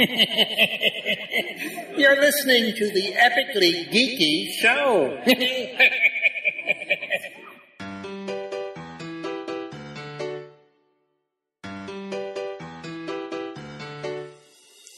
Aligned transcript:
You're 1.96 2.20
listening 2.20 2.74
to 2.74 2.90
the 2.90 3.12
epically 3.18 3.86
geeky 3.92 4.48
show. 4.60 5.18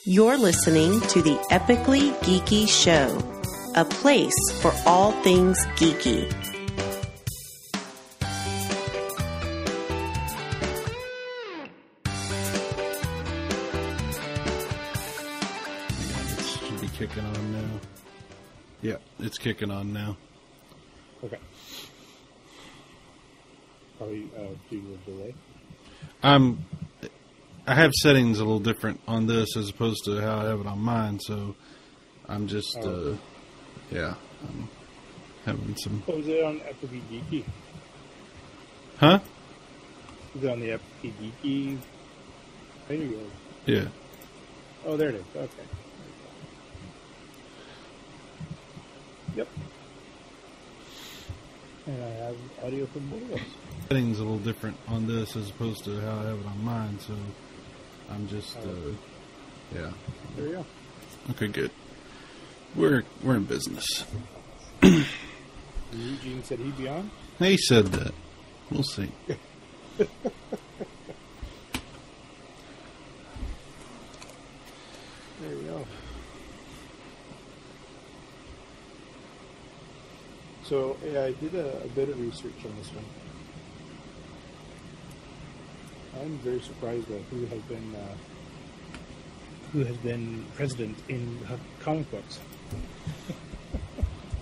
You're 0.05 0.37
listening 0.37 1.01
to 1.01 1.23
the 1.23 1.37
Epically 1.51 2.13
Geeky 2.21 2.69
Show, 2.69 3.19
a 3.75 3.85
place 3.85 4.35
for 4.61 4.73
all 4.85 5.13
things 5.23 5.57
geeky. 5.77 6.42
Kicking 19.43 19.71
on 19.71 19.93
now. 19.93 20.17
Okay. 21.25 21.39
Probably 23.99 24.31
uh, 24.37 24.55
due 24.71 24.81
to 24.81 25.11
delay. 25.11 25.35
I'm. 26.23 26.65
I 27.67 27.75
have 27.75 27.93
settings 27.95 28.41
a 28.41 28.45
little 28.45 28.59
different 28.59 29.01
on 29.07 29.27
this 29.27 29.57
as 29.57 29.69
opposed 29.69 30.05
to 30.07 30.21
how 30.21 30.39
I 30.39 30.45
have 30.47 30.61
it 30.61 30.67
on 30.67 30.81
mine, 30.81 31.21
so 31.21 31.55
I'm 32.29 32.47
just. 32.47 32.79
Oh. 32.83 33.13
Uh, 33.13 33.17
yeah, 33.91 34.15
I'm 34.49 34.69
having 35.45 35.77
some. 35.77 36.03
Oh, 36.09 36.19
is 36.19 36.29
it 36.29 36.43
on 36.43 36.61
Epic 36.63 36.91
Geeky? 37.11 37.45
Huh? 38.99 39.19
Is 40.35 40.45
it 40.45 40.51
on 40.51 40.61
the 40.61 40.73
Epic 40.73 40.87
Geeky? 41.03 41.79
There 42.89 42.97
you 42.97 43.11
go. 43.11 43.21
Yeah. 43.67 43.85
Oh, 44.87 44.97
there 44.97 45.11
it 45.11 45.17
is. 45.17 45.25
Okay. 45.37 45.63
Yep. 49.37 49.49
And 51.87 52.05
I 52.05 52.09
have 52.09 52.37
audio 52.65 52.87
from 52.87 53.09
both 53.09 53.23
of 53.23 53.33
us. 53.33 53.41
Settings 53.89 54.19
a 54.19 54.23
little 54.23 54.39
different 54.39 54.77
on 54.89 55.07
this 55.07 55.37
as 55.37 55.51
opposed 55.51 55.85
to 55.85 56.01
how 56.01 56.21
I 56.21 56.25
have 56.25 56.39
it 56.39 56.47
on 56.47 56.65
mine, 56.65 56.99
so 57.01 57.15
I'm 58.11 58.29
just. 58.29 58.57
Oh. 58.65 58.71
Uh, 58.71 58.93
yeah. 59.75 59.91
There 60.37 60.47
we 60.47 60.53
go. 60.53 60.67
Okay, 61.31 61.49
good. 61.49 61.71
We're 62.77 63.05
we're 63.23 63.37
in 63.37 63.45
business. 63.45 64.05
Eugene 65.93 66.43
said 66.45 66.59
he'd 66.59 66.77
be 66.77 66.89
on. 66.89 67.11
He 67.39 67.57
said 67.57 67.87
that. 67.87 68.13
We'll 68.71 68.83
see. 68.83 69.11
There 75.43 75.57
we 75.57 75.65
go. 75.65 75.85
So 80.65 80.97
yeah, 81.05 81.25
I 81.25 81.33
did 81.33 81.55
a, 81.55 81.83
a 81.83 81.89
bit 81.89 82.09
of 82.09 82.21
research 82.21 82.65
on 82.65 82.77
this 82.79 82.89
one. 82.89 83.05
I'm 86.21 86.39
very 86.39 86.61
surprised 86.61 87.11
at 87.11 87.21
who 87.31 87.47
has 87.47 87.61
been 87.63 87.95
uh, 87.95 88.15
who 89.73 89.85
has 89.85 89.97
been 89.99 90.45
president 90.55 90.97
in 91.09 91.39
comic 91.81 92.11
books. 92.11 92.39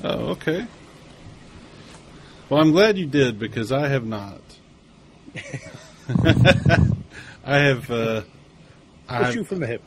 Oh, 0.02 0.28
okay. 0.28 0.66
Well, 2.48 2.58
I'm 2.62 2.72
glad 2.72 2.96
you 2.96 3.04
did 3.04 3.38
because 3.38 3.70
I 3.70 3.88
have 3.88 4.06
not. 4.06 4.40
I 7.44 7.58
have. 7.58 7.90
Uh, 7.90 8.22
I 9.10 9.30
you 9.30 9.44
from 9.44 9.60
the 9.60 9.66
hip. 9.66 9.82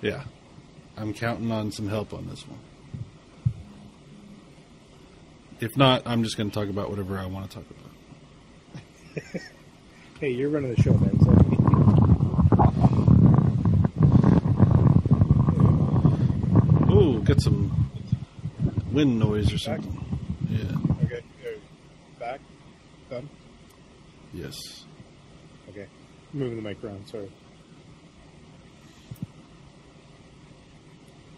yeah. 0.00 0.24
I'm 0.96 1.14
counting 1.14 1.52
on 1.52 1.70
some 1.70 1.88
help 1.88 2.12
on 2.12 2.28
this 2.28 2.46
one. 2.48 2.58
If 5.62 5.76
not, 5.76 6.02
I'm 6.06 6.24
just 6.24 6.36
going 6.36 6.50
to 6.50 6.54
talk 6.54 6.68
about 6.68 6.90
whatever 6.90 7.16
I 7.16 7.26
want 7.26 7.48
to 7.48 7.56
talk 7.56 7.66
about. 7.70 9.42
Hey, 10.18 10.30
you're 10.30 10.50
running 10.50 10.72
the 10.72 10.80
show, 10.80 10.92
man. 10.92 11.18
So. 11.18 11.32
Ooh, 16.94 17.22
get 17.24 17.40
some 17.40 17.90
wind 18.92 19.18
noise 19.18 19.52
or 19.52 19.58
something. 19.58 20.20
Yeah. 20.48 21.04
Okay. 21.04 21.24
Back. 22.20 22.40
Done. 23.10 23.28
Yes. 24.32 24.84
Okay. 25.70 25.88
Moving 26.32 26.62
the 26.62 26.62
mic 26.62 26.84
around. 26.84 27.04
Sorry. 27.08 27.32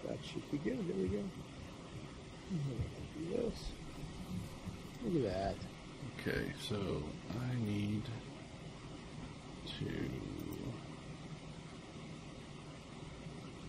That 0.06 0.18
should 0.30 0.50
be 0.50 0.58
good. 0.58 0.86
There 0.86 0.96
we 0.96 1.08
go. 1.08 1.24
This. 3.30 3.72
Look 5.04 5.26
at 5.26 5.32
that. 5.34 5.56
Okay, 6.20 6.44
so 6.66 6.78
I 7.30 7.54
need 7.62 8.04
to. 9.78 9.86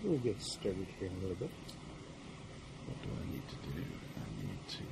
We'll 0.02 0.20
get 0.20 0.42
started 0.42 0.88
here 0.98 1.10
in 1.10 1.16
a 1.18 1.20
little 1.20 1.36
bit. 1.36 1.50
What 2.86 3.02
do 3.02 3.10
I 3.10 3.26
need 3.32 3.48
to 3.50 3.56
do? 3.56 3.84
I 4.16 4.20
need 4.42 4.68
to 4.70 4.84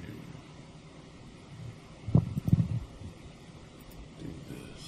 do 4.20 4.30
this. 4.50 4.86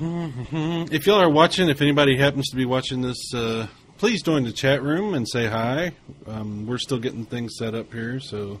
If 0.00 1.06
y'all 1.06 1.20
are 1.20 1.28
watching, 1.28 1.68
if 1.68 1.80
anybody 1.80 2.16
happens 2.16 2.50
to 2.50 2.56
be 2.56 2.64
watching 2.64 3.02
this, 3.02 3.34
uh, 3.34 3.66
please 3.96 4.22
join 4.22 4.44
the 4.44 4.52
chat 4.52 4.80
room 4.80 5.14
and 5.14 5.28
say 5.28 5.46
hi. 5.46 5.92
Um, 6.26 6.66
we're 6.66 6.78
still 6.78 7.00
getting 7.00 7.24
things 7.24 7.56
set 7.58 7.74
up 7.74 7.92
here, 7.92 8.20
so 8.20 8.60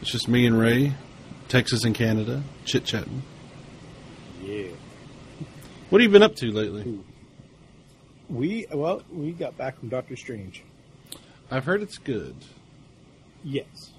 it's 0.00 0.10
just 0.10 0.26
me 0.26 0.46
and 0.46 0.58
Ray, 0.58 0.94
Texas 1.48 1.84
and 1.84 1.94
Canada, 1.94 2.42
chit 2.64 2.86
chatting. 2.86 3.22
Yeah. 4.42 4.68
What 5.90 6.00
have 6.00 6.10
you 6.10 6.12
been 6.12 6.22
up 6.22 6.36
to 6.36 6.50
lately? 6.50 7.00
We 8.30 8.66
well, 8.72 9.02
we 9.12 9.32
got 9.32 9.58
back 9.58 9.78
from 9.78 9.90
Doctor 9.90 10.16
Strange. 10.16 10.62
I've 11.50 11.64
heard 11.64 11.82
it's 11.82 11.98
good. 11.98 12.36
Yes, 13.44 13.90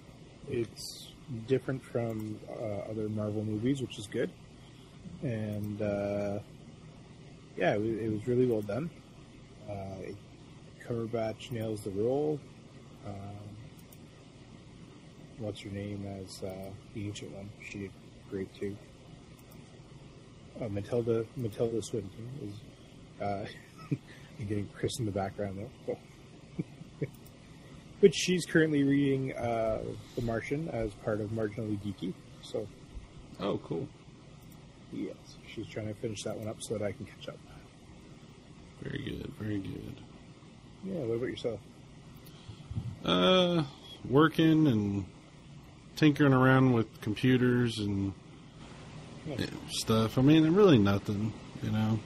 it's 0.49 1.11
different 1.47 1.83
from 1.83 2.39
uh, 2.49 2.89
other 2.89 3.07
Marvel 3.09 3.43
movies, 3.43 3.81
which 3.81 3.99
is 3.99 4.07
good. 4.07 4.31
And 5.21 5.79
uh, 5.81 6.39
yeah, 7.57 7.73
it, 7.75 7.79
wa- 7.81 8.03
it 8.05 8.11
was 8.11 8.27
really 8.27 8.45
well 8.45 8.61
done. 8.61 8.89
Uh, 9.69 10.11
Cumberbatch 10.87 11.51
nails 11.51 11.81
the 11.81 11.91
role. 11.91 12.39
Um, 13.05 13.13
what's 15.37 15.61
her 15.61 15.69
name 15.69 16.05
as 16.21 16.43
uh, 16.43 16.69
the 16.93 17.05
ancient 17.07 17.31
one? 17.35 17.49
She 17.69 17.79
did 17.79 17.91
great 18.29 18.53
too. 18.55 18.75
Uh, 20.61 20.67
Matilda 20.69 21.25
Matilda 21.35 21.81
Swinton 21.81 22.29
is. 22.43 22.53
Uh, 23.21 23.45
I'm 24.39 24.47
getting 24.47 24.67
Chris 24.75 24.97
in 24.99 25.05
the 25.05 25.11
background 25.11 25.67
though. 25.87 25.97
But 28.01 28.15
she's 28.15 28.47
currently 28.47 28.81
reading 28.83 29.31
uh, 29.37 29.77
The 30.15 30.23
Martian 30.23 30.69
as 30.69 30.89
part 31.05 31.21
of 31.21 31.29
Marginally 31.29 31.77
Geeky. 31.85 32.15
So, 32.41 32.67
Oh, 33.39 33.59
cool. 33.63 33.87
yes, 34.91 35.13
she's 35.53 35.67
trying 35.67 35.87
to 35.87 35.93
finish 35.95 36.23
that 36.23 36.37
one 36.37 36.47
up 36.47 36.57
so 36.61 36.77
that 36.77 36.83
I 36.83 36.91
can 36.91 37.05
catch 37.05 37.29
up. 37.29 37.37
Very 38.81 39.03
good. 39.03 39.31
Very 39.39 39.59
good. 39.59 39.95
Yeah, 40.83 40.99
what 41.01 41.15
about 41.15 41.29
yourself? 41.29 41.59
Uh, 43.05 43.63
working 44.09 44.67
and 44.67 45.05
tinkering 45.95 46.33
around 46.33 46.73
with 46.73 47.01
computers 47.01 47.77
and 47.79 48.13
Yeah. 49.27 49.45
stuff. 49.69 50.17
I 50.17 50.21
mean, 50.21 50.51
really 50.55 50.79
nothing, 50.79 51.33
you 51.61 51.71
know. 51.71 51.99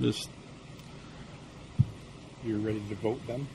Just 0.00 0.30
You're 2.44 2.58
ready 2.58 2.80
to 2.88 2.94
vote 2.96 3.20
then? 3.26 3.46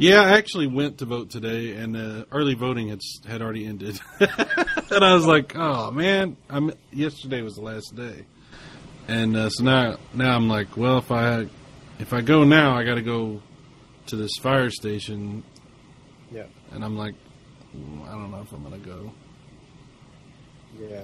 Yeah, 0.00 0.22
I 0.22 0.30
actually 0.38 0.66
went 0.66 0.98
to 0.98 1.04
vote 1.04 1.30
today, 1.30 1.72
and 1.72 1.96
uh, 1.96 2.24
early 2.32 2.54
voting 2.54 2.88
had 2.88 3.00
had 3.26 3.42
already 3.42 3.66
ended, 3.66 4.00
and 4.20 5.04
I 5.04 5.14
was 5.14 5.26
like, 5.26 5.54
"Oh 5.56 5.90
man!" 5.90 6.36
I'm 6.48 6.72
yesterday 6.92 7.42
was 7.42 7.54
the 7.54 7.62
last 7.62 7.94
day, 7.94 8.24
and 9.08 9.36
uh, 9.36 9.50
so 9.50 9.64
now 9.64 9.98
now 10.14 10.34
I'm 10.34 10.48
like, 10.48 10.76
"Well, 10.76 10.98
if 10.98 11.10
I 11.12 11.46
if 11.98 12.12
I 12.12 12.22
go 12.22 12.44
now, 12.44 12.76
I 12.76 12.84
got 12.84 12.94
to 12.94 13.02
go 13.02 13.42
to 14.06 14.16
this 14.16 14.32
fire 14.40 14.70
station 14.70 15.44
Yeah. 16.32 16.46
And 16.72 16.84
I'm 16.84 16.96
like, 16.96 17.14
"Mm, 17.76 18.08
I 18.08 18.12
don't 18.12 18.30
know 18.30 18.40
if 18.40 18.52
I'm 18.52 18.62
gonna 18.62 18.78
go. 18.78 19.12
Yeah. 20.78 21.02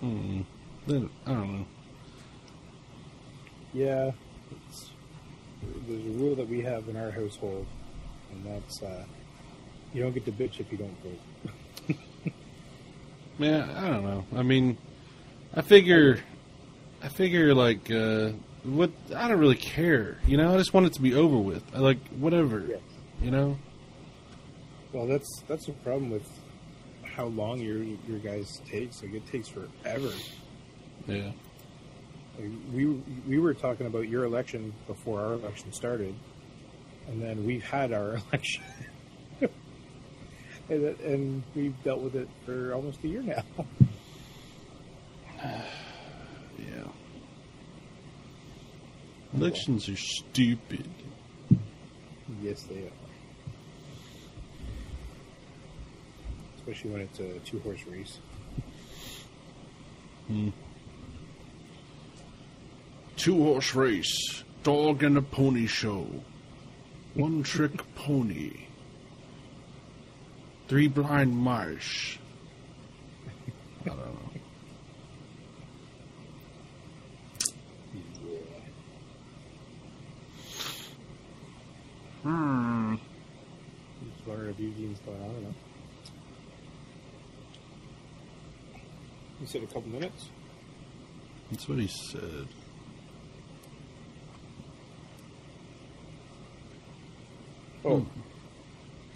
Hmm. 0.00 0.42
Then 0.86 1.10
I 1.26 1.32
don't 1.32 1.58
know. 1.58 1.66
Yeah. 3.72 4.10
It's, 4.68 4.90
there's 5.88 6.04
a 6.04 6.18
rule 6.18 6.36
that 6.36 6.48
we 6.48 6.60
have 6.62 6.88
in 6.88 6.96
our 6.96 7.10
household, 7.10 7.66
and 8.36 8.46
that's 8.46 8.82
uh, 8.82 9.04
You 9.92 10.02
don't 10.02 10.12
get 10.12 10.24
to 10.26 10.32
bitch 10.32 10.60
if 10.60 10.70
you 10.70 10.78
don't 10.78 10.96
vote. 11.02 11.96
Man, 13.38 13.68
I 13.70 13.88
don't 13.88 14.04
know. 14.04 14.24
I 14.34 14.42
mean, 14.42 14.78
I 15.54 15.62
figure, 15.62 16.20
I 17.02 17.08
figure 17.08 17.54
like, 17.54 17.90
uh, 17.90 18.30
what? 18.64 18.90
I 19.14 19.28
don't 19.28 19.38
really 19.38 19.56
care. 19.56 20.18
You 20.26 20.36
know, 20.36 20.54
I 20.54 20.58
just 20.58 20.72
want 20.74 20.86
it 20.86 20.94
to 20.94 21.02
be 21.02 21.14
over 21.14 21.36
with. 21.36 21.62
I 21.74 21.78
like 21.78 21.98
whatever. 22.10 22.64
Yes. 22.66 22.80
You 23.20 23.30
know. 23.30 23.58
Well, 24.92 25.06
that's 25.06 25.42
that's 25.46 25.66
the 25.66 25.72
problem 25.72 26.10
with 26.10 26.26
how 27.02 27.26
long 27.26 27.60
your 27.60 27.82
your 27.82 28.18
guys 28.18 28.60
takes. 28.70 29.02
Like 29.02 29.14
it 29.14 29.26
takes 29.26 29.48
forever. 29.48 30.10
Yeah. 31.06 31.30
Like, 32.38 32.50
we 32.72 32.86
we 33.26 33.38
were 33.38 33.54
talking 33.54 33.86
about 33.86 34.08
your 34.08 34.24
election 34.24 34.72
before 34.86 35.20
our 35.20 35.32
election 35.34 35.72
started, 35.72 36.14
and 37.08 37.22
then 37.22 37.44
we've 37.46 37.64
had 37.64 37.92
our 37.92 38.18
election, 38.32 38.62
and, 40.68 40.84
and 41.00 41.42
we've 41.54 41.82
dealt 41.84 42.00
with 42.00 42.14
it 42.16 42.28
for 42.44 42.72
almost 42.74 43.02
a 43.04 43.08
year 43.08 43.22
now. 43.22 43.44
Yeah. 46.58 46.88
Elections 49.34 49.88
are 49.90 49.96
stupid. 49.96 50.88
yes, 52.42 52.62
they 52.62 52.78
are. 52.78 52.92
Especially 56.56 56.90
when 56.90 57.00
it's 57.02 57.20
a 57.20 57.38
two 57.40 57.58
horse 57.60 57.84
race. 57.86 58.18
Hmm. 60.28 60.48
Two 63.16 63.36
horse 63.44 63.74
race, 63.74 64.42
dog 64.62 65.02
and 65.02 65.18
a 65.18 65.22
pony 65.22 65.66
show, 65.66 66.06
one 67.16 67.42
trick 67.42 67.72
pony, 67.94 68.66
three 70.68 70.86
blind 70.86 71.34
mice. 71.36 72.18
I 73.84 73.88
don't 73.88 73.98
know. 73.98 74.30
Hmm. 82.22 82.94
Just 84.04 84.26
wondering 84.26 84.50
if 84.50 84.58
Eugene's 84.60 84.98
going 85.00 85.22
on 85.22 85.30
or 85.30 85.40
not. 85.40 85.54
You 89.40 89.46
said 89.46 89.62
a 89.62 89.66
couple 89.66 89.88
minutes. 89.88 90.28
That's 91.50 91.68
what 91.68 91.78
he 91.78 91.86
said. 91.86 92.48
Oh, 97.88 98.04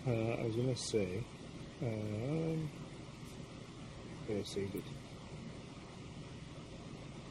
uh, 0.07 0.11
I 0.11 0.45
was 0.45 0.55
gonna 0.55 0.77
say, 0.77 1.25
um, 1.83 2.71
I 4.29 4.43
saved 4.45 4.77
it. 4.77 4.85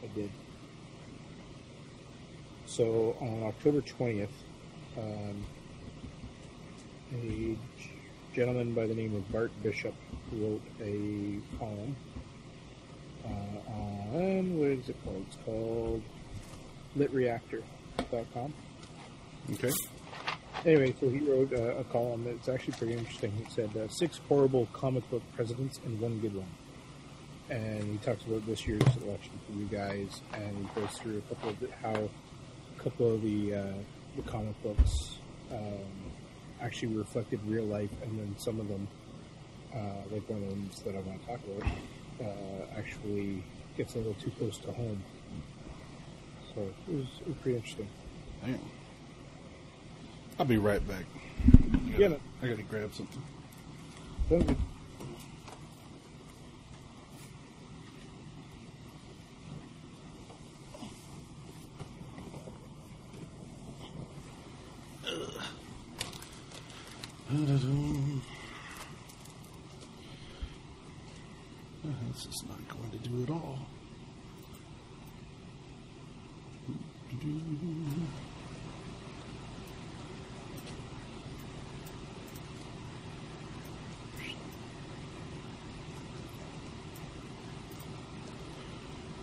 I 0.02 0.06
did. 0.14 0.30
So 2.66 3.16
on 3.22 3.44
October 3.44 3.80
twentieth, 3.80 4.28
um, 4.98 5.42
a 7.14 7.56
gentleman 8.34 8.74
by 8.74 8.86
the 8.86 8.94
name 8.94 9.16
of 9.16 9.32
Bart 9.32 9.50
Bishop 9.62 9.94
wrote 10.32 10.60
a 10.82 11.40
poem 11.58 11.96
uh, 13.24 13.72
on 13.72 14.58
what 14.58 14.68
is 14.68 14.90
it 14.90 14.96
called? 15.04 15.24
It's 15.26 15.38
called 15.46 16.02
litreactor.com. 16.98 18.52
Okay. 19.54 19.70
Anyway, 20.66 20.94
so 21.00 21.08
he 21.08 21.20
wrote 21.20 21.50
uh, 21.54 21.78
a 21.78 21.84
column 21.84 22.24
that's 22.24 22.48
actually 22.48 22.74
pretty 22.74 22.92
interesting. 22.92 23.32
He 23.32 23.50
said 23.50 23.74
uh, 23.76 23.88
six 23.88 24.20
horrible 24.28 24.68
comic 24.74 25.08
book 25.10 25.22
presidents 25.34 25.80
and 25.86 25.98
one 25.98 26.18
good 26.18 26.34
one, 26.34 26.50
and 27.48 27.82
he 27.82 27.96
talks 27.98 28.24
about 28.24 28.44
this 28.46 28.66
year's 28.66 28.82
election 29.02 29.32
for 29.46 29.52
you 29.56 29.64
guys, 29.66 30.20
and 30.34 30.58
he 30.58 30.80
goes 30.80 30.90
through 30.98 31.18
a 31.18 31.34
couple 31.34 31.48
of 31.48 31.60
the, 31.60 31.68
how 31.82 31.94
a 31.94 32.82
couple 32.82 33.14
of 33.14 33.22
the 33.22 33.54
uh, 33.54 33.72
the 34.16 34.22
comic 34.22 34.62
books 34.62 35.16
um, 35.50 36.12
actually 36.60 36.94
reflected 36.94 37.40
real 37.46 37.64
life, 37.64 37.90
and 38.02 38.18
then 38.18 38.34
some 38.38 38.60
of 38.60 38.68
them, 38.68 38.86
uh, 39.74 39.78
like 40.10 40.28
one 40.28 40.42
of 40.42 40.48
the 40.48 40.54
ones 40.54 40.82
that 40.82 40.94
I 40.94 41.00
want 41.00 41.22
to 41.22 41.26
talk 41.26 41.40
about, 41.56 41.70
uh, 42.20 42.78
actually 42.78 43.42
gets 43.78 43.94
a 43.94 43.98
little 43.98 44.14
too 44.14 44.30
close 44.38 44.58
to 44.58 44.72
home. 44.72 45.02
So 46.54 46.60
it 46.60 46.94
was, 46.94 47.06
it 47.20 47.28
was 47.28 47.36
pretty 47.40 47.56
interesting. 47.56 47.88
Damn. 48.44 48.60
I'll 50.40 50.46
be 50.46 50.56
right 50.56 50.80
back. 50.88 51.04
I 51.52 51.90
gotta, 51.90 52.00
Yeah. 52.00 52.16
I 52.42 52.48
gotta 52.48 52.62
grab 52.62 52.94
something. 52.94 53.22
Sounds 54.30 54.44
good. 54.44 54.56
Uh, 71.84 71.88
This 72.12 72.26
is 72.26 72.44
not 72.48 72.66
going 72.68 72.90
to 72.90 73.08
do 73.08 73.22
it 73.22 73.30
all. 73.30 73.58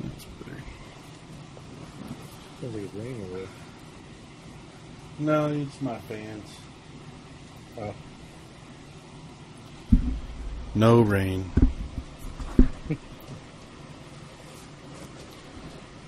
That's 0.02 0.26
better. 0.26 0.58
Sounds 2.62 2.74
like 2.76 2.84
it's 2.84 2.94
raining 2.94 3.22
over 3.26 3.38
there. 3.40 3.48
No, 5.20 5.48
it's 5.48 5.82
my 5.82 5.98
fans. 6.02 6.48
Oh, 7.80 7.94
No 10.76 11.02
rain. 11.02 11.50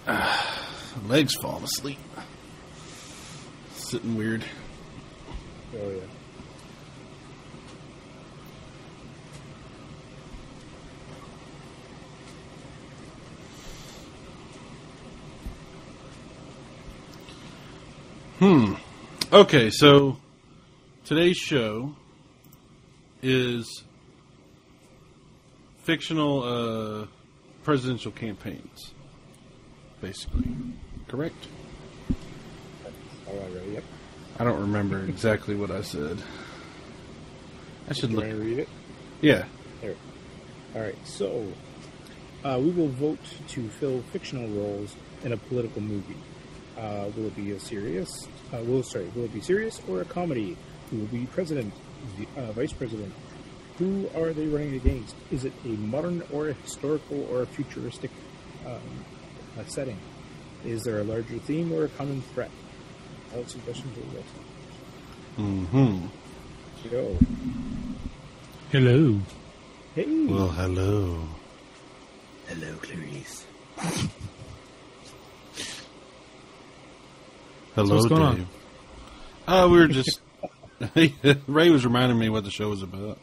Ah, 0.07 0.95
legs 1.07 1.33
falling 1.41 1.63
asleep. 1.63 1.97
Sitting 3.73 4.15
weird. 4.15 4.43
oh 5.75 5.89
yeah. 5.89 6.01
Okay, 19.31 19.69
so 19.69 20.17
today's 21.05 21.37
show 21.37 21.93
is 23.21 23.83
fictional 25.83 26.41
uh, 26.41 27.05
presidential 27.63 28.11
campaigns, 28.11 28.91
basically. 30.01 30.49
Correct? 31.07 31.35
All 33.27 33.35
right, 33.35 33.53
ready? 33.53 33.73
Yep. 33.73 33.83
I 34.39 34.43
don't 34.45 34.61
remember 34.61 35.03
exactly 35.05 35.53
what 35.53 35.69
I 35.69 35.83
said. 35.83 36.23
I 37.87 37.93
should 37.93 38.11
look. 38.11 38.25
read 38.25 38.57
it? 38.57 38.69
Yeah. 39.21 39.45
There. 39.81 39.93
All 40.73 40.81
right. 40.81 40.97
So, 41.05 41.53
uh, 42.43 42.57
we 42.59 42.71
will 42.71 42.87
vote 42.87 43.19
to 43.49 43.69
fill 43.69 44.01
fictional 44.11 44.47
roles 44.47 44.95
in 45.23 45.33
a 45.33 45.37
political 45.37 45.83
movie. 45.83 46.17
Uh, 46.79 47.11
will 47.15 47.27
it 47.27 47.35
be 47.35 47.51
a 47.51 47.59
serious? 47.59 48.27
Uh, 48.53 48.57
will 48.63 48.83
sorry? 48.83 49.11
Will 49.15 49.25
it 49.25 49.33
be 49.33 49.41
serious 49.41 49.81
or 49.89 50.01
a 50.01 50.05
comedy? 50.05 50.55
Who 50.89 50.97
will 50.99 51.07
be 51.07 51.25
president? 51.25 51.73
Uh, 52.37 52.51
vice 52.53 52.71
president? 52.71 53.13
Who 53.77 54.09
are 54.15 54.31
they 54.31 54.47
running 54.47 54.75
against? 54.75 55.15
Is 55.31 55.43
it 55.45 55.53
a 55.65 55.69
modern 55.69 56.23
or 56.31 56.49
a 56.49 56.53
historical 56.53 57.27
or 57.31 57.43
a 57.43 57.45
futuristic 57.45 58.11
um, 58.65 58.81
uh, 59.57 59.63
setting? 59.65 59.97
Is 60.65 60.83
there 60.83 60.99
a 60.99 61.03
larger 61.03 61.37
theme 61.39 61.71
or 61.71 61.85
a 61.85 61.89
common 61.89 62.21
threat? 62.33 62.51
All 63.35 63.45
suggestions 63.45 63.97
are 63.97 64.01
welcome. 64.13 65.67
Mm-hmm. 65.67 66.89
Go. 66.89 67.17
Hello. 68.71 69.19
Hey. 69.95 70.25
Well, 70.25 70.47
hello. 70.49 71.27
hello, 72.47 72.75
Clarice. 72.81 73.45
Hello, 77.79 77.95
what's 77.95 78.07
going 78.07 78.21
on? 78.21 78.35
Dave. 78.35 78.47
Oh, 79.47 79.69
we 79.69 79.77
were 79.79 79.87
just. 79.87 80.19
Ray 81.47 81.69
was 81.69 81.85
reminding 81.85 82.19
me 82.19 82.27
what 82.29 82.43
the 82.43 82.51
show 82.51 82.69
was 82.69 82.81
about. 82.83 83.17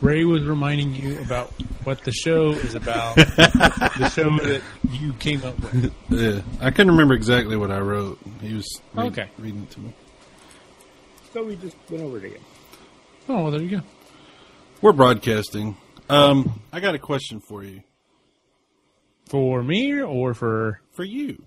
Ray 0.00 0.24
was 0.24 0.44
reminding 0.44 0.94
you 0.94 1.18
about 1.20 1.50
what 1.84 2.02
the 2.04 2.12
show 2.12 2.52
is 2.52 2.74
about. 2.74 3.16
the 3.16 4.10
show 4.14 4.30
that 4.46 4.62
you 4.90 5.12
came 5.14 5.44
up 5.44 5.58
with. 5.60 5.92
Yeah, 6.08 6.40
I 6.60 6.70
couldn't 6.70 6.92
remember 6.92 7.12
exactly 7.14 7.56
what 7.56 7.70
I 7.70 7.80
wrote. 7.80 8.18
He 8.40 8.54
was 8.54 8.80
read- 8.94 9.06
Okay. 9.08 9.28
reading 9.38 9.62
it 9.64 9.70
to 9.72 9.80
me. 9.80 9.92
So 11.34 11.44
we 11.44 11.56
just 11.56 11.76
went 11.90 12.02
over 12.02 12.16
it 12.16 12.24
again. 12.24 12.40
Oh, 13.28 13.42
well, 13.42 13.50
there 13.50 13.60
you 13.60 13.78
go. 13.78 13.82
We're 14.80 14.92
broadcasting. 14.92 15.76
Um, 16.08 16.60
I 16.72 16.80
got 16.80 16.94
a 16.94 16.98
question 16.98 17.40
for 17.46 17.62
you. 17.62 17.82
For 19.28 19.62
me 19.62 20.00
or 20.00 20.34
for. 20.34 20.80
For 20.92 21.04
you. 21.04 21.42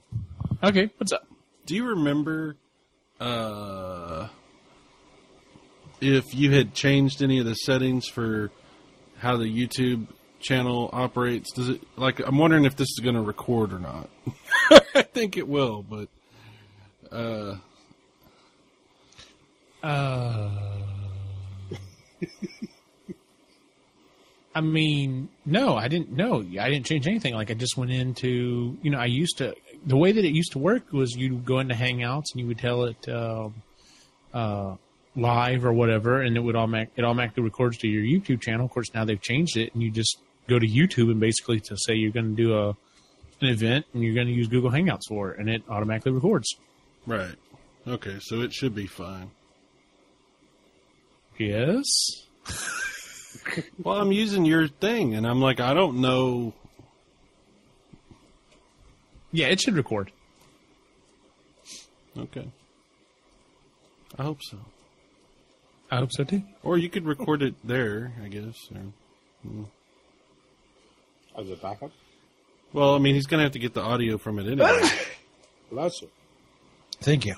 Okay, 0.63 0.89
what's 0.97 1.11
up? 1.11 1.27
Do 1.65 1.75
you 1.75 1.89
remember 1.89 2.55
uh, 3.19 4.27
if 6.01 6.33
you 6.33 6.51
had 6.51 6.73
changed 6.73 7.21
any 7.21 7.39
of 7.39 7.45
the 7.45 7.53
settings 7.53 8.07
for 8.07 8.51
how 9.19 9.37
the 9.37 9.45
YouTube 9.45 10.07
channel 10.39 10.89
operates? 10.91 11.53
Does 11.53 11.69
it 11.69 11.81
like 11.95 12.19
I'm 12.19 12.37
wondering 12.37 12.65
if 12.65 12.75
this 12.75 12.89
is 12.89 12.99
going 13.01 13.15
to 13.15 13.21
record 13.21 13.73
or 13.73 13.79
not. 13.79 14.09
I 14.95 15.01
think 15.03 15.37
it 15.37 15.47
will, 15.47 15.83
but 15.83 16.09
uh, 17.11 17.55
Uh, 19.81 20.49
I 24.53 24.61
mean, 24.61 25.29
no, 25.45 25.75
I 25.75 25.87
didn't. 25.87 26.11
No, 26.11 26.43
I 26.59 26.69
didn't 26.69 26.85
change 26.85 27.07
anything. 27.07 27.35
Like 27.35 27.51
I 27.51 27.53
just 27.53 27.77
went 27.77 27.91
into, 27.91 28.77
you 28.81 28.91
know, 28.91 28.97
I 28.97 29.05
used 29.05 29.37
to. 29.37 29.55
The 29.85 29.95
way 29.95 30.11
that 30.11 30.25
it 30.25 30.33
used 30.33 30.53
to 30.53 30.59
work 30.59 30.91
was 30.91 31.15
you'd 31.15 31.45
go 31.45 31.59
into 31.59 31.75
Hangouts 31.75 32.33
and 32.33 32.41
you 32.41 32.47
would 32.47 32.57
tell 32.57 32.83
it 32.85 33.07
um, 33.07 33.53
uh, 34.33 34.75
live 35.15 35.65
or 35.65 35.71
whatever, 35.73 36.21
and 36.21 36.35
it 36.35 36.39
would 36.39 36.55
automatic 36.55 36.89
it 36.95 37.05
automatically 37.05 37.43
records 37.43 37.77
to 37.79 37.87
your 37.87 38.03
YouTube 38.03 38.41
channel. 38.41 38.65
Of 38.65 38.71
course, 38.71 38.93
now 38.93 39.05
they've 39.05 39.21
changed 39.21 39.55
it, 39.55 39.73
and 39.73 39.83
you 39.83 39.91
just 39.91 40.17
go 40.47 40.57
to 40.57 40.67
YouTube 40.67 41.11
and 41.11 41.19
basically 41.19 41.59
to 41.59 41.77
say 41.77 41.93
you're 41.93 42.11
going 42.11 42.35
to 42.35 42.43
do 42.43 42.57
a 42.57 42.69
an 43.41 43.47
event 43.47 43.85
and 43.93 44.03
you're 44.03 44.15
going 44.15 44.27
to 44.27 44.33
use 44.33 44.47
Google 44.47 44.71
Hangouts 44.71 45.07
for 45.07 45.31
it, 45.31 45.39
and 45.39 45.49
it 45.49 45.63
automatically 45.69 46.11
records. 46.11 46.55
right. 47.05 47.35
Okay, 47.87 48.17
so 48.19 48.41
it 48.41 48.53
should 48.53 48.75
be 48.75 48.85
fine. 48.85 49.31
Yes. 51.37 51.85
Well, 53.83 53.99
I'm 53.99 54.11
using 54.11 54.45
your 54.45 54.67
thing, 54.67 55.15
and 55.15 55.25
I'm 55.25 55.41
like, 55.41 55.59
I 55.59 55.73
don't 55.73 56.01
know. 56.01 56.53
Yeah, 59.31 59.47
it 59.47 59.59
should 59.61 59.75
record. 59.75 60.11
Okay. 62.17 62.47
I 64.17 64.23
hope 64.23 64.39
so. 64.41 64.57
I 65.91 65.97
hope 65.97 66.11
so 66.11 66.23
too. 66.23 66.43
Or 66.63 66.77
you 66.77 66.89
could 66.89 67.05
record 67.05 67.41
it 67.41 67.55
there, 67.63 68.13
I 68.23 68.27
guess. 68.27 68.55
Or, 68.73 68.81
hmm. 69.47 69.63
As 71.37 71.49
a 71.49 71.55
backup? 71.55 71.91
well, 72.73 72.95
I 72.95 72.99
mean, 72.99 73.15
he's 73.15 73.27
going 73.27 73.39
to 73.39 73.43
have 73.43 73.53
to 73.53 73.59
get 73.59 73.73
the 73.73 73.81
audio 73.81 74.17
from 74.17 74.39
it 74.39 74.47
anyway. 74.47 74.89
Well, 75.71 75.83
that's 75.83 76.01
it. 76.01 76.11
Thank 77.01 77.25
you. 77.25 77.35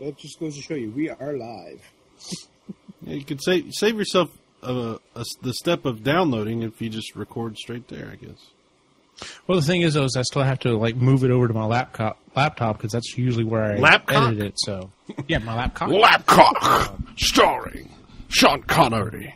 That 0.00 0.16
just 0.16 0.40
goes 0.40 0.56
to 0.56 0.62
show 0.62 0.74
you 0.74 0.90
we 0.90 1.10
are 1.10 1.36
live. 1.36 1.82
Yeah, 3.02 3.14
you 3.14 3.24
could 3.24 3.42
save 3.42 3.70
save 3.72 3.98
yourself 3.98 4.30
a, 4.62 4.98
a, 5.14 5.24
the 5.42 5.52
step 5.54 5.84
of 5.84 6.02
downloading 6.02 6.62
if 6.62 6.80
you 6.80 6.88
just 6.88 7.14
record 7.16 7.56
straight 7.56 7.88
there. 7.88 8.10
I 8.12 8.16
guess. 8.16 8.38
Well, 9.46 9.60
the 9.60 9.66
thing 9.66 9.82
is, 9.82 9.94
though, 9.94 10.04
is 10.04 10.16
I 10.16 10.22
still 10.22 10.42
have 10.42 10.60
to 10.60 10.76
like 10.78 10.96
move 10.96 11.24
it 11.24 11.30
over 11.30 11.46
to 11.48 11.54
my 11.54 11.66
laptop 11.66 12.18
laptop 12.34 12.78
because 12.78 12.92
that's 12.92 13.18
usually 13.18 13.44
where 13.44 13.64
I 13.64 13.76
Lapcock? 13.76 14.28
edit 14.28 14.42
it. 14.42 14.54
So, 14.56 14.90
yeah, 15.28 15.38
my 15.38 15.54
laptop. 15.54 15.90
Lapcock, 15.90 17.18
starring 17.18 17.90
Sean 18.28 18.62
Connery. 18.62 19.34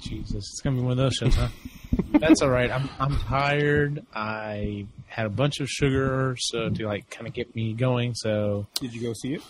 Jesus, 0.00 0.36
it's 0.36 0.60
gonna 0.62 0.76
be 0.76 0.82
one 0.82 0.92
of 0.92 0.98
those 0.98 1.14
shows, 1.14 1.34
huh? 1.34 1.48
that's 2.20 2.40
all 2.40 2.48
right. 2.50 2.70
I'm 2.70 2.88
I'm 3.00 3.16
tired. 3.18 4.06
I 4.14 4.86
had 5.06 5.26
a 5.26 5.30
bunch 5.30 5.58
of 5.60 5.68
sugar, 5.68 6.36
so 6.38 6.70
to 6.70 6.86
like 6.86 7.10
kind 7.10 7.26
of 7.26 7.34
get 7.34 7.54
me 7.56 7.72
going. 7.74 8.14
So, 8.14 8.66
Did 8.80 8.94
you 8.94 9.02
go 9.02 9.12
see 9.12 9.34
it? 9.34 9.42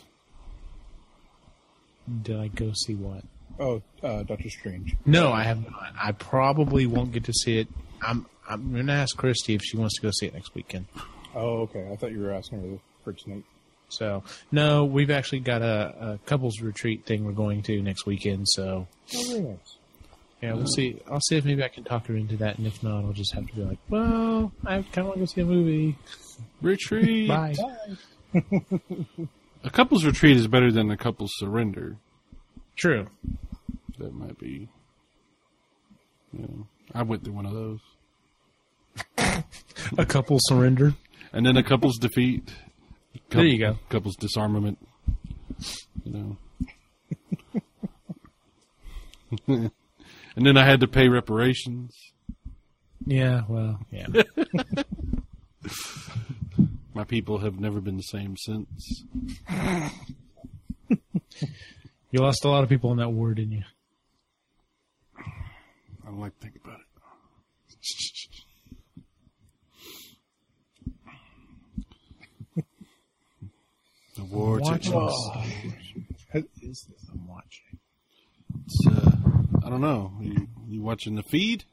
did 2.23 2.41
I 2.41 2.49
go 2.49 2.73
see 2.73 2.95
what? 2.95 3.23
Oh, 3.61 3.83
uh, 4.03 4.23
Doctor 4.23 4.49
Strange. 4.49 4.97
No, 5.05 5.31
I 5.33 5.43
have 5.45 5.63
not. 5.63 5.93
I 6.03 6.13
probably 6.13 6.87
won't 6.87 7.13
get 7.13 7.25
to 7.25 7.33
see 7.33 7.59
it. 7.59 7.69
I'm 8.03 8.27
I'm 8.49 8.75
gonna 8.75 8.93
ask 8.95 9.17
Christy 9.17 9.55
if 9.55 9.61
she 9.63 9.77
wants 9.77 9.97
to 9.97 10.03
go 10.03 10.11
see 10.19 10.27
it 10.27 10.35
next 10.35 10.55
weekend. 10.55 10.87
Oh, 11.35 11.61
okay. 11.63 11.89
I 11.93 11.97
thought 11.97 12.11
you 12.13 12.21
were 12.21 12.33
asking 12.33 12.63
her 12.63 12.79
for 13.05 13.13
tonight. 13.13 13.45
So 13.91 14.23
no, 14.51 14.85
we've 14.87 15.11
actually 15.11 15.41
got 15.41 15.63
a, 15.63 16.13
a 16.15 16.19
couples 16.27 16.61
retreat 16.61 17.05
thing 17.05 17.25
we're 17.25 17.33
going 17.33 17.63
to 17.65 17.83
next 17.83 18.07
weekend. 18.07 18.49
So 18.49 18.87
Oh, 19.15 19.25
very 19.29 19.41
nice. 19.41 19.77
yeah, 20.41 20.55
we'll 20.55 20.67
see. 20.67 20.99
I'll 21.11 21.21
see 21.21 21.37
if 21.37 21.45
maybe 21.45 21.63
I 21.63 21.69
can 21.69 21.85
talk 21.85 22.07
her 22.07 22.17
into 22.17 22.37
that, 22.39 22.57
and 22.57 22.67
if 22.67 22.83
not, 22.83 23.05
I'll 23.05 23.13
just 23.13 23.35
have 23.35 23.47
to 23.47 23.55
be 23.55 23.63
like, 23.63 23.79
well, 23.91 24.53
I 24.65 24.77
kind 24.93 24.99
of 24.99 25.05
want 25.07 25.15
to 25.17 25.21
go 25.21 25.25
see 25.27 25.41
a 25.43 25.45
movie. 25.45 25.99
Retreat. 26.63 27.29
Bye. 27.29 27.55
A 29.63 29.69
couple's 29.71 30.05
retreat 30.07 30.39
is 30.39 30.47
better 30.47 30.73
than 30.73 30.91
a 30.91 30.97
couple's 30.97 31.33
surrender. 31.37 31.97
True. 32.77 33.07
That 33.99 34.15
might 34.15 34.39
be. 34.39 34.69
You 36.33 36.43
know, 36.43 36.67
I 36.95 37.03
went 37.03 37.25
through 37.25 37.35
one 37.35 37.47
of 37.47 37.53
those, 37.53 37.81
A 39.99 40.07
couple 40.07 40.39
surrender. 40.43 40.95
and 41.33 41.45
then 41.45 41.57
a 41.57 41.63
couple's 41.63 41.99
defeat. 41.99 42.53
There 43.31 43.45
you 43.45 43.59
go. 43.59 43.79
Couple's 43.89 44.17
disarmament. 44.17 44.79
You 46.05 46.13
know. 46.13 46.37
and 50.37 50.47
then 50.47 50.57
I 50.57 50.65
had 50.65 50.81
to 50.81 50.89
pay 50.89 51.09
reparations. 51.09 51.95
Yeah. 53.07 53.43
Well. 53.49 53.81
Yeah. 53.91 54.07
My 56.95 57.05
people 57.05 57.39
have 57.39 57.59
never 57.61 57.81
been 57.81 57.97
the 57.97 58.03
same 58.03 58.37
since. 58.37 59.05
you 62.11 62.21
lost 62.21 62.45
a 62.45 62.49
lot 62.49 62.63
of 62.63 62.69
people 62.69 62.91
in 62.93 62.99
that 62.99 63.11
war, 63.11 63.33
didn't 63.35 63.53
you? 63.53 63.63
I 66.31 66.33
don't 66.33 66.35
like 66.35 66.41
to 66.41 66.47
think 66.47 66.57
about 66.65 66.81
it. 66.81 66.87
The 74.17 74.25
war 74.25 74.59
Watching. 74.59 74.93
What 74.93 76.45
is 76.61 76.87
this? 76.91 77.09
I'm 77.13 77.27
watching. 77.29 77.79
It's, 78.67 78.87
uh, 78.89 79.11
I 79.65 79.71
don't 79.71 79.81
know. 79.81 80.13
You, 80.21 80.49
you 80.69 80.83
watching 80.83 81.15
the 81.15 81.23
feed? 81.23 81.65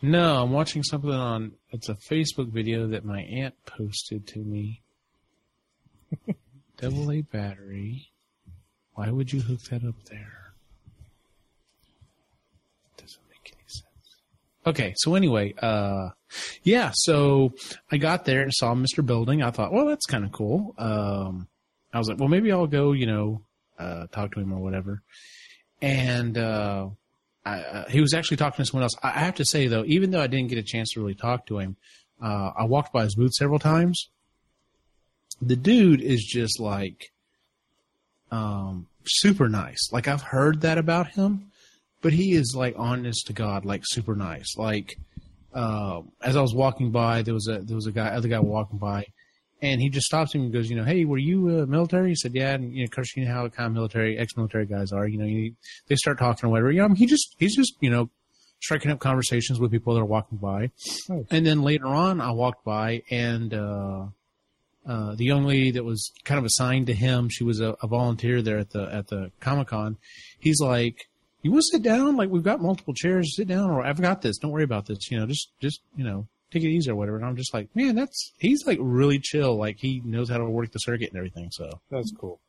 No, 0.00 0.42
I'm 0.42 0.52
watching 0.52 0.82
something 0.82 1.10
on. 1.10 1.52
It's 1.70 1.88
a 1.88 1.94
Facebook 1.94 2.50
video 2.50 2.86
that 2.88 3.04
my 3.04 3.20
aunt 3.22 3.54
posted 3.66 4.26
to 4.28 4.38
me. 4.38 4.82
Double 6.78 7.12
A 7.12 7.20
battery. 7.22 8.10
Why 8.94 9.10
would 9.10 9.32
you 9.32 9.40
hook 9.42 9.60
that 9.70 9.84
up 9.84 10.02
there? 10.04 10.52
Doesn't 12.96 13.22
make 13.28 13.52
any 13.52 13.66
sense. 13.66 13.84
Okay, 14.66 14.92
so 14.96 15.14
anyway, 15.14 15.54
uh, 15.60 16.10
yeah, 16.62 16.90
so 16.94 17.54
I 17.90 17.96
got 17.96 18.26
there 18.26 18.42
and 18.42 18.52
saw 18.52 18.74
Mr. 18.74 19.04
Building. 19.04 19.42
I 19.42 19.50
thought, 19.50 19.72
well, 19.72 19.86
that's 19.86 20.04
kind 20.06 20.24
of 20.24 20.32
cool. 20.32 20.74
Um, 20.76 21.48
I 21.92 21.98
was 21.98 22.08
like, 22.08 22.18
well, 22.18 22.28
maybe 22.28 22.52
I'll 22.52 22.66
go, 22.66 22.92
you 22.92 23.06
know, 23.06 23.42
uh, 23.78 24.06
talk 24.08 24.32
to 24.32 24.40
him 24.40 24.52
or 24.52 24.58
whatever. 24.60 25.02
And, 25.80 26.36
uh, 26.36 26.88
I, 27.44 27.60
uh, 27.60 27.88
he 27.88 28.02
was 28.02 28.12
actually 28.12 28.36
talking 28.36 28.62
to 28.62 28.70
someone 28.70 28.82
else. 28.82 28.94
I 29.02 29.10
have 29.10 29.36
to 29.36 29.46
say 29.46 29.66
though, 29.66 29.84
even 29.86 30.10
though 30.10 30.20
I 30.20 30.26
didn't 30.26 30.48
get 30.48 30.58
a 30.58 30.62
chance 30.62 30.92
to 30.92 31.00
really 31.00 31.14
talk 31.14 31.46
to 31.46 31.58
him, 31.58 31.76
uh, 32.22 32.50
I 32.54 32.64
walked 32.64 32.92
by 32.92 33.04
his 33.04 33.14
booth 33.14 33.32
several 33.32 33.58
times. 33.58 34.10
The 35.40 35.56
dude 35.56 36.02
is 36.02 36.22
just 36.22 36.60
like, 36.60 37.12
um, 38.30 38.88
super 39.06 39.48
nice. 39.48 39.90
Like 39.90 40.06
I've 40.06 40.20
heard 40.22 40.60
that 40.60 40.76
about 40.76 41.12
him, 41.12 41.49
but 42.02 42.12
he 42.12 42.32
is 42.32 42.54
like 42.56 42.74
honest 42.76 43.26
to 43.26 43.32
God, 43.32 43.64
like 43.64 43.82
super 43.84 44.14
nice. 44.14 44.56
Like, 44.56 44.96
uh, 45.54 46.02
as 46.22 46.36
I 46.36 46.40
was 46.40 46.54
walking 46.54 46.90
by, 46.90 47.22
there 47.22 47.34
was 47.34 47.48
a 47.48 47.58
there 47.58 47.76
was 47.76 47.86
a 47.86 47.92
guy, 47.92 48.08
other 48.08 48.28
guy 48.28 48.38
walking 48.40 48.78
by, 48.78 49.06
and 49.60 49.80
he 49.80 49.88
just 49.88 50.06
stops 50.06 50.34
him 50.34 50.42
and 50.42 50.52
goes, 50.52 50.70
you 50.70 50.76
know, 50.76 50.84
hey, 50.84 51.04
were 51.04 51.18
you 51.18 51.62
uh, 51.62 51.66
military? 51.66 52.10
He 52.10 52.14
said, 52.14 52.34
yeah, 52.34 52.54
and 52.54 52.72
you 52.72 52.80
know, 52.80 52.84
of 52.84 52.90
course, 52.90 53.16
you 53.16 53.24
know 53.24 53.32
how 53.32 53.48
kind 53.48 53.66
of 53.66 53.72
military, 53.72 54.18
ex-military 54.18 54.66
guys 54.66 54.92
are. 54.92 55.06
You 55.06 55.18
know, 55.18 55.26
you, 55.26 55.54
they 55.88 55.96
start 55.96 56.18
talking 56.18 56.46
or 56.48 56.50
whatever. 56.50 56.70
You 56.70 56.86
know, 56.86 56.94
he 56.94 57.06
just 57.06 57.36
he's 57.38 57.56
just 57.56 57.74
you 57.80 57.90
know 57.90 58.08
striking 58.60 58.90
up 58.90 58.98
conversations 58.98 59.58
with 59.58 59.70
people 59.70 59.94
that 59.94 60.00
are 60.00 60.04
walking 60.06 60.38
by. 60.38 60.70
Nice. 61.08 61.24
And 61.30 61.46
then 61.46 61.62
later 61.62 61.86
on, 61.86 62.20
I 62.20 62.30
walked 62.32 62.64
by 62.64 63.02
and. 63.10 63.54
uh 63.54 64.06
uh, 64.86 65.14
the 65.14 65.24
young 65.24 65.44
lady 65.44 65.70
that 65.72 65.84
was 65.84 66.10
kind 66.24 66.38
of 66.38 66.44
assigned 66.44 66.86
to 66.86 66.94
him, 66.94 67.28
she 67.28 67.44
was 67.44 67.60
a, 67.60 67.76
a 67.82 67.86
volunteer 67.86 68.40
there 68.40 68.58
at 68.58 68.70
the 68.70 68.82
at 68.90 69.08
the 69.08 69.30
Comic 69.38 69.68
Con. 69.68 69.98
He's 70.38 70.58
like, 70.58 71.06
"You 71.42 71.52
want 71.52 71.62
to 71.62 71.76
sit 71.76 71.82
down? 71.82 72.16
Like 72.16 72.30
we've 72.30 72.42
got 72.42 72.60
multiple 72.60 72.94
chairs. 72.94 73.36
Sit 73.36 73.48
down, 73.48 73.70
or 73.70 73.82
I've 73.82 74.00
got 74.00 74.22
this. 74.22 74.38
Don't 74.38 74.50
worry 74.50 74.64
about 74.64 74.86
this. 74.86 75.10
You 75.10 75.18
know, 75.18 75.26
just 75.26 75.50
just 75.60 75.80
you 75.96 76.04
know, 76.04 76.26
take 76.50 76.62
it 76.62 76.68
easy 76.68 76.90
or 76.90 76.96
whatever." 76.96 77.16
And 77.16 77.26
I'm 77.26 77.36
just 77.36 77.54
like, 77.54 77.68
"Man, 77.74 77.94
that's 77.94 78.32
he's 78.38 78.66
like 78.66 78.78
really 78.80 79.18
chill. 79.18 79.56
Like 79.56 79.76
he 79.78 80.02
knows 80.04 80.28
how 80.28 80.38
to 80.38 80.44
work 80.44 80.70
the 80.72 80.78
circuit 80.78 81.10
and 81.10 81.16
everything." 81.16 81.48
So 81.52 81.80
That's 81.90 82.12
cool. 82.12 82.40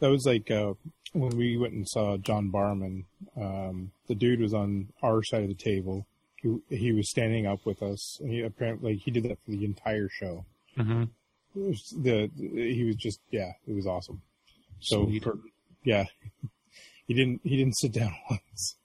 That 0.00 0.10
was 0.10 0.24
like 0.26 0.50
uh, 0.50 0.74
when 1.12 1.36
we 1.36 1.56
went 1.56 1.74
and 1.74 1.88
saw 1.88 2.16
John 2.16 2.50
Barman. 2.50 3.04
Um, 3.36 3.92
the 4.08 4.14
dude 4.14 4.40
was 4.40 4.52
on 4.54 4.88
our 5.02 5.22
side 5.22 5.42
of 5.42 5.48
the 5.48 5.54
table. 5.54 6.06
He, 6.36 6.58
he 6.68 6.92
was 6.92 7.08
standing 7.08 7.46
up 7.46 7.64
with 7.64 7.82
us. 7.82 8.18
And 8.20 8.30
he 8.30 8.40
apparently 8.42 8.96
he 8.96 9.10
did 9.10 9.24
that 9.24 9.38
for 9.44 9.52
the 9.52 9.64
entire 9.64 10.08
show. 10.08 10.44
mm-hmm. 10.76 11.04
Was 11.54 11.94
the 11.96 12.30
he 12.36 12.84
was 12.84 12.96
just 12.96 13.20
yeah, 13.30 13.52
it 13.66 13.74
was 13.74 13.86
awesome. 13.86 14.22
So 14.80 15.08
for, 15.22 15.38
yeah, 15.84 16.06
he 17.06 17.14
didn't 17.14 17.40
he 17.44 17.56
didn't 17.56 17.76
sit 17.78 17.92
down 17.92 18.12
once. 18.30 18.76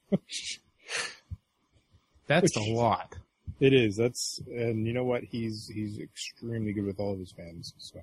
That's 2.28 2.56
Which- 2.58 2.68
a 2.68 2.74
lot. 2.74 3.16
It 3.60 3.74
is. 3.74 3.96
That's 3.96 4.40
and 4.48 4.86
you 4.86 4.94
know 4.94 5.04
what? 5.04 5.24
He's 5.24 5.68
he's 5.74 5.98
extremely 6.00 6.74
good 6.74 6.86
with 6.86 7.00
all 7.00 7.14
of 7.14 7.20
his 7.20 7.32
fans. 7.36 7.74
So 7.80 8.00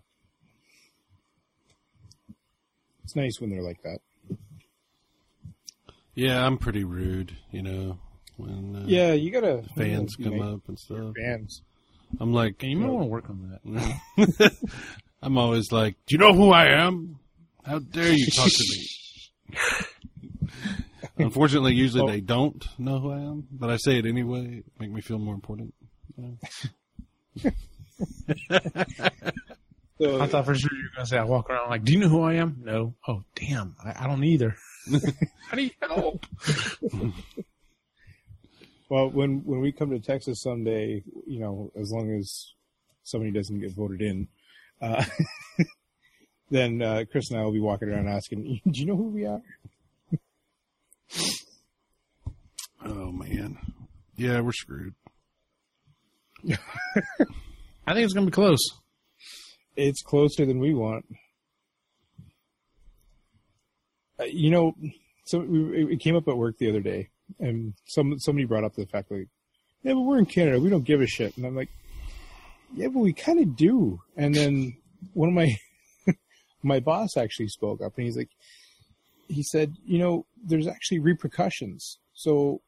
it's 3.05 3.15
nice 3.15 3.41
when 3.41 3.51
they're 3.51 3.63
like 3.63 3.81
that. 3.83 3.99
Yeah, 6.15 6.45
I'm 6.45 6.59
pretty 6.59 6.85
rude, 6.85 7.37
you 7.51 7.63
know, 7.63 7.99
when 8.37 8.77
uh, 8.77 8.85
Yeah, 8.87 9.13
you 9.13 9.31
gotta 9.31 9.63
fans 9.77 10.17
you 10.19 10.25
come 10.31 10.41
up 10.41 10.61
and 10.69 10.79
stuff. 10.79 11.13
Fans. 11.17 11.63
I'm 12.21 12.33
like, 12.33 12.63
And 12.63 12.71
you 12.73 12.79
might 12.79 12.91
want 12.91 13.05
to 13.05 13.09
work 13.09 13.31
on 13.31 13.59
that. 14.17 14.53
I'm 15.23 15.37
always 15.39 15.73
like, 15.73 15.97
do 16.07 16.15
you 16.15 16.19
know 16.19 16.33
who 16.33 16.51
I 16.53 16.67
am? 16.85 17.19
How 17.65 17.79
dare 17.81 18.13
you 18.13 18.27
talk 18.27 18.49
to 18.49 18.65
me? 18.71 19.57
Unfortunately, 21.17 21.75
usually 21.75 22.03
Oh. 22.03 22.09
they 22.09 22.21
don't 22.21 22.67
know 22.79 22.99
who 22.99 23.13
I 23.13 23.19
am, 23.21 23.47
but 23.51 23.71
I 23.71 23.77
say 23.77 23.99
it 23.99 24.07
anyway. 24.07 24.63
Make 24.81 24.91
me 24.91 25.01
feel 25.01 25.19
more 25.19 25.35
important. 25.35 25.73
So, 30.01 30.21
I 30.21 30.27
thought 30.27 30.45
for 30.45 30.55
sure 30.57 30.71
you 30.73 30.83
were 30.83 30.97
going 30.97 31.05
to 31.05 31.07
say, 31.07 31.19
I 31.19 31.25
walk 31.25 31.49
around 31.49 31.71
like, 31.71 31.85
do 31.85 31.93
you 31.93 32.01
know 32.01 32.09
who 32.09 32.23
I 32.23 32.35
am? 32.35 32.57
No. 32.65 32.95
Oh, 33.07 33.23
damn. 33.37 33.77
I, 33.85 34.05
I 34.05 34.07
don't 34.09 34.25
either. 34.25 34.57
How 35.49 35.57
do 35.57 35.63
you 35.63 35.71
help? 35.81 36.27
well, 38.91 39.09
when 39.09 39.43
when 39.45 39.61
we 39.61 39.71
come 39.73 39.91
to 39.91 40.01
Texas 40.01 40.43
someday, 40.43 41.03
you 41.27 41.39
know, 41.39 41.71
as 41.81 41.93
long 41.93 42.11
as 42.11 42.53
somebody 43.05 43.31
doesn't 43.31 43.61
get 43.61 43.73
voted 43.73 44.03
in, 44.03 44.27
uh, 44.83 45.05
then 46.51 46.83
uh, 46.83 47.05
Chris 47.11 47.31
and 47.31 47.39
I 47.41 47.45
will 47.45 47.53
be 47.53 47.61
walking 47.61 47.89
around 47.89 48.09
asking, 48.09 48.61
"Do 48.69 48.81
you 48.81 48.87
know 48.87 48.97
who 48.97 49.09
we 49.11 49.27
are?" 49.27 49.41
Oh 52.85 53.13
man, 53.13 53.59
yeah, 54.17 54.41
we're 54.41 54.53
screwed. 54.53 54.95
I 57.87 57.93
think 57.93 58.05
it's 58.05 58.13
going 58.13 58.27
to 58.27 58.31
be 58.31 58.35
close. 58.35 58.61
It's 59.77 60.03
closer 60.03 60.45
than 60.45 60.59
we 60.59 60.75
want. 60.75 61.07
Uh, 64.21 64.25
you 64.25 64.51
know, 64.51 64.75
so 65.25 65.41
we, 65.41 65.95
it 65.95 66.01
came 66.01 66.15
up 66.15 66.29
at 66.29 66.37
work 66.37 66.59
the 66.59 66.69
other 66.69 66.81
day, 66.81 67.09
and 67.41 67.75
some 67.87 68.19
somebody 68.19 68.45
brought 68.45 68.65
up 68.65 68.75
the 68.75 68.87
fact 68.87 69.11
like, 69.11 69.29
"Yeah, 69.83 69.95
but 69.95 70.03
we're 70.03 70.19
in 70.19 70.27
Canada, 70.27 70.61
we 70.61 70.71
don't 70.71 70.85
give 70.85 71.01
a 71.01 71.07
shit." 71.07 71.37
And 71.37 71.47
I'm 71.47 71.57
like, 71.57 71.71
"Yeah, 72.75 72.89
but 72.89 73.01
we 73.01 73.13
kind 73.13 73.41
of 73.41 73.57
do." 73.57 74.01
And 74.17 74.35
then 74.35 74.77
one 75.15 75.31
of 75.31 75.35
my 75.35 75.57
my 76.63 76.81
boss 76.81 77.17
actually 77.17 77.49
spoke 77.49 77.81
up, 77.83 77.95
and 77.97 78.05
he's 78.05 78.17
like, 78.17 78.31
he 79.29 79.43
said, 79.43 79.77
"You 79.85 79.99
know, 79.99 80.27
there's 80.43 80.67
actually 80.67 80.99
repercussions. 81.01 81.99
So 82.13 82.61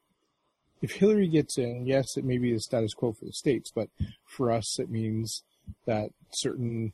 if 0.83 0.93
Hillary 0.93 1.29
gets 1.29 1.59
in, 1.59 1.87
yes, 1.87 2.17
it 2.17 2.25
may 2.25 2.39
be 2.39 2.53
the 2.53 2.61
status 2.61 2.95
quo 2.95 3.13
for 3.13 3.25
the 3.25 3.33
states, 3.33 3.71
but 3.75 3.89
for 4.25 4.51
us, 4.51 4.79
it 4.79 4.91
means." 4.91 5.43
that 5.87 6.11
certain 6.31 6.93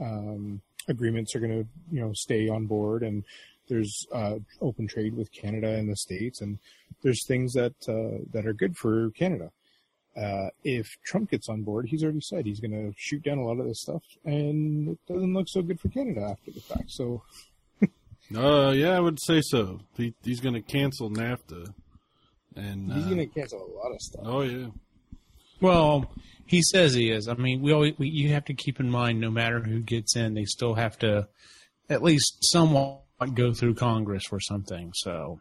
um, 0.00 0.60
agreements 0.88 1.34
are 1.34 1.40
going 1.40 1.62
to, 1.62 1.68
you 1.90 2.00
know, 2.00 2.12
stay 2.12 2.48
on 2.48 2.66
board, 2.66 3.02
and 3.02 3.24
there's 3.68 4.06
uh, 4.12 4.36
open 4.60 4.86
trade 4.86 5.14
with 5.14 5.32
Canada 5.32 5.68
and 5.68 5.88
the 5.88 5.96
states, 5.96 6.40
and 6.40 6.58
there's 7.02 7.26
things 7.26 7.52
that 7.54 7.74
uh, 7.88 8.22
that 8.32 8.46
are 8.46 8.52
good 8.52 8.76
for 8.76 9.10
Canada. 9.10 9.50
Uh, 10.16 10.48
if 10.62 10.96
Trump 11.04 11.30
gets 11.30 11.48
on 11.48 11.62
board, 11.62 11.88
he's 11.88 12.04
already 12.04 12.20
said 12.20 12.46
he's 12.46 12.60
going 12.60 12.70
to 12.70 12.94
shoot 12.96 13.22
down 13.22 13.38
a 13.38 13.44
lot 13.44 13.58
of 13.58 13.66
this 13.66 13.80
stuff, 13.80 14.02
and 14.24 14.90
it 14.90 14.98
doesn't 15.12 15.34
look 15.34 15.48
so 15.48 15.62
good 15.62 15.80
for 15.80 15.88
Canada 15.88 16.28
after 16.30 16.50
the 16.50 16.60
fact. 16.60 16.90
So, 16.90 17.22
Uh, 18.34 18.70
yeah, 18.70 18.90
I 18.96 19.00
would 19.00 19.18
say 19.20 19.40
so. 19.42 19.80
He, 19.96 20.14
he's 20.22 20.40
going 20.40 20.54
to 20.54 20.62
cancel 20.62 21.10
NAFTA, 21.10 21.72
and 22.56 22.92
he's 22.92 23.04
uh, 23.04 23.08
going 23.08 23.18
to 23.18 23.26
cancel 23.26 23.60
a 23.60 23.70
lot 23.76 23.92
of 23.92 24.00
stuff. 24.00 24.22
oh 24.24 24.40
yeah, 24.42 24.68
Well, 25.60 26.10
he 26.46 26.62
says 26.62 26.94
he 26.94 27.10
is. 27.10 27.28
I 27.28 27.34
mean, 27.34 27.62
we 27.62 27.72
always 27.72 27.94
we, 27.98 28.08
you 28.08 28.30
have 28.30 28.44
to 28.46 28.54
keep 28.54 28.80
in 28.80 28.90
mind, 28.90 29.20
no 29.20 29.30
matter 29.30 29.60
who 29.60 29.80
gets 29.80 30.16
in, 30.16 30.34
they 30.34 30.44
still 30.44 30.74
have 30.74 30.98
to 31.00 31.28
at 31.88 32.02
least 32.02 32.38
somewhat 32.50 33.02
go 33.34 33.52
through 33.52 33.74
Congress 33.74 34.24
for 34.28 34.40
something. 34.40 34.92
So 34.94 35.40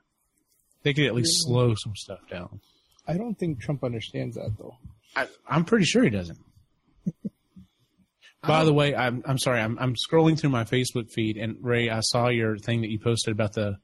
they 0.83 0.93
could 0.93 1.05
at 1.05 1.15
least 1.15 1.31
slow 1.45 1.73
some 1.75 1.95
stuff 1.95 2.19
down. 2.29 2.59
I 3.07 3.17
don't 3.17 3.35
think 3.35 3.59
Trump 3.59 3.83
understands 3.83 4.35
that 4.35 4.53
though. 4.57 4.77
I, 5.15 5.27
I'm 5.47 5.65
pretty 5.65 5.85
sure 5.85 6.03
he 6.03 6.09
doesn't. 6.09 6.39
By 8.45 8.63
the 8.65 8.73
way, 8.73 8.95
I'm 8.95 9.23
I'm 9.25 9.37
sorry. 9.37 9.61
I'm 9.61 9.77
I'm 9.79 9.95
scrolling 9.95 10.37
through 10.39 10.49
my 10.49 10.63
Facebook 10.65 11.09
feed, 11.11 11.37
and 11.37 11.55
Ray, 11.61 11.89
I 11.89 11.99
saw 12.01 12.27
your 12.27 12.57
thing 12.57 12.81
that 12.81 12.89
you 12.89 12.99
posted 12.99 13.31
about 13.31 13.53
the 13.53 13.77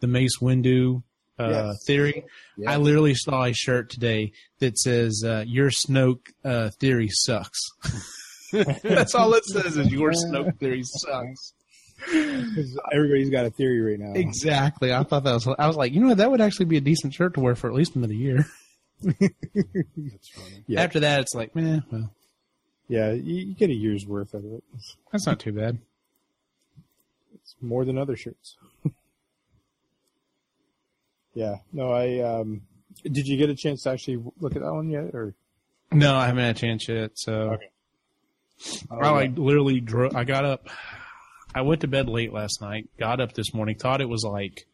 the 0.00 0.06
Mace 0.06 0.38
Windu 0.40 1.02
uh, 1.38 1.48
Yes. 1.48 1.84
theory. 1.86 2.24
Yeah. 2.56 2.72
I 2.72 2.76
literally 2.76 3.14
saw 3.14 3.44
a 3.44 3.52
shirt 3.52 3.88
today 3.90 4.32
that 4.58 4.78
says 4.78 5.22
uh, 5.24 5.44
"Your 5.46 5.70
Snoke 5.70 6.26
uh, 6.44 6.70
theory 6.80 7.08
sucks." 7.10 7.60
That's 8.52 9.14
all 9.14 9.32
it 9.34 9.44
says 9.44 9.76
is 9.76 9.92
"Your 9.92 10.10
Snoke 10.12 10.58
theory 10.58 10.82
sucks." 10.84 11.52
Everybody's 12.92 13.30
got 13.30 13.44
a 13.46 13.50
theory 13.50 13.80
right 13.80 13.98
now. 14.00 14.14
Exactly. 14.18 14.92
I 14.92 15.02
thought 15.04 15.24
that 15.24 15.34
was. 15.34 15.46
I 15.58 15.66
was 15.66 15.76
like, 15.76 15.92
you 15.92 16.00
know 16.00 16.08
what? 16.08 16.16
That 16.18 16.30
would 16.30 16.40
actually 16.40 16.66
be 16.66 16.76
a 16.78 16.80
decent 16.80 17.14
shirt 17.14 17.34
to 17.34 17.40
wear 17.40 17.54
for 17.54 17.68
at 17.68 17.74
least 17.74 17.94
another 17.94 18.14
year. 18.14 18.46
that's 19.02 20.28
funny. 20.34 20.64
Yeah. 20.66 20.82
After 20.82 21.00
that, 21.00 21.20
it's 21.20 21.34
like, 21.34 21.54
man, 21.54 21.84
well, 21.90 22.10
Yeah, 22.90 23.12
you, 23.12 23.34
you 23.46 23.54
get 23.54 23.70
a 23.70 23.74
year's 23.74 24.04
worth 24.04 24.34
out 24.34 24.44
of 24.44 24.52
it. 24.52 24.64
that's 25.12 25.24
not 25.24 25.38
too 25.38 25.52
bad. 25.52 25.78
It's 27.36 27.54
more 27.60 27.84
than 27.84 27.96
other 27.96 28.16
shirts. 28.16 28.56
yeah. 31.34 31.56
No, 31.72 31.92
I 31.92 32.18
um 32.20 32.62
did 33.04 33.26
you 33.28 33.36
get 33.36 33.48
a 33.48 33.54
chance 33.54 33.84
to 33.84 33.90
actually 33.90 34.22
look 34.40 34.56
at 34.56 34.62
that 34.62 34.72
one 34.74 34.90
yet 34.90 35.14
or 35.14 35.34
No, 35.92 36.14
I 36.16 36.26
haven't 36.26 36.42
had 36.44 36.56
a 36.56 36.58
chance 36.58 36.88
yet. 36.88 37.12
So 37.14 37.32
Okay. 37.52 37.68
I 38.90 39.10
like 39.10 39.38
literally 39.38 39.80
drove. 39.80 40.14
I 40.14 40.24
got 40.24 40.44
up. 40.44 40.68
I 41.54 41.62
went 41.62 41.80
to 41.80 41.88
bed 41.88 42.08
late 42.08 42.32
last 42.32 42.60
night. 42.60 42.90
Got 42.98 43.20
up 43.20 43.32
this 43.32 43.54
morning. 43.54 43.76
Thought 43.76 44.00
it 44.00 44.08
was 44.08 44.22
like 44.24 44.66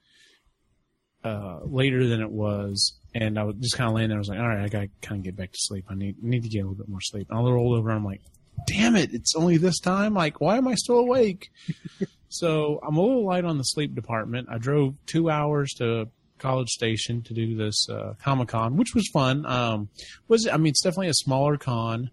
uh, 1.23 1.61
later 1.65 2.07
than 2.09 2.21
it 2.21 2.31
was, 2.31 2.95
and 3.23 3.39
I 3.39 3.45
was 3.45 3.57
just 3.57 3.77
kind 3.77 3.89
of 3.89 3.95
laying 3.95 4.09
there. 4.09 4.19
I 4.19 4.21
was 4.21 4.29
like, 4.29 4.39
all 4.39 4.49
right, 4.49 4.65
I 4.65 4.69
got 4.69 4.81
to 4.81 4.89
kind 5.01 5.21
of 5.21 5.25
get 5.25 5.37
back 5.37 5.53
to 5.53 5.59
sleep. 5.59 5.87
I 5.89 5.95
need 5.95 6.23
need 6.23 6.43
to 6.43 6.49
get 6.49 6.61
a 6.61 6.63
little 6.63 6.77
bit 6.77 6.89
more 6.89 7.01
sleep. 7.01 7.29
And 7.31 7.39
I 7.39 7.43
rolled 7.43 7.79
over. 7.79 7.89
and 7.89 7.99
I'm 7.99 8.05
like, 8.05 8.21
damn 8.67 8.97
it! 8.97 9.13
It's 9.13 9.35
only 9.35 9.57
this 9.57 9.81
time. 9.81 10.15
Like, 10.15 10.41
why 10.41 10.57
am 10.57 10.69
I 10.69 10.75
still 10.75 10.99
awake? 10.99 11.51
so 12.29 12.81
I'm 12.87 12.97
a 12.97 13.01
little 13.01 13.25
light 13.25 13.45
on 13.45 13.59
the 13.59 13.65
sleep 13.65 13.95
department. 13.95 14.49
I 14.51 14.59
drove 14.59 14.95
two 15.07 15.31
hours 15.31 15.73
to 15.79 16.09
College 16.39 16.69
Station 16.69 17.23
to 17.23 17.35
do 17.35 17.57
this 17.57 17.89
uh, 17.89 18.15
Comic 18.23 18.49
Con, 18.49 18.77
which 18.77 18.95
was 18.95 19.09
fun. 19.13 19.47
Um, 19.47 19.89
was 20.29 20.47
I 20.47 20.57
mean, 20.57 20.71
it's 20.71 20.83
definitely 20.83 21.09
a 21.09 21.15
smaller 21.15 21.57
con. 21.57 22.11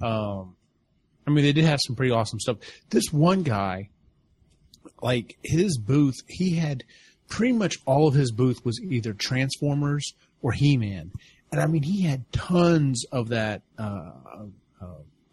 Um, 0.00 0.56
I 1.26 1.30
mean, 1.30 1.44
they 1.44 1.52
did 1.52 1.64
have 1.64 1.80
some 1.84 1.96
pretty 1.96 2.12
awesome 2.12 2.40
stuff. 2.40 2.58
This 2.90 3.12
one 3.12 3.42
guy, 3.42 3.90
like 5.02 5.36
his 5.42 5.78
booth, 5.78 6.16
he 6.28 6.54
had 6.54 6.84
pretty 7.28 7.52
much 7.52 7.78
all 7.86 8.06
of 8.06 8.14
his 8.14 8.30
booth 8.30 8.64
was 8.64 8.80
either 8.80 9.12
Transformers 9.12 10.14
or 10.42 10.52
He 10.52 10.76
Man, 10.76 11.12
and 11.52 11.60
I 11.60 11.66
mean, 11.66 11.82
he 11.82 12.02
had 12.02 12.30
tons 12.32 13.04
of 13.12 13.28
that 13.28 13.62
uh, 13.78 14.12
uh, 14.80 14.86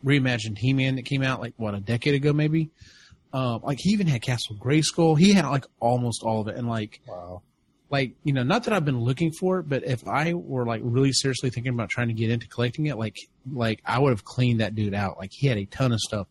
reimagined 0.06 0.58
He 0.58 0.74
Man 0.74 0.96
that 0.96 1.06
came 1.06 1.24
out 1.24 1.42
like 1.42 1.54
what 1.58 1.76
a 1.76 1.80
decade 1.80 2.16
ago, 2.16 2.34
maybe. 2.34 2.72
Um, 3.34 3.62
like 3.64 3.80
he 3.82 3.90
even 3.90 4.06
had 4.08 4.22
Castle 4.22 4.56
Grayskull. 4.56 5.18
He 5.18 5.34
had 5.34 5.46
like 5.46 5.66
almost 5.80 6.22
all 6.24 6.42
of 6.42 6.48
it, 6.48 6.56
and 6.56 6.70
like 6.70 7.02
wow. 7.08 7.42
like 7.90 8.14
you 8.24 8.32
know 8.32 8.44
not 8.44 8.66
that 8.66 8.74
i've 8.74 8.86
been 8.86 9.00
looking 9.00 9.32
for 9.32 9.60
it 9.60 9.68
but 9.68 9.84
if 9.84 10.08
i 10.08 10.34
were 10.34 10.66
like 10.66 10.82
really 10.84 11.12
seriously 11.12 11.50
thinking 11.50 11.74
about 11.74 11.90
trying 11.90 12.10
to 12.10 12.14
get 12.14 12.30
into 12.30 12.48
collecting 12.48 12.86
it 12.86 12.98
like 12.98 13.18
like 13.52 13.82
i 13.86 13.98
would 13.98 14.12
have 14.12 14.24
cleaned 14.24 14.62
that 14.62 14.76
dude 14.76 14.94
out 14.94 15.18
like 15.18 15.32
he 15.32 15.48
had 15.48 15.58
a 15.58 15.66
ton 15.66 15.92
of 15.92 16.00
stuff 16.00 16.28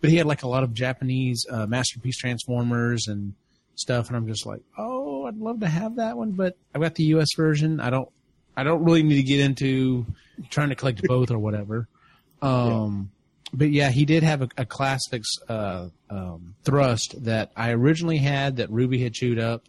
but 0.00 0.10
he 0.10 0.16
had 0.16 0.26
like 0.26 0.44
a 0.44 0.48
lot 0.48 0.62
of 0.62 0.72
japanese 0.72 1.44
uh, 1.50 1.66
masterpiece 1.66 2.16
transformers 2.16 3.08
and 3.08 3.34
stuff 3.74 4.06
and 4.08 4.16
i'm 4.16 4.28
just 4.28 4.46
like 4.46 4.62
oh 4.78 5.24
i'd 5.26 5.36
love 5.36 5.58
to 5.58 5.68
have 5.68 5.96
that 5.96 6.16
one 6.16 6.30
but 6.30 6.56
i've 6.72 6.80
got 6.80 6.94
the 6.94 7.04
us 7.04 7.28
version 7.36 7.80
i 7.80 7.90
don't 7.90 8.08
i 8.56 8.62
don't 8.62 8.84
really 8.84 9.02
need 9.02 9.16
to 9.16 9.22
get 9.22 9.40
into 9.40 10.06
trying 10.50 10.68
to 10.68 10.74
collect 10.74 11.02
both 11.04 11.30
or 11.30 11.38
whatever 11.38 11.88
um 12.42 13.10
but 13.54 13.70
yeah, 13.70 13.90
he 13.90 14.04
did 14.04 14.22
have 14.22 14.42
a, 14.42 14.48
a 14.56 14.66
classics 14.66 15.28
uh, 15.48 15.88
um, 16.10 16.54
thrust 16.64 17.24
that 17.24 17.52
I 17.56 17.70
originally 17.70 18.18
had 18.18 18.56
that 18.56 18.70
Ruby 18.70 19.02
had 19.02 19.14
chewed 19.14 19.38
up. 19.38 19.64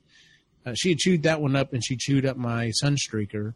Uh, 0.65 0.73
she 0.75 0.89
had 0.89 0.97
chewed 0.97 1.23
that 1.23 1.39
one 1.39 1.55
up, 1.55 1.71
and 1.71 1.85
she 1.85 1.95
chewed 1.95 2.25
up 2.25 2.35
my 2.35 2.71
Sunstreaker. 2.83 3.53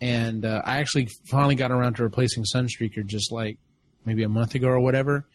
And 0.00 0.44
uh, 0.44 0.62
I 0.64 0.78
actually 0.78 1.08
finally 1.26 1.54
got 1.54 1.70
around 1.70 1.94
to 1.96 2.02
replacing 2.02 2.44
Sunstreaker 2.44 3.06
just 3.06 3.30
like 3.30 3.58
maybe 4.04 4.24
a 4.24 4.28
month 4.28 4.54
ago 4.56 4.68
or 4.68 4.80
whatever. 4.80 5.26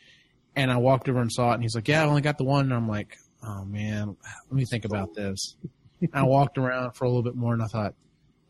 And 0.56 0.72
I 0.72 0.78
walked 0.78 1.08
over 1.08 1.22
and 1.22 1.32
saw 1.32 1.52
it, 1.52 1.56
and 1.56 1.64
he's 1.64 1.76
like, 1.76 1.88
"Yeah, 1.88 2.04
I 2.04 2.06
only 2.06 2.22
got 2.22 2.38
the 2.38 2.46
one." 2.46 2.66
And 2.66 2.74
I'm 2.74 2.88
like, 2.88 3.16
"Oh 3.44 3.64
man, 3.64 4.18
let 4.50 4.56
me 4.56 4.66
think 4.66 4.86
about 4.86 5.14
this." 5.14 5.56
I 6.14 6.24
walked 6.24 6.58
around 6.58 6.94
for 6.94 7.06
a 7.06 7.08
little 7.08 7.24
bit 7.24 7.36
more, 7.36 7.54
and 7.54 7.62
I 7.62 7.68
thought, 7.68 7.94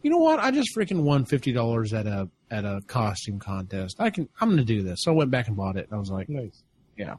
you 0.05 0.11
know 0.11 0.19
what? 0.19 0.37
I 0.39 0.51
just 0.51 0.69
freaking 0.77 1.01
won 1.01 1.25
fifty 1.25 1.51
dollars 1.51 1.91
at 1.91 2.05
a 2.05 2.29
at 2.51 2.63
a 2.63 2.79
costume 2.85 3.39
contest. 3.39 3.95
I 3.99 4.11
can. 4.11 4.29
I'm 4.39 4.49
going 4.49 4.59
to 4.59 4.63
do 4.63 4.83
this. 4.83 4.99
So 5.01 5.11
I 5.11 5.15
went 5.15 5.31
back 5.31 5.47
and 5.47 5.57
bought 5.57 5.77
it. 5.77 5.87
I 5.91 5.97
was 5.97 6.11
like, 6.11 6.29
Nice. 6.29 6.61
yeah. 6.95 7.15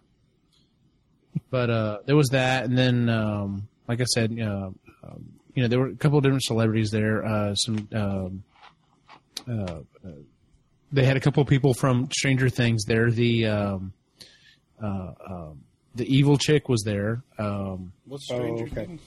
but 1.50 1.68
uh, 1.68 1.98
there 2.06 2.14
was 2.14 2.28
that, 2.28 2.64
and 2.64 2.78
then 2.78 3.08
um, 3.08 3.66
like 3.88 4.00
I 4.00 4.04
said, 4.04 4.30
uh, 4.40 4.70
um, 5.02 5.24
you 5.54 5.62
know, 5.62 5.68
there 5.68 5.80
were 5.80 5.88
a 5.88 5.96
couple 5.96 6.18
of 6.18 6.22
different 6.22 6.44
celebrities 6.44 6.90
there. 6.90 7.24
Uh, 7.26 7.54
some 7.56 7.88
um, 7.92 8.44
uh, 9.48 9.80
uh, 10.06 10.10
they 10.92 11.04
had 11.04 11.16
a 11.16 11.20
couple 11.20 11.42
of 11.42 11.48
people 11.48 11.74
from 11.74 12.08
Stranger 12.12 12.48
Things 12.48 12.84
there. 12.84 13.10
The 13.10 13.46
um, 13.46 13.92
uh, 14.80 15.10
um, 15.28 15.60
the 15.96 16.06
evil 16.06 16.38
chick 16.38 16.68
was 16.68 16.82
there. 16.84 17.24
Um, 17.38 17.92
What's 18.04 18.30
Oh, 18.30 18.36
Stranger 18.36 18.64
okay. 18.66 18.86
Things? 18.86 19.02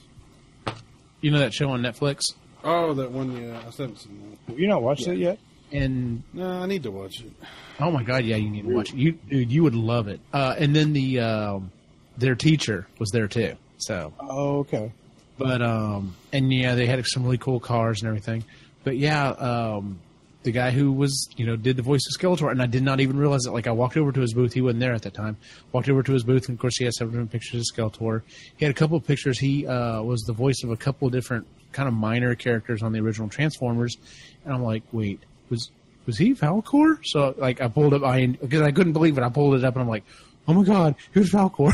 you 1.22 1.30
know 1.30 1.38
that 1.38 1.54
show 1.54 1.70
on 1.70 1.80
Netflix, 1.80 2.20
Oh, 2.64 2.94
that 2.94 3.10
one. 3.10 3.32
Yeah, 3.36 3.60
I 3.66 3.70
still 3.70 3.86
haven't 3.86 3.98
seen 4.00 4.38
Have 4.48 4.58
you 4.58 4.68
not 4.68 4.82
watched 4.82 5.06
it 5.06 5.18
yet? 5.18 5.38
and. 5.72 6.22
No, 6.32 6.46
I 6.48 6.66
need 6.66 6.82
to 6.84 6.90
watch 6.90 7.20
it. 7.20 7.32
Oh 7.78 7.90
my 7.90 8.02
god, 8.02 8.24
yeah, 8.24 8.36
you 8.36 8.50
need 8.50 8.66
to 8.66 8.74
watch 8.74 8.90
it. 8.92 8.96
You 8.96 9.12
dude, 9.12 9.50
you 9.50 9.62
would 9.62 9.74
love 9.74 10.08
it. 10.08 10.20
Uh, 10.32 10.54
and 10.58 10.74
then 10.76 10.92
the 10.92 11.20
um, 11.20 11.70
their 12.18 12.34
teacher 12.34 12.86
was 12.98 13.10
there 13.10 13.28
too. 13.28 13.56
So, 13.78 14.12
Oh, 14.20 14.58
okay. 14.58 14.92
but 15.38 15.62
um, 15.62 16.14
and 16.32 16.52
yeah, 16.52 16.74
they 16.74 16.86
had 16.86 17.04
some 17.06 17.24
really 17.24 17.38
cool 17.38 17.60
cars 17.60 18.02
and 18.02 18.08
everything. 18.08 18.44
But 18.84 18.98
yeah, 18.98 19.28
um, 19.30 20.00
the 20.42 20.52
guy 20.52 20.70
who 20.70 20.92
was 20.92 21.28
you 21.36 21.46
know 21.46 21.56
did 21.56 21.76
the 21.76 21.82
voice 21.82 22.00
of 22.06 22.20
Skeletor, 22.20 22.50
and 22.50 22.60
I 22.60 22.66
did 22.66 22.82
not 22.82 23.00
even 23.00 23.16
realize 23.16 23.46
it. 23.46 23.52
Like 23.52 23.66
I 23.66 23.72
walked 23.72 23.96
over 23.96 24.12
to 24.12 24.20
his 24.20 24.34
booth, 24.34 24.52
he 24.52 24.60
wasn't 24.60 24.80
there 24.80 24.92
at 24.92 25.02
that 25.02 25.14
time. 25.14 25.38
Walked 25.72 25.88
over 25.88 26.02
to 26.02 26.12
his 26.12 26.24
booth, 26.24 26.48
and 26.48 26.56
of 26.56 26.60
course 26.60 26.76
he 26.76 26.84
had 26.84 26.92
several 26.92 27.12
different 27.12 27.30
pictures 27.32 27.60
of 27.70 27.74
Skeletor. 27.74 28.20
He 28.58 28.64
had 28.66 28.70
a 28.74 28.78
couple 28.78 28.98
of 28.98 29.06
pictures. 29.06 29.38
He 29.38 29.66
uh, 29.66 30.02
was 30.02 30.20
the 30.22 30.34
voice 30.34 30.62
of 30.64 30.70
a 30.70 30.76
couple 30.76 31.06
of 31.06 31.12
different 31.12 31.46
kind 31.72 31.88
of 31.88 31.94
minor 31.94 32.34
characters 32.34 32.82
on 32.82 32.92
the 32.92 33.00
original 33.00 33.28
Transformers, 33.28 33.96
and 34.44 34.54
I'm 34.54 34.62
like, 34.62 34.82
wait, 34.92 35.20
was 35.48 35.70
was 36.06 36.18
he 36.18 36.34
Falkor? 36.34 36.98
So 37.04 37.34
like 37.38 37.60
I 37.60 37.68
pulled 37.68 37.94
up, 37.94 38.02
I 38.02 38.26
because 38.26 38.62
I 38.62 38.72
couldn't 38.72 38.92
believe 38.92 39.18
it. 39.18 39.24
I 39.24 39.28
pulled 39.28 39.54
it 39.54 39.64
up, 39.64 39.74
and 39.74 39.82
I'm 39.82 39.88
like, 39.88 40.04
oh 40.48 40.54
my 40.54 40.64
god, 40.64 40.94
he 41.12 41.20
was 41.20 41.30
Falkor. 41.30 41.72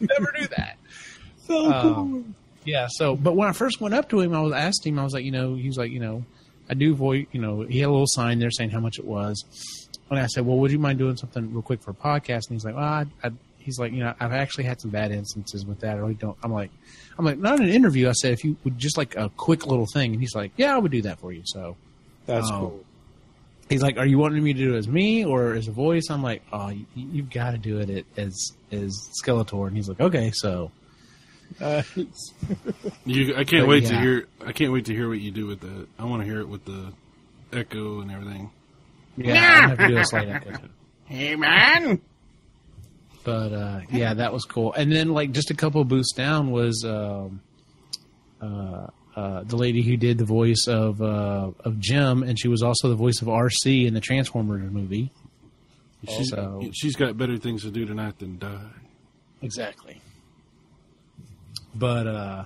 Never 0.00 0.32
knew 0.38 0.48
that. 0.56 0.76
Um, 1.50 2.34
yeah. 2.64 2.88
So, 2.90 3.16
but 3.16 3.34
when 3.34 3.48
I 3.48 3.52
first 3.52 3.80
went 3.80 3.94
up 3.94 4.10
to 4.10 4.20
him, 4.20 4.34
I 4.34 4.40
was 4.40 4.52
asked 4.52 4.86
him. 4.86 4.98
I 4.98 5.04
was 5.04 5.14
like, 5.14 5.24
you 5.24 5.30
know, 5.30 5.54
he 5.54 5.66
was 5.66 5.78
like, 5.78 5.90
you 5.90 6.00
know, 6.00 6.24
I 6.68 6.74
do 6.74 6.94
voice. 6.94 7.26
You 7.32 7.40
know, 7.40 7.62
he 7.62 7.78
had 7.78 7.88
a 7.88 7.92
little 7.92 8.06
sign 8.06 8.38
there 8.38 8.50
saying 8.50 8.70
how 8.70 8.80
much 8.80 8.98
it 8.98 9.04
was. 9.04 9.42
And 10.10 10.18
I 10.18 10.26
said, 10.26 10.46
well, 10.46 10.58
would 10.58 10.72
you 10.72 10.78
mind 10.78 10.98
doing 10.98 11.16
something 11.16 11.52
real 11.52 11.62
quick 11.62 11.82
for 11.82 11.90
a 11.90 11.94
podcast? 11.94 12.48
And 12.48 12.56
he's 12.56 12.64
like, 12.64 12.74
well, 12.74 12.84
I, 12.84 13.06
I, 13.22 13.30
he's 13.58 13.78
like, 13.78 13.92
you 13.92 14.00
know, 14.00 14.14
I've 14.18 14.32
actually 14.32 14.64
had 14.64 14.80
some 14.80 14.90
bad 14.90 15.10
instances 15.10 15.66
with 15.66 15.80
that. 15.80 15.96
I 15.96 15.98
really 15.98 16.14
don't. 16.14 16.36
I'm 16.42 16.52
like, 16.52 16.70
I'm 17.18 17.24
like, 17.24 17.38
not 17.38 17.58
an 17.60 17.68
interview. 17.68 18.08
I 18.08 18.12
said, 18.12 18.32
if 18.32 18.44
you 18.44 18.56
would 18.64 18.78
just 18.78 18.96
like 18.96 19.16
a 19.16 19.28
quick 19.36 19.66
little 19.66 19.86
thing. 19.92 20.12
And 20.12 20.20
he's 20.20 20.34
like, 20.36 20.52
yeah, 20.56 20.74
I 20.74 20.78
would 20.78 20.92
do 20.92 21.02
that 21.02 21.18
for 21.20 21.32
you. 21.32 21.42
So 21.44 21.76
That's 22.26 22.48
Oh. 22.52 22.58
cool. 22.60 22.84
he's 23.68 23.82
like, 23.82 23.96
are 23.98 24.06
you 24.06 24.18
wanting 24.18 24.42
me 24.42 24.52
to 24.52 24.58
do 24.58 24.74
it 24.74 24.78
as 24.78 24.86
me 24.88 25.24
or 25.24 25.54
as 25.54 25.66
a 25.68 25.72
voice? 25.72 26.04
I'm 26.10 26.22
like, 26.22 26.42
oh, 26.52 26.68
you, 26.68 26.86
you've 26.94 27.30
got 27.30 27.50
to 27.52 27.58
do 27.58 27.78
it 27.80 28.06
as 28.16 28.52
as 28.70 28.96
Skeletor. 29.22 29.66
And 29.66 29.76
he's 29.76 29.88
like, 29.88 30.00
okay, 30.00 30.30
so. 30.32 30.70
Uh, 31.60 31.82
You, 33.04 33.34
I 33.36 33.44
can't 33.44 33.62
But 33.62 33.68
wait 33.68 33.86
to 33.86 33.98
hear. 33.98 34.26
I 34.44 34.52
can't 34.52 34.72
wait 34.72 34.84
to 34.86 34.94
hear 34.94 35.08
what 35.08 35.20
you 35.20 35.30
do 35.30 35.46
with 35.46 35.60
that. 35.60 35.86
I 35.98 36.04
want 36.04 36.22
to 36.22 36.28
hear 36.28 36.40
it 36.40 36.48
with 36.48 36.64
the 36.64 36.92
echo 37.52 38.00
and 38.00 38.10
everything. 38.10 38.50
Yeah, 39.16 39.34
I 39.64 39.68
have 39.70 39.78
to 39.78 39.88
do 39.88 39.96
a 39.98 40.04
slight 40.04 40.28
echo. 40.28 40.52
Hey, 41.06 41.36
man. 41.36 42.02
But 43.28 43.52
uh, 43.52 43.80
yeah, 43.90 44.14
that 44.14 44.32
was 44.32 44.46
cool. 44.46 44.72
And 44.72 44.90
then 44.90 45.10
like 45.10 45.32
just 45.32 45.50
a 45.50 45.54
couple 45.54 45.82
of 45.82 45.88
booths 45.88 46.12
down 46.12 46.50
was 46.50 46.82
um, 46.82 47.42
uh, 48.40 48.86
uh, 49.14 49.42
the 49.42 49.56
lady 49.56 49.82
who 49.82 49.98
did 49.98 50.16
the 50.16 50.24
voice 50.24 50.66
of 50.66 51.02
uh, 51.02 51.50
of 51.60 51.78
Jem, 51.78 52.22
and 52.22 52.40
she 52.40 52.48
was 52.48 52.62
also 52.62 52.88
the 52.88 52.94
voice 52.94 53.20
of 53.20 53.28
Arcee 53.28 53.86
in 53.86 53.92
the 53.92 54.00
Transformers 54.00 54.70
movie. 54.72 55.10
She's, 56.08 56.30
So 56.30 56.70
she's 56.72 56.96
got 56.96 57.18
better 57.18 57.36
things 57.36 57.64
to 57.64 57.70
do 57.70 57.84
tonight 57.84 58.18
than 58.18 58.38
die. 58.38 58.70
exactly. 59.42 60.00
But 61.74 62.06
uh, 62.06 62.44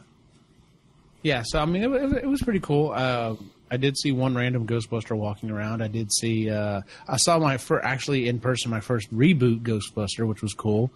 yeah, 1.23 1.43
so 1.45 1.61
I 1.61 1.65
mean, 1.65 1.85
it, 1.85 2.25
it 2.25 2.29
was 2.29 2.43
pretty 2.43 2.61
cool. 2.61 2.91
Uh, 2.91 3.37
I 3.73 3.79
did 3.79 3.97
see 3.97 4.13
one 4.13 4.35
random 4.35 4.67
Ghostbuster 4.67 5.17
walking 5.17 5.51
around. 5.51 5.83
I 5.83 5.89
did 5.89 6.13
see. 6.13 6.51
Uh, 6.51 6.83
I 7.09 7.17
saw 7.17 7.39
my 7.39 7.57
first, 7.57 7.87
actually 7.87 8.29
in 8.29 8.39
person 8.39 8.71
my 8.71 8.81
first 8.81 9.11
reboot 9.11 9.63
Ghostbuster, 9.63 10.29
which 10.29 10.43
was 10.43 10.53
cool. 10.53 10.91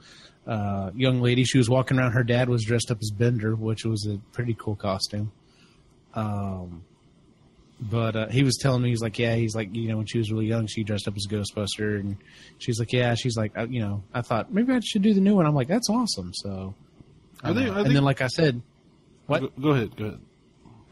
Uh, 0.46 0.90
young 0.94 1.22
lady, 1.22 1.44
she 1.44 1.56
was 1.56 1.70
walking 1.70 1.98
around. 1.98 2.12
Her 2.12 2.22
dad 2.22 2.50
was 2.50 2.64
dressed 2.64 2.90
up 2.90 2.98
as 3.00 3.10
Bender, 3.10 3.56
which 3.56 3.86
was 3.86 4.06
a 4.06 4.18
pretty 4.34 4.52
cool 4.52 4.76
costume. 4.76 5.32
Um, 6.12 6.84
but 7.80 8.14
uh, 8.14 8.28
he 8.28 8.42
was 8.42 8.58
telling 8.60 8.82
me 8.82 8.90
he's 8.90 9.00
like, 9.00 9.18
yeah, 9.18 9.36
he's 9.36 9.56
like, 9.56 9.74
you 9.74 9.88
know, 9.88 9.96
when 9.96 10.06
she 10.06 10.18
was 10.18 10.30
really 10.30 10.46
young, 10.46 10.66
she 10.66 10.84
dressed 10.84 11.08
up 11.08 11.16
as 11.16 11.26
Ghostbuster, 11.26 11.98
and 11.98 12.18
she's 12.58 12.78
like, 12.78 12.92
yeah, 12.92 13.14
she's 13.14 13.38
like, 13.38 13.56
uh, 13.56 13.66
you 13.66 13.80
know, 13.80 14.02
I 14.12 14.20
thought 14.20 14.52
maybe 14.52 14.74
I 14.74 14.80
should 14.80 15.00
do 15.00 15.14
the 15.14 15.22
new 15.22 15.34
one. 15.34 15.46
I'm 15.46 15.54
like, 15.54 15.68
that's 15.68 15.88
awesome. 15.88 16.32
So, 16.34 16.74
uh, 17.42 17.48
and 17.48 17.96
then 17.96 18.04
like 18.04 18.20
I 18.20 18.26
said, 18.26 18.60
what? 19.28 19.40
Go, 19.40 19.48
go 19.60 19.70
ahead. 19.70 19.96
Go 19.96 20.04
ahead. 20.04 20.20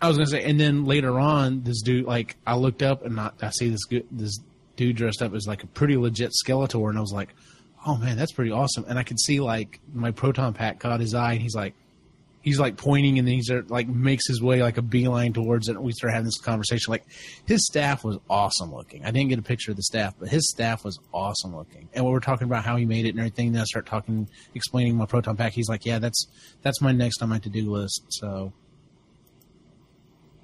I 0.05 0.09
was 0.09 0.17
gonna 0.17 0.27
say, 0.27 0.45
and 0.45 0.61
then 0.61 0.85
later 0.85 1.19
on, 1.19 1.63
this 1.63 1.83
dude, 1.83 2.05
like, 2.05 2.37
I 2.47 2.57
looked 2.57 2.83
up 2.83 3.05
and 3.05 3.19
I, 3.19 3.31
I 3.41 3.51
see 3.51 3.71
this 3.71 3.83
this 4.11 4.39
dude 4.77 4.97
dressed 4.97 5.23
up 5.23 5.35
as 5.35 5.47
like 5.47 5.63
a 5.63 5.67
pretty 5.67 5.97
legit 5.97 6.33
Skeletor, 6.45 6.89
and 6.89 6.99
I 6.99 7.01
was 7.01 7.13
like, 7.13 7.31
oh 7.87 7.97
man, 7.97 8.17
that's 8.17 8.33
pretty 8.33 8.51
awesome. 8.51 8.85
And 8.89 8.99
I 8.99 9.03
could 9.03 9.21
see 9.21 9.41
like 9.41 9.81
my 9.93 10.11
proton 10.11 10.53
pack 10.53 10.81
caught 10.81 11.01
his 11.01 11.15
eye, 11.15 11.33
and 11.33 11.43
he's 11.43 11.55
like, 11.55 11.75
he's 12.43 12.61
like 12.61 12.77
pointing, 12.77 13.19
and 13.19 13.27
then 13.27 13.35
he's 13.35 13.51
like 13.69 13.89
makes 13.89 14.27
his 14.27 14.43
way 14.43 14.63
like 14.63 14.77
a 14.77 14.83
beeline 14.83 15.33
towards 15.33 15.69
it. 15.69 15.77
And 15.77 15.85
we 15.85 15.93
start 15.93 16.13
having 16.13 16.27
this 16.27 16.39
conversation. 16.39 16.91
Like, 16.91 17.05
his 17.47 17.65
staff 17.67 18.05
was 18.05 18.19
awesome 18.29 18.75
looking. 18.75 19.05
I 19.05 19.11
didn't 19.11 19.31
get 19.31 19.39
a 19.39 19.43
picture 19.43 19.71
of 19.71 19.77
the 19.77 19.85
staff, 19.85 20.15
but 20.19 20.29
his 20.29 20.51
staff 20.51 20.85
was 20.85 20.99
awesome 21.13 21.57
looking. 21.57 21.89
And 21.95 22.05
we 22.05 22.11
were 22.11 22.21
talking 22.21 22.47
about 22.47 22.65
how 22.65 22.77
he 22.77 22.85
made 22.85 23.07
it 23.07 23.11
and 23.11 23.21
everything. 23.21 23.53
Then 23.53 23.63
I 23.63 23.65
start 23.65 23.87
talking, 23.87 24.29
explaining 24.55 24.97
my 24.97 25.07
proton 25.07 25.37
pack. 25.37 25.53
He's 25.53 25.69
like, 25.69 25.87
yeah, 25.87 25.99
that's 25.99 26.27
that's 26.63 26.81
my 26.81 26.93
next 26.93 27.23
on 27.23 27.31
my 27.31 27.39
to 27.39 27.49
do 27.49 27.71
list. 27.71 28.03
So. 28.11 28.53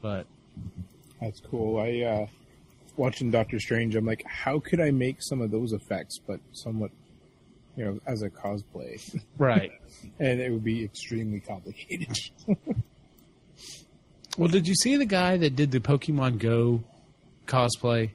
But 0.03 0.27
That's 1.21 1.41
cool. 1.41 1.79
I 1.79 2.01
uh, 2.01 2.27
watching 2.97 3.31
Doctor 3.31 3.59
Strange. 3.61 3.95
I'm 3.97 4.07
like, 4.07 4.25
how 4.27 4.59
could 4.61 4.81
I 4.81 4.91
make 4.91 5.17
some 5.21 5.41
of 5.41 5.51
those 5.51 5.73
effects, 5.73 6.19
but 6.27 6.41
somewhat, 6.53 6.91
you 7.77 7.85
know, 7.85 8.01
as 8.07 8.23
a 8.23 8.31
cosplay, 8.31 9.01
right. 9.39 9.71
and 10.19 10.41
it 10.41 10.51
would 10.51 10.65
be 10.65 10.85
extremely 10.85 11.41
complicated. 11.41 12.17
Well, 14.39 14.49
did 14.49 14.69
you 14.69 14.75
see 14.77 14.97
the 14.97 15.07
guy 15.07 15.37
that 15.39 15.57
did 15.57 15.73
the 15.73 15.81
Pokemon 15.81 16.39
Go 16.39 16.85
cosplay? 17.47 18.11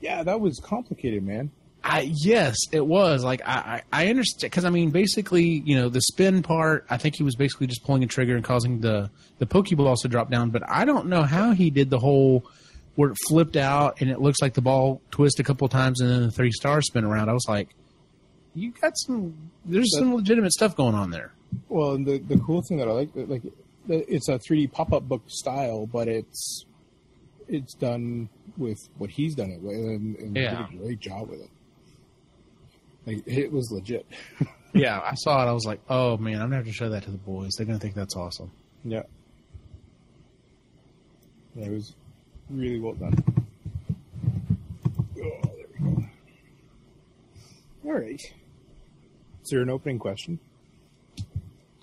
yeah, 0.00 0.24
that 0.24 0.40
was 0.40 0.58
complicated, 0.58 1.22
man. 1.22 1.52
I 1.84 2.02
yes, 2.14 2.56
it 2.70 2.86
was 2.86 3.24
like 3.24 3.42
I 3.44 3.82
I, 3.92 4.04
I 4.04 4.08
understand 4.08 4.50
because 4.50 4.64
I 4.64 4.70
mean 4.70 4.90
basically 4.90 5.62
you 5.64 5.74
know 5.76 5.88
the 5.88 6.00
spin 6.00 6.42
part. 6.42 6.86
I 6.88 6.96
think 6.96 7.16
he 7.16 7.22
was 7.22 7.34
basically 7.36 7.66
just 7.66 7.84
pulling 7.84 8.04
a 8.04 8.06
trigger 8.06 8.36
and 8.36 8.44
causing 8.44 8.80
the 8.80 9.10
the 9.38 9.46
Pokeballs 9.46 10.02
to 10.02 10.08
drop 10.08 10.30
down. 10.30 10.50
But 10.50 10.62
I 10.68 10.84
don't 10.84 11.06
know 11.06 11.22
how 11.22 11.52
he 11.52 11.70
did 11.70 11.90
the 11.90 11.98
whole 11.98 12.44
where 12.94 13.10
it 13.10 13.16
flipped 13.28 13.56
out 13.56 14.00
and 14.00 14.10
it 14.10 14.20
looks 14.20 14.40
like 14.42 14.54
the 14.54 14.60
ball 14.60 15.00
twist 15.10 15.40
a 15.40 15.42
couple 15.42 15.66
times 15.68 16.00
and 16.00 16.10
then 16.10 16.22
the 16.22 16.30
three 16.30 16.52
stars 16.52 16.86
spin 16.86 17.04
around. 17.04 17.28
I 17.30 17.32
was 17.32 17.46
like, 17.48 17.70
you 18.54 18.70
got 18.80 18.92
some. 18.98 19.50
There's 19.64 19.96
some 19.98 20.14
legitimate 20.14 20.52
stuff 20.52 20.76
going 20.76 20.94
on 20.94 21.10
there. 21.10 21.32
Well, 21.68 21.92
and 21.92 22.06
the 22.06 22.18
the 22.18 22.38
cool 22.38 22.62
thing 22.62 22.76
that 22.78 22.88
I 22.88 22.92
like, 22.92 23.10
like, 23.14 23.42
it's 23.88 24.28
a 24.28 24.38
3D 24.38 24.70
pop 24.72 24.92
up 24.92 25.08
book 25.08 25.22
style, 25.26 25.86
but 25.86 26.06
it's 26.06 26.64
it's 27.48 27.74
done 27.74 28.28
with 28.56 28.78
what 28.98 29.10
he's 29.10 29.34
done 29.34 29.50
it 29.50 29.60
with, 29.60 29.74
and, 29.76 30.16
and 30.16 30.36
Yeah. 30.36 30.66
did 30.70 30.80
a 30.80 30.84
great 30.84 31.00
job 31.00 31.28
with 31.28 31.40
it. 31.40 31.50
Like, 33.06 33.26
it 33.26 33.50
was 33.50 33.70
legit. 33.70 34.06
Yeah, 34.74 35.00
I 35.00 35.14
saw 35.16 35.42
it. 35.44 35.50
I 35.50 35.52
was 35.52 35.66
like, 35.66 35.80
oh 35.90 36.16
man, 36.16 36.36
I'm 36.36 36.46
gonna 36.46 36.56
have 36.56 36.64
to 36.64 36.72
show 36.72 36.88
that 36.88 37.02
to 37.02 37.10
the 37.10 37.18
boys. 37.18 37.50
They're 37.56 37.66
gonna 37.66 37.78
think 37.78 37.94
that's 37.94 38.16
awesome. 38.16 38.50
Yeah. 38.84 39.02
Yeah, 41.54 41.66
it 41.66 41.72
was 41.72 41.94
really 42.48 42.80
well 42.80 42.94
done. 42.94 43.22
Oh, 44.88 45.40
there 45.42 45.66
we 45.78 45.90
go. 45.90 46.04
All 47.84 47.92
right. 47.92 48.20
Is 49.42 49.50
there 49.50 49.60
an 49.60 49.68
opening 49.68 49.98
question? 49.98 50.38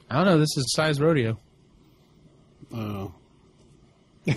I 0.10 0.16
don't 0.16 0.26
know. 0.26 0.40
This 0.40 0.58
is 0.58 0.74
size 0.74 1.00
rodeo. 1.00 1.38
Oh. 2.74 3.14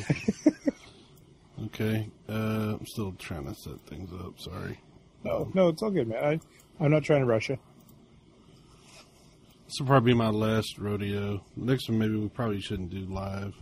okay. 1.64 2.10
Uh, 2.28 2.76
I'm 2.78 2.86
still 2.86 3.12
trying 3.12 3.46
to 3.46 3.54
set 3.54 3.80
things 3.86 4.10
up. 4.12 4.38
Sorry. 4.38 4.78
No, 5.24 5.50
no, 5.54 5.68
it's 5.68 5.82
all 5.82 5.90
good, 5.90 6.08
man. 6.08 6.22
I, 6.22 6.40
I'm 6.80 6.90
not 6.90 7.04
trying 7.04 7.20
to 7.20 7.26
rush 7.26 7.48
you. 7.48 7.58
This 9.66 9.74
will 9.80 9.86
probably 9.86 10.12
be 10.12 10.18
my 10.18 10.28
last 10.28 10.78
rodeo. 10.78 11.42
Next 11.56 11.88
one, 11.88 11.98
maybe 11.98 12.16
we 12.16 12.28
probably 12.28 12.60
shouldn't 12.60 12.90
do 12.90 13.06
live. 13.06 13.54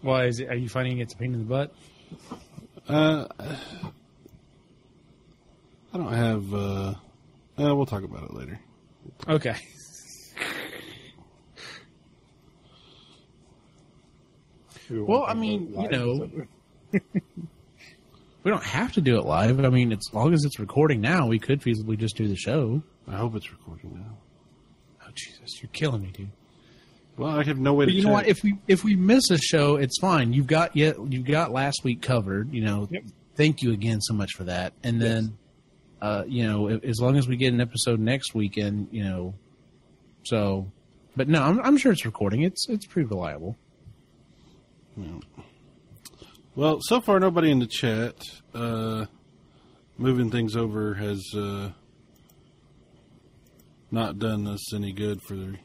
Why 0.00 0.26
is 0.26 0.40
it? 0.40 0.48
Are 0.48 0.54
you 0.54 0.68
finding 0.68 0.98
it's 0.98 1.14
a 1.14 1.16
pain 1.16 1.34
in 1.34 1.40
the 1.40 1.44
butt? 1.46 1.74
Uh, 2.88 3.26
I 5.92 5.96
don't 5.96 6.12
have. 6.12 6.52
Uh, 6.54 6.94
uh, 7.58 7.74
we'll 7.74 7.86
talk 7.86 8.02
about 8.02 8.24
it 8.24 8.34
later. 8.34 8.60
Okay. 9.28 9.56
Well, 14.90 15.24
I 15.26 15.34
mean, 15.34 15.74
you 15.78 15.88
know- 15.88 16.30
so- 16.92 17.00
We 18.44 18.50
don't 18.50 18.62
have 18.62 18.92
to 18.92 19.00
do 19.00 19.18
it 19.18 19.24
live. 19.24 19.64
I 19.64 19.70
mean, 19.70 19.90
as 19.92 20.08
long 20.12 20.32
as 20.34 20.44
it's 20.44 20.58
recording 20.60 21.00
now, 21.00 21.26
we 21.26 21.38
could 21.38 21.60
feasibly 21.62 21.98
just 21.98 22.16
do 22.16 22.28
the 22.28 22.36
show. 22.36 22.82
I 23.08 23.16
hope 23.16 23.34
it's 23.34 23.50
recording 23.50 23.94
now. 23.94 24.18
Oh 25.02 25.10
Jesus, 25.14 25.62
you're 25.62 25.70
killing 25.72 26.02
me, 26.02 26.10
dude. 26.12 26.30
Well, 27.16 27.30
I 27.38 27.42
have 27.44 27.58
no 27.58 27.74
way 27.74 27.86
to 27.86 27.88
But 27.88 27.92
to 27.92 27.96
you 27.96 28.02
check. 28.02 28.08
know 28.08 28.12
what? 28.14 28.26
If 28.28 28.42
we 28.42 28.58
if 28.68 28.84
we 28.84 28.96
miss 28.96 29.30
a 29.30 29.38
show, 29.38 29.76
it's 29.76 29.98
fine. 29.98 30.32
You've 30.32 30.46
got 30.46 30.76
yet 30.76 30.96
you've 31.10 31.24
got 31.26 31.52
last 31.52 31.80
week 31.84 32.02
covered. 32.02 32.52
You 32.52 32.64
know, 32.64 32.88
Yep. 32.90 33.04
thank 33.34 33.62
you 33.62 33.72
again 33.72 34.00
so 34.00 34.14
much 34.14 34.32
for 34.32 34.44
that. 34.44 34.72
And 34.82 35.00
then, 35.00 35.38
uh, 36.02 36.24
you 36.26 36.44
know, 36.46 36.68
as 36.68 37.00
long 37.00 37.16
as 37.16 37.26
we 37.28 37.36
get 37.36 37.52
an 37.52 37.60
episode 37.60 37.98
next 38.00 38.34
weekend, 38.34 38.88
you 38.90 39.04
know, 39.04 39.34
so. 40.24 40.70
But 41.16 41.28
no, 41.28 41.42
I'm, 41.42 41.60
I'm 41.60 41.76
sure 41.78 41.92
it's 41.92 42.04
recording. 42.04 42.42
It's 42.42 42.68
it's 42.68 42.84
pretty 42.86 43.08
reliable. 43.08 43.56
Well, 46.56 46.78
so 46.82 47.00
far 47.00 47.18
nobody 47.18 47.50
in 47.50 47.58
the 47.58 47.66
chat. 47.66 48.14
Uh, 48.54 49.06
moving 49.98 50.30
things 50.30 50.54
over 50.56 50.94
has 50.94 51.20
uh, 51.36 51.70
not 53.90 54.18
done 54.18 54.46
us 54.46 54.72
any 54.74 54.92
good 54.92 55.20
for 55.22 55.34
the, 55.34 55.56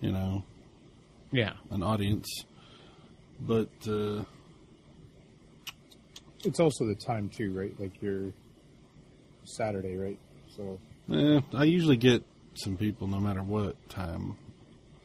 you 0.00 0.12
know, 0.12 0.44
Yeah. 1.32 1.54
an 1.70 1.82
audience. 1.82 2.28
But 3.40 3.70
uh, 3.88 4.24
It's 6.44 6.60
also 6.60 6.86
the 6.86 6.94
time 6.94 7.28
too, 7.30 7.52
right? 7.52 7.78
Like 7.80 8.00
you're 8.02 8.32
Saturday, 9.44 9.96
right? 9.96 10.18
So 10.56 10.78
eh, 11.12 11.40
I 11.54 11.64
usually 11.64 11.96
get 11.96 12.22
some 12.54 12.76
people 12.76 13.06
no 13.06 13.18
matter 13.20 13.42
what 13.42 13.76
time. 13.88 14.36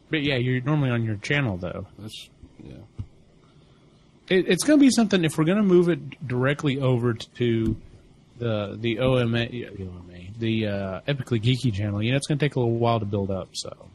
But 0.10 0.24
yeah, 0.24 0.36
you're 0.36 0.62
normally 0.62 0.89
on 0.91 1.04
your 1.04 1.15
channel 1.17 1.58
though. 1.58 1.88
That's 1.97 2.30
yeah. 2.63 2.76
It, 4.32 4.48
it's 4.48 4.63
going 4.63 4.80
to 4.80 4.86
be 4.86 4.89
something 4.89 5.26
if 5.26 5.38
we're 5.38 5.44
going 5.44 5.58
to 5.58 5.63
move 5.63 5.89
it 5.89 6.26
directly 6.26 6.80
over 6.80 7.13
to 7.13 7.76
the 8.38 8.78
the 8.80 9.00
OMA, 9.00 9.50
the, 9.50 9.67
OMA, 9.67 10.20
the 10.39 10.67
uh, 10.67 11.02
Epically 11.02 11.41
Geeky 11.41 11.74
channel. 11.74 12.02
You 12.02 12.12
know, 12.12 12.17
it's 12.17 12.28
going 12.28 12.39
to 12.39 12.46
take 12.46 12.56
a 12.56 12.60
little 12.60 12.78
while 12.78 13.02
to 13.02 13.06
build 13.06 13.30
up. 13.30 13.50
So 13.52 13.89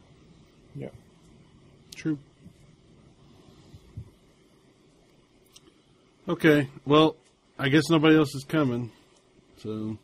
yeah. 0.75 0.89
True. 1.95 2.19
Okay. 6.29 6.69
Well, 6.85 7.15
I 7.57 7.69
guess 7.69 7.89
nobody 7.89 8.15
else 8.15 8.35
is 8.35 8.43
coming. 8.43 8.91
So 9.57 9.97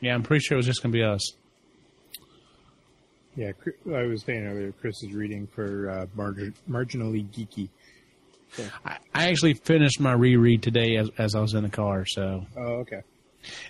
yeah, 0.00 0.14
I'm 0.14 0.24
pretty 0.24 0.42
sure 0.42 0.56
it 0.56 0.58
was 0.58 0.66
just 0.66 0.82
going 0.82 0.90
to 0.92 0.98
be 0.98 1.04
us. 1.04 1.22
Yeah, 3.36 3.52
I 3.86 4.02
was 4.02 4.24
saying 4.24 4.44
earlier, 4.44 4.72
Chris 4.72 5.00
is 5.04 5.12
reading 5.14 5.46
for 5.46 5.88
uh, 5.88 6.06
margin- 6.14 6.54
marginally 6.68 7.24
geeky. 7.28 7.68
I, 8.84 8.96
I 9.14 9.28
actually 9.28 9.54
finished 9.54 10.00
my 10.00 10.12
reread 10.12 10.62
today 10.62 10.96
as, 10.96 11.10
as 11.18 11.34
I 11.34 11.40
was 11.40 11.54
in 11.54 11.62
the 11.62 11.68
car. 11.70 12.04
So, 12.06 12.46
Oh, 12.56 12.60
okay. 12.84 13.02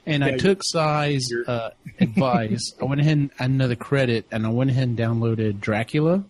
and 0.07 0.23
I 0.25 0.37
took 0.37 0.63
Sai's 0.65 1.29
you're- 1.31 1.45
uh, 1.47 1.71
advice. 2.01 2.75
I 2.81 2.85
went 2.85 3.01
ahead 3.01 3.17
and 3.19 3.31
another 3.39 3.77
credit, 3.77 4.27
and 4.31 4.47
I 4.47 4.51
went 4.51 4.71
ahead 4.71 4.89
and 4.89 4.99
downloaded 4.99 5.61
Dracula. 5.61 6.25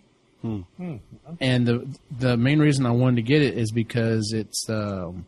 And 1.40 1.66
the 1.66 1.86
the 2.18 2.36
main 2.36 2.58
reason 2.58 2.84
I 2.84 2.90
wanted 2.90 3.16
to 3.16 3.22
get 3.22 3.42
it 3.42 3.56
is 3.56 3.70
because 3.70 4.32
it's 4.34 4.68
um, 4.68 5.26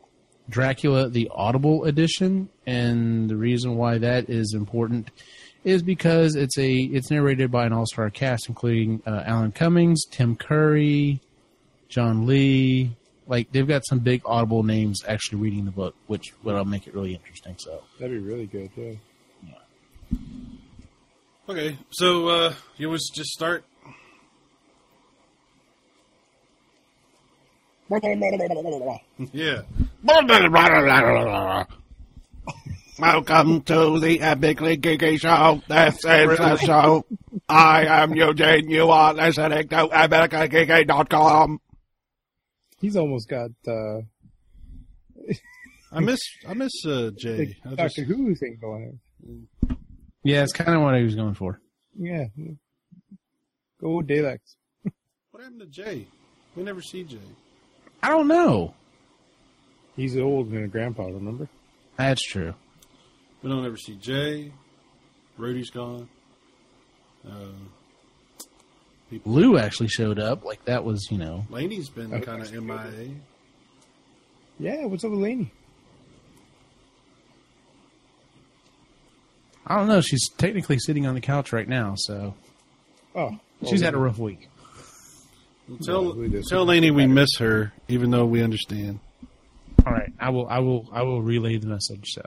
Dracula 0.50 1.08
the 1.08 1.30
Audible 1.32 1.84
edition, 1.84 2.48
and 2.66 3.30
the 3.30 3.36
reason 3.36 3.76
why 3.76 3.98
that 3.98 4.28
is 4.28 4.54
important 4.54 5.10
is 5.62 5.82
because 5.82 6.34
it's 6.34 6.58
a 6.58 6.72
it's 6.72 7.10
narrated 7.12 7.50
by 7.52 7.64
an 7.64 7.72
all 7.72 7.86
star 7.86 8.10
cast, 8.10 8.48
including 8.48 9.02
uh, 9.06 9.22
Alan 9.24 9.52
Cummings, 9.52 10.04
Tim 10.10 10.34
Curry, 10.36 11.20
John 11.88 12.26
Lee. 12.26 12.96
Like 13.26 13.50
they've 13.52 13.66
got 13.66 13.86
some 13.86 14.00
big 14.00 14.22
Audible 14.24 14.62
names 14.62 15.02
actually 15.06 15.38
reading 15.38 15.64
the 15.64 15.70
book, 15.70 15.94
which 16.06 16.34
will 16.42 16.64
make 16.64 16.86
it 16.86 16.94
really 16.94 17.14
interesting. 17.14 17.56
So 17.58 17.82
That'd 17.98 18.12
be 18.14 18.18
really 18.18 18.46
good. 18.46 18.74
Too. 18.74 18.98
Yeah. 19.42 20.18
okay. 21.48 21.78
So 21.90 22.28
uh, 22.28 22.54
you 22.76 22.90
was 22.90 23.10
just 23.14 23.30
start. 23.30 23.64
Yeah. 29.32 29.62
Welcome 32.98 33.62
to 33.62 33.98
the 33.98 34.18
Epically 34.20 34.80
Geeky 34.80 35.18
Show. 35.20 35.60
This 35.66 35.96
is 35.96 36.38
the 36.38 36.56
show. 36.58 37.04
I 37.48 37.86
am 38.02 38.14
Eugene. 38.14 38.70
You 38.70 38.88
are 38.90 39.12
listening 39.12 39.68
to 39.68 39.88
epicallygeeky.com. 39.88 41.60
He's 42.84 42.96
almost 42.96 43.30
got 43.30 43.48
uh, 43.66 44.00
I 45.90 46.00
miss 46.00 46.20
I 46.46 46.52
miss 46.52 46.84
uh, 46.86 47.12
Jay. 47.16 47.56
Doctor 47.64 47.88
just, 47.88 48.00
Who 48.00 48.34
thing 48.34 48.58
going 48.60 49.00
on. 49.26 49.78
yeah, 50.22 50.42
it's 50.42 50.52
kind 50.52 50.74
of 50.76 50.82
what 50.82 50.94
I 50.94 51.00
was 51.00 51.14
going 51.14 51.32
for. 51.32 51.62
Yeah. 51.98 52.24
Go 53.80 54.02
Daleks. 54.02 54.56
what 55.30 55.42
happened 55.42 55.60
to 55.60 55.66
Jay? 55.66 56.06
We 56.54 56.62
never 56.62 56.82
see 56.82 57.04
Jay. 57.04 57.16
I 58.02 58.10
don't 58.10 58.28
know. 58.28 58.74
He's 59.96 60.18
old 60.18 60.48
and 60.48 60.66
a 60.66 60.68
grandpa, 60.68 61.06
remember? 61.06 61.48
That's 61.96 62.20
true. 62.20 62.52
We 63.42 63.48
don't 63.48 63.64
ever 63.64 63.78
see 63.78 63.94
Jay. 63.94 64.52
Rudy's 65.38 65.70
gone. 65.70 66.06
Uh, 67.26 67.46
people. 69.18 69.32
Lou 69.32 69.58
actually 69.58 69.88
showed 69.88 70.18
up. 70.18 70.44
Like 70.44 70.64
that 70.66 70.84
was, 70.84 71.08
you 71.10 71.18
know, 71.18 71.46
Laney's 71.50 71.88
been 71.88 72.20
kind 72.22 72.42
of 72.42 72.52
MIA. 72.52 73.10
Yeah, 74.58 74.84
what's 74.86 75.04
up 75.04 75.10
with 75.10 75.20
Laney? 75.20 75.50
I 79.66 79.76
don't 79.76 79.88
know. 79.88 80.00
She's 80.00 80.28
technically 80.36 80.78
sitting 80.78 81.06
on 81.06 81.14
the 81.14 81.20
couch 81.20 81.52
right 81.52 81.66
now, 81.68 81.94
so 81.96 82.34
Oh. 83.14 83.38
she's 83.68 83.80
had 83.80 83.94
a 83.94 83.98
rough 83.98 84.18
week. 84.18 84.48
Tell 85.82 86.14
we 86.14 86.28
just- 86.28 86.50
tell 86.50 86.66
Laney 86.66 86.90
we 86.90 87.06
miss 87.06 87.36
her, 87.38 87.72
even 87.88 88.10
though 88.10 88.26
we 88.26 88.42
understand. 88.42 89.00
All 89.86 89.92
right, 89.92 90.12
I 90.20 90.28
will, 90.30 90.46
I 90.48 90.58
will, 90.58 90.88
I 90.92 91.02
will 91.02 91.22
relay 91.22 91.56
the 91.56 91.66
message. 91.66 92.08
So 92.10 92.22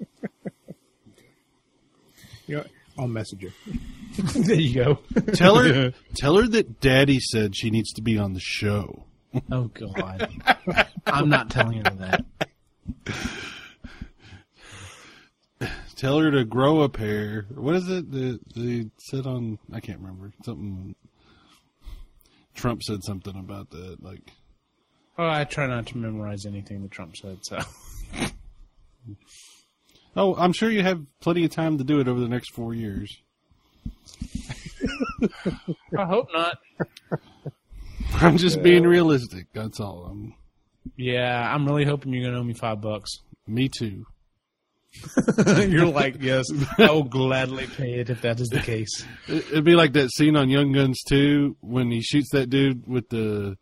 You 2.46 2.56
know, 2.56 2.62
what? 2.62 2.70
I'll 2.98 3.08
message 3.08 3.42
her. 3.42 3.50
there 4.42 4.56
you 4.56 4.74
go. 4.84 4.98
Tell 5.34 5.56
her 5.56 5.92
tell 6.16 6.36
her 6.36 6.46
that 6.48 6.80
Daddy 6.80 7.20
said 7.20 7.56
she 7.56 7.70
needs 7.70 7.92
to 7.94 8.02
be 8.02 8.18
on 8.18 8.34
the 8.34 8.40
show. 8.40 9.04
oh 9.50 9.64
God, 9.68 10.28
I'm 11.06 11.28
not 11.28 11.48
telling 11.50 11.84
her 11.84 11.94
that. 11.96 12.24
Tell 15.96 16.18
her 16.18 16.30
to 16.32 16.44
grow 16.44 16.82
a 16.82 16.88
pair. 16.88 17.46
What 17.54 17.76
is 17.76 17.88
it 17.88 18.10
that 18.10 18.40
they 18.56 18.90
said 18.98 19.26
on? 19.26 19.58
I 19.72 19.78
can't 19.80 20.00
remember 20.00 20.32
something. 20.44 20.96
Trump 22.54 22.82
said 22.82 23.04
something 23.04 23.36
about 23.36 23.70
that. 23.70 24.02
Like, 24.02 24.20
Oh, 25.16 25.28
I 25.28 25.44
try 25.44 25.66
not 25.66 25.86
to 25.88 25.98
memorize 25.98 26.44
anything 26.46 26.82
that 26.82 26.90
Trump 26.90 27.16
said. 27.16 27.38
So 27.42 27.58
oh, 30.16 30.34
I'm 30.36 30.52
sure 30.52 30.70
you 30.70 30.82
have 30.82 31.00
plenty 31.20 31.44
of 31.44 31.50
time 31.50 31.78
to 31.78 31.84
do 31.84 32.00
it 32.00 32.08
over 32.08 32.20
the 32.20 32.28
next 32.28 32.52
four 32.52 32.74
years. 32.74 33.20
I 35.98 36.04
hope 36.06 36.28
not. 36.32 36.58
I'm 38.14 38.36
just 38.36 38.62
being 38.62 38.84
realistic. 38.84 39.46
That's 39.52 39.80
all. 39.80 40.06
I'm, 40.10 40.34
Yeah, 40.96 41.52
I'm 41.54 41.66
really 41.66 41.84
hoping 41.84 42.12
you're 42.12 42.24
gonna 42.30 42.40
owe 42.40 42.44
me 42.44 42.54
five 42.54 42.80
bucks. 42.80 43.10
me 43.46 43.68
too. 43.68 44.06
you're 45.46 45.86
like, 45.86 46.16
yes, 46.20 46.44
I 46.78 46.90
will 46.90 47.04
gladly 47.04 47.66
pay 47.66 47.94
it 48.00 48.10
if 48.10 48.20
that 48.22 48.40
is 48.40 48.48
the 48.48 48.60
case. 48.60 49.06
It- 49.28 49.46
It'd 49.52 49.64
be 49.64 49.74
like 49.74 49.94
that 49.94 50.10
scene 50.12 50.36
on 50.36 50.50
Young 50.50 50.72
Guns 50.72 51.00
2 51.08 51.56
when 51.60 51.90
he 51.90 52.02
shoots 52.02 52.28
that 52.32 52.50
dude 52.50 52.86
with 52.86 53.08
the 53.08 53.56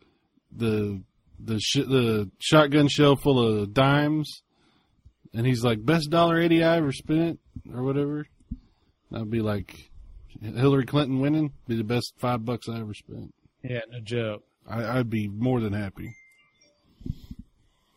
the 0.55 1.01
the 1.39 1.61
sh- 1.61 1.87
the 1.87 2.29
shotgun 2.41 2.89
shell 2.89 3.15
full 3.17 3.39
of 3.63 3.73
dimes, 3.73 4.43
and 5.35 5.47
he's 5.47 5.63
like, 5.65 5.85
"Best 5.85 6.11
dollar 6.11 6.39
eighty 6.39 6.63
I 6.63 6.77
ever 6.79 6.93
spent," 6.93 7.41
or 7.73 7.83
whatever. 7.83 8.27
That'd 9.11 9.31
be 9.31 9.41
like 9.41 9.91
Hillary 10.41 10.87
Clinton 10.87 11.21
winning. 11.21 11.53
Be 11.67 11.77
the 11.77 11.85
best 11.85 12.15
five 12.19 12.45
bucks 12.45 12.69
I 12.69 12.81
ever 12.81 12.95
spent. 12.95 13.35
Yeah, 13.63 13.81
no 13.91 14.01
joke. 14.01 14.45
I, 14.69 14.99
I'd 14.99 15.11
be 15.11 15.29
more 15.29 15.61
than 15.61 15.73
happy. 15.73 16.15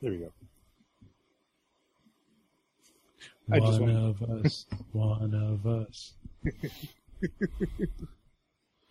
There 0.02 0.12
we 0.12 0.18
go. 0.18 0.34
I 3.52 3.60
one 3.60 3.68
just 3.70 3.82
want- 3.82 3.92
of 3.92 4.24
us, 4.46 4.66
one 4.92 5.34
of 5.36 5.66
us. 5.68 6.14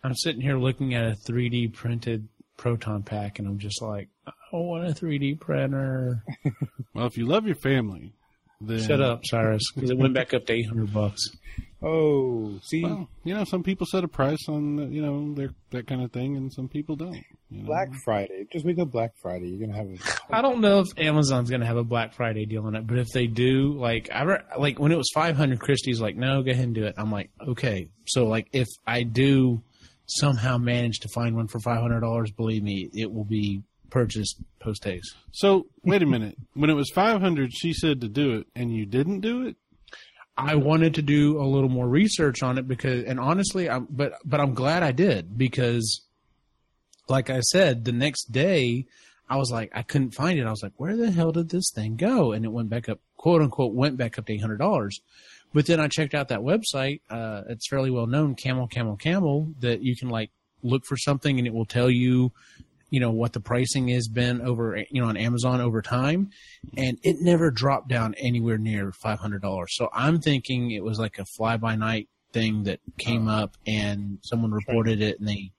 I'm 0.03 0.15
sitting 0.15 0.41
here 0.41 0.57
looking 0.57 0.93
at 0.95 1.05
a 1.05 1.15
3D 1.15 1.73
printed 1.73 2.27
proton 2.57 3.03
pack, 3.03 3.39
and 3.39 3.47
I'm 3.47 3.57
just 3.59 3.81
like, 3.81 4.09
I 4.27 4.31
want 4.51 4.85
a 4.87 4.91
3D 4.93 5.39
printer. 5.39 6.23
Well, 6.93 7.07
if 7.07 7.17
you 7.17 7.25
love 7.25 7.47
your 7.47 7.55
family, 7.55 8.13
then 8.67 8.79
Shut 8.79 9.01
up, 9.01 9.21
Cyrus, 9.25 9.63
because 9.73 9.89
it 9.89 9.97
went 9.97 10.13
back 10.13 10.33
up 10.33 10.45
to 10.47 10.53
800 10.53 10.93
bucks. 10.93 11.21
Oh, 11.85 12.59
see, 12.63 12.83
Well, 12.83 13.09
you 13.25 13.33
know, 13.33 13.43
some 13.43 13.61
people 13.61 13.85
set 13.85 14.05
a 14.05 14.07
price 14.07 14.47
on 14.47 14.89
you 14.93 15.01
know 15.01 15.33
their 15.33 15.49
that 15.71 15.85
kind 15.85 16.01
of 16.01 16.13
thing, 16.13 16.37
and 16.37 16.51
some 16.51 16.69
people 16.69 16.95
don't. 16.95 17.15
You 17.49 17.61
know? 17.61 17.65
Black 17.65 17.89
Friday. 18.05 18.47
Just 18.53 18.65
wait 18.65 18.77
till 18.77 18.85
Black 18.85 19.11
Friday. 19.21 19.49
You're 19.49 19.67
gonna 19.67 19.77
have 19.77 19.87
a 19.89 20.35
I 20.35 20.41
don't 20.41 20.61
know 20.61 20.79
if 20.79 20.87
Amazon's 20.97 21.49
going 21.49 21.59
to 21.59 21.67
have 21.67 21.75
a 21.77 21.83
Black 21.83 22.13
Friday 22.13 22.45
deal 22.45 22.65
on 22.65 22.75
it, 22.75 22.87
but 22.87 22.97
if 22.97 23.09
they 23.09 23.27
do, 23.27 23.73
like 23.73 24.09
I 24.13 24.23
re- 24.23 24.43
like 24.57 24.79
when 24.79 24.93
it 24.93 24.97
was 24.97 25.11
500, 25.13 25.59
Christie's 25.59 25.99
like, 25.99 26.15
no, 26.15 26.41
go 26.41 26.51
ahead 26.51 26.63
and 26.65 26.73
do 26.73 26.85
it. 26.85 26.95
I'm 26.97 27.11
like, 27.11 27.31
okay. 27.45 27.89
So 28.07 28.27
like 28.27 28.47
if 28.53 28.67
I 28.87 29.03
do 29.03 29.61
somehow 30.05 30.57
manage 30.57 30.99
to 30.99 31.09
find 31.09 31.35
one 31.35 31.47
for 31.47 31.59
$500, 31.59 32.35
believe 32.35 32.63
me, 32.63 32.89
it 32.93 33.11
will 33.11 33.25
be 33.25 33.61
purchased 33.93 34.41
post 34.59 34.83
haste. 34.83 35.15
So 35.31 35.67
wait 35.83 36.01
a 36.01 36.05
minute. 36.07 36.35
when 36.55 36.69
it 36.69 36.73
was 36.73 36.89
five 36.89 37.21
hundred, 37.21 37.53
she 37.53 37.73
said 37.73 38.01
to 38.01 38.09
do 38.09 38.33
it, 38.33 38.47
and 38.55 38.75
you 38.75 38.85
didn't 38.85 39.21
do 39.21 39.45
it. 39.45 39.55
I 40.35 40.55
wanted 40.55 40.95
to 40.95 41.03
do 41.03 41.39
a 41.39 41.45
little 41.45 41.69
more 41.69 41.87
research 41.87 42.41
on 42.41 42.57
it 42.57 42.67
because, 42.67 43.03
and 43.05 43.19
honestly, 43.19 43.69
I'm 43.69 43.87
but 43.89 44.13
but 44.25 44.39
I'm 44.39 44.55
glad 44.55 44.81
I 44.81 44.91
did 44.91 45.37
because, 45.37 46.01
like 47.07 47.29
I 47.29 47.39
said, 47.41 47.85
the 47.85 47.91
next 47.91 48.31
day 48.31 48.87
I 49.29 49.37
was 49.37 49.51
like 49.51 49.71
I 49.75 49.83
couldn't 49.83 50.15
find 50.15 50.39
it. 50.39 50.47
I 50.47 50.49
was 50.49 50.63
like, 50.63 50.73
where 50.77 50.97
the 50.97 51.11
hell 51.11 51.31
did 51.31 51.49
this 51.49 51.71
thing 51.73 51.95
go? 51.95 52.31
And 52.31 52.43
it 52.43 52.51
went 52.51 52.69
back 52.69 52.89
up, 52.89 52.99
quote 53.15 53.43
unquote, 53.43 53.75
went 53.75 53.95
back 53.95 54.17
up 54.17 54.25
to 54.25 54.33
eight 54.33 54.41
hundred 54.41 54.57
dollars. 54.57 54.99
But 55.53 55.67
then 55.67 55.79
I 55.79 55.87
checked 55.87 56.15
out 56.15 56.29
that 56.29 56.39
website. 56.39 57.01
Uh, 57.11 57.43
it's 57.47 57.67
fairly 57.67 57.91
well 57.91 58.07
known, 58.07 58.33
Camel 58.33 58.67
Camel 58.67 58.97
Camel, 58.97 59.53
that 59.59 59.83
you 59.83 59.95
can 59.95 60.09
like 60.09 60.31
look 60.63 60.83
for 60.85 60.97
something 60.97 61.37
and 61.37 61.45
it 61.45 61.53
will 61.53 61.65
tell 61.65 61.91
you, 61.91 62.31
you 62.93 62.99
know, 62.99 63.09
what 63.09 63.33
the 63.33 63.39
pricing 63.39 63.87
has 63.87 64.07
been 64.07 64.39
over, 64.41 64.77
you 64.91 65.01
know, 65.01 65.07
on 65.07 65.17
Amazon 65.17 65.59
over 65.59 65.81
time 65.81 66.29
and 66.77 66.99
it 67.01 67.15
never 67.21 67.49
dropped 67.49 67.87
down 67.87 68.13
anywhere 68.19 68.59
near 68.59 68.91
five 68.91 69.17
hundred 69.17 69.41
dollars. 69.41 69.75
So 69.75 69.89
I'm 69.91 70.21
thinking 70.21 70.69
it 70.69 70.83
was 70.83 70.99
like 70.99 71.17
a 71.17 71.25
fly 71.25 71.57
by 71.57 71.75
night 71.75 72.07
thing 72.33 72.65
that 72.65 72.81
came 72.99 73.27
oh. 73.27 73.31
up 73.31 73.57
and 73.65 74.19
someone 74.21 74.51
reported 74.51 75.01
it 75.01 75.17
and 75.17 75.27
they 75.27 75.53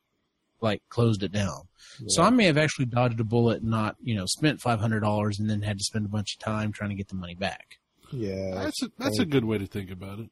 like 0.61 0.81
closed 0.91 1.25
it 1.25 1.33
down. 1.33 1.63
So 2.07 2.23
I 2.23 2.31
may 2.31 2.45
have 2.45 2.57
actually 2.57 2.87
dodged 2.87 3.19
a 3.19 3.25
bullet 3.25 3.63
and 3.63 3.71
not, 3.73 3.97
you 4.01 4.15
know, 4.15 4.27
spent 4.27 4.61
five 4.61 4.79
hundred 4.79 5.01
dollars 5.01 5.41
and 5.41 5.51
then 5.51 5.61
had 5.63 5.79
to 5.79 5.85
spend 5.85 6.07
a 6.07 6.11
bunch 6.11 6.37
of 6.37 6.39
time 6.39 6.71
trying 6.71 6.91
to 6.91 6.97
get 6.97 7.09
the 7.09 7.17
money 7.17 7.35
back. 7.35 7.79
yeah. 8.13 8.55
That's 8.55 8.81
a, 8.81 8.93
that's 8.97 9.19
a 9.19 9.27
good 9.27 9.45
way 9.45 9.59
to 9.59 9.67
think 9.67 9.91
about 9.91 10.21
it. 10.21 10.31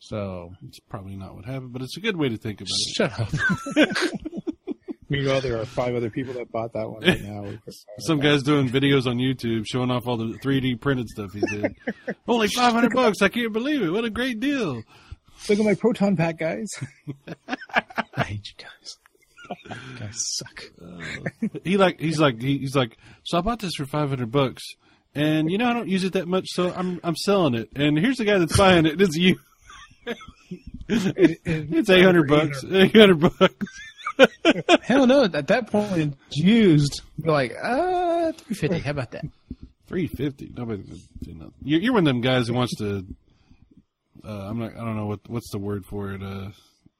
So 0.00 0.54
It's 0.66 0.80
probably 0.80 1.14
not 1.14 1.36
what 1.36 1.44
happened, 1.44 1.72
but 1.72 1.82
it's 1.82 1.96
a 1.96 2.00
good 2.00 2.16
way 2.16 2.30
to 2.30 2.36
think 2.36 2.60
about 2.60 2.70
it. 2.72 2.94
shut 2.96 3.20
up. 3.20 4.24
Meanwhile, 5.14 5.40
there 5.42 5.60
are 5.60 5.64
five 5.64 5.94
other 5.94 6.10
people 6.10 6.34
that 6.34 6.50
bought 6.50 6.72
that 6.72 6.90
one 6.90 7.02
right 7.02 7.22
now. 7.22 7.52
Some 8.00 8.18
guy's 8.18 8.42
doing 8.42 8.68
videos 8.68 9.06
on 9.06 9.18
YouTube 9.18 9.64
showing 9.66 9.90
off 9.90 10.08
all 10.08 10.16
the 10.16 10.38
3D 10.44 10.80
printed 10.80 11.08
stuff 11.08 11.32
he 11.32 11.40
did. 11.40 11.74
Only 12.28 12.48
500 12.48 12.92
bucks. 12.92 13.22
I 13.22 13.28
can't 13.28 13.52
believe 13.52 13.82
it. 13.82 13.90
What 13.90 14.04
a 14.04 14.10
great 14.10 14.40
deal. 14.40 14.82
Look 15.48 15.58
at 15.58 15.64
my 15.64 15.74
proton 15.74 16.16
pack, 16.16 16.38
guys. 16.38 16.68
I 18.16 18.22
hate 18.22 18.48
you 18.48 18.64
guys. 18.64 18.98
You 19.68 19.98
guys 20.00 20.16
suck. 20.16 20.64
Uh, 20.82 21.48
he 21.64 21.76
like 21.76 22.00
he's 22.00 22.18
like 22.18 22.40
he, 22.40 22.58
he's 22.58 22.74
like 22.74 22.96
so 23.24 23.38
I 23.38 23.40
bought 23.42 23.58
this 23.60 23.74
for 23.76 23.84
500 23.84 24.32
bucks. 24.32 24.62
And 25.14 25.50
you 25.50 25.58
know 25.58 25.68
I 25.68 25.74
don't 25.74 25.88
use 25.88 26.02
it 26.02 26.14
that 26.14 26.26
much 26.26 26.46
so 26.48 26.72
I'm 26.74 26.98
I'm 27.04 27.14
selling 27.14 27.54
it. 27.54 27.68
And 27.76 27.98
here's 27.98 28.16
the 28.16 28.24
guy 28.24 28.38
that's 28.38 28.56
buying 28.56 28.86
it. 28.86 29.00
It's 29.00 29.16
you. 29.16 29.38
It's 30.88 31.90
800 31.90 32.28
bucks. 32.28 32.64
800 32.64 33.20
bucks. 33.38 33.54
Hell 34.82 35.06
no! 35.06 35.24
At 35.24 35.46
that 35.48 35.66
point, 35.70 36.16
it's 36.28 36.36
used. 36.38 37.00
You're 37.22 37.32
like, 37.32 37.54
uh, 37.62 38.32
three 38.32 38.54
fifty. 38.56 38.78
How 38.80 38.90
about 38.92 39.10
that? 39.12 39.24
350. 39.86 40.52
Nobody 40.56 40.82
do 41.22 41.34
nothing. 41.34 41.52
You're, 41.62 41.80
you're 41.80 41.92
one 41.92 42.00
of 42.06 42.06
them 42.06 42.20
guys 42.22 42.48
who 42.48 42.54
wants 42.54 42.74
to 42.78 43.04
uh, 44.26 44.28
I'm 44.48 44.58
not 44.58 44.72
I 44.72 44.78
don't 44.84 44.96
know 44.96 45.06
what 45.06 45.20
what's 45.28 45.50
the 45.50 45.58
word 45.58 45.84
for 45.84 46.12
it 46.12 46.22
uh 46.22 46.48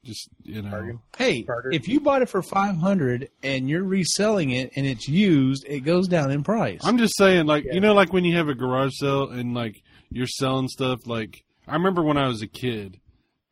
just 0.05 0.29
you 0.42 0.61
know 0.61 0.70
Bargain. 0.70 1.00
Hey, 1.16 1.42
Barter. 1.44 1.70
if 1.72 1.88
you 1.88 1.98
bought 2.00 2.20
it 2.20 2.29
for 2.29 2.42
five 2.42 2.77
hundred 2.77 3.31
and 3.42 3.70
you're 3.70 3.83
reselling 3.83 4.50
it 4.50 4.72
and 4.77 4.85
it's 4.87 5.09
used, 5.09 5.64
it 5.66 5.81
goes 5.81 6.09
down 6.09 6.31
in 6.31 6.44
price. 6.44 6.81
I'm 6.85 6.98
just 6.98 7.16
saying, 7.16 7.46
like 7.46 7.64
you 7.64 7.81
know, 7.81 7.94
like 7.94 8.12
when 8.12 8.24
you 8.27 8.37
have 8.37 8.48
a 8.48 8.55
garage 8.55 8.92
sale 8.96 9.31
and 9.31 9.55
like 9.55 9.83
you're 10.11 10.27
selling 10.27 10.68
stuff. 10.68 11.07
Like 11.07 11.42
I 11.66 11.72
remember 11.72 12.03
when 12.03 12.18
I 12.18 12.29
was 12.29 12.42
a 12.42 12.46
kid, 12.46 13.00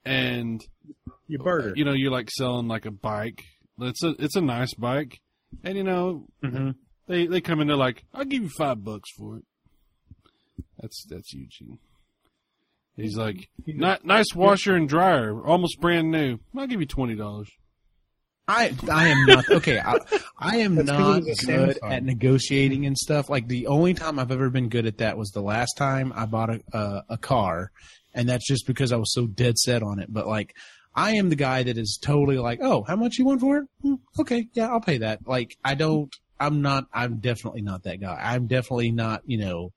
and 0.05 0.63
You 1.27 1.39
barter. 1.39 1.73
you 1.75 1.87
know, 1.87 1.95
you're 1.95 2.13
like 2.13 2.31
selling 2.31 2.69
like 2.69 2.85
a 2.85 2.91
bike. 2.91 3.45
It's 3.81 4.03
a 4.03 4.15
it's 4.19 4.37
a 4.37 4.41
nice 4.41 4.75
bike, 4.75 5.21
and 5.65 5.77
you 5.77 5.85
know, 5.85 6.27
Mhm. 6.45 6.75
they 7.09 7.27
they 7.27 7.41
come 7.41 7.61
in. 7.61 7.67
They're 7.69 7.77
like, 7.77 8.05
I'll 8.15 8.25
give 8.25 8.43
you 8.43 8.49
five 8.51 8.85
bucks 8.85 9.11
for 9.17 9.39
it. 9.39 9.45
That's 10.79 11.05
that's 11.09 11.33
Eugene. 11.33 11.79
He's 12.97 13.17
like, 13.17 13.49
nice 13.67 14.35
washer 14.35 14.75
and 14.75 14.89
dryer, 14.89 15.43
almost 15.47 15.81
brand 15.81 16.11
new. 16.11 16.39
I'll 16.57 16.67
give 16.67 16.81
you 16.81 16.87
twenty 16.87 17.15
dollars. 17.15 17.49
I 18.47 18.75
I 18.91 19.09
am 19.09 19.25
not 19.27 19.49
okay. 19.51 19.79
I, 19.79 19.97
I 20.39 20.57
am 20.59 20.75
That's 20.75 20.91
'cause 20.91 20.99
not 20.99 21.19
it 21.19 21.25
was 21.25 21.43
a 21.43 21.47
good 21.47 21.77
Samsung. 21.83 21.91
at 21.93 22.05
negotiating 22.05 22.85
and 22.87 22.99
stuff. 22.99 23.31
Like 23.31 23.49
the 23.49 23.67
only 23.69 23.95
time 23.95 24.19
I've 24.19 24.33
ever 24.33 24.51
been 24.51 24.69
good 24.69 24.85
at 24.87 24.99
that 24.99 25.17
was 25.17 25.31
the 25.31 25.41
last 25.41 25.73
time 25.79 26.13
I 26.15 26.27
bought 26.27 26.51
a 26.51 26.61
a, 26.73 27.03
a 27.11 27.17
car, 27.19 27.71
and 28.13 28.29
that's 28.29 28.47
just 28.47 28.67
because 28.67 28.93
I 28.93 28.97
was 28.97 29.15
so 29.15 29.27
dead 29.27 29.57
set 29.59 29.83
on 29.83 29.99
it. 30.01 30.13
But 30.13 30.27
like, 30.27 30.55
I 30.95 31.13
am 31.13 31.29
the 31.29 31.37
guy 31.37 31.63
that 31.63 31.79
is 31.79 31.99
totally 32.01 32.39
like, 32.39 32.61
oh, 32.63 32.83
how 32.83 32.97
much 32.97 33.19
you 33.19 33.25
want 33.25 33.41
for 33.41 33.59
it? 33.59 33.65
Hmm, 33.83 33.95
okay, 34.19 34.49
yeah, 34.53 34.69
I'll 34.69 34.81
pay 34.81 34.99
that. 34.99 35.27
Like, 35.27 35.57
I 35.65 35.75
don't. 35.75 36.15
I'm 36.39 36.61
not. 36.61 36.87
I'm 36.93 37.19
definitely 37.19 37.63
not 37.63 37.85
that 37.85 38.01
guy. 38.01 38.19
I'm 38.21 38.47
definitely 38.47 38.91
not. 38.91 39.23
You 39.27 39.39
know, 39.39 39.73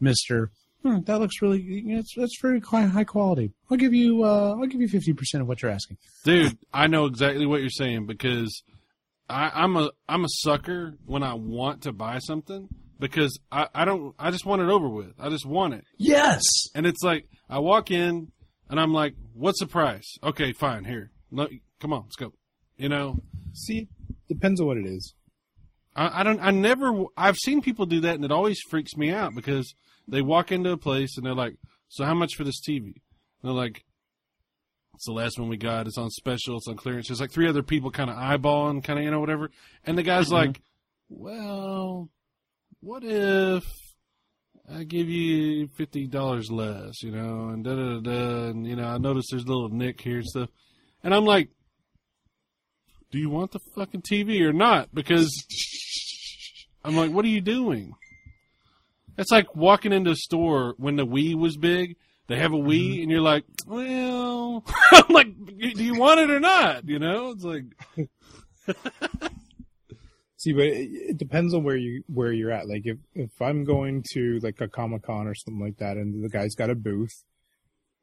Mister. 0.00 0.50
Hmm, 0.82 1.00
that 1.02 1.20
looks 1.20 1.40
really. 1.40 1.60
You 1.60 1.82
know, 1.94 1.98
it's 2.00 2.14
that's 2.16 2.38
very 2.40 2.60
high, 2.60 2.86
high 2.86 3.04
quality. 3.04 3.52
I'll 3.70 3.76
give 3.76 3.94
you. 3.94 4.24
Uh, 4.24 4.56
I'll 4.58 4.66
give 4.66 4.80
you 4.80 4.88
fifty 4.88 5.12
percent 5.12 5.42
of 5.42 5.48
what 5.48 5.62
you're 5.62 5.70
asking. 5.70 5.98
Dude, 6.24 6.58
I 6.72 6.86
know 6.86 7.06
exactly 7.06 7.46
what 7.46 7.60
you're 7.60 7.70
saying 7.70 8.06
because 8.06 8.62
I, 9.28 9.50
I'm 9.54 9.76
a 9.76 9.90
I'm 10.08 10.24
a 10.24 10.28
sucker 10.28 10.94
when 11.06 11.22
I 11.22 11.34
want 11.34 11.82
to 11.82 11.92
buy 11.92 12.18
something 12.18 12.68
because 12.98 13.38
I, 13.50 13.68
I 13.74 13.84
don't 13.84 14.14
I 14.18 14.30
just 14.30 14.44
want 14.44 14.62
it 14.62 14.68
over 14.68 14.88
with. 14.88 15.14
I 15.18 15.28
just 15.30 15.46
want 15.46 15.74
it. 15.74 15.84
Yes. 15.96 16.42
And 16.74 16.86
it's 16.86 17.02
like 17.02 17.26
I 17.48 17.58
walk 17.58 17.90
in 17.90 18.30
and 18.72 18.80
I'm 18.80 18.92
like, 18.92 19.14
"What's 19.34 19.60
the 19.60 19.66
price?" 19.66 20.18
Okay, 20.24 20.52
fine. 20.52 20.84
Here, 20.84 21.12
no, 21.30 21.48
come 21.78 21.92
on, 21.92 22.02
let's 22.02 22.16
go. 22.16 22.32
You 22.76 22.88
know, 22.88 23.20
See, 23.52 23.88
depends 24.28 24.60
on 24.60 24.66
what 24.66 24.78
it 24.78 24.86
is. 24.86 25.14
I, 25.94 26.20
I 26.20 26.22
don't. 26.22 26.40
I 26.40 26.50
never. 26.50 27.04
I've 27.16 27.36
seen 27.36 27.60
people 27.60 27.86
do 27.86 28.00
that, 28.00 28.14
and 28.14 28.24
it 28.24 28.32
always 28.32 28.60
freaks 28.60 28.96
me 28.96 29.10
out 29.10 29.34
because 29.34 29.74
they 30.08 30.22
walk 30.22 30.50
into 30.50 30.72
a 30.72 30.76
place 30.76 31.16
and 31.16 31.26
they're 31.26 31.34
like, 31.34 31.56
"So 31.88 32.04
how 32.04 32.14
much 32.14 32.34
for 32.34 32.44
this 32.44 32.60
TV?" 32.60 32.84
And 32.84 32.94
they're 33.42 33.52
like, 33.52 33.84
"It's 34.94 35.04
the 35.04 35.12
last 35.12 35.38
one 35.38 35.48
we 35.48 35.58
got. 35.58 35.86
It's 35.86 35.98
on 35.98 36.10
special. 36.10 36.56
It's 36.56 36.68
on 36.68 36.76
clearance." 36.76 37.08
There's 37.08 37.20
like 37.20 37.32
three 37.32 37.48
other 37.48 37.62
people 37.62 37.90
kind 37.90 38.08
of 38.08 38.16
eyeballing, 38.16 38.82
kind 38.82 38.98
of 38.98 39.04
you 39.04 39.10
know 39.10 39.20
whatever, 39.20 39.50
and 39.84 39.98
the 39.98 40.02
guy's 40.02 40.26
mm-hmm. 40.26 40.34
like, 40.34 40.62
"Well, 41.10 42.08
what 42.80 43.04
if 43.04 43.64
I 44.70 44.84
give 44.84 45.08
you 45.08 45.68
fifty 45.68 46.06
dollars 46.06 46.50
less?" 46.50 47.02
You 47.02 47.12
know, 47.12 47.48
and 47.48 47.64
da 47.64 47.74
da 47.74 48.00
da 48.00 48.48
and 48.50 48.66
you 48.66 48.76
know, 48.76 48.86
I 48.86 48.98
notice 48.98 49.26
there's 49.30 49.44
a 49.44 49.48
little 49.48 49.68
nick 49.68 50.00
here 50.00 50.18
and 50.18 50.26
stuff, 50.26 50.50
and 51.02 51.14
I'm 51.14 51.24
like. 51.24 51.48
Do 53.10 53.18
you 53.18 53.28
want 53.28 53.52
the 53.52 53.58
fucking 53.58 54.00
TV 54.00 54.40
or 54.40 54.54
not? 54.54 54.88
Because 54.94 55.30
I'm 56.82 56.96
like, 56.96 57.10
what 57.10 57.26
are 57.26 57.28
you 57.28 57.42
doing? 57.42 57.94
It's 59.18 59.30
like 59.30 59.54
walking 59.54 59.92
into 59.92 60.12
a 60.12 60.16
store 60.16 60.74
when 60.78 60.96
the 60.96 61.06
Wii 61.06 61.34
was 61.34 61.56
big. 61.56 61.96
They 62.28 62.38
have 62.38 62.52
a 62.52 62.56
Wii, 62.56 62.92
mm-hmm. 62.92 63.02
and 63.02 63.10
you're 63.10 63.20
like, 63.20 63.44
well, 63.66 64.64
I'm 64.92 65.08
like, 65.10 65.26
do 65.36 65.84
you 65.84 65.94
want 65.94 66.20
it 66.20 66.30
or 66.30 66.40
not? 66.40 66.88
You 66.88 66.98
know, 66.98 67.32
it's 67.32 67.44
like, 67.44 67.64
See, 70.42 70.52
but 70.52 70.64
it, 70.66 70.90
it 71.10 71.18
depends 71.18 71.54
on 71.54 71.62
where 71.62 71.76
you 71.76 72.02
where 72.08 72.32
you're 72.32 72.50
at. 72.50 72.66
Like 72.68 72.82
if 72.84 72.98
if 73.14 73.40
I'm 73.40 73.62
going 73.62 74.02
to 74.10 74.40
like 74.42 74.60
a 74.60 74.66
Comic 74.66 75.04
Con 75.04 75.28
or 75.28 75.36
something 75.36 75.62
like 75.62 75.76
that, 75.76 75.96
and 75.96 76.24
the 76.24 76.28
guy's 76.28 76.56
got 76.56 76.68
a 76.68 76.74
booth, 76.74 77.22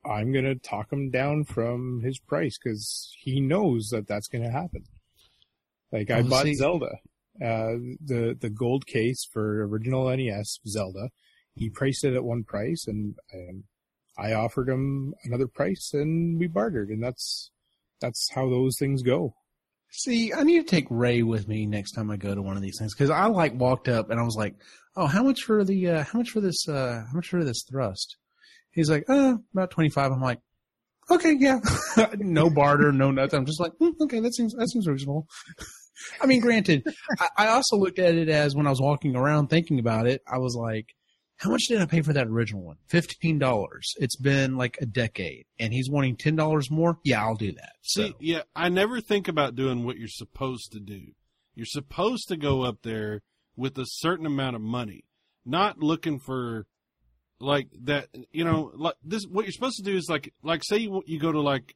I'm 0.06 0.32
gonna 0.32 0.56
talk 0.56 0.94
him 0.94 1.10
down 1.10 1.44
from 1.44 2.00
his 2.02 2.18
price 2.18 2.58
because 2.58 3.14
he 3.20 3.42
knows 3.42 3.90
that 3.90 4.08
that's 4.08 4.30
gonna 4.30 4.52
happen. 4.52 4.86
Like 5.92 6.10
I 6.10 6.22
Well, 6.22 6.30
bought 6.30 6.46
see- 6.46 6.54
Zelda, 6.56 7.00
uh, 7.44 7.76
the 8.02 8.38
the 8.40 8.50
gold 8.50 8.86
case 8.88 9.26
for 9.30 9.68
original 9.68 10.08
NES 10.16 10.60
Zelda. 10.66 11.10
He 11.56 11.70
priced 11.70 12.06
it 12.06 12.14
at 12.16 12.24
one 12.24 12.46
price, 12.46 12.88
and, 12.88 13.16
and 13.34 13.66
I 14.18 14.32
offered 14.32 14.70
him 14.70 15.14
another 15.26 15.48
price, 15.48 15.94
and 15.94 16.40
we 16.40 16.48
bartered, 16.48 16.88
and 16.88 17.04
that's 17.04 17.52
that's 18.00 18.30
how 18.32 18.50
those 18.50 18.78
things 18.80 19.04
go. 19.04 19.36
See, 19.92 20.34
I 20.34 20.44
need 20.44 20.60
to 20.60 20.70
take 20.70 20.86
Ray 20.90 21.24
with 21.24 21.48
me 21.48 21.66
next 21.66 21.94
time 21.94 22.12
I 22.12 22.18
go 22.18 22.36
to 22.36 22.42
one 22.42 22.56
of 22.56 22.62
these 22.62 22.78
things 22.78 22.94
because 22.94 23.10
I 23.10 23.26
like 23.26 23.54
walked 23.56 23.88
up 23.88 24.10
and 24.10 24.20
I 24.20 24.24
was 24.24 24.36
like, 24.36 24.56
"Oh, 24.96 25.08
how 25.08 25.24
much 25.24 25.42
for 25.44 25.64
the 25.64 25.90
uh, 25.90 26.04
how 26.04 26.20
much 26.20 26.30
for 26.30 26.42
this 26.42 26.68
uh, 26.68 27.04
how 27.08 27.14
much 27.14 27.30
for 27.30 27.44
this 27.44 27.64
thrust?" 27.70 28.18
He's 28.72 28.90
like, 28.90 29.06
"Uh, 29.10 29.36
about 29.54 29.72
twenty 29.72 29.90
five. 29.90 30.12
I'm 30.12 30.22
like, 30.22 30.40
"Okay, 31.10 31.36
yeah, 31.40 31.60
no 32.18 32.50
barter, 32.50 32.92
no 32.92 33.10
nothing." 33.10 33.40
I'm 33.40 33.46
just 33.46 33.60
like, 33.60 33.74
"Hmm, 33.80 33.90
"Okay, 34.02 34.20
that 34.20 34.36
seems 34.36 34.54
that 34.54 34.70
seems 34.70 34.88
reasonable." 34.88 35.28
I 36.22 36.28
mean, 36.28 36.40
granted, 36.40 36.84
I, 37.20 37.28
I 37.38 37.48
also 37.48 37.76
looked 37.76 38.00
at 38.00 38.16
it 38.16 38.30
as 38.30 38.56
when 38.56 38.68
I 38.68 38.70
was 38.70 38.82
walking 38.82 39.16
around 39.16 39.48
thinking 39.48 39.80
about 39.80 40.08
it, 40.08 40.22
I 40.32 40.38
was 40.38 40.56
like, 40.56 40.86
how 41.40 41.50
much 41.52 41.64
did 41.70 41.82
I 41.82 41.86
pay 41.86 42.02
for 42.02 42.14
that 42.14 42.28
original 42.28 42.62
one? 42.62 42.78
Fifteen 42.88 43.40
dollars. 43.40 43.94
It's 43.98 44.16
been 44.18 44.58
like 44.58 44.78
a 44.82 44.86
decade, 44.86 45.46
and 45.60 45.74
he's 45.74 45.90
wanting 45.90 46.16
ten 46.18 46.36
dollars 46.36 46.70
more. 46.70 47.00
Yeah, 47.04 47.22
I'll 47.24 47.36
do 47.36 47.52
that. 47.54 47.72
See, 47.82 48.10
So, 48.10 48.14
yeah, 48.20 48.42
I 48.56 48.70
never 48.70 49.00
think 49.02 49.28
about 49.28 49.56
doing 49.56 49.86
what 49.86 49.98
you're 49.98 50.08
supposed 50.10 50.72
to 50.74 50.80
do. 50.80 51.02
You're 51.56 51.66
supposed 51.66 52.28
to 52.30 52.38
go 52.38 52.64
up 52.64 52.80
there 52.84 53.22
with 53.56 53.78
a 53.78 53.86
certain 53.86 54.26
amount 54.26 54.56
of 54.56 54.62
money, 54.62 55.04
not 55.46 55.80
looking 55.80 56.20
for 56.20 56.68
like 57.40 57.68
that. 57.84 58.08
You 58.32 58.44
know, 58.44 58.72
like 58.76 58.96
this. 59.04 59.24
What 59.26 59.46
you're 59.46 59.52
supposed 59.54 59.78
to 59.78 59.84
do 59.84 59.96
is 59.96 60.08
like, 60.10 60.34
like 60.44 60.62
say 60.64 60.78
you, 60.78 61.02
you 61.06 61.20
go 61.20 61.32
to 61.32 61.42
like, 61.42 61.74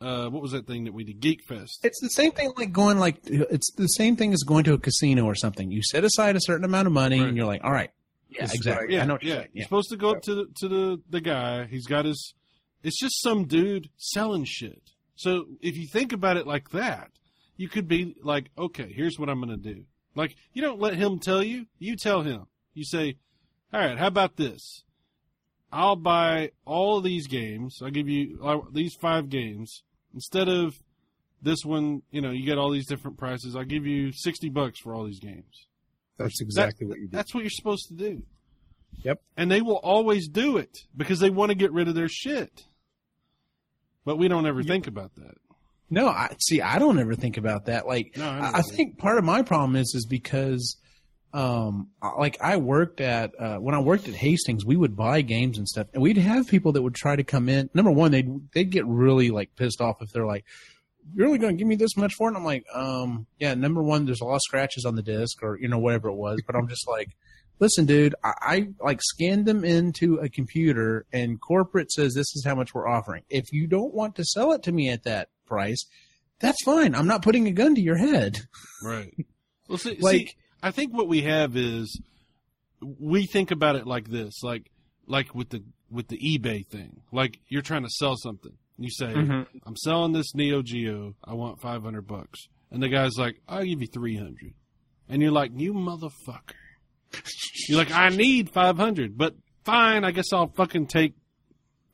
uh, 0.00 0.28
what 0.28 0.42
was 0.42 0.52
that 0.52 0.66
thing 0.66 0.84
that 0.84 0.94
we 0.94 1.04
did? 1.04 1.20
Geek 1.20 1.42
Fest. 1.44 1.80
it's 1.84 2.00
the 2.00 2.08
same 2.08 2.32
thing 2.32 2.52
like 2.56 2.72
going 2.72 2.98
like 2.98 3.20
it's 3.24 3.70
the 3.76 3.86
same 3.86 4.16
thing 4.16 4.32
as 4.32 4.42
going 4.44 4.64
to 4.64 4.72
a 4.74 4.78
casino 4.78 5.24
or 5.26 5.34
something. 5.34 5.70
You 5.70 5.82
set 5.82 6.02
aside 6.04 6.34
a 6.36 6.40
certain 6.40 6.64
amount 6.64 6.86
of 6.86 6.92
money, 6.92 7.20
Right. 7.20 7.28
and 7.28 7.36
you're 7.36 7.46
like, 7.46 7.62
all 7.64 7.72
right, 7.72 7.90
yeah, 8.30 8.44
is 8.44 8.54
exactly. 8.54 8.94
Yeah, 8.94 9.02
I 9.02 9.06
know 9.06 9.18
yeah. 9.20 9.26
you're 9.26 9.36
saying. 9.36 9.48
You're 9.52 9.64
supposed 9.64 9.90
to 9.90 9.96
go 9.96 10.10
up 10.10 10.22
to 10.22 10.34
the, 10.34 10.46
to 10.56 10.68
the 10.68 11.02
the 11.10 11.20
guy. 11.20 11.66
He's 11.66 11.86
got 11.86 12.04
his. 12.04 12.34
It's 12.82 12.98
just 12.98 13.20
some 13.22 13.44
dude 13.46 13.90
selling 13.96 14.44
shit. 14.44 14.82
So 15.16 15.44
if 15.60 15.76
you 15.76 15.86
think 15.86 16.12
about 16.12 16.38
it 16.38 16.46
like 16.46 16.70
that, 16.70 17.10
you 17.56 17.68
could 17.68 17.86
be 17.88 18.16
like, 18.22 18.50
okay, 18.56 18.90
here's 18.90 19.18
what 19.18 19.28
I'm 19.28 19.42
going 19.42 19.60
to 19.60 19.74
do. 19.74 19.84
Like 20.14 20.34
you 20.52 20.62
don't 20.62 20.80
let 20.80 20.94
him 20.94 21.18
tell 21.18 21.42
you. 21.42 21.66
You 21.78 21.96
tell 21.96 22.22
him. 22.22 22.46
You 22.72 22.84
say, 22.84 23.16
all 23.72 23.80
right, 23.80 23.98
how 23.98 24.06
about 24.06 24.36
this? 24.36 24.84
I'll 25.72 25.96
buy 25.96 26.50
all 26.64 26.98
of 26.98 27.04
these 27.04 27.26
games. 27.26 27.78
I'll 27.82 27.90
give 27.90 28.08
you 28.08 28.38
uh, 28.42 28.58
these 28.72 28.94
five 28.94 29.28
games 29.28 29.82
instead 30.14 30.48
of 30.48 30.74
this 31.42 31.64
one. 31.64 32.02
You 32.10 32.20
know, 32.20 32.30
you 32.30 32.44
get 32.44 32.58
all 32.58 32.70
these 32.70 32.88
different 32.88 33.18
prices. 33.18 33.54
I'll 33.54 33.64
give 33.64 33.86
you 33.86 34.12
sixty 34.12 34.48
bucks 34.48 34.80
for 34.80 34.94
all 34.94 35.04
these 35.04 35.20
games. 35.20 35.66
That's 36.24 36.40
exactly 36.40 36.86
what 36.86 36.98
you 36.98 37.06
do. 37.08 37.16
That's 37.16 37.34
what 37.34 37.42
you're 37.42 37.50
supposed 37.50 37.88
to 37.88 37.94
do. 37.94 38.22
Yep. 39.02 39.20
And 39.36 39.50
they 39.50 39.60
will 39.62 39.76
always 39.82 40.28
do 40.28 40.56
it 40.58 40.78
because 40.96 41.20
they 41.20 41.30
want 41.30 41.50
to 41.50 41.54
get 41.54 41.72
rid 41.72 41.88
of 41.88 41.94
their 41.94 42.08
shit. 42.08 42.64
But 44.04 44.16
we 44.16 44.28
don't 44.28 44.46
ever 44.46 44.62
think 44.62 44.86
about 44.86 45.14
that. 45.16 45.34
No, 45.90 46.08
I 46.08 46.34
see. 46.40 46.60
I 46.60 46.78
don't 46.78 46.98
ever 46.98 47.14
think 47.14 47.36
about 47.36 47.66
that. 47.66 47.86
Like, 47.86 48.16
No, 48.16 48.24
I 48.24 48.28
I, 48.28 48.40
never 48.40 48.56
I 48.58 48.62
do. 48.62 48.70
think 48.70 48.98
part 48.98 49.18
of 49.18 49.24
my 49.24 49.42
problem 49.42 49.76
is 49.76 49.92
is 49.94 50.06
because, 50.06 50.76
um, 51.32 51.88
like 52.18 52.40
I 52.40 52.56
worked 52.58 53.00
at 53.00 53.32
uh, 53.38 53.56
when 53.56 53.74
I 53.74 53.80
worked 53.80 54.06
at 54.08 54.14
Hastings, 54.14 54.64
we 54.64 54.76
would 54.76 54.96
buy 54.96 55.20
games 55.22 55.58
and 55.58 55.66
stuff, 55.68 55.88
and 55.92 56.02
we'd 56.02 56.16
have 56.16 56.46
people 56.48 56.72
that 56.72 56.82
would 56.82 56.94
try 56.94 57.16
to 57.16 57.24
come 57.24 57.48
in. 57.48 57.70
Number 57.74 57.90
one, 57.90 58.10
they'd 58.12 58.30
they'd 58.52 58.70
get 58.70 58.86
really 58.86 59.30
like 59.30 59.54
pissed 59.56 59.80
off 59.80 60.00
if 60.00 60.10
they're 60.12 60.26
like, 60.26 60.44
"You're 61.14 61.26
really 61.26 61.38
going 61.38 61.56
to 61.56 61.58
give 61.58 61.68
me 61.68 61.76
this 61.76 61.96
much 61.96 62.14
for 62.14 62.28
it?" 62.28 62.30
And 62.30 62.36
I'm 62.38 62.44
like, 62.44 62.64
um, 62.74 63.26
yeah. 63.38 63.54
Number 63.54 63.82
one, 63.82 64.06
there's 64.06 64.20
a 64.20 64.24
lot 64.24 64.36
of 64.36 64.42
scratches 64.42 64.84
on 64.84 64.94
the 64.96 65.02
disc, 65.02 65.42
or 65.42 65.58
you 65.60 65.68
know 65.68 65.78
whatever 65.78 66.08
it 66.08 66.16
was. 66.16 66.40
But 66.46 66.56
I'm 66.56 66.68
just 66.68 66.88
like. 66.88 67.08
Listen, 67.62 67.84
dude, 67.84 68.14
I, 68.24 68.32
I 68.40 68.68
like 68.82 69.00
scanned 69.02 69.44
them 69.44 69.66
into 69.66 70.14
a 70.16 70.30
computer 70.30 71.04
and 71.12 71.38
corporate 71.38 71.92
says 71.92 72.14
this 72.14 72.34
is 72.34 72.42
how 72.42 72.54
much 72.54 72.72
we're 72.72 72.88
offering. 72.88 73.22
If 73.28 73.52
you 73.52 73.66
don't 73.66 73.92
want 73.92 74.14
to 74.16 74.24
sell 74.24 74.52
it 74.52 74.62
to 74.62 74.72
me 74.72 74.88
at 74.88 75.02
that 75.02 75.28
price, 75.44 75.84
that's 76.38 76.56
fine. 76.64 76.94
I'm 76.94 77.06
not 77.06 77.20
putting 77.20 77.46
a 77.48 77.52
gun 77.52 77.74
to 77.74 77.82
your 77.82 77.98
head. 77.98 78.38
Right. 78.82 79.12
Well, 79.68 79.76
see, 79.76 79.96
see, 79.96 80.00
Like- 80.00 80.36
I 80.62 80.70
think 80.70 80.94
what 80.94 81.06
we 81.06 81.20
have 81.20 81.54
is 81.54 82.00
we 82.98 83.26
think 83.26 83.50
about 83.50 83.76
it 83.76 83.86
like 83.86 84.08
this, 84.08 84.42
like 84.42 84.70
like 85.06 85.34
with 85.34 85.50
the 85.50 85.62
with 85.90 86.08
the 86.08 86.16
eBay 86.18 86.66
thing. 86.66 87.02
Like 87.12 87.40
you're 87.48 87.60
trying 87.60 87.82
to 87.82 87.90
sell 87.90 88.16
something. 88.16 88.52
You 88.82 88.90
say, 88.90 89.12
mm-hmm. 89.12 89.58
"I'm 89.66 89.76
selling 89.76 90.12
this 90.12 90.34
Neo 90.34 90.62
Geo. 90.62 91.14
I 91.24 91.34
want 91.34 91.60
500 91.60 92.06
bucks," 92.06 92.48
and 92.70 92.82
the 92.82 92.88
guy's 92.88 93.16
like, 93.16 93.40
"I'll 93.48 93.64
give 93.64 93.80
you 93.80 93.86
300," 93.86 94.54
and 95.08 95.22
you're 95.22 95.30
like, 95.30 95.52
"You 95.54 95.74
motherfucker." 95.74 96.54
You're 97.68 97.78
like, 97.78 97.90
I 97.90 98.08
need 98.08 98.50
500, 98.50 99.16
but 99.16 99.34
fine, 99.64 100.04
I 100.04 100.10
guess 100.10 100.32
I'll 100.32 100.48
fucking 100.48 100.86
take, 100.86 101.14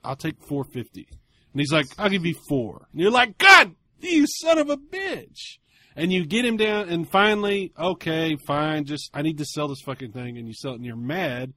I'll 0.04 0.16
take 0.16 0.42
450. 0.42 1.06
And 1.10 1.60
he's 1.60 1.72
like, 1.72 1.86
I'll 1.98 2.10
give 2.10 2.26
you 2.26 2.34
four. 2.48 2.86
And 2.92 3.00
you're 3.00 3.10
like, 3.10 3.38
God, 3.38 3.74
you 4.00 4.26
son 4.26 4.58
of 4.58 4.70
a 4.70 4.76
bitch. 4.76 5.58
And 5.98 6.12
you 6.12 6.26
get 6.26 6.44
him 6.44 6.58
down, 6.58 6.90
and 6.90 7.08
finally, 7.08 7.72
okay, 7.78 8.36
fine, 8.36 8.84
just, 8.84 9.10
I 9.14 9.22
need 9.22 9.38
to 9.38 9.46
sell 9.46 9.68
this 9.68 9.80
fucking 9.80 10.12
thing. 10.12 10.36
And 10.36 10.46
you 10.46 10.52
sell 10.52 10.72
it, 10.72 10.76
and 10.76 10.84
you're 10.84 10.94
mad. 10.94 11.54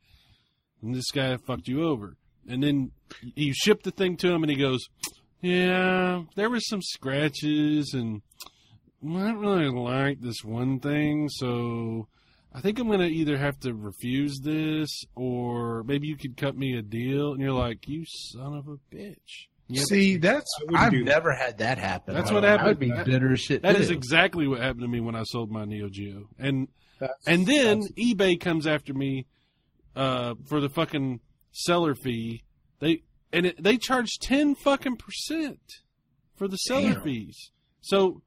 And 0.82 0.96
this 0.96 1.12
guy 1.12 1.36
fucked 1.46 1.68
you 1.68 1.84
over. 1.84 2.16
And 2.48 2.64
then 2.64 2.92
you 3.36 3.54
ship 3.54 3.84
the 3.84 3.92
thing 3.92 4.16
to 4.18 4.32
him, 4.32 4.44
and 4.44 4.50
he 4.50 4.56
goes, 4.56 4.88
Yeah, 5.42 6.24
there 6.36 6.50
was 6.50 6.68
some 6.68 6.82
scratches, 6.82 7.94
and 7.94 8.22
I 9.04 9.08
don't 9.08 9.38
really 9.40 9.70
like 9.70 10.20
this 10.22 10.44
one 10.44 10.80
thing, 10.80 11.30
so 11.30 12.08
I 12.54 12.60
think 12.62 12.80
I'm 12.80 12.88
going 12.88 13.00
to 13.00 13.06
either 13.08 13.38
have 13.38 13.58
to 13.62 13.74
refuse 13.74 14.40
this 14.44 14.90
or 15.16 15.84
maybe 15.84 16.08
you 16.08 16.18
could 16.18 16.36
cut 16.36 16.58
me 16.58 16.78
a 16.78 16.82
deal. 16.82 17.32
And 17.32 17.42
you're 17.42 17.54
like, 17.54 17.88
you 17.88 18.04
son 18.06 18.54
of 18.58 18.68
a 18.68 18.78
bitch. 18.94 19.48
Yep. 19.70 19.86
See, 19.86 20.18
that's 20.18 20.50
I 20.60 20.64
wouldn't 20.64 20.80
I've 20.82 20.92
do 20.92 21.04
that. 21.06 21.12
never 21.12 21.32
had 21.34 21.60
that 21.60 21.78
happen. 21.78 22.16
That's 22.16 22.32
what 22.32 22.44
I 22.44 22.50
happened. 22.50 22.68
would 22.70 22.80
be 22.80 22.90
That- 22.90 23.06
bitter 23.06 23.32
as 23.34 23.40
shit. 23.40 23.62
That 23.62 23.76
is 23.76 23.90
too. 23.90 23.94
exactly 23.94 24.48
what 24.48 24.60
happened 24.60 24.82
to 24.82 24.88
me 24.88 25.00
when 25.00 25.16
I 25.16 25.22
sold 25.24 25.52
my 25.52 25.64
Neo 25.66 25.90
Geo. 25.90 26.28
And 26.40 26.68
That's- 27.00 27.18
and 27.28 27.46
then 27.46 27.84
eBay 27.98 28.40
comes 28.40 28.66
after 28.68 28.94
me 28.96 29.28
uh, 29.96 30.34
for 30.48 30.60
the 30.60 30.70
fucking 30.70 31.20
seller 31.52 31.94
fee. 31.94 32.44
They 32.80 33.04
and 33.32 33.46
it, 33.46 33.62
they 33.62 33.78
charge 33.78 34.18
ten 34.20 34.56
fucking 34.56 34.98
percent 34.98 35.60
for 36.36 36.48
the 36.48 36.58
seller 36.58 36.94
Damn. 36.94 37.04
fees. 37.04 37.52
So 37.82 38.22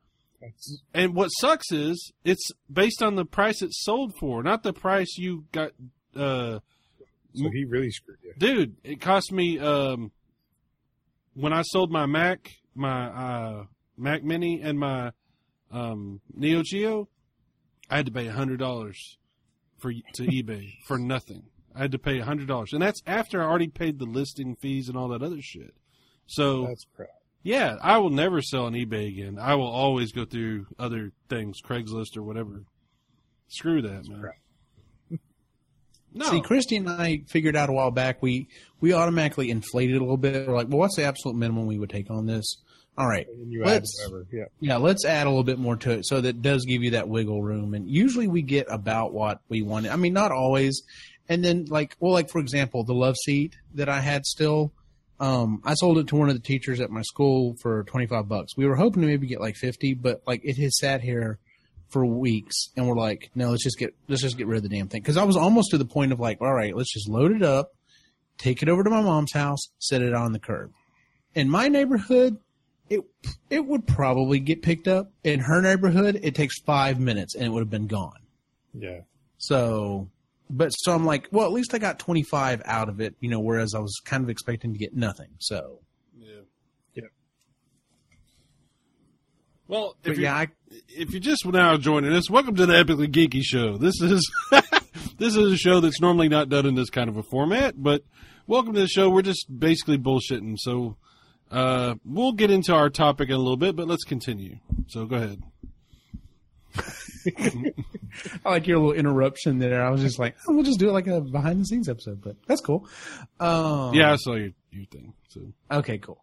and 0.92 1.14
what 1.14 1.28
sucks 1.28 1.70
is 1.70 2.12
it's 2.24 2.50
based 2.72 3.02
on 3.02 3.14
the 3.14 3.24
price 3.24 3.62
it's 3.62 3.82
sold 3.84 4.14
for, 4.18 4.42
not 4.42 4.62
the 4.62 4.72
price 4.72 5.16
you 5.16 5.44
got. 5.52 5.72
Uh, 6.14 6.58
so 7.34 7.48
he 7.52 7.64
really 7.64 7.90
screwed 7.90 8.18
you. 8.22 8.34
dude, 8.36 8.76
it 8.84 9.00
cost 9.00 9.32
me 9.32 9.58
um, 9.58 10.12
when 11.34 11.52
I 11.52 11.62
sold 11.62 11.90
my 11.90 12.06
Mac, 12.06 12.50
my 12.74 13.06
uh, 13.08 13.64
Mac 13.96 14.22
Mini, 14.22 14.60
and 14.62 14.78
my 14.78 15.12
um, 15.70 16.20
Neo 16.34 16.62
Geo. 16.62 17.08
I 17.88 17.96
had 17.96 18.06
to 18.06 18.12
pay 18.12 18.26
hundred 18.26 18.58
dollars 18.58 19.18
for 19.78 19.92
to 20.14 20.22
eBay 20.24 20.74
for 20.86 20.98
nothing. 20.98 21.44
I 21.74 21.80
had 21.82 21.92
to 21.92 21.98
pay 21.98 22.18
hundred 22.20 22.48
dollars, 22.48 22.72
and 22.72 22.82
that's 22.82 23.02
after 23.06 23.42
I 23.42 23.46
already 23.46 23.68
paid 23.68 23.98
the 23.98 24.04
listing 24.06 24.56
fees 24.56 24.88
and 24.88 24.96
all 24.96 25.08
that 25.08 25.22
other 25.22 25.40
shit. 25.40 25.74
So 26.26 26.66
That's 26.66 26.86
crap. 26.96 27.08
yeah, 27.42 27.76
I 27.82 27.98
will 27.98 28.10
never 28.10 28.40
sell 28.42 28.66
on 28.66 28.72
eBay 28.74 29.08
again. 29.08 29.38
I 29.40 29.54
will 29.56 29.70
always 29.70 30.12
go 30.12 30.24
through 30.24 30.66
other 30.78 31.12
things, 31.28 31.60
Craigslist 31.62 32.16
or 32.16 32.22
whatever. 32.22 32.64
Screw 33.48 33.82
that, 33.82 34.08
man. 34.08 34.20
crap. 34.20 34.34
No, 36.14 36.26
See, 36.26 36.42
Christy 36.42 36.76
and 36.76 36.90
I 36.90 37.22
figured 37.28 37.56
out 37.56 37.70
a 37.70 37.72
while 37.72 37.90
back 37.90 38.20
we 38.22 38.46
we 38.80 38.92
automatically 38.92 39.50
inflated 39.50 39.96
a 39.96 40.00
little 40.00 40.18
bit. 40.18 40.46
We're 40.46 40.54
like, 40.54 40.68
well, 40.68 40.78
what's 40.78 40.96
the 40.96 41.04
absolute 41.04 41.36
minimum 41.36 41.66
we 41.66 41.78
would 41.78 41.88
take 41.88 42.10
on 42.10 42.26
this? 42.26 42.44
All 42.98 43.08
right, 43.08 43.26
And 43.26 43.50
you 43.50 43.64
let's 43.64 43.98
whatever. 44.04 44.26
Yeah. 44.30 44.44
yeah, 44.60 44.76
let's 44.76 45.06
add 45.06 45.26
a 45.26 45.30
little 45.30 45.42
bit 45.44 45.58
more 45.58 45.76
to 45.76 45.92
it 45.92 46.04
so 46.06 46.20
that 46.20 46.42
does 46.42 46.66
give 46.66 46.82
you 46.82 46.90
that 46.90 47.08
wiggle 47.08 47.42
room. 47.42 47.72
And 47.72 47.88
usually 47.88 48.28
we 48.28 48.42
get 48.42 48.66
about 48.68 49.14
what 49.14 49.40
we 49.48 49.62
want. 49.62 49.86
I 49.86 49.96
mean, 49.96 50.12
not 50.12 50.30
always. 50.32 50.82
And 51.32 51.42
then 51.42 51.64
like, 51.70 51.96
well, 51.98 52.12
like 52.12 52.28
for 52.28 52.40
example, 52.40 52.84
the 52.84 52.92
love 52.92 53.16
seat 53.16 53.56
that 53.74 53.88
I 53.88 54.00
had 54.00 54.26
still, 54.26 54.72
um, 55.18 55.62
I 55.64 55.72
sold 55.72 55.96
it 55.96 56.08
to 56.08 56.16
one 56.16 56.28
of 56.28 56.34
the 56.34 56.42
teachers 56.42 56.78
at 56.78 56.90
my 56.90 57.00
school 57.00 57.56
for 57.62 57.84
25 57.84 58.28
bucks. 58.28 58.54
We 58.54 58.66
were 58.66 58.76
hoping 58.76 59.00
to 59.00 59.08
maybe 59.08 59.26
get 59.26 59.40
like 59.40 59.56
50, 59.56 59.94
but 59.94 60.20
like 60.26 60.42
it 60.44 60.58
has 60.58 60.78
sat 60.78 61.00
here 61.00 61.38
for 61.88 62.04
weeks 62.04 62.68
and 62.76 62.86
we're 62.86 62.96
like, 62.96 63.30
no, 63.34 63.50
let's 63.50 63.64
just 63.64 63.78
get, 63.78 63.94
let's 64.08 64.20
just 64.20 64.36
get 64.36 64.46
rid 64.46 64.58
of 64.58 64.62
the 64.62 64.68
damn 64.68 64.88
thing. 64.88 65.02
Cause 65.02 65.16
I 65.16 65.24
was 65.24 65.38
almost 65.38 65.70
to 65.70 65.78
the 65.78 65.86
point 65.86 66.12
of 66.12 66.20
like, 66.20 66.42
all 66.42 66.52
right, 66.52 66.76
let's 66.76 66.92
just 66.92 67.08
load 67.08 67.32
it 67.32 67.42
up, 67.42 67.70
take 68.36 68.62
it 68.62 68.68
over 68.68 68.84
to 68.84 68.90
my 68.90 69.00
mom's 69.00 69.32
house, 69.32 69.60
set 69.78 70.02
it 70.02 70.12
on 70.12 70.32
the 70.32 70.38
curb. 70.38 70.70
In 71.34 71.48
my 71.48 71.68
neighborhood, 71.68 72.36
it 72.90 73.00
it 73.48 73.64
would 73.64 73.86
probably 73.86 74.38
get 74.38 74.60
picked 74.60 74.86
up. 74.86 75.10
In 75.24 75.40
her 75.40 75.62
neighborhood, 75.62 76.20
it 76.22 76.34
takes 76.34 76.60
five 76.60 77.00
minutes 77.00 77.34
and 77.34 77.46
it 77.46 77.48
would 77.48 77.60
have 77.60 77.70
been 77.70 77.86
gone. 77.86 78.20
Yeah. 78.74 79.00
So, 79.38 80.08
but 80.52 80.68
so 80.70 80.92
I'm 80.92 81.06
like, 81.06 81.28
well, 81.32 81.46
at 81.46 81.52
least 81.52 81.74
I 81.74 81.78
got 81.78 81.98
25 81.98 82.62
out 82.66 82.88
of 82.88 83.00
it, 83.00 83.14
you 83.20 83.30
know, 83.30 83.40
whereas 83.40 83.74
I 83.74 83.78
was 83.78 84.00
kind 84.04 84.22
of 84.22 84.28
expecting 84.28 84.74
to 84.74 84.78
get 84.78 84.94
nothing. 84.94 85.30
So, 85.38 85.80
Yeah. 86.18 86.42
Yeah. 86.94 87.02
Well, 89.66 89.96
if 90.04 90.18
you're, 90.18 90.24
yeah, 90.24 90.36
I, 90.36 90.48
if 90.88 91.10
you're 91.10 91.20
just 91.20 91.46
now 91.46 91.76
joining 91.78 92.12
us, 92.12 92.28
welcome 92.28 92.54
to 92.56 92.66
the 92.66 92.74
Epically 92.74 93.08
Geeky 93.08 93.42
Show. 93.42 93.78
This 93.78 94.00
is 94.02 94.30
this 95.18 95.36
is 95.36 95.52
a 95.52 95.56
show 95.56 95.80
that's 95.80 96.00
normally 96.00 96.28
not 96.28 96.50
done 96.50 96.66
in 96.66 96.74
this 96.74 96.90
kind 96.90 97.08
of 97.08 97.16
a 97.16 97.22
format, 97.22 97.74
but 97.82 98.02
welcome 98.46 98.74
to 98.74 98.80
the 98.80 98.88
show. 98.88 99.08
We're 99.08 99.22
just 99.22 99.46
basically 99.58 99.96
bullshitting. 99.96 100.56
So 100.58 100.96
uh, 101.50 101.94
we'll 102.04 102.32
get 102.32 102.50
into 102.50 102.74
our 102.74 102.90
topic 102.90 103.30
in 103.30 103.34
a 103.34 103.38
little 103.38 103.56
bit, 103.56 103.74
but 103.74 103.88
let's 103.88 104.04
continue. 104.04 104.58
So 104.88 105.06
go 105.06 105.16
ahead. 105.16 105.42
I 108.44 108.50
like 108.50 108.66
your 108.66 108.78
little 108.78 108.92
interruption 108.92 109.58
there. 109.58 109.84
I 109.84 109.90
was 109.90 110.00
just 110.00 110.18
like, 110.18 110.36
oh, 110.48 110.54
we'll 110.54 110.64
just 110.64 110.78
do 110.78 110.88
it 110.88 110.92
like 110.92 111.06
a 111.06 111.20
behind 111.20 111.60
the 111.60 111.64
scenes 111.64 111.88
episode, 111.88 112.20
but 112.22 112.36
that's 112.46 112.60
cool. 112.60 112.86
Um, 113.40 113.94
Yeah, 113.94 114.12
I 114.12 114.16
saw 114.16 114.34
your 114.34 114.50
your 114.70 114.86
thing. 114.86 115.12
So 115.28 115.40
Okay, 115.70 115.98
cool. 115.98 116.22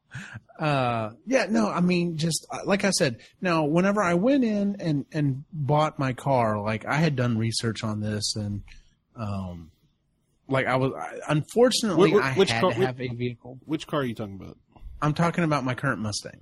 Uh, 0.59 1.11
yeah, 1.25 1.45
no, 1.49 1.69
I 1.69 1.81
mean, 1.81 2.17
just 2.17 2.45
uh, 2.51 2.59
like 2.65 2.83
I 2.83 2.89
said, 2.91 3.17
now, 3.41 3.65
whenever 3.65 4.01
I 4.01 4.15
went 4.15 4.43
in 4.43 4.75
and, 4.79 5.05
and 5.11 5.43
bought 5.53 5.99
my 5.99 6.13
car, 6.13 6.59
like 6.61 6.85
I 6.85 6.95
had 6.95 7.15
done 7.15 7.37
research 7.37 7.83
on 7.83 8.01
this 8.01 8.35
and, 8.35 8.63
um, 9.15 9.71
like 10.47 10.65
I 10.65 10.75
was. 10.77 10.91
I, 10.97 11.19
unfortunately, 11.31 12.11
Wh- 12.11 12.19
wh- 12.21 12.25
I 12.25 12.33
which 12.33 12.51
had 12.51 12.61
car- 12.61 12.71
to 12.73 12.85
have 12.85 12.99
a 12.99 13.07
vehicle. 13.09 13.59
Which 13.65 13.85
car 13.85 13.99
are 14.01 14.03
you 14.03 14.15
talking 14.15 14.35
about? 14.35 14.57
I'm 15.01 15.13
talking 15.13 15.43
about 15.43 15.63
my 15.63 15.75
current 15.75 16.01
Mustang. 16.01 16.41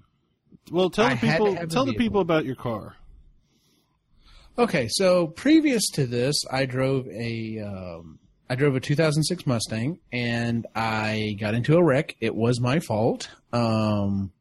Well, 0.72 0.90
tell 0.90 1.06
I 1.06 1.16
the 1.16 1.20
people 1.28 1.56
tell 1.68 1.86
the 1.86 1.94
people 1.94 2.22
about 2.22 2.46
your 2.46 2.56
car. 2.56 2.96
Okay, 4.60 4.88
so 4.90 5.28
previous 5.28 5.88
to 5.92 6.08
this, 6.08 6.36
I 6.50 6.66
drove 6.66 7.08
a 7.10 7.60
um, 7.60 8.18
I 8.50 8.56
drove 8.56 8.76
a 8.76 8.80
2006 8.80 9.46
Mustang, 9.46 10.00
and 10.12 10.66
I 10.74 11.38
got 11.40 11.54
into 11.54 11.78
a 11.78 11.84
wreck. 11.84 12.16
It 12.22 12.34
was 12.34 12.60
my 12.60 12.80
fault. 12.80 13.30
Um, 13.54 14.32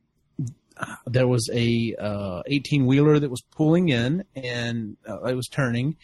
there 1.06 1.28
was 1.28 1.50
a 1.52 2.42
18 2.46 2.86
wheeler 2.86 3.18
that 3.18 3.30
was 3.30 3.42
pulling 3.54 3.90
in, 3.90 4.24
and 4.34 4.96
uh, 5.06 5.22
it 5.24 5.34
was 5.34 5.48
turning, 5.48 5.96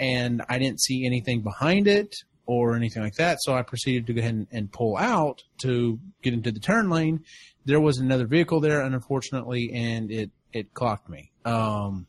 and 0.00 0.40
I 0.48 0.58
didn't 0.58 0.80
see 0.80 1.04
anything 1.04 1.42
behind 1.42 1.88
it 1.88 2.16
or 2.46 2.74
anything 2.74 3.02
like 3.02 3.16
that. 3.16 3.36
So 3.42 3.54
I 3.54 3.60
proceeded 3.60 4.06
to 4.06 4.14
go 4.14 4.20
ahead 4.20 4.32
and, 4.32 4.46
and 4.50 4.72
pull 4.72 4.96
out 4.96 5.42
to 5.58 5.98
get 6.22 6.32
into 6.32 6.52
the 6.52 6.60
turn 6.60 6.88
lane. 6.88 7.22
There 7.66 7.80
was 7.80 7.98
another 7.98 8.26
vehicle 8.26 8.60
there, 8.60 8.80
unfortunately, 8.80 9.72
and 9.74 10.10
it 10.10 10.30
it 10.54 10.72
clocked 10.72 11.10
me. 11.10 11.32
Um, 11.44 12.06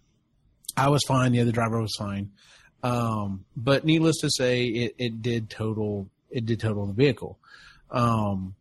I 0.80 0.90
was 0.90 1.04
fine. 1.04 1.34
The 1.34 1.42
other 1.42 1.52
driver 1.52 1.82
was 1.82 1.96
fine. 1.98 2.32
Um, 2.84 3.46
but 3.58 3.84
needless 3.84 4.20
to 4.22 4.30
say, 4.30 4.66
it, 4.66 4.96
it 4.98 5.22
did 5.22 5.50
total, 5.50 6.10
it 6.30 6.46
did 6.46 6.62
total 6.62 6.86
the 6.86 6.94
vehicle. 6.94 7.38
Um, 7.92 8.56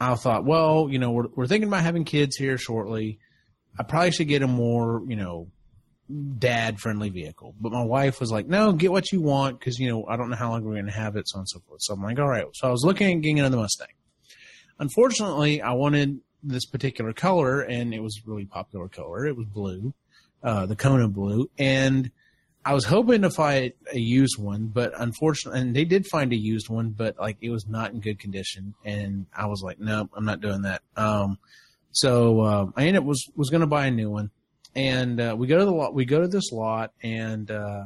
I 0.00 0.14
thought, 0.14 0.44
well, 0.44 0.88
you 0.88 0.98
know, 0.98 1.10
we're, 1.10 1.26
we're 1.34 1.46
thinking 1.46 1.68
about 1.68 1.82
having 1.82 2.04
kids 2.04 2.36
here 2.36 2.58
shortly. 2.58 3.18
I 3.78 3.82
probably 3.82 4.12
should 4.12 4.28
get 4.28 4.42
a 4.42 4.46
more, 4.46 5.02
you 5.06 5.16
know, 5.16 5.48
dad 6.38 6.78
friendly 6.78 7.08
vehicle. 7.08 7.54
But 7.60 7.72
my 7.72 7.82
wife 7.82 8.20
was 8.20 8.30
like, 8.30 8.46
no, 8.46 8.72
get 8.72 8.92
what 8.92 9.10
you 9.10 9.20
want. 9.20 9.60
Cause, 9.60 9.78
you 9.78 9.88
know, 9.88 10.06
I 10.06 10.16
don't 10.16 10.30
know 10.30 10.36
how 10.36 10.50
long 10.50 10.62
we're 10.62 10.74
going 10.74 10.86
to 10.86 10.92
have 10.92 11.16
it. 11.16 11.28
So 11.28 11.38
on 11.38 11.40
and 11.40 11.48
so 11.48 11.60
forth. 11.66 11.80
So 11.82 11.94
I'm 11.94 12.02
like, 12.02 12.20
all 12.20 12.28
right. 12.28 12.44
So 12.52 12.68
I 12.68 12.70
was 12.70 12.84
looking 12.84 13.16
at 13.16 13.22
getting 13.22 13.40
another 13.40 13.56
Mustang. 13.56 13.88
Unfortunately, 14.78 15.60
I 15.62 15.72
wanted 15.72 16.20
this 16.42 16.66
particular 16.66 17.12
color 17.12 17.62
and 17.62 17.92
it 17.92 18.00
was 18.00 18.18
a 18.18 18.30
really 18.30 18.44
popular 18.44 18.88
color. 18.88 19.26
It 19.26 19.36
was 19.36 19.46
blue 19.46 19.94
uh, 20.44 20.66
the 20.66 20.76
Kona 20.76 21.08
blue, 21.08 21.50
and 21.58 22.10
I 22.64 22.72
was 22.72 22.84
hoping 22.84 23.22
to 23.22 23.30
find 23.30 23.72
a 23.92 23.98
used 23.98 24.38
one, 24.38 24.66
but 24.66 24.92
unfortunately, 24.96 25.60
and 25.60 25.76
they 25.76 25.84
did 25.84 26.06
find 26.06 26.32
a 26.32 26.36
used 26.36 26.68
one, 26.68 26.90
but 26.90 27.18
like 27.18 27.36
it 27.40 27.50
was 27.50 27.66
not 27.66 27.92
in 27.92 28.00
good 28.00 28.18
condition, 28.18 28.74
and 28.84 29.26
I 29.36 29.46
was 29.46 29.62
like, 29.62 29.78
nope, 29.78 30.10
I'm 30.14 30.24
not 30.24 30.40
doing 30.40 30.62
that. 30.62 30.82
Um, 30.96 31.38
so 31.92 32.42
um, 32.42 32.74
I 32.76 32.86
ended 32.86 33.02
up 33.02 33.04
was 33.04 33.24
was 33.36 33.50
going 33.50 33.60
to 33.60 33.66
buy 33.66 33.86
a 33.86 33.90
new 33.90 34.10
one, 34.10 34.30
and 34.74 35.20
uh, 35.20 35.34
we 35.36 35.46
go 35.46 35.58
to 35.58 35.64
the 35.64 35.72
lot, 35.72 35.94
we 35.94 36.04
go 36.04 36.20
to 36.20 36.28
this 36.28 36.52
lot, 36.52 36.92
and 37.02 37.50
uh, 37.50 37.84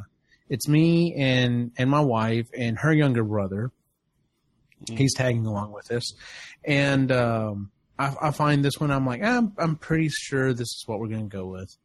it's 0.48 0.68
me 0.68 1.14
and 1.14 1.72
and 1.76 1.90
my 1.90 2.00
wife 2.00 2.48
and 2.56 2.78
her 2.78 2.92
younger 2.92 3.24
brother. 3.24 3.70
He's 4.92 5.12
tagging 5.14 5.44
along 5.44 5.72
with 5.72 5.90
us, 5.90 6.14
and 6.64 7.10
um, 7.10 7.72
I, 7.98 8.14
I 8.22 8.30
find 8.30 8.64
this 8.64 8.78
one. 8.78 8.92
I'm 8.92 9.04
like, 9.04 9.24
I'm 9.24 9.52
I'm 9.58 9.74
pretty 9.74 10.08
sure 10.08 10.52
this 10.52 10.68
is 10.68 10.84
what 10.86 11.00
we're 11.00 11.08
going 11.08 11.28
to 11.28 11.36
go 11.36 11.46
with. 11.46 11.76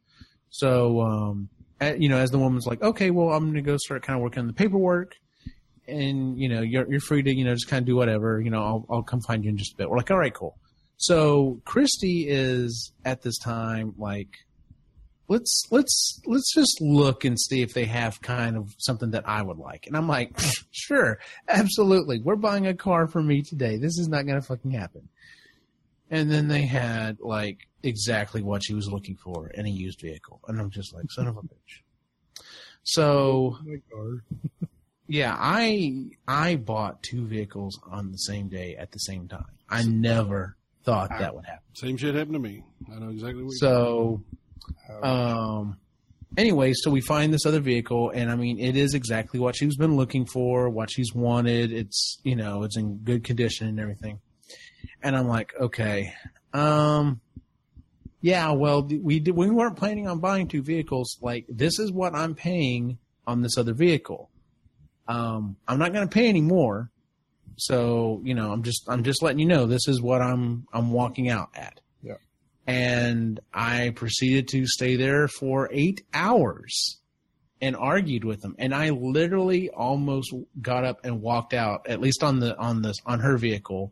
So, 0.53 1.01
um, 1.01 1.49
you 1.97 2.09
know, 2.09 2.17
as 2.17 2.29
the 2.29 2.37
woman's 2.37 2.67
like, 2.67 2.79
okay, 2.83 3.09
well, 3.09 3.33
I'm 3.33 3.45
going 3.45 3.55
to 3.55 3.61
go 3.63 3.75
start 3.77 4.03
kind 4.03 4.15
of 4.15 4.21
working 4.21 4.41
on 4.41 4.47
the 4.47 4.53
paperwork, 4.53 5.15
and 5.87 6.39
you 6.39 6.47
know, 6.47 6.61
you're 6.61 6.89
you're 6.89 6.99
free 6.99 7.23
to 7.23 7.35
you 7.35 7.43
know 7.43 7.55
just 7.55 7.67
kind 7.67 7.81
of 7.81 7.87
do 7.87 7.95
whatever. 7.95 8.39
You 8.39 8.51
know, 8.51 8.63
I'll 8.63 8.85
I'll 8.87 9.03
come 9.03 9.19
find 9.21 9.43
you 9.43 9.49
in 9.49 9.57
just 9.57 9.73
a 9.73 9.77
bit. 9.77 9.89
We're 9.89 9.97
like, 9.97 10.11
all 10.11 10.19
right, 10.19 10.33
cool. 10.33 10.55
So 10.97 11.59
Christy 11.65 12.27
is 12.29 12.93
at 13.03 13.23
this 13.23 13.39
time 13.39 13.95
like, 13.97 14.29
let's 15.27 15.63
let's 15.71 16.21
let's 16.27 16.53
just 16.53 16.79
look 16.81 17.25
and 17.25 17.39
see 17.39 17.63
if 17.63 17.73
they 17.73 17.85
have 17.85 18.21
kind 18.21 18.55
of 18.55 18.75
something 18.77 19.09
that 19.11 19.27
I 19.27 19.41
would 19.41 19.57
like. 19.57 19.87
And 19.87 19.97
I'm 19.97 20.07
like, 20.07 20.39
sure, 20.71 21.17
absolutely. 21.49 22.21
We're 22.21 22.35
buying 22.35 22.67
a 22.67 22.75
car 22.75 23.07
for 23.07 23.23
me 23.23 23.41
today. 23.41 23.77
This 23.77 23.97
is 23.97 24.07
not 24.07 24.27
going 24.27 24.39
to 24.39 24.47
fucking 24.47 24.69
happen. 24.69 25.09
And 26.11 26.29
then 26.29 26.47
they 26.47 26.61
had 26.61 27.17
like 27.21 27.67
exactly 27.83 28.41
what 28.41 28.63
she 28.63 28.73
was 28.73 28.89
looking 28.89 29.17
for 29.17 29.49
in 29.49 29.65
a 29.65 29.69
used 29.69 30.01
vehicle. 30.01 30.39
And 30.47 30.59
I'm 30.59 30.69
just 30.69 30.93
like, 30.93 31.11
son 31.11 31.27
of 31.27 31.37
a 31.37 31.41
bitch. 31.41 31.81
So 32.83 33.57
Oh 33.95 34.19
yeah, 35.07 35.35
I 35.37 36.09
I 36.27 36.55
bought 36.55 37.03
two 37.03 37.25
vehicles 37.27 37.79
on 37.89 38.11
the 38.11 38.17
same 38.17 38.49
day 38.49 38.75
at 38.75 38.91
the 38.91 38.99
same 38.99 39.27
time. 39.27 39.45
I 39.69 39.83
never 39.83 40.57
thought 40.85 41.09
that 41.09 41.35
would 41.35 41.45
happen. 41.45 41.63
Same 41.75 41.97
shit 41.97 42.15
happened 42.15 42.33
to 42.33 42.39
me. 42.39 42.63
I 42.91 42.99
know 42.99 43.09
exactly 43.09 43.43
what. 43.43 43.51
you're 43.51 43.57
So 43.59 44.23
um 45.01 45.77
anyway, 46.37 46.73
so 46.73 46.89
we 46.89 47.01
find 47.01 47.33
this 47.33 47.45
other 47.45 47.59
vehicle 47.59 48.09
and 48.09 48.31
I 48.31 48.35
mean 48.35 48.59
it 48.59 48.75
is 48.75 48.93
exactly 48.93 49.39
what 49.39 49.55
she's 49.55 49.75
been 49.75 49.95
looking 49.97 50.25
for, 50.25 50.69
what 50.69 50.89
she's 50.89 51.13
wanted. 51.13 51.71
It's 51.71 52.19
you 52.23 52.35
know, 52.35 52.63
it's 52.63 52.77
in 52.77 52.97
good 52.97 53.23
condition 53.23 53.67
and 53.67 53.79
everything. 53.79 54.19
And 55.01 55.15
I'm 55.15 55.27
like, 55.27 55.53
okay. 55.59 56.13
Um 56.53 57.21
yeah, 58.23 58.51
well, 58.51 58.83
we 58.83 59.19
did, 59.19 59.35
we 59.35 59.49
weren't 59.49 59.75
planning 59.75 60.07
on 60.07 60.19
buying 60.19 60.47
two 60.47 60.63
vehicles. 60.63 61.17
Like, 61.21 61.45
this 61.49 61.77
is 61.77 61.91
what 61.91 62.15
I'm 62.15 62.35
paying 62.35 62.97
on 63.27 63.41
this 63.41 63.57
other 63.57 63.73
vehicle. 63.73 64.29
Um, 65.09 65.57
I'm 65.67 65.77
not 65.77 65.91
going 65.91 66.07
to 66.07 66.13
pay 66.13 66.29
any 66.29 66.39
more. 66.39 66.89
So, 67.57 68.21
you 68.23 68.33
know, 68.33 68.53
I'm 68.53 68.63
just, 68.63 68.85
I'm 68.87 69.03
just 69.03 69.21
letting 69.21 69.39
you 69.39 69.45
know 69.45 69.65
this 69.65 69.89
is 69.89 70.01
what 70.01 70.21
I'm, 70.21 70.65
I'm 70.71 70.91
walking 70.91 71.27
out 71.27 71.49
at. 71.53 71.81
Yeah. 72.01 72.15
And 72.65 73.41
I 73.53 73.91
proceeded 73.93 74.47
to 74.51 74.67
stay 74.67 74.95
there 74.95 75.27
for 75.27 75.67
eight 75.73 76.05
hours 76.13 77.01
and 77.59 77.75
argued 77.75 78.23
with 78.23 78.39
them. 78.39 78.55
And 78.57 78.73
I 78.73 78.91
literally 78.91 79.69
almost 79.69 80.33
got 80.61 80.85
up 80.85 81.01
and 81.03 81.21
walked 81.21 81.53
out, 81.53 81.89
at 81.89 81.99
least 81.99 82.23
on 82.23 82.39
the, 82.39 82.57
on 82.57 82.83
this, 82.83 82.95
on 83.05 83.19
her 83.19 83.37
vehicle. 83.37 83.91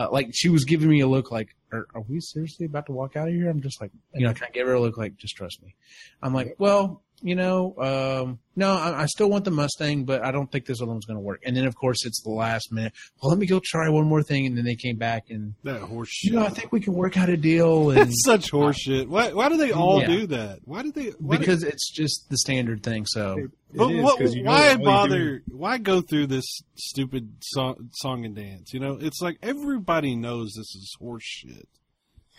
Uh, 0.00 0.08
like 0.10 0.30
she 0.32 0.48
was 0.48 0.64
giving 0.64 0.88
me 0.88 1.00
a 1.00 1.06
look 1.06 1.30
like, 1.30 1.54
are, 1.72 1.86
are 1.94 2.00
we 2.08 2.20
seriously 2.20 2.64
about 2.64 2.86
to 2.86 2.92
walk 2.92 3.16
out 3.16 3.28
of 3.28 3.34
here? 3.34 3.50
I'm 3.50 3.60
just 3.60 3.82
like, 3.82 3.90
you 4.14 4.26
know, 4.26 4.32
kind 4.32 4.48
of 4.48 4.54
give 4.54 4.66
her 4.66 4.72
a 4.72 4.80
look 4.80 4.96
like, 4.96 5.14
just 5.18 5.36
trust 5.36 5.62
me. 5.62 5.74
I'm 6.22 6.32
like, 6.32 6.56
well, 6.58 7.02
you 7.22 7.34
know, 7.34 7.74
um, 7.78 8.38
no, 8.56 8.72
I, 8.72 9.02
I 9.02 9.06
still 9.06 9.30
want 9.30 9.44
the 9.44 9.50
Mustang, 9.50 10.04
but 10.04 10.24
I 10.24 10.30
don't 10.30 10.50
think 10.50 10.66
this 10.66 10.80
other 10.82 10.90
one's 10.90 11.06
going 11.06 11.16
to 11.16 11.22
work. 11.22 11.40
And 11.46 11.56
then, 11.56 11.66
of 11.66 11.74
course, 11.74 12.04
it's 12.04 12.22
the 12.22 12.30
last 12.30 12.72
minute. 12.72 12.92
Well, 13.22 13.30
let 13.30 13.38
me 13.38 13.46
go 13.46 13.60
try 13.62 13.88
one 13.88 14.06
more 14.06 14.22
thing. 14.22 14.46
And 14.46 14.56
then 14.56 14.64
they 14.64 14.74
came 14.74 14.96
back 14.96 15.30
and, 15.30 15.54
That 15.64 15.80
horseshit. 15.82 16.24
you 16.24 16.32
know, 16.32 16.44
I 16.44 16.48
think 16.50 16.72
we 16.72 16.80
can 16.80 16.94
work 16.94 17.16
out 17.16 17.28
a 17.28 17.36
deal. 17.36 17.90
And 17.90 17.98
That's 18.00 18.24
such 18.24 18.50
horseshit. 18.52 19.06
Why? 19.08 19.32
Why 19.32 19.48
do 19.48 19.56
they 19.56 19.72
all 19.72 20.00
Yeah. 20.00 20.06
do 20.06 20.26
that? 20.28 20.58
Why 20.64 20.82
do 20.82 20.92
they? 20.92 21.10
Why 21.18 21.36
do- 21.36 21.40
because 21.40 21.62
it's 21.62 21.90
just 21.90 22.28
the 22.30 22.36
standard 22.38 22.82
thing. 22.82 23.06
So, 23.06 23.38
It- 23.38 23.44
it 23.44 23.50
but 23.78 23.90
is, 23.92 24.02
what, 24.02 24.18
'cause 24.18 24.34
know 24.34 24.50
why 24.50 24.76
bother? 24.76 25.38
do- 25.38 25.56
Why 25.56 25.78
go 25.78 26.00
through 26.00 26.26
this 26.26 26.44
stupid 26.74 27.34
song, 27.40 27.90
song 27.94 28.24
and 28.24 28.34
dance? 28.34 28.72
You 28.74 28.80
know, 28.80 28.98
it's 29.00 29.20
like 29.22 29.38
everybody 29.42 30.16
knows 30.16 30.54
this 30.56 30.74
is 30.74 30.94
horse 30.98 31.24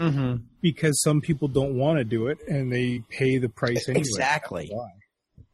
shit. 0.01 0.13
Mhm. 0.15 0.41
because 0.61 1.01
some 1.01 1.21
people 1.21 1.47
don't 1.47 1.75
want 1.77 1.97
to 1.99 2.03
do 2.03 2.27
it 2.27 2.37
and 2.47 2.71
they 2.71 3.01
pay 3.09 3.37
the 3.37 3.49
price 3.49 3.87
anyway. 3.87 3.99
Exactly. 4.01 4.61
That's 4.63 4.73
why. 4.73 4.89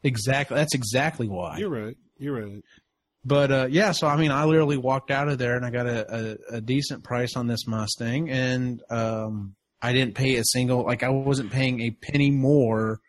exactly. 0.03 0.55
That's 0.55 0.75
exactly 0.75 1.27
why. 1.27 1.57
You're 1.57 1.69
right. 1.69 1.97
You're 2.17 2.45
right. 2.45 2.63
But 3.25 3.51
uh, 3.51 3.67
yeah, 3.69 3.91
so 3.91 4.07
I 4.07 4.15
mean, 4.15 4.31
I 4.31 4.45
literally 4.45 4.77
walked 4.77 5.11
out 5.11 5.27
of 5.27 5.37
there 5.37 5.55
and 5.57 5.65
I 5.65 5.69
got 5.69 5.85
a, 5.85 6.37
a, 6.51 6.55
a 6.57 6.61
decent 6.61 7.03
price 7.03 7.35
on 7.35 7.47
this 7.47 7.67
Mustang, 7.67 8.29
and 8.29 8.81
um, 8.89 9.55
I 9.81 9.91
didn't 9.91 10.15
pay 10.15 10.35
a 10.37 10.43
single 10.45 10.83
like 10.85 11.03
I 11.03 11.09
wasn't 11.09 11.51
paying 11.51 11.81
a 11.81 11.91
penny 11.91 12.31
more 12.31 12.99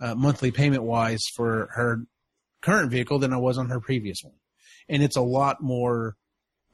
uh, 0.00 0.14
monthly 0.16 0.50
payment 0.50 0.82
wise 0.82 1.22
for 1.36 1.68
her 1.74 2.00
current 2.60 2.90
vehicle 2.90 3.20
than 3.20 3.32
I 3.32 3.36
was 3.36 3.56
on 3.56 3.68
her 3.68 3.78
previous 3.78 4.18
one, 4.22 4.34
and 4.88 5.02
it's 5.02 5.16
a 5.16 5.22
lot 5.22 5.62
more. 5.62 6.16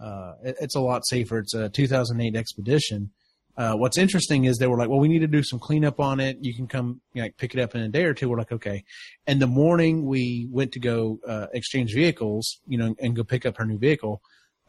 Uh, 0.01 0.33
it- 0.43 0.57
it's 0.61 0.75
a 0.75 0.81
lot 0.81 1.07
safer. 1.07 1.39
It's 1.39 1.53
a 1.55 1.68
2008 1.68 2.35
Expedition. 2.37 3.11
Uh, 3.57 3.75
what's 3.75 3.99
interesting 3.99 4.45
is 4.45 4.59
they 4.59 4.67
were 4.67 4.77
like, 4.77 4.89
"Well, 4.89 4.99
we 4.99 5.09
need 5.09 5.21
to 5.21 5.27
do 5.27 5.43
some 5.43 5.59
cleanup 5.59 6.01
on 6.01 6.21
it. 6.21 6.39
You 6.41 6.55
can 6.55 6.67
come, 6.67 7.01
like, 7.15 7.37
pick 7.37 7.55
it 7.55 7.61
up 7.61 7.75
in 7.75 7.83
a 7.83 7.89
day 7.89 8.05
or 8.05 8.15
two. 8.15 8.29
We're 8.29 8.39
like, 8.39 8.53
"Okay." 8.53 8.85
And 9.27 9.41
the 9.41 9.47
morning 9.47 10.07
we 10.07 10.49
went 10.51 10.73
to 10.73 10.81
go 10.81 11.21
uh, 11.27 11.47
exchange 11.53 11.95
vehicles, 11.95 12.61
you 12.67 12.79
know, 12.79 12.95
and 12.99 13.15
go 13.15 13.23
pick 13.23 13.47
up 13.47 13.57
her 13.59 13.65
new 13.65 13.79
vehicle, 13.79 14.21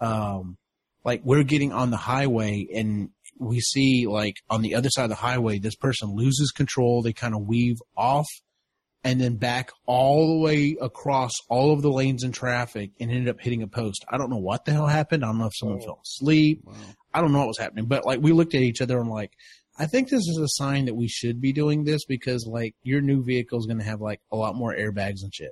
um, 0.01 0.57
like 1.03 1.21
we're 1.23 1.43
getting 1.43 1.71
on 1.71 1.91
the 1.91 1.97
highway 1.97 2.67
and 2.73 3.09
we 3.37 3.59
see 3.59 4.07
like 4.07 4.37
on 4.49 4.61
the 4.61 4.75
other 4.75 4.89
side 4.89 5.03
of 5.03 5.09
the 5.09 5.15
highway, 5.15 5.59
this 5.59 5.75
person 5.75 6.15
loses 6.15 6.51
control. 6.51 7.01
They 7.01 7.13
kind 7.13 7.35
of 7.35 7.47
weave 7.47 7.77
off 7.95 8.27
and 9.05 9.21
then 9.21 9.35
back 9.37 9.71
all 9.85 10.27
the 10.27 10.43
way 10.43 10.75
across 10.81 11.31
all 11.47 11.71
of 11.71 11.81
the 11.81 11.91
lanes 11.91 12.23
in 12.23 12.31
traffic 12.33 12.91
and 12.99 13.09
ended 13.11 13.29
up 13.29 13.39
hitting 13.39 13.61
a 13.63 13.67
post. 13.67 14.03
I 14.09 14.17
don't 14.17 14.29
know 14.29 14.37
what 14.39 14.65
the 14.65 14.73
hell 14.73 14.87
happened. 14.87 15.23
I 15.23 15.27
don't 15.27 15.37
know 15.37 15.45
if 15.45 15.55
someone 15.55 15.79
Oh. 15.81 15.85
fell 15.85 15.99
asleep. 16.03 16.61
Wow. 16.65 16.73
I 17.13 17.21
don't 17.21 17.31
know 17.31 17.39
what 17.39 17.47
was 17.47 17.57
happening, 17.59 17.85
but 17.85 18.05
like 18.05 18.19
we 18.19 18.33
looked 18.33 18.55
at 18.55 18.61
each 18.61 18.81
other 18.81 18.99
and 18.99 19.09
like, 19.09 19.31
I 19.77 19.85
think 19.85 20.09
this 20.09 20.21
is 20.27 20.37
a 20.41 20.47
sign 20.47 20.85
that 20.85 20.95
we 20.95 21.07
should 21.07 21.39
be 21.39 21.53
doing 21.53 21.83
this 21.83 22.03
because 22.05 22.45
like 22.45 22.75
your 22.83 22.99
new 23.01 23.23
vehicle 23.23 23.59
is 23.59 23.65
going 23.67 23.77
to 23.79 23.85
have 23.85 24.01
like 24.01 24.21
a 24.31 24.35
lot 24.35 24.55
more 24.55 24.73
airbags 24.75 25.21
and 25.23 25.33
shit. 25.33 25.51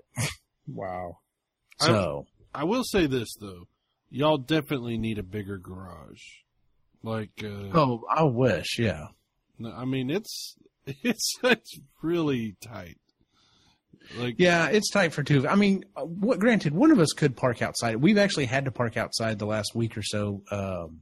Wow. 0.67 1.19
So 1.79 2.25
I 2.55 2.63
will 2.63 2.83
say 2.83 3.05
this 3.05 3.35
though, 3.39 3.67
y'all 4.09 4.37
definitely 4.37 4.97
need 4.97 5.19
a 5.19 5.23
bigger 5.23 5.57
garage. 5.57 6.21
Like, 7.03 7.31
uh, 7.43 7.69
oh, 7.77 8.03
I 8.09 8.23
wish, 8.23 8.79
yeah. 8.79 9.07
I 9.63 9.85
mean, 9.85 10.09
it's 10.09 10.55
it's 10.87 11.33
it's 11.43 11.79
really 12.01 12.55
tight. 12.61 12.97
Like, 14.17 14.35
Yeah, 14.37 14.67
it's 14.67 14.89
tight 14.89 15.13
for 15.13 15.23
two. 15.23 15.47
I 15.47 15.55
mean, 15.55 15.85
uh, 15.95 16.01
what, 16.03 16.39
granted, 16.39 16.73
one 16.73 16.91
of 16.91 16.99
us 16.99 17.13
could 17.13 17.35
park 17.35 17.61
outside. 17.61 17.95
We've 17.97 18.17
actually 18.17 18.45
had 18.45 18.65
to 18.65 18.71
park 18.71 18.97
outside 18.97 19.39
the 19.39 19.45
last 19.45 19.73
week 19.75 19.97
or 19.97 20.03
so, 20.03 20.41
um, 20.51 21.01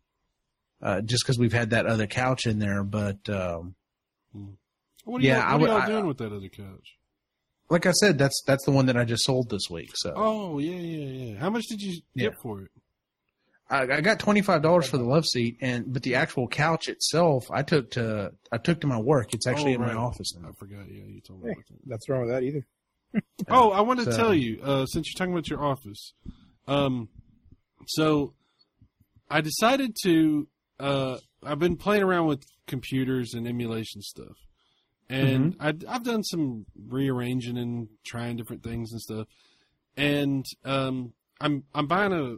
uh, 0.82 1.02
just 1.02 1.24
because 1.24 1.38
we've 1.40 1.54
had 1.54 1.72
that 1.72 1.86
other 1.86 2.08
couch 2.08 2.46
in 2.46 2.60
there. 2.60 2.84
But 2.84 3.28
um, 3.30 3.76
what 5.04 5.22
are 5.22 5.26
Yeah, 5.26 5.38
y'all, 5.38 5.44
I 5.48 5.52
what 5.54 5.62
would- 5.62 5.70
are 5.70 5.74
y'all 5.74 5.82
I- 5.82 5.88
doing 5.88 6.08
with 6.08 6.18
that 6.20 6.32
other 6.34 6.50
couch? 6.50 6.98
like 7.70 7.86
I 7.86 7.92
said, 7.92 8.18
that's 8.18 8.42
that's 8.46 8.66
the 8.66 8.72
one 8.72 8.88
that 8.88 8.98
I 8.98 9.06
just 9.06 9.24
sold 9.24 9.50
this 9.50 9.70
week. 9.70 9.92
So 9.96 10.14
Oh, 10.16 10.60
yeah, 10.60 10.76
yeah, 10.76 11.06
yeah. 11.34 11.40
How 11.40 11.50
much 11.50 11.64
did 11.70 11.82
you 11.82 12.02
get 12.18 12.34
Yeah. 12.34 12.40
for 12.42 12.62
it? 12.64 12.72
I, 13.70 13.84
I 13.84 14.02
got 14.02 14.20
twenty 14.20 14.42
five 14.42 14.62
dollars 14.62 14.90
for 14.90 14.98
the 14.98 15.06
love 15.06 15.26
seat, 15.26 15.56
and 15.62 15.86
but 15.94 16.04
the 16.04 16.16
actual 16.16 16.50
couch 16.50 16.90
itself, 16.90 17.46
I 17.50 17.64
took 17.64 17.92
to 17.92 18.34
I 18.52 18.58
took 18.58 18.82
to 18.82 18.88
my 18.88 19.00
work. 19.00 19.34
It's 19.34 19.48
actually 19.48 19.72
Oh, 19.72 19.76
in 19.76 19.82
my 19.82 19.88
right. 19.88 19.96
office 19.96 20.34
I 20.38 20.52
forgot. 20.60 20.86
Yeah, 20.90 21.06
you 21.06 21.22
told 21.22 21.42
me 21.44 21.48
Hey, 21.50 21.54
about 21.54 21.66
that. 21.70 21.78
that's 21.86 22.10
wrong 22.10 22.22
with 22.22 22.32
that 22.32 22.44
either. 22.44 22.66
Oh, 23.50 23.72
I 23.72 23.82
want 23.82 24.00
to 24.00 24.12
so- 24.12 24.18
tell 24.18 24.34
you, 24.34 24.62
uh, 24.64 24.86
since 24.86 25.08
you're 25.10 25.18
talking 25.18 25.34
about 25.34 25.50
your 25.50 25.64
office, 25.64 26.14
um, 26.68 27.10
so 27.88 28.34
I 29.30 29.42
decided 29.42 29.96
to. 30.04 30.48
Uh, 30.80 31.18
I've 31.44 31.60
been 31.60 31.76
playing 31.78 32.04
around 32.04 32.28
with 32.28 32.44
computers 32.68 33.34
and 33.34 33.48
emulation 33.48 34.02
stuff, 34.02 34.38
and 35.10 35.56
I, 35.60 35.74
I've 35.88 36.04
done 36.04 36.24
some 36.24 36.66
rearranging 36.88 37.58
and 37.58 37.88
trying 38.06 38.38
different 38.38 38.64
things 38.64 38.92
and 38.92 39.02
stuff. 39.02 39.28
And 39.98 40.46
um, 40.64 41.14
I'm 41.42 41.64
I'm 41.74 41.88
buying 41.88 42.14
a 42.14 42.36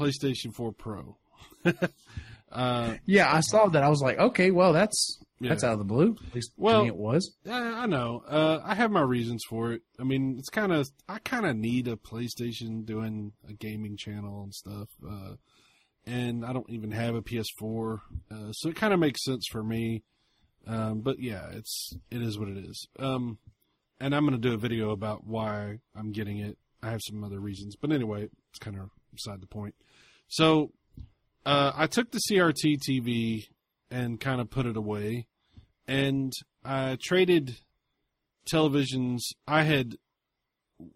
PlayStation 0.00 0.54
4 0.54 0.72
Pro. 0.72 1.16
uh, 2.52 2.94
Yeah, 3.06 3.32
I 3.34 3.40
saw 3.40 3.66
that. 3.68 3.82
I 3.82 3.88
was 3.88 4.00
like, 4.02 4.18
okay, 4.18 4.50
well, 4.50 4.72
that's 4.72 5.18
Yeah. 5.38 5.50
that's 5.50 5.64
out 5.64 5.74
of 5.74 5.78
the 5.78 5.84
blue. 5.84 6.16
At 6.28 6.34
least 6.34 6.52
Well- 6.56 6.86
it 6.86 6.96
was. 6.96 7.36
I, 7.46 7.82
I 7.82 7.86
know. 7.86 8.22
Uh, 8.26 8.60
I 8.64 8.74
have 8.74 8.90
my 8.90 9.02
reasons 9.02 9.42
for 9.48 9.72
it. 9.72 9.82
I 10.00 10.04
mean, 10.04 10.36
it's 10.38 10.48
kind 10.48 10.72
of 10.72 10.88
I 11.08 11.18
kind 11.18 11.44
of 11.44 11.56
need 11.56 11.88
a 11.88 11.96
PlayStation 11.96 12.86
doing 12.86 13.32
a 13.48 13.52
gaming 13.52 13.96
channel 13.98 14.42
and 14.44 14.54
stuff, 14.54 14.88
uh, 15.06 15.34
and 16.06 16.44
I 16.44 16.52
don't 16.52 16.70
even 16.70 16.90
have 16.92 17.14
a 17.14 17.22
PS4, 17.22 17.98
uh, 18.30 18.52
so 18.52 18.68
it 18.70 18.76
kind 18.76 18.94
of 18.94 19.00
makes 19.00 19.24
sense 19.24 19.46
for 19.50 19.62
me. 19.62 20.04
Um, 20.66 21.00
but 21.00 21.20
yeah, 21.20 21.48
it's 21.52 21.92
it 22.10 22.22
is 22.22 22.38
what 22.38 22.48
it 22.48 22.56
is. 22.58 22.88
Um, 22.98 23.38
and 24.00 24.14
I'm 24.14 24.26
going 24.26 24.40
to 24.40 24.48
do 24.48 24.54
a 24.54 24.58
video 24.58 24.90
about 24.90 25.26
why 25.26 25.78
I'm 25.94 26.12
getting 26.12 26.38
it. 26.38 26.56
I 26.82 26.90
have 26.90 27.00
some 27.06 27.22
other 27.24 27.40
reasons, 27.40 27.76
but 27.76 27.92
anyway, 27.92 28.28
it's 28.50 28.58
kind 28.58 28.78
of 28.78 28.90
beside 29.12 29.40
the 29.40 29.46
point. 29.46 29.74
So 30.28 30.72
uh, 31.44 31.72
I 31.74 31.86
took 31.86 32.10
the 32.10 32.20
CRT 32.30 32.78
TV 32.88 33.46
and 33.90 34.20
kind 34.20 34.40
of 34.40 34.50
put 34.50 34.66
it 34.66 34.76
away 34.76 35.26
and 35.88 36.32
I 36.64 36.96
traded 37.00 37.60
televisions. 38.50 39.20
I 39.46 39.62
had 39.62 39.96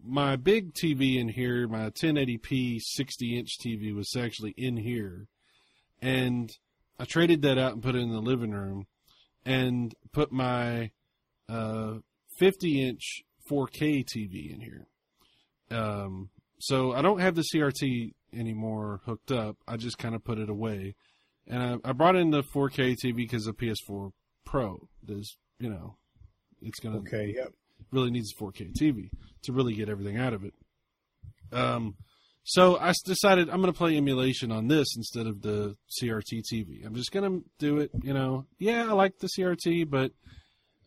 my 0.03 0.35
big 0.35 0.73
TV 0.73 1.17
in 1.17 1.29
here, 1.29 1.67
my 1.67 1.89
1080p 1.89 2.79
60 2.81 3.37
inch 3.37 3.57
TV 3.59 3.95
was 3.95 4.15
actually 4.15 4.53
in 4.57 4.77
here, 4.77 5.27
and 6.01 6.51
I 6.99 7.05
traded 7.05 7.41
that 7.43 7.57
out 7.57 7.73
and 7.73 7.83
put 7.83 7.95
it 7.95 8.01
in 8.01 8.11
the 8.11 8.19
living 8.19 8.51
room, 8.51 8.87
and 9.45 9.93
put 10.11 10.31
my 10.31 10.91
uh, 11.49 11.95
50 12.37 12.87
inch 12.87 13.23
4K 13.49 14.05
TV 14.05 14.53
in 14.53 14.61
here. 14.61 14.87
Um, 15.71 16.29
so 16.59 16.93
I 16.93 17.01
don't 17.01 17.21
have 17.21 17.35
the 17.35 17.45
CRT 17.53 18.13
anymore 18.33 19.01
hooked 19.05 19.31
up. 19.31 19.57
I 19.67 19.77
just 19.77 19.97
kind 19.97 20.13
of 20.13 20.23
put 20.23 20.37
it 20.37 20.49
away. 20.49 20.95
And 21.51 21.61
I, 21.61 21.89
I 21.89 21.91
brought 21.91 22.15
in 22.15 22.31
the 22.31 22.41
4K 22.41 22.95
TV 22.95 23.15
because 23.15 23.43
the 23.43 23.53
PS4 23.53 24.11
Pro 24.45 24.87
does, 25.05 25.37
you 25.59 25.69
know, 25.69 25.97
it's 26.61 26.79
going 26.79 26.95
to 26.95 27.01
Okay, 27.01 27.33
yep. 27.35 27.51
really 27.91 28.09
needs 28.09 28.31
a 28.31 28.41
4K 28.41 28.73
TV 28.73 29.09
to 29.43 29.51
really 29.51 29.73
get 29.75 29.89
everything 29.89 30.17
out 30.17 30.33
of 30.33 30.45
it. 30.45 30.53
Um, 31.51 31.95
so 32.43 32.77
I 32.79 32.93
decided 33.05 33.49
I'm 33.49 33.61
going 33.61 33.71
to 33.71 33.77
play 33.77 33.97
emulation 33.97 34.51
on 34.51 34.67
this 34.67 34.95
instead 34.95 35.27
of 35.27 35.41
the 35.41 35.75
CRT 36.01 36.41
TV. 36.51 36.85
I'm 36.85 36.95
just 36.95 37.11
going 37.11 37.29
to 37.29 37.45
do 37.59 37.79
it. 37.79 37.91
You 38.01 38.13
know, 38.13 38.45
yeah, 38.57 38.85
I 38.89 38.93
like 38.93 39.19
the 39.19 39.27
CRT, 39.27 39.89
but 39.89 40.13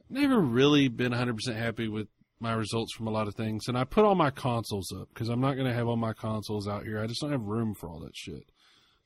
never 0.09 0.41
really 0.41 0.89
been 0.89 1.13
100% 1.13 1.55
happy 1.55 1.89
with 1.89 2.09
my 2.41 2.55
results 2.55 2.95
from 2.95 3.07
a 3.07 3.11
lot 3.11 3.29
of 3.29 3.35
things. 3.35 3.69
And 3.69 3.77
I 3.77 3.85
put 3.85 4.05
all 4.05 4.15
my 4.15 4.31
consoles 4.31 4.93
up 4.99 5.09
because 5.13 5.29
I'm 5.29 5.41
not 5.41 5.55
going 5.55 5.69
to 5.69 5.75
have 5.75 5.87
all 5.87 5.97
my 5.97 6.15
consoles 6.15 6.67
out 6.67 6.85
here. 6.85 7.01
I 7.01 7.07
just 7.07 7.21
don't 7.21 7.33
have 7.33 7.43
room 7.43 7.75
for 7.75 7.89
all 7.89 8.01
that 8.01 8.17
shit. 8.17 8.51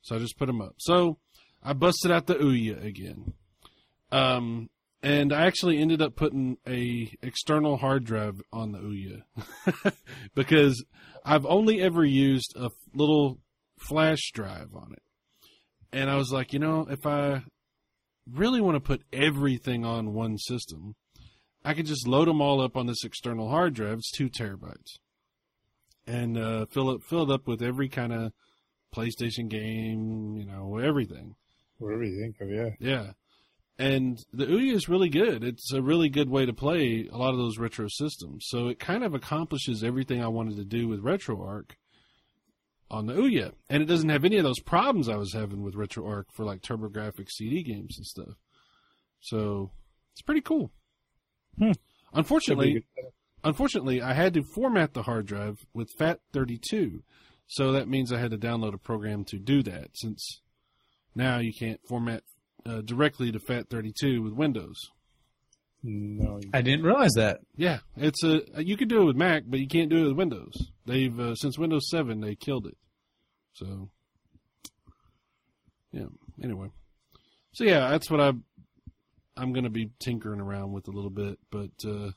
So 0.01 0.15
I 0.15 0.19
just 0.19 0.37
put 0.37 0.45
them 0.47 0.61
up. 0.61 0.75
So 0.77 1.17
I 1.63 1.73
busted 1.73 2.11
out 2.11 2.27
the 2.27 2.35
Ouya 2.35 2.83
again. 2.83 3.33
Um, 4.11 4.69
and 5.01 5.31
I 5.31 5.45
actually 5.45 5.79
ended 5.79 6.01
up 6.01 6.15
putting 6.15 6.57
a 6.67 7.11
external 7.21 7.77
hard 7.77 8.03
drive 8.03 8.41
on 8.51 8.71
the 8.71 8.79
Ouya 8.79 9.93
because 10.35 10.83
I've 11.23 11.45
only 11.45 11.81
ever 11.81 12.03
used 12.03 12.53
a 12.57 12.69
little 12.93 13.39
flash 13.77 14.31
drive 14.33 14.69
on 14.75 14.93
it. 14.93 15.03
And 15.91 16.09
I 16.09 16.15
was 16.15 16.31
like, 16.31 16.53
you 16.53 16.59
know, 16.59 16.85
if 16.89 17.05
I 17.05 17.43
really 18.29 18.61
want 18.61 18.75
to 18.75 18.81
put 18.81 19.03
everything 19.11 19.85
on 19.85 20.13
one 20.13 20.37
system, 20.37 20.95
I 21.63 21.73
could 21.73 21.85
just 21.85 22.07
load 22.07 22.27
them 22.27 22.41
all 22.41 22.61
up 22.61 22.77
on 22.77 22.85
this 22.85 23.03
external 23.03 23.49
hard 23.49 23.73
drive. 23.73 23.99
It's 23.99 24.11
two 24.11 24.29
terabytes, 24.29 24.97
and 26.07 26.37
uh, 26.37 26.65
fill 26.67 26.91
it 26.91 27.03
fill 27.03 27.29
it 27.29 27.33
up 27.33 27.47
with 27.47 27.61
every 27.61 27.89
kind 27.89 28.13
of 28.13 28.31
PlayStation 28.95 29.49
game, 29.49 30.35
you 30.37 30.45
know, 30.45 30.77
everything. 30.77 31.35
Whatever 31.79 32.03
you 32.03 32.21
think 32.21 32.35
of, 32.41 32.49
yeah. 32.49 32.69
Yeah. 32.79 33.11
And 33.77 34.19
the 34.33 34.45
Ouya 34.45 34.73
is 34.73 34.89
really 34.89 35.07
good. 35.07 35.43
It's 35.43 35.71
a 35.71 35.81
really 35.81 36.09
good 36.09 36.29
way 36.29 36.45
to 36.45 36.53
play 36.53 37.07
a 37.11 37.17
lot 37.17 37.31
of 37.31 37.37
those 37.37 37.57
retro 37.57 37.87
systems. 37.89 38.45
So 38.49 38.67
it 38.67 38.77
kind 38.77 39.05
of 39.05 39.13
accomplishes 39.13 39.83
everything 39.83 40.21
I 40.21 40.27
wanted 40.27 40.57
to 40.57 40.65
do 40.65 40.89
with 40.89 41.01
RetroArch 41.01 41.71
on 42.91 43.05
the 43.05 43.13
Ouya. 43.13 43.53
And 43.69 43.81
it 43.81 43.85
doesn't 43.85 44.09
have 44.09 44.25
any 44.25 44.37
of 44.37 44.43
those 44.43 44.59
problems 44.59 45.07
I 45.07 45.15
was 45.15 45.33
having 45.33 45.63
with 45.63 45.75
RetroArch 45.75 46.25
for 46.33 46.43
like 46.43 46.61
TurboGrafx 46.61 47.29
CD 47.29 47.63
games 47.63 47.97
and 47.97 48.05
stuff. 48.05 48.35
So 49.21 49.71
it's 50.11 50.21
pretty 50.21 50.41
cool. 50.41 50.71
Hmm. 51.57 51.71
Unfortunately, 52.13 52.83
unfortunately, 53.45 54.01
I 54.01 54.13
had 54.13 54.33
to 54.33 54.43
format 54.43 54.93
the 54.93 55.03
hard 55.03 55.25
drive 55.25 55.65
with 55.73 55.95
FAT32. 55.97 57.01
So 57.47 57.71
that 57.71 57.87
means 57.87 58.11
I 58.11 58.19
had 58.19 58.31
to 58.31 58.37
download 58.37 58.73
a 58.73 58.77
program 58.77 59.23
to 59.25 59.39
do 59.39 59.63
that 59.63 59.91
since 59.93 60.41
now 61.19 61.37
you 61.39 61.53
can't 61.53 61.79
format 61.87 62.23
uh, 62.65 62.81
directly 62.81 63.31
to 63.31 63.39
FAT32 63.39 64.23
with 64.23 64.33
Windows. 64.33 64.77
No, 65.83 66.41
I 66.53 66.61
didn't 66.61 66.83
realize 66.83 67.13
that. 67.15 67.39
Yeah, 67.55 67.79
it's 67.95 68.23
a 68.23 68.41
you 68.61 68.75
can 68.75 68.89
do 68.89 69.01
it 69.01 69.05
with 69.05 69.15
Mac, 69.15 69.43
but 69.47 69.59
you 69.59 69.67
can't 69.67 69.89
do 69.89 70.03
it 70.03 70.07
with 70.09 70.17
Windows. 70.17 70.53
They've 70.85 71.17
uh, 71.17 71.35
since 71.35 71.57
Windows 71.57 71.89
7 71.89 72.19
they 72.19 72.35
killed 72.35 72.67
it. 72.67 72.77
So 73.53 73.89
yeah, 75.91 76.07
anyway. 76.43 76.69
So 77.53 77.63
yeah, 77.63 77.89
that's 77.89 78.11
what 78.11 78.19
I 78.19 78.33
I'm 79.37 79.53
going 79.53 79.63
to 79.63 79.69
be 79.69 79.91
tinkering 79.99 80.41
around 80.41 80.73
with 80.73 80.89
a 80.89 80.91
little 80.91 81.09
bit, 81.09 81.39
but 81.49 81.71
uh 81.85 82.11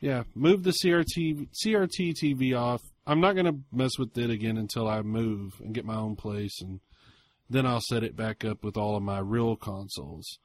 yeah, 0.00 0.24
move 0.34 0.64
the 0.64 0.74
CRT 0.84 1.48
CRT 1.64 2.14
TV 2.22 2.58
off. 2.58 2.82
I'm 3.06 3.20
not 3.20 3.34
going 3.34 3.46
to 3.46 3.58
mess 3.72 3.92
with 3.98 4.18
it 4.18 4.30
again 4.30 4.58
until 4.58 4.88
I 4.88 5.00
move 5.02 5.52
and 5.60 5.72
get 5.72 5.84
my 5.84 5.96
own 5.96 6.16
place 6.16 6.60
and 6.60 6.80
then 7.52 7.66
I'll 7.66 7.80
set 7.80 8.02
it 8.04 8.16
back 8.16 8.44
up 8.44 8.64
with 8.64 8.76
all 8.76 8.96
of 8.96 9.02
my 9.02 9.18
real 9.18 9.56
consoles. 9.56 10.38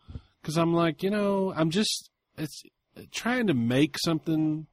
Cuz 0.44 0.58
I'm 0.58 0.74
like, 0.74 1.04
you 1.04 1.10
know, 1.10 1.54
I'm 1.56 1.70
just 1.70 2.10
it's 2.38 2.64
trying 3.12 3.48
to 3.48 3.54
make 3.54 3.98
something 4.00 4.68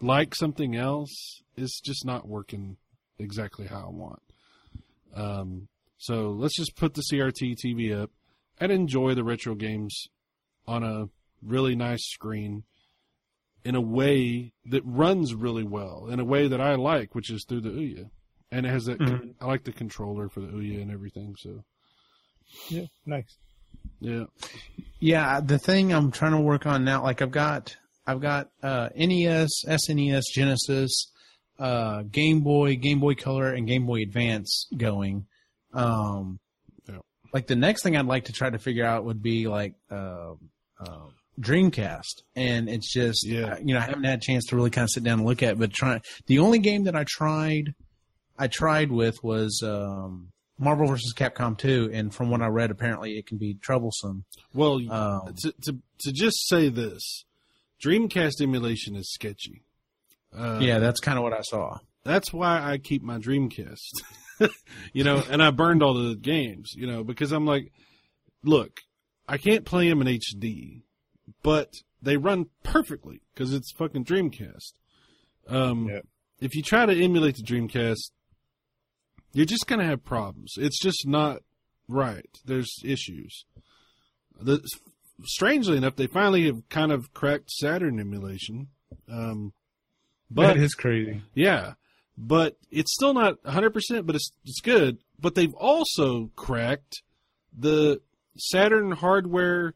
like 0.00 0.34
something 0.34 0.76
else 0.76 1.42
is 1.56 1.80
just 1.84 2.04
not 2.04 2.26
working 2.26 2.76
exactly 3.18 3.66
how 3.66 3.86
I 3.86 3.90
want. 3.90 4.22
Um, 5.14 5.68
so 5.98 6.30
let's 6.30 6.56
just 6.56 6.76
put 6.76 6.94
the 6.94 7.02
CRT 7.12 7.56
TV 7.64 7.94
up 7.94 8.10
and 8.58 8.72
enjoy 8.72 9.14
the 9.14 9.24
retro 9.24 9.54
games 9.54 10.06
on 10.66 10.82
a 10.82 11.08
really 11.42 11.74
nice 11.74 12.04
screen 12.08 12.64
in 13.64 13.74
a 13.74 13.80
way 13.80 14.52
that 14.64 14.82
runs 14.86 15.34
really 15.34 15.64
well, 15.64 16.06
in 16.08 16.18
a 16.20 16.24
way 16.24 16.48
that 16.48 16.60
I 16.60 16.74
like, 16.76 17.14
which 17.14 17.30
is 17.30 17.44
through 17.46 17.60
the 17.60 17.70
Ouya. 17.70 18.10
And 18.50 18.64
it 18.66 18.70
has 18.70 18.86
that, 18.86 18.98
Mhm. 18.98 19.34
I 19.40 19.46
like 19.46 19.64
the 19.64 19.72
controller 19.72 20.28
for 20.28 20.40
the 20.40 20.48
Ouya 20.48 20.80
and 20.80 20.90
everything. 20.90 21.36
So, 21.36 21.64
yeah, 22.68 22.86
nice. 23.06 23.36
yeah. 24.00 24.24
Yeah, 25.00 25.40
the 25.40 25.58
thing 25.58 25.92
I'm 25.92 26.10
trying 26.10 26.32
to 26.32 26.40
work 26.40 26.66
on 26.66 26.84
now, 26.84 27.02
like 27.02 27.22
I've 27.22 27.30
got, 27.30 27.74
I've 28.06 28.20
got 28.20 28.50
uh, 28.62 28.90
NES, 28.94 29.48
SNES, 29.66 30.22
Genesis, 30.34 31.10
uh, 31.58 32.02
Game 32.02 32.40
Boy, 32.40 32.76
Game 32.76 33.00
Boy 33.00 33.14
Color, 33.14 33.52
and 33.54 33.66
Game 33.66 33.86
Boy 33.86 34.02
Advance 34.02 34.66
going. 34.76 35.26
Um, 35.72 36.38
Yeah. 36.88 36.98
Like 37.32 37.46
the 37.46 37.56
next 37.56 37.82
thing 37.82 37.96
I'd 37.96 38.06
like 38.06 38.24
to 38.26 38.32
try 38.32 38.50
to 38.50 38.58
figure 38.58 38.84
out 38.84 39.04
would 39.04 39.22
be 39.22 39.46
like 39.48 39.74
uh, 39.90 40.32
uh, 40.80 41.06
Dreamcast, 41.40 42.22
and 42.36 42.68
it's 42.68 42.92
just, 42.92 43.26
Yeah. 43.26 43.56
you 43.58 43.72
know, 43.74 43.78
I 43.80 43.84
haven't 43.84 44.04
had 44.04 44.18
a 44.18 44.22
chance 44.22 44.44
to 44.46 44.56
really 44.56 44.70
kind 44.70 44.84
of 44.84 44.90
sit 44.90 45.02
down 45.04 45.20
and 45.20 45.26
look 45.28 45.42
at. 45.42 45.52
It, 45.52 45.58
but 45.58 45.72
trying 45.72 46.02
the 46.26 46.40
only 46.40 46.58
game 46.58 46.84
that 46.84 46.96
I 46.96 47.04
tried, 47.08 47.74
I 48.38 48.48
tried 48.48 48.90
with 48.90 49.22
was 49.22 49.62
um, 49.64 50.32
Marvel 50.60 50.86
vs. 50.86 51.14
Capcom 51.16 51.56
2, 51.58 51.90
and 51.92 52.14
from 52.14 52.30
what 52.30 52.42
I 52.42 52.46
read, 52.48 52.70
apparently 52.70 53.18
it 53.18 53.26
can 53.26 53.38
be 53.38 53.54
troublesome. 53.54 54.24
Well, 54.54 54.74
Um, 54.92 55.34
to, 55.42 55.52
to 55.62 55.78
to 56.00 56.12
just 56.12 56.46
say 56.48 56.68
this, 56.68 57.24
Dreamcast 57.84 58.40
emulation 58.40 58.94
is 58.94 59.10
sketchy. 59.10 59.62
Uh, 60.36 60.58
yeah, 60.60 60.78
that's 60.78 61.00
kind 61.00 61.16
of 61.18 61.24
what 61.24 61.32
I 61.32 61.40
saw. 61.40 61.78
that's 62.04 62.32
why 62.32 62.60
I 62.62 62.78
keep 62.78 63.02
my 63.02 63.18
Dreamcast. 63.18 64.02
you 64.92 65.02
know, 65.04 65.22
and 65.30 65.42
I 65.42 65.50
burned 65.50 65.82
all 65.82 65.94
the 65.94 66.14
games, 66.14 66.72
you 66.76 66.86
know, 66.86 67.02
because 67.04 67.32
I'm 67.32 67.46
like, 67.46 67.72
look, 68.44 68.80
I 69.28 69.38
can't 69.38 69.64
play 69.64 69.88
them 69.88 70.00
in 70.02 70.06
HD, 70.08 70.82
but 71.42 71.72
they 72.02 72.16
run 72.16 72.46
perfectly 72.62 73.20
because 73.34 73.52
it's 73.54 73.72
fucking 73.72 74.04
Dreamcast. 74.04 74.72
Um, 75.48 75.88
Yep. 75.88 76.06
If 76.40 76.54
you 76.54 76.62
try 76.62 76.86
to 76.86 76.94
emulate 77.04 77.36
the 77.36 77.42
Dreamcast, 77.42 78.12
you're 79.32 79.46
just 79.46 79.66
going 79.66 79.80
to 79.80 79.86
have 79.86 80.04
problems. 80.04 80.54
It's 80.56 80.80
just 80.80 81.06
not 81.06 81.42
right. 81.88 82.28
There's 82.44 82.72
issues. 82.84 83.44
The, 84.40 84.62
strangely 85.24 85.76
enough, 85.76 85.96
they 85.96 86.06
finally 86.06 86.46
have 86.46 86.68
kind 86.68 86.92
of 86.92 87.12
cracked 87.12 87.50
Saturn 87.50 88.00
emulation. 88.00 88.68
Um, 89.10 89.52
but 90.30 90.54
that 90.54 90.56
is 90.58 90.74
crazy. 90.74 91.22
yeah, 91.34 91.74
but 92.16 92.56
it's 92.70 92.94
still 92.94 93.14
not 93.14 93.42
100%, 93.42 94.06
but 94.06 94.14
it's 94.14 94.30
it's 94.44 94.60
good. 94.60 94.98
But 95.18 95.34
they've 95.34 95.54
also 95.54 96.30
cracked 96.36 97.02
the 97.56 98.00
Saturn 98.36 98.92
hardware 98.92 99.74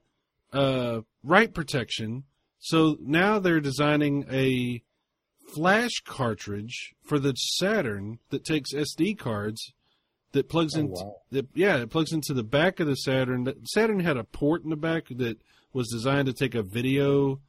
uh, 0.52 1.00
write 1.22 1.54
protection. 1.54 2.24
So 2.58 2.96
now 3.00 3.38
they're 3.40 3.60
designing 3.60 4.26
a 4.30 4.82
flash 5.52 6.00
cartridge 6.04 6.94
for 7.04 7.18
the 7.18 7.34
Saturn 7.34 8.18
that 8.30 8.44
takes 8.44 8.72
SD 8.72 9.18
cards 9.18 9.72
that 10.32 10.48
plugs 10.48 10.76
Oh, 10.76 10.80
into 10.80 10.92
wow. 10.94 11.16
that 11.30 11.46
yeah, 11.54 11.76
it 11.78 11.90
plugs 11.90 12.12
into 12.12 12.34
the 12.34 12.42
back 12.42 12.80
of 12.80 12.86
the 12.86 12.96
Saturn. 12.96 13.52
Saturn 13.64 14.00
had 14.00 14.16
a 14.16 14.24
port 14.24 14.64
in 14.64 14.70
the 14.70 14.76
back 14.76 15.06
that 15.10 15.38
was 15.72 15.88
designed 15.88 16.26
to 16.26 16.32
take 16.32 16.54
a 16.54 16.62
video 16.62 17.40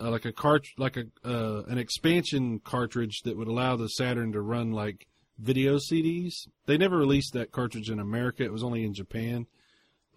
uh, 0.00 0.10
like 0.10 0.24
a 0.24 0.32
cart 0.32 0.66
like 0.76 0.96
a 0.96 1.04
uh, 1.24 1.62
an 1.68 1.78
expansion 1.78 2.58
cartridge 2.60 3.20
that 3.24 3.36
would 3.36 3.48
allow 3.48 3.76
the 3.76 3.88
Saturn 3.88 4.32
to 4.32 4.40
run 4.40 4.72
like 4.72 5.06
video 5.38 5.76
CDs. 5.76 6.32
They 6.66 6.76
never 6.78 6.96
released 6.96 7.32
that 7.34 7.52
cartridge 7.52 7.90
in 7.90 7.98
America. 8.00 8.42
It 8.44 8.52
was 8.52 8.62
only 8.64 8.84
in 8.84 8.94
Japan. 8.94 9.46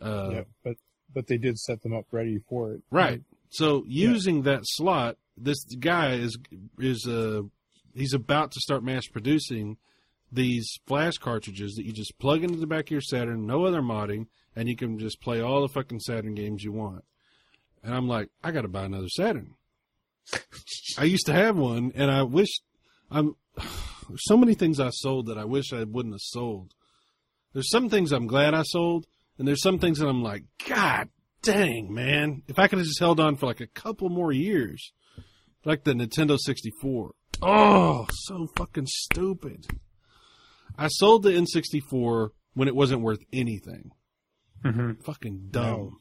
Uh, 0.01 0.29
yeah, 0.31 0.41
but 0.63 0.75
but 1.13 1.27
they 1.27 1.37
did 1.37 1.57
set 1.59 1.81
them 1.81 1.93
up 1.93 2.05
ready 2.11 2.39
for 2.49 2.73
it. 2.73 2.81
Right. 2.91 3.21
So 3.49 3.83
using 3.87 4.43
that 4.43 4.61
slot, 4.63 5.17
this 5.37 5.63
guy 5.79 6.13
is 6.13 6.37
is 6.79 7.07
uh 7.07 7.41
he's 7.93 8.13
about 8.13 8.51
to 8.51 8.59
start 8.59 8.83
mass 8.83 9.07
producing 9.07 9.77
these 10.31 10.79
flash 10.85 11.17
cartridges 11.17 11.75
that 11.75 11.85
you 11.85 11.93
just 11.93 12.17
plug 12.19 12.43
into 12.43 12.57
the 12.57 12.67
back 12.67 12.85
of 12.85 12.91
your 12.91 13.01
Saturn, 13.01 13.45
no 13.45 13.65
other 13.65 13.81
modding, 13.81 14.27
and 14.55 14.67
you 14.67 14.75
can 14.75 14.99
just 14.99 15.21
play 15.21 15.41
all 15.41 15.61
the 15.61 15.69
fucking 15.69 16.01
Saturn 16.01 16.35
games 16.35 16.63
you 16.63 16.71
want. 16.71 17.05
And 17.83 17.95
I'm 17.95 18.07
like, 18.07 18.29
I 18.43 18.51
got 18.51 18.61
to 18.61 18.67
buy 18.67 18.83
another 18.83 19.07
Saturn. 19.07 19.53
I 20.97 21.05
used 21.05 21.25
to 21.27 21.33
have 21.33 21.57
one, 21.57 21.93
and 21.95 22.11
I 22.11 22.23
wish 22.23 22.49
I'm. 23.09 23.35
There's 24.09 24.19
so 24.25 24.37
many 24.37 24.53
things 24.53 24.79
I 24.79 24.89
sold 24.89 25.27
that 25.27 25.37
I 25.37 25.45
wish 25.45 25.71
I 25.71 25.83
wouldn't 25.83 26.13
have 26.13 26.21
sold. 26.21 26.73
There's 27.53 27.69
some 27.69 27.89
things 27.89 28.11
I'm 28.11 28.27
glad 28.27 28.53
I 28.53 28.63
sold, 28.63 29.07
and 29.37 29.47
there's 29.47 29.61
some 29.61 29.79
things 29.79 29.99
that 29.99 30.07
I'm 30.07 30.21
like, 30.21 30.43
God 30.67 31.09
dang, 31.53 31.93
man! 31.93 32.43
If 32.47 32.59
I 32.59 32.67
could 32.67 32.79
have 32.79 32.87
just 32.87 32.99
held 32.99 33.19
on 33.19 33.35
for 33.35 33.45
like 33.45 33.61
a 33.61 33.67
couple 33.67 34.09
more 34.09 34.31
years, 34.31 34.91
like 35.65 35.83
the 35.83 35.93
Nintendo 35.93 36.37
64. 36.39 37.11
Oh, 37.41 38.07
so 38.11 38.47
fucking 38.57 38.87
stupid. 38.87 39.65
I 40.77 40.87
sold 40.89 41.23
the 41.23 41.31
N64 41.31 42.29
when 42.53 42.67
it 42.67 42.75
wasn't 42.75 43.01
worth 43.01 43.19
anything. 43.33 43.91
Mhm. 44.63 45.03
Fucking 45.03 45.47
dumb. 45.51 45.63
No. 45.63 45.91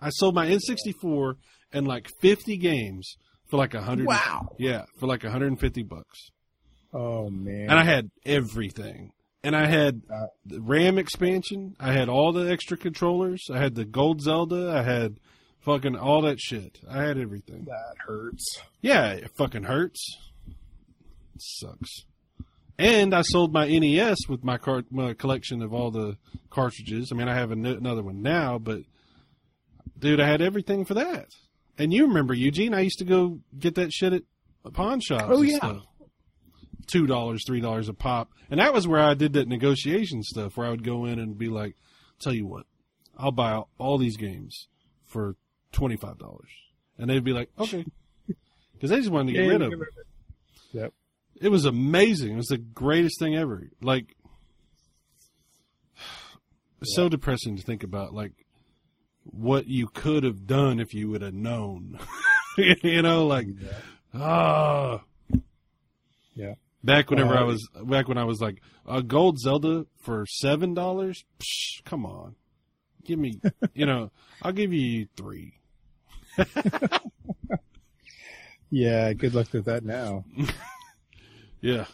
I 0.00 0.10
sold 0.10 0.34
my 0.34 0.46
N64 0.48 1.34
and 1.72 1.86
like 1.86 2.08
50 2.20 2.56
games 2.56 3.16
for 3.48 3.56
like 3.56 3.74
a 3.74 3.82
hundred. 3.82 4.06
Wow. 4.06 4.54
Yeah, 4.58 4.84
for 4.98 5.06
like 5.06 5.22
150 5.22 5.82
bucks. 5.82 6.30
Oh 6.92 7.30
man. 7.30 7.70
And 7.70 7.78
I 7.78 7.84
had 7.84 8.10
everything. 8.24 9.12
And 9.42 9.56
I 9.56 9.66
had 9.66 10.02
Uh, 10.12 10.26
the 10.44 10.60
RAM 10.60 10.98
expansion. 10.98 11.74
I 11.80 11.92
had 11.92 12.08
all 12.08 12.32
the 12.32 12.50
extra 12.50 12.76
controllers. 12.76 13.46
I 13.52 13.58
had 13.58 13.74
the 13.74 13.84
gold 13.86 14.20
Zelda. 14.20 14.70
I 14.70 14.82
had 14.82 15.18
fucking 15.60 15.96
all 15.96 16.22
that 16.22 16.38
shit. 16.40 16.78
I 16.88 17.02
had 17.02 17.16
everything. 17.18 17.64
that 17.64 17.96
hurts. 18.06 18.60
Yeah, 18.82 19.12
it 19.12 19.30
fucking 19.36 19.64
hurts. 19.64 20.04
It 20.48 20.56
sucks. 21.38 22.04
And 22.78 23.14
I 23.14 23.22
sold 23.22 23.52
my 23.52 23.66
NES 23.68 24.16
with 24.28 24.42
my, 24.42 24.56
car- 24.58 24.84
my 24.90 25.12
collection 25.14 25.62
of 25.62 25.72
all 25.74 25.90
the 25.90 26.16
cartridges. 26.50 27.10
I 27.12 27.14
mean, 27.16 27.28
I 27.28 27.34
have 27.34 27.50
an- 27.50 27.66
another 27.66 28.02
one 28.02 28.22
now, 28.22 28.58
but 28.58 28.82
dude, 29.98 30.20
I 30.20 30.26
had 30.26 30.40
everything 30.42 30.84
for 30.84 30.94
that. 30.94 31.26
And 31.78 31.92
you 31.92 32.06
remember 32.06 32.34
Eugene? 32.34 32.74
I 32.74 32.80
used 32.80 32.98
to 32.98 33.04
go 33.04 33.40
get 33.58 33.74
that 33.76 33.92
shit 33.92 34.12
at 34.12 34.22
pawn 34.74 35.00
shops. 35.00 35.24
Oh, 35.28 35.42
yeah. 35.42 35.56
stuff. 35.56 35.82
Two 36.90 37.06
dollars, 37.06 37.44
three 37.46 37.60
dollars 37.60 37.88
a 37.88 37.94
pop, 37.94 38.30
and 38.50 38.58
that 38.58 38.72
was 38.74 38.88
where 38.88 39.00
I 39.00 39.14
did 39.14 39.34
that 39.34 39.48
negotiation 39.48 40.22
stuff. 40.22 40.56
Where 40.56 40.66
I 40.66 40.70
would 40.70 40.82
go 40.84 41.04
in 41.04 41.18
and 41.18 41.38
be 41.38 41.48
like, 41.48 41.76
"Tell 42.20 42.32
you 42.32 42.46
what, 42.46 42.66
I'll 43.16 43.30
buy 43.32 43.62
all 43.78 43.98
these 43.98 44.16
games 44.16 44.66
for 45.04 45.36
twenty 45.72 45.96
five 45.96 46.18
dollars," 46.18 46.48
and 46.98 47.08
they'd 47.08 47.22
be 47.24 47.32
like, 47.32 47.50
"Okay," 47.58 47.84
because 48.72 48.90
they 48.90 48.96
just 48.96 49.10
wanted 49.10 49.32
to 49.32 49.38
get 49.38 49.44
Yeah, 49.44 49.52
rid 49.52 49.62
of 49.62 49.70
them. 49.70 49.82
Yep. 50.72 50.92
It 51.40 51.48
was 51.48 51.64
amazing. 51.64 52.32
It 52.32 52.36
was 52.36 52.48
the 52.48 52.58
greatest 52.58 53.18
thing 53.18 53.36
ever. 53.36 53.70
Like, 53.80 54.14
it's 56.80 56.94
so 56.94 57.08
depressing 57.08 57.56
to 57.56 57.62
think 57.62 57.82
about, 57.82 58.12
like, 58.14 58.32
what 59.24 59.66
you 59.66 59.86
could 59.88 60.24
have 60.24 60.46
done 60.46 60.80
if 60.80 60.92
you 60.94 61.08
would 61.10 61.22
have 61.22 61.34
known. 61.34 61.98
you 62.58 63.02
know, 63.02 63.26
like, 63.26 63.46
ah. 64.14 65.02
Yeah. 66.34 66.54
Back 66.82 67.10
whenever 67.10 67.34
I 67.36 67.42
Uh, 67.42 67.46
was, 67.46 67.68
back 67.84 68.08
when 68.08 68.16
I 68.18 68.24
was 68.24 68.40
like, 68.40 68.62
a 68.86 69.02
gold 69.02 69.38
Zelda 69.38 69.86
for 70.00 70.24
seven 70.26 70.72
dollars? 70.74 71.24
Come 71.84 72.06
on. 72.06 72.36
Give 73.04 73.18
me, 73.18 73.40
you 73.74 73.86
know, 73.86 74.10
I'll 74.42 74.52
give 74.52 74.72
you 74.72 75.06
three. 75.16 75.54
Yeah. 78.72 79.12
Good 79.14 79.34
luck 79.34 79.52
with 79.52 79.64
that 79.66 79.84
now. 79.84 80.24
Yeah. 81.62 81.84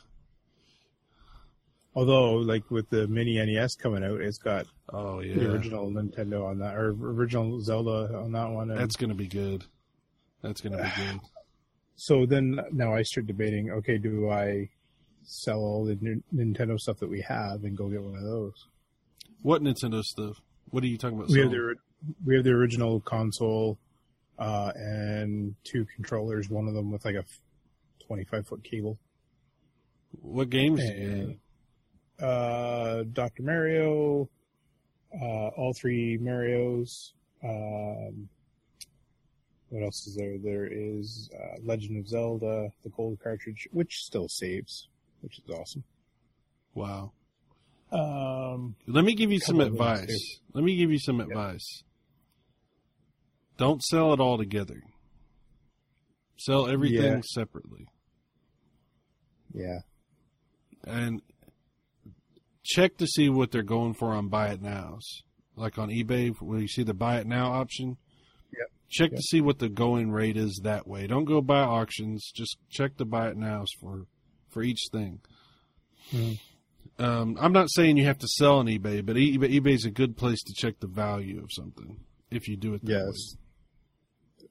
Although, 1.97 2.35
like 2.35 2.71
with 2.71 2.89
the 2.91 3.09
mini 3.09 3.35
NES 3.45 3.75
coming 3.75 4.05
out, 4.05 4.21
it's 4.21 4.39
got 4.39 4.67
Oh, 4.93 5.19
yeah 5.21 5.35
the 5.35 5.51
original 5.51 5.91
Nintendo 5.91 6.45
on 6.47 6.59
that, 6.61 6.77
or 6.77 6.91
original 6.91 7.61
Zelda 7.63 8.15
on 8.17 8.31
that 8.33 8.49
one. 8.51 8.69
That's 8.69 8.95
to 9.09 9.17
be 9.17 9.27
good. 9.27 9.65
That's 10.43 10.61
to 10.75 10.83
be 10.85 10.91
good. 10.97 11.21
So 11.97 12.27
then 12.27 12.61
now 12.71 12.95
I 12.95 13.03
start 13.03 13.27
debating, 13.27 13.71
okay, 13.73 13.99
do 13.99 14.31
I 14.31 14.69
sell 15.27 15.59
all 15.59 15.85
the 15.85 15.93
N- 15.93 16.23
Nintendo 16.35 16.79
stuff 16.79 16.99
that 16.99 17.11
we 17.11 17.21
have 17.23 17.65
and 17.65 17.77
go 17.77 17.89
get 17.89 18.03
one 18.03 18.17
of 18.17 18.23
those? 18.23 18.67
What 19.43 19.63
Nintendo 19.63 20.03
stuff? 20.03 20.41
What 20.71 20.83
are 20.83 20.87
you 20.87 20.99
talking 20.99 21.19
about? 21.19 21.31
We 21.31 21.41
have 21.41 21.51
the 21.51 21.75
we 22.25 22.35
have 22.37 22.45
the 22.45 22.51
original 22.51 23.01
console 23.01 23.79
uh, 24.39 24.73
and 24.75 25.55
two 25.65 25.87
controllers, 25.95 26.49
one 26.49 26.69
of 26.69 26.75
them 26.75 26.91
with 26.91 27.05
like 27.05 27.15
a 27.15 27.25
25 28.07 28.47
foot 28.47 28.65
cable. 28.65 28.99
What 30.21 30.51
games 30.51 30.81
And, 30.83 31.39
uh, 32.21 33.05
Dr. 33.13 33.43
Mario, 33.43 34.29
uh, 35.21 35.49
all 35.49 35.75
three 35.75 36.19
Marios. 36.19 37.13
Um, 37.43 38.29
what 39.69 39.83
else 39.83 40.07
is 40.07 40.17
there? 40.17 40.39
There 40.39 40.67
is 40.71 41.29
uh, 41.35 41.59
Legend 41.63 41.99
of 41.99 42.09
Zelda, 42.09 42.71
the 42.83 42.89
gold 42.91 43.19
cartridge, 43.23 43.69
which 43.73 44.05
still 44.05 44.29
saves, 44.29 44.89
which 45.27 45.41
is 45.41 45.51
awesome. 45.51 45.83
Wow. 46.73 47.11
Um, 47.91 48.77
Let 48.87 49.05
me 49.05 49.15
give 49.17 49.33
you 49.33 49.41
some 49.41 49.57
Couple 49.59 49.73
of 49.73 49.79
those, 49.79 50.01
advice. 50.03 50.39
Let 50.55 50.63
me 50.63 50.77
give 50.77 50.93
you 50.93 51.01
some 51.01 51.21
advice. 51.21 51.83
Don't 53.57 53.83
sell 53.83 54.13
it 54.13 54.21
all 54.21 54.39
together. 54.39 54.83
Sell 56.39 56.69
everything 56.69 57.15
Yeah. 57.17 57.21
separately. 57.25 57.89
yeah, 59.53 59.79
And 60.85 61.23
check 62.63 62.97
to 62.99 63.07
see 63.07 63.29
what 63.29 63.51
they're 63.51 63.63
going 63.63 63.95
for 63.95 64.13
on 64.13 64.29
buy 64.29 64.51
it 64.51 64.61
nows. 64.63 65.23
Like 65.57 65.77
on 65.79 65.89
eBay, 65.89 66.35
where 66.41 66.61
you 66.61 66.69
see 66.69 66.83
the 66.85 66.95
buy 66.95 67.19
it 67.19 67.27
now 67.27 67.51
option. 67.53 67.97
Yep. 68.53 68.69
Check 68.91 69.11
Yep. 69.13 69.17
to 69.17 69.23
see 69.23 69.41
what 69.41 69.59
the 69.59 69.69
going 69.71 70.11
rate 70.13 70.37
is 70.37 70.61
that 70.63 70.87
way. 70.87 71.07
Don't 71.09 71.25
go 71.25 71.41
buy 71.41 71.61
auctions. 71.63 72.31
Just 72.35 72.59
check 72.69 72.97
the 72.99 73.07
buy 73.07 73.31
it 73.31 73.37
nows 73.37 73.69
for 73.81 74.07
for 74.57 74.63
each 74.63 74.89
thing. 74.91 75.21
Mhm. 76.13 76.41
Um, 76.99 77.37
I'm 77.39 77.53
not 77.53 77.69
saying 77.71 77.99
you 77.99 78.07
have 78.07 78.17
to 78.21 78.27
sell 78.27 78.57
on 78.61 78.67
eBay, 78.69 79.05
but 79.05 79.17
eBay 79.17 79.51
eBay's 79.61 79.85
a 79.85 79.91
good 79.91 80.17
place 80.17 80.43
to 80.45 80.55
check 80.55 80.81
the 80.81 80.87
value 80.87 81.43
of 81.43 81.51
something 81.53 82.01
if 82.31 82.49
you 82.49 82.57
do 82.57 82.73
it 82.73 82.83
that 82.87 82.91
yes. 82.91 83.37
way. 84.41 84.49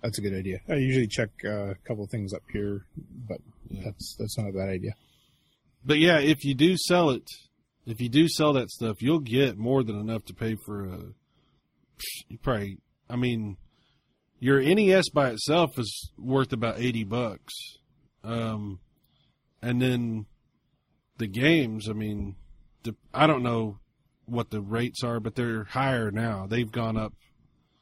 That's 0.00 0.18
a 0.18 0.22
good 0.22 0.34
idea. 0.34 0.60
I 0.68 0.74
usually 0.76 1.08
check 1.08 1.30
uh, 1.44 1.70
a 1.70 1.74
couple 1.86 2.04
of 2.04 2.10
things 2.10 2.32
up 2.32 2.42
here, 2.52 2.86
but 3.28 3.38
Yeah. 3.68 3.82
that's 3.86 4.14
that's 4.20 4.38
not 4.38 4.50
a 4.50 4.52
bad 4.52 4.68
idea. 4.68 4.92
But 5.84 5.98
yeah, 5.98 6.20
if 6.20 6.44
you 6.44 6.54
do 6.54 6.76
sell 6.76 7.10
it, 7.10 7.28
if 7.86 8.00
you 8.00 8.08
do 8.08 8.28
sell 8.28 8.52
that 8.52 8.70
stuff, 8.70 9.02
you'll 9.02 9.18
get 9.18 9.58
more 9.58 9.82
than 9.82 9.98
enough 9.98 10.24
to 10.26 10.34
pay 10.34 10.54
for 10.64 10.84
a. 10.84 10.98
You 12.28 12.38
probably, 12.38 12.78
I 13.08 13.16
mean, 13.16 13.56
your 14.38 14.62
NES 14.62 15.10
by 15.10 15.30
itself 15.30 15.76
is 15.76 16.12
worth 16.16 16.52
about 16.52 16.78
eighty 16.78 17.02
bucks. 17.02 17.52
Um, 18.22 18.78
and 19.62 19.80
then 19.80 20.26
the 21.18 21.26
games. 21.26 21.88
I 21.88 21.92
mean, 21.92 22.36
the, 22.82 22.94
I 23.12 23.26
don't 23.26 23.42
know 23.42 23.78
what 24.26 24.50
the 24.50 24.60
rates 24.60 25.02
are, 25.02 25.20
but 25.20 25.34
they're 25.34 25.64
higher 25.64 26.10
now. 26.10 26.46
They've 26.46 26.70
gone 26.70 26.96
up. 26.96 27.14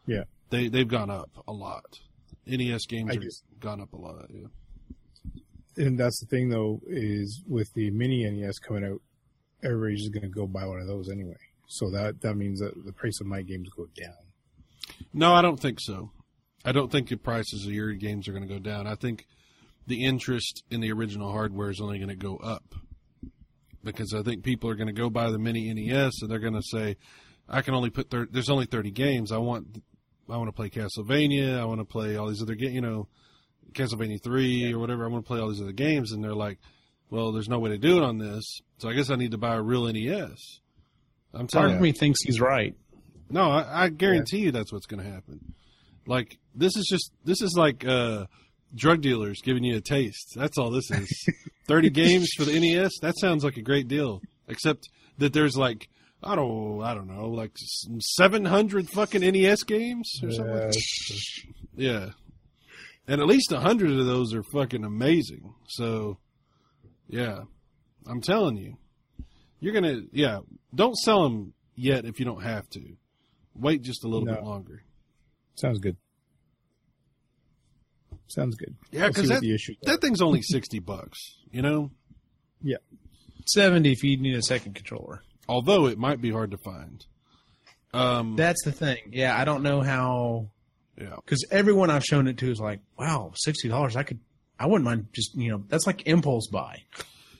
Yeah. 0.07 0.25
They 0.51 0.69
they've 0.69 0.89
gone 0.89 1.11
up 1.11 1.31
a 1.47 1.53
lot. 1.53 1.99
NES 2.47 2.87
games 2.87 3.15
have 3.15 3.61
gone 3.61 3.81
up 3.81 3.93
a 3.93 3.97
lot. 3.97 4.27
Yeah. 4.31 4.49
And 5.77 5.99
that's 5.99 6.19
the 6.21 6.27
thing, 6.27 6.49
though, 6.49 6.81
is 6.89 7.43
with 7.47 7.73
the 7.75 7.91
mini 7.91 8.29
NES 8.29 8.59
coming 8.59 8.85
out, 8.85 9.01
everybody's 9.63 10.01
just 10.01 10.13
going 10.13 10.23
to 10.23 10.29
go 10.29 10.47
buy 10.47 10.65
one 10.65 10.81
of 10.81 10.87
those 10.87 11.09
anyway. 11.09 11.37
So 11.69 11.91
that 11.91 12.23
that 12.23 12.35
means 12.35 12.61
that 12.61 12.73
the 12.85 12.93
price 12.93 13.21
of 13.21 13.27
my 13.27 13.43
games 13.43 13.69
go 13.77 13.87
down. 13.95 14.17
No, 15.13 15.35
I 15.35 15.43
don't 15.43 15.61
think 15.61 15.79
so. 15.81 16.11
I 16.65 16.73
don't 16.73 16.91
think 16.91 17.09
the 17.09 17.17
prices 17.17 17.67
of 17.67 17.73
your 17.73 17.93
games 17.93 18.27
are 18.27 18.33
going 18.33 18.47
to 18.47 18.53
go 18.53 18.59
down. 18.59 18.87
I 18.87 18.95
think 18.95 19.27
the 19.89 20.05
interest 20.05 20.63
in 20.71 20.81
the 20.81 20.93
original 20.93 21.33
hardware 21.33 21.71
is 21.71 21.81
only 21.81 21.99
going 21.99 22.11
to 22.11 22.15
go 22.17 22.37
up 22.37 22.75
because 23.83 24.13
I 24.15 24.23
think 24.23 24.43
people 24.45 24.69
are 24.71 24.75
going 24.75 24.89
to 24.89 24.93
go 24.93 25.11
buy 25.11 25.31
the 25.31 25.39
mini 25.39 25.73
NES 25.73 26.23
and 26.23 26.31
they're 26.31 26.39
going 26.39 26.55
to 26.55 26.63
say, 26.63 26.97
"I 27.49 27.63
can 27.63 27.75
only 27.75 27.91
put 27.91 28.11
thir- 28.11 28.29
there's 28.31 28.51
only 28.51 28.67
thirty 28.67 28.91
games. 28.91 29.33
I 29.33 29.39
want 29.39 29.83
I 30.31 30.37
want 30.37 30.49
to 30.49 30.53
play 30.53 30.69
Castlevania. 30.71 31.59
I 31.59 31.65
want 31.65 31.81
to 31.81 31.85
play 31.85 32.17
all 32.17 32.29
these 32.29 32.43
other 32.43 32.55
games. 32.55 32.75
You 32.75 32.83
know, 32.83 33.09
Castlevania 33.73 34.23
three 34.23 34.73
or 34.73 34.79
whatever. 34.79 35.05
I 35.05 35.09
want 35.09 35.25
to 35.25 35.29
play 35.29 35.41
all 35.41 35.49
these 35.49 35.63
other 35.63 35.73
games." 35.73 36.13
And 36.13 36.23
they're 36.23 36.35
like, 36.35 36.59
"Well, 37.11 37.33
there's 37.33 37.49
no 37.49 37.59
way 37.59 37.71
to 37.71 37.79
do 37.79 37.97
it 37.97 38.03
on 38.05 38.19
this, 38.19 38.61
so 38.79 38.89
I 38.89 38.93
guess 38.95 39.11
I 39.11 39.17
need 39.17 39.31
to 39.33 39.39
buy 39.39 39.57
a 39.57 39.63
real 39.63 39.91
NES." 39.91 40.61
I'm 41.33 41.41
Part 41.41 41.51
telling 41.51 41.77
of 41.77 41.81
me 41.81 41.93
thinks 41.93 42.23
he's 42.23 42.41
right. 42.41 42.75
no, 43.31 43.51
I, 43.51 43.85
I 43.85 43.89
guarantee 43.91 44.39
you 44.39 44.51
that's 44.51 44.73
what's 44.73 44.87
going 44.87 45.05
to 45.05 45.11
happen. 45.11 45.55
Like 46.07 46.39
this 46.55 46.77
is 46.77 46.87
just 46.91 47.13
this 47.25 47.43
is 47.43 47.55
like 47.57 47.87
uh, 47.87 48.27
drug 48.75 49.01
dealers 49.01 49.41
giving 49.43 49.65
you 49.65 49.77
a 49.77 49.81
taste. 49.81 50.33
That's 50.37 50.59
all 50.59 50.71
this 50.71 50.91
is. 50.91 51.29
Thirty 51.67 51.91
games 51.91 52.29
for 52.37 52.45
the 52.45 52.59
NES. 52.59 52.93
That 53.03 53.19
sounds 53.19 53.45
like 53.45 53.57
a 53.57 53.63
great 53.63 53.89
deal. 53.89 54.21
Except 54.49 54.89
that 55.19 55.33
there's 55.33 55.57
like 55.57 55.89
I 56.23 56.35
don't 56.35 56.83
I 56.83 56.95
don't 56.95 57.07
know 57.09 57.29
like 57.29 57.53
seven 58.01 58.45
hundred 58.45 58.89
fucking 58.91 59.21
NES 59.21 59.63
games 59.65 60.11
or 60.23 60.31
something. 60.31 60.55
Like 60.55 60.71
that. 60.73 60.83
Yeah, 61.77 62.11
and 63.07 63.21
at 63.21 63.27
least 63.27 63.53
a 63.53 63.61
hundred 63.61 63.91
of 63.99 64.07
those 64.07 64.35
are 64.35 64.43
fucking 64.53 64.85
amazing. 64.85 65.55
So, 65.69 66.19
yeah, 67.09 67.43
I'm 68.07 68.21
telling 68.21 68.57
you, 68.57 68.77
you're 69.61 69.75
gonna 69.75 70.01
yeah. 70.13 70.41
Don't 70.75 70.97
sell 70.97 71.23
them 71.25 71.55
yet 71.77 72.05
if 72.05 72.19
you 72.19 72.25
don't 72.27 72.43
have 72.43 72.69
to. 72.71 72.81
Wait 73.55 73.83
just 73.83 74.05
a 74.05 74.09
little 74.09 74.27
No. 74.27 74.35
bit 74.35 74.45
longer. 74.45 74.83
Sounds 75.57 75.79
good. 75.79 75.97
Sounds 78.29 78.57
good. 78.57 78.77
Yeah, 78.93 79.09
because 79.09 79.29
that 79.29 79.43
that 79.85 80.01
thing's 80.01 80.21
only 80.23 80.43
sixty 80.43 80.79
bucks. 80.79 81.19
You 81.51 81.63
know, 81.63 81.91
Yeah. 82.63 82.77
Seventy 83.47 83.93
if 83.93 84.03
you 84.05 84.17
need 84.19 84.37
a 84.37 84.43
second 84.43 84.75
controller. 84.75 85.23
although 85.49 85.87
it 85.87 85.99
might 85.99 86.21
be 86.21 86.31
hard 86.31 86.51
to 86.51 86.59
find. 86.59 87.05
Um, 87.95 88.37
That's 88.37 88.63
the 88.65 88.73
thing. 88.73 88.99
Yeah, 89.13 89.35
I 89.39 89.45
don't 89.47 89.63
know 89.63 89.81
how 89.81 90.51
yeah, 91.01 91.15
because 91.17 91.47
everyone 91.51 91.89
I've 91.91 92.05
shown 92.05 92.27
it 92.29 92.37
to 92.39 92.51
is 92.51 92.61
like, 92.61 92.81
wow, 92.99 93.33
sixty 93.35 93.69
dollars. 93.69 93.97
I 93.97 94.03
could, 94.03 94.19
I 94.59 94.67
wouldn't 94.67 94.85
mind 94.85 95.07
just 95.15 95.35
you 95.35 95.51
know 95.53 95.65
that's 95.69 95.87
like 95.87 96.07
impulse 96.07 96.49
buy. 96.49 96.83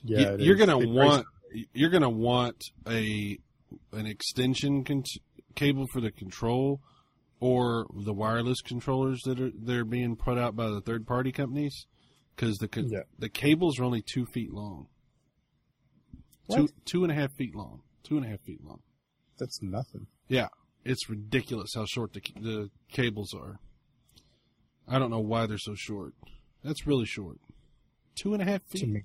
Yeah, 0.05 0.37
you, 0.37 0.47
you're 0.47 0.55
is. 0.55 0.65
gonna 0.67 0.79
They 0.81 0.87
price- 0.87 0.95
want 1.07 1.27
you're 1.75 1.91
gonna 1.91 2.09
want 2.09 2.57
a 2.87 3.39
an 3.93 4.07
extension 4.07 4.85
con- 4.85 5.05
cable 5.55 5.87
for 5.93 6.01
the 6.01 6.11
control 6.11 6.81
or 7.41 7.87
the 7.95 8.13
wireless 8.13 8.61
controllers 8.61 9.21
that 9.25 9.41
are 9.41 9.51
they're 9.55 9.85
being 9.85 10.17
put 10.17 10.39
out 10.39 10.57
by 10.57 10.69
the 10.69 10.81
third 10.81 11.07
party 11.07 11.31
companies 11.33 11.87
because 12.35 12.57
the 12.59 12.69
Yeah. 12.91 13.01
the 13.19 13.29
cables 13.29 13.79
are 13.79 13.85
only 13.85 14.03
two 14.03 14.27
feet 14.27 14.53
long, 14.53 14.89
two 16.51 16.69
two 16.85 17.03
and 17.05 17.13
a 17.13 17.15
half 17.15 17.33
feet 17.35 17.55
long, 17.55 17.83
two 18.03 18.17
and 18.17 18.27
a 18.27 18.29
half 18.29 18.41
feet 18.41 18.63
long. 18.65 18.81
That's 19.39 19.63
nothing. 19.63 20.07
Yeah, 20.29 20.49
it's 20.85 21.09
ridiculous 21.09 21.71
how 21.75 21.85
short 21.87 22.13
the 22.13 22.21
the 22.41 22.71
cables 22.91 23.33
are. 23.35 23.61
I 24.87 24.99
don't 24.99 25.11
know 25.11 25.21
why 25.21 25.47
they're 25.47 25.59
so 25.59 25.75
short. 25.77 26.15
That's 26.65 26.87
really 26.87 27.05
short. 27.07 27.39
Two 28.17 28.33
and 28.35 28.43
a 28.43 28.47
half 28.47 28.63
feet. 28.69 29.05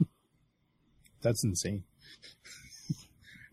That's 1.22 1.44
insane. 1.44 1.84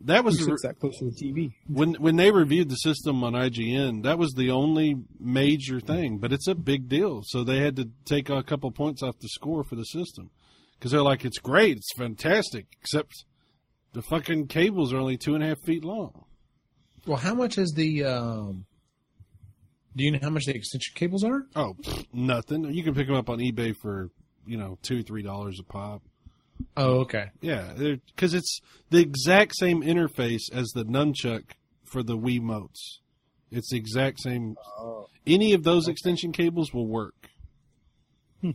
That 0.02 0.24
was 0.24 0.38
the, 0.38 0.58
that 0.64 0.80
close 0.80 0.98
to 1.00 1.06
the 1.06 1.12
TV? 1.12 1.52
when 1.68 1.96
when 1.96 2.16
they 2.16 2.32
reviewed 2.32 2.70
the 2.70 2.76
system 2.76 3.24
on 3.24 3.34
IGN. 3.34 4.04
That 4.04 4.18
was 4.18 4.34
the 4.34 4.50
only 4.52 4.96
major 5.20 5.80
thing, 5.80 6.20
but 6.20 6.32
it's 6.32 6.48
a 6.48 6.56
big 6.56 6.88
deal. 6.88 7.22
So 7.26 7.44
they 7.44 7.60
had 7.60 7.76
to 7.76 7.90
take 8.06 8.30
a 8.30 8.42
couple 8.42 8.72
points 8.72 9.04
off 9.04 9.20
the 9.20 9.28
score 9.28 9.64
for 9.64 9.76
the 9.76 9.84
system 9.84 10.32
because 10.78 10.92
they're 10.92 11.02
like, 11.02 11.26
it's 11.26 11.40
great, 11.40 11.78
it's 11.78 11.92
fantastic, 11.98 12.68
except 12.82 13.26
the 13.94 14.02
fucking 14.02 14.48
cables 14.48 14.94
are 14.94 14.98
only 14.98 15.18
two 15.18 15.36
and 15.36 15.44
a 15.44 15.48
half 15.48 15.60
feet 15.62 15.84
long. 15.84 16.26
Well, 17.06 17.18
how 17.18 17.34
much 17.34 17.58
is 17.58 17.74
the? 17.74 18.06
Um, 18.06 18.66
do 19.96 20.04
you 20.04 20.12
know 20.12 20.20
how 20.22 20.30
much 20.30 20.46
the 20.46 20.56
extension 20.56 20.94
cables 20.96 21.24
are? 21.24 21.44
Oh, 21.56 21.76
pfft, 21.82 22.06
nothing. 22.14 22.74
You 22.74 22.84
can 22.84 22.94
pick 22.94 23.08
them 23.08 23.16
up 23.16 23.30
on 23.30 23.40
eBay 23.40 23.76
for 23.76 24.10
you 24.46 24.58
know 24.58 24.78
two 24.82 25.04
three 25.04 25.24
dollars 25.24 25.60
a 25.60 25.64
pop. 25.64 26.04
Oh, 26.78 27.00
okay. 27.00 27.32
Yeah, 27.42 27.74
because 27.76 28.34
it's 28.34 28.62
the 28.90 29.00
exact 29.00 29.56
same 29.58 29.82
interface 29.82 30.52
as 30.54 30.68
the 30.70 30.86
nunchuck 30.86 31.44
for 31.84 32.04
the 32.04 32.18
Wii 32.18 32.42
Motes. 32.42 33.02
It's 33.52 33.72
the 33.72 33.78
exact 33.78 34.22
same. 34.22 34.56
Oh. 34.78 35.08
Any 35.26 35.54
of 35.54 35.64
those 35.64 35.88
extension 35.88 36.32
cables 36.32 36.74
will 36.74 36.88
work. 36.88 37.30
Hmm. 38.42 38.52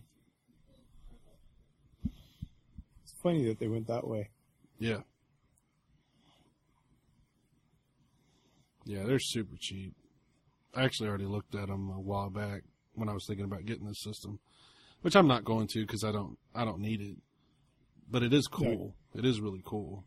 It's 3.03 3.15
funny 3.23 3.47
that 3.47 3.59
they 3.59 3.69
went 3.69 3.89
that 3.89 4.07
way. 4.07 4.31
Yeah. 4.79 5.01
Yeah, 8.85 9.05
they're 9.05 9.19
super 9.19 9.57
cheap. 9.59 9.95
I 10.75 10.85
actually 10.85 11.09
already 11.09 11.27
looked 11.27 11.55
at 11.55 11.69
them 11.69 11.91
a 11.91 12.01
while 12.01 12.31
back 12.31 12.63
when 12.95 13.09
I 13.09 13.13
was 13.13 13.27
thinking 13.27 13.45
about 13.45 13.65
getting 13.65 13.87
this 13.87 14.03
system, 14.03 14.41
which 15.03 15.17
I'm 15.17 15.29
not 15.29 15.45
going 15.45 15.69
to 15.69 15.81
because 15.81 16.05
I 16.05 16.13
don't 16.13 16.39
I 16.55 16.65
don't 16.65 16.81
need 16.81 17.01
it. 17.01 17.17
But 18.15 18.23
it 18.23 18.33
is 18.33 18.47
cool. 18.47 18.95
It 19.17 19.25
is 19.25 19.41
really 19.41 19.61
cool. 19.65 20.05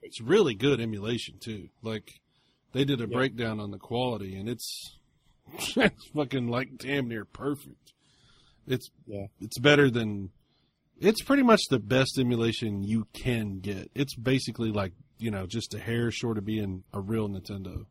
It's 0.00 0.18
really 0.22 0.54
good 0.54 0.80
emulation 0.80 1.34
too. 1.38 1.68
Like 1.82 2.20
they 2.72 2.86
did 2.86 3.02
a 3.02 3.06
Yeah. 3.06 3.14
breakdown 3.14 3.60
on 3.60 3.70
the 3.70 3.76
quality, 3.78 4.34
and 4.34 4.48
it's 4.48 4.96
it's 5.52 6.06
fucking 6.14 6.48
like 6.48 6.78
damn 6.78 7.08
near 7.08 7.26
perfect. 7.26 7.92
It's 8.66 8.88
Yeah. 9.06 9.26
it's 9.42 9.58
better 9.58 9.90
than 9.90 10.30
it's 10.98 11.20
pretty 11.20 11.42
much 11.42 11.60
the 11.68 11.78
best 11.78 12.18
emulation 12.18 12.82
you 12.82 13.06
can 13.12 13.58
get. 13.60 13.90
It's 13.94 14.14
basically 14.14 14.70
like, 14.72 14.94
you 15.18 15.30
know, 15.30 15.46
just 15.46 15.74
a 15.74 15.78
hair 15.78 16.10
short 16.10 16.38
of 16.38 16.46
being 16.46 16.82
a 16.94 17.00
real 17.02 17.28
Nintendo. 17.28 17.84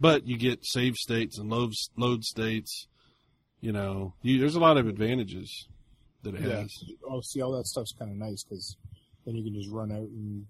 But 0.00 0.26
you 0.26 0.36
get 0.36 0.66
save 0.66 0.96
states 0.96 1.38
and 1.38 1.48
load, 1.48 1.70
load 1.96 2.24
states. 2.24 2.88
You 3.60 3.70
know, 3.70 4.14
you, 4.22 4.40
there's 4.40 4.56
a 4.56 4.60
lot 4.60 4.76
of 4.76 4.88
advantages 4.88 5.68
that 6.24 6.34
it 6.34 6.42
Yeah. 6.42 6.60
has. 6.62 6.84
Oh, 7.08 7.20
see, 7.22 7.40
all 7.40 7.52
that 7.52 7.66
stuff's 7.66 7.92
kind 7.98 8.10
of 8.10 8.16
nice 8.16 8.42
because 8.44 8.76
then 9.24 9.34
you 9.36 9.44
can 9.44 9.54
just 9.54 9.70
run 9.70 9.92
out 9.92 10.00
and, 10.08 10.46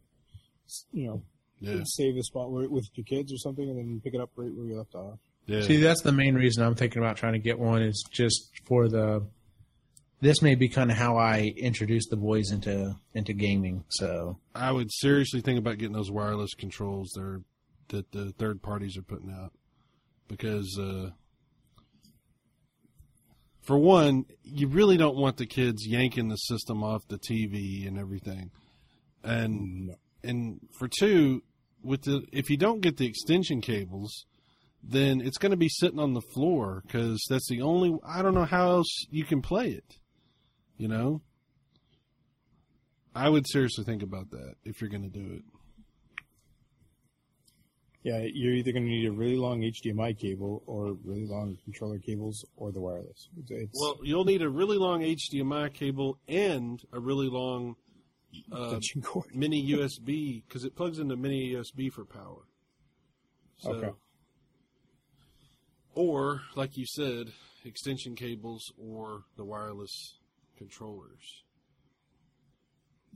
you 0.92 1.06
know, 1.06 1.22
Yeah. 1.60 1.82
save 1.84 2.16
a 2.16 2.22
spot 2.22 2.50
where, 2.50 2.68
with 2.68 2.86
your 2.94 3.04
kids 3.04 3.32
or 3.32 3.36
something, 3.36 3.68
and 3.68 3.78
then 3.78 4.00
pick 4.02 4.14
it 4.14 4.20
up 4.20 4.30
right 4.36 4.52
where 4.52 4.66
you 4.66 4.76
left 4.76 4.94
off. 4.94 5.18
Yeah. 5.46 5.60
See, 5.62 5.76
that's 5.76 6.00
the 6.02 6.12
main 6.12 6.34
reason 6.34 6.64
I'm 6.64 6.74
thinking 6.74 6.98
about 7.02 7.16
trying 7.16 7.34
to 7.34 7.38
get 7.38 7.58
one 7.58 7.82
is 7.82 8.02
just 8.10 8.50
for 8.64 8.88
the. 8.88 9.26
This 10.20 10.40
may 10.40 10.54
be 10.54 10.68
kind 10.70 10.90
of 10.90 10.96
how 10.96 11.18
I 11.18 11.52
introduce 11.56 12.08
the 12.08 12.16
boys 12.16 12.50
into 12.50 12.96
into 13.14 13.34
gaming. 13.34 13.84
So 13.90 14.38
I 14.54 14.72
would 14.72 14.90
seriously 14.90 15.42
think 15.42 15.58
about 15.58 15.76
getting 15.78 15.92
those 15.94 16.10
wireless 16.10 16.54
controls 16.54 17.12
there 17.14 17.42
that 17.88 18.10
the 18.12 18.32
third 18.32 18.62
parties 18.62 18.96
are 18.96 19.02
putting 19.02 19.30
out 19.30 19.52
because 20.26 20.78
uh, 20.80 21.10
for 23.64 23.78
one, 23.78 24.24
you 24.42 24.68
really 24.68 24.96
don't 24.96 25.16
want 25.16 25.36
the 25.38 25.46
kids 25.46 25.86
yanking 25.86 26.28
the 26.28 26.36
system 26.36 26.82
off 26.84 27.02
the 27.08 27.18
TV 27.18 27.86
and 27.88 27.98
everything, 27.98 28.50
and 29.22 29.86
No. 29.86 29.94
and 30.22 30.60
for 30.78 30.88
two, 30.88 31.42
with 31.82 32.02
the 32.02 32.24
if 32.32 32.50
you 32.50 32.56
don't 32.56 32.80
get 32.80 32.96
the 32.98 33.06
extension 33.06 33.60
cables, 33.60 34.26
then 34.82 35.20
it's 35.20 35.38
going 35.38 35.50
to 35.50 35.56
be 35.56 35.68
sitting 35.68 35.98
on 35.98 36.12
the 36.14 36.20
floor 36.20 36.82
because 36.86 37.24
that's 37.28 37.48
the 37.48 37.62
only. 37.62 37.96
I 38.06 38.22
don't 38.22 38.34
know 38.34 38.44
how 38.44 38.70
else 38.70 39.06
you 39.10 39.24
can 39.24 39.40
play 39.42 39.70
it. 39.70 39.96
You 40.76 40.88
know, 40.88 41.22
I 43.14 43.28
would 43.28 43.46
seriously 43.48 43.84
think 43.84 44.02
about 44.02 44.30
that 44.30 44.54
if 44.64 44.80
you're 44.80 44.90
going 44.90 45.10
to 45.10 45.18
do 45.18 45.32
it. 45.34 45.42
Yeah, 48.04 48.18
you're 48.34 48.52
either 48.52 48.70
going 48.70 48.84
to 48.84 48.90
need 48.90 49.06
a 49.06 49.12
really 49.12 49.36
long 49.36 49.62
HDMI 49.62 50.18
cable 50.18 50.62
or 50.66 50.92
really 51.04 51.24
long 51.26 51.56
controller 51.64 51.98
cables 51.98 52.44
or 52.54 52.70
the 52.70 52.78
wireless. 52.78 53.30
It's, 53.48 53.80
Well, 53.80 53.98
you'll 54.02 54.26
need 54.26 54.42
a 54.42 54.48
really 54.48 54.76
long 54.76 55.00
HDMI 55.00 55.72
cable 55.72 56.18
and 56.28 56.82
a 56.92 57.00
really 57.00 57.28
long 57.28 57.76
uh, 58.52 58.78
cord. 59.02 59.26
mini 59.34 59.66
USB 59.72 60.42
because 60.46 60.64
it 60.64 60.76
plugs 60.76 60.98
into 60.98 61.16
mini 61.16 61.54
USB 61.54 61.90
for 61.90 62.04
power. 62.04 62.42
So, 63.56 63.72
Okay. 63.72 63.90
Or, 65.94 66.42
like 66.56 66.76
you 66.76 66.84
said, 66.86 67.28
extension 67.64 68.16
cables 68.16 68.70
or 68.76 69.22
the 69.36 69.44
wireless 69.44 70.18
controllers, 70.58 71.44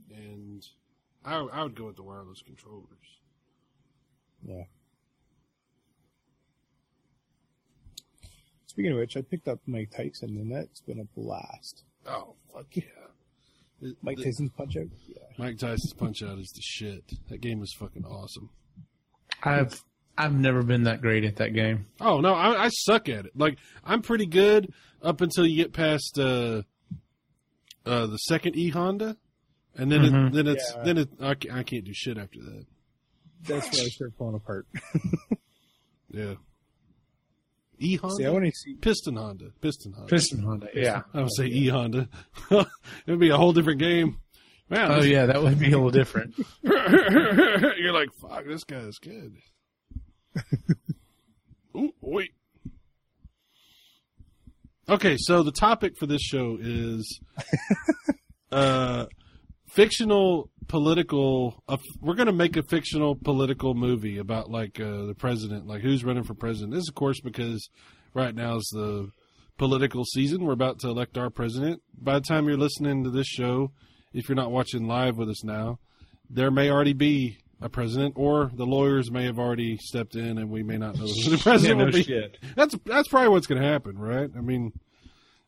and 0.09 0.63
I, 1.23 1.35
I 1.35 1.63
would 1.63 1.75
go 1.75 1.85
with 1.85 1.97
the 1.97 2.03
wireless 2.03 2.41
controllers. 2.41 2.87
Yeah. 4.41 4.63
Speaking 8.69 8.91
of 8.91 8.99
which, 8.99 9.17
I 9.17 9.21
picked 9.21 9.47
up 9.47 9.59
Mike 9.65 9.89
Tyson, 9.91 10.29
and 10.37 10.51
that's 10.55 10.79
been 10.81 10.99
a 10.99 11.19
blast. 11.19 11.83
Oh 12.07 12.35
fuck 12.53 12.67
yeah! 12.73 12.83
The- 13.81 13.95
Mike 14.03 14.17
the- 14.17 14.25
Tyson's 14.25 14.51
Punch 14.55 14.77
Out. 14.77 14.85
Yeah. 15.07 15.15
Mike 15.37 15.57
Tyson's 15.57 15.93
Punch 15.93 16.21
Out 16.23 16.37
is 16.37 16.51
the 16.55 16.61
shit. 16.61 17.03
That 17.29 17.41
game 17.41 17.61
is 17.63 17.73
fucking 17.77 18.05
awesome. 18.05 18.49
I've 19.43 19.83
I've 20.17 20.33
never 20.35 20.61
been 20.63 20.83
that 20.83 21.01
great 21.01 21.23
at 21.23 21.37
that 21.37 21.53
game. 21.53 21.85
Oh 21.99 22.19
no, 22.21 22.33
I, 22.35 22.65
I 22.65 22.69
suck 22.69 23.09
at 23.09 23.25
it. 23.25 23.31
Like 23.35 23.57
I'm 23.83 24.01
pretty 24.03 24.25
good 24.27 24.71
up 25.01 25.21
until 25.21 25.47
you 25.47 25.55
get 25.55 25.73
past 25.73 26.19
uh, 26.19 26.61
uh, 27.85 28.05
the 28.05 28.17
second 28.17 28.55
E 28.55 28.69
Honda, 28.69 29.17
and 29.75 29.91
then 29.91 30.03
it, 30.05 30.33
then 30.33 30.47
it's 30.47 30.73
Yeah. 30.75 30.83
then 30.83 30.97
it 30.99 31.09
I, 31.19 31.33
ca- 31.33 31.51
I 31.51 31.63
can't 31.63 31.85
do 31.85 31.93
shit 31.93 32.17
after 32.19 32.39
that. 32.39 32.65
That's 33.47 33.71
where 33.75 33.85
I 33.85 33.89
start 33.89 34.13
falling 34.17 34.35
apart. 34.35 34.67
Yeah. 36.11 36.33
E 37.79 37.95
See, 37.95 37.99
I 38.03 38.07
Honda, 38.07 38.33
want 38.33 38.45
to 38.45 38.51
see. 38.51 38.73
Piston 38.75 39.15
Honda, 39.15 39.45
Piston 39.61 39.93
Honda. 39.93 40.09
Piston 40.09 40.43
Honda. 40.43 40.67
Yeah. 40.73 41.01
I 41.13 41.21
would 41.21 41.33
say 41.35 41.45
E 41.45 41.67
Honda. 41.69 42.07
it 42.51 42.67
would 43.07 43.19
be 43.19 43.29
a 43.29 43.37
whole 43.37 43.53
different 43.53 43.79
game. 43.79 44.17
Man, 44.69 44.91
Oh 44.91 45.01
yeah, 45.03 45.25
that 45.25 45.41
would 45.41 45.57
be 45.57 45.67
a 45.67 45.69
little 45.71 45.89
different. 45.89 46.35
You're 46.63 47.93
like, 47.93 48.09
fuck, 48.21 48.45
this 48.45 48.63
guy's 48.63 48.97
good. 48.99 49.35
Ooh, 51.75 51.91
wait. 52.01 52.31
Okay, 54.87 55.17
so 55.19 55.43
the 55.43 55.51
topic 55.51 55.93
for 55.97 56.05
this 56.07 56.21
show 56.21 56.57
is 56.59 57.19
uh, 58.51 59.05
fictional 59.69 60.49
political. 60.69 61.61
Uh, 61.67 61.77
we're 61.99 62.13
going 62.15 62.27
to 62.27 62.31
make 62.31 62.55
a 62.55 62.63
fictional 62.63 63.15
political 63.15 63.73
movie 63.73 64.17
about 64.17 64.49
like 64.49 64.79
uh, 64.79 65.05
the 65.05 65.15
president, 65.17 65.67
like 65.67 65.81
who's 65.81 66.05
running 66.05 66.23
for 66.23 66.33
president. 66.33 66.73
This, 66.73 66.87
of 66.87 66.95
course, 66.95 67.19
because 67.19 67.69
right 68.13 68.33
now 68.33 68.55
is 68.55 68.69
the 68.71 69.09
political 69.57 70.05
season. 70.05 70.45
We're 70.45 70.53
about 70.53 70.79
to 70.79 70.87
elect 70.87 71.17
our 71.17 71.29
president. 71.29 71.81
By 71.93 72.13
the 72.13 72.25
time 72.25 72.47
you're 72.47 72.57
listening 72.57 73.03
to 73.03 73.09
this 73.09 73.27
show, 73.27 73.71
if 74.13 74.29
you're 74.29 74.35
not 74.37 74.51
watching 74.51 74.87
live 74.87 75.17
with 75.17 75.29
us 75.29 75.43
now, 75.43 75.79
there 76.29 76.51
may 76.51 76.69
already 76.69 76.93
be 76.93 77.37
a 77.61 77.67
president, 77.67 78.13
or 78.15 78.49
the 78.53 78.65
lawyers 78.65 79.11
may 79.11 79.25
have 79.25 79.37
already 79.37 79.75
stepped 79.77 80.15
in, 80.15 80.37
and 80.37 80.49
we 80.49 80.63
may 80.63 80.77
not 80.77 80.95
know 80.95 81.07
who 81.07 81.29
the 81.31 81.37
president 81.43 81.79
no 81.79 81.85
will 81.85 81.91
be. 81.91 82.03
shit. 82.03 82.37
That's 82.55 82.75
that's 82.85 83.09
probably 83.09 83.29
what's 83.29 83.47
going 83.47 83.61
to 83.61 83.67
happen, 83.67 83.97
right? 83.97 84.29
I 84.33 84.39
mean, 84.39 84.71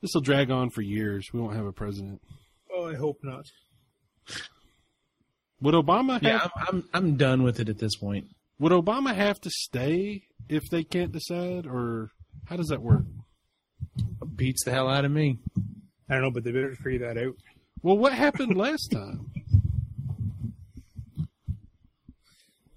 this 0.02 0.12
will 0.14 0.22
drag 0.22 0.52
on 0.52 0.72
for 0.72 0.82
years. 0.82 1.30
We 1.32 1.40
won't 1.40 1.56
have 1.56 1.66
a 1.66 1.72
president. 1.72 2.22
Oh, 2.76 2.86
I 2.86 2.96
hope 2.96 3.20
not. 3.24 3.46
Would 5.62 5.74
Obama 5.76 6.14
have? 6.14 6.24
Yeah, 6.24 6.48
I'm, 6.56 6.68
I'm 6.68 6.84
I'm 6.94 7.18
done 7.18 7.44
with 7.44 7.60
it 7.60 7.70
at 7.70 7.78
this 7.78 7.96
point. 7.96 8.28
Would 8.60 8.72
Obama 8.72 9.14
have 9.16 9.40
to 9.42 9.50
stay 9.50 10.24
if 10.50 10.64
they 10.70 10.84
can't 10.84 11.12
decide, 11.12 11.66
or 11.66 12.10
how 12.46 12.56
does 12.58 12.68
that 12.68 12.82
work? 12.82 13.04
Beats 14.36 14.64
the 14.66 14.72
hell 14.72 14.88
out 14.90 15.06
of 15.06 15.12
me. 15.12 15.40
I 16.10 16.14
don't 16.16 16.24
know, 16.24 16.32
but 16.32 16.44
they 16.44 16.52
better 16.52 16.76
figure 16.76 17.08
that 17.14 17.18
out. 17.24 17.36
Well, 17.84 17.98
what 17.98 18.14
happened 18.14 18.56
last 18.58 18.90
time? 18.92 19.32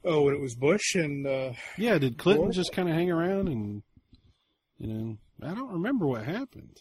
Oh, 0.04 0.22
when 0.22 0.34
it 0.34 0.40
was 0.40 0.54
Bush 0.54 0.94
and 0.94 1.26
uh, 1.26 1.52
Yeah, 1.78 1.98
did 1.98 2.18
Clinton 2.18 2.44
Well- 2.44 2.52
just 2.52 2.72
kind 2.72 2.88
of 2.88 2.94
hang 2.94 3.10
around 3.10 3.48
and 3.48 3.82
you 4.78 4.86
know? 4.92 5.16
I 5.42 5.54
don't 5.54 5.72
remember 5.72 6.06
what 6.06 6.24
happened. 6.24 6.78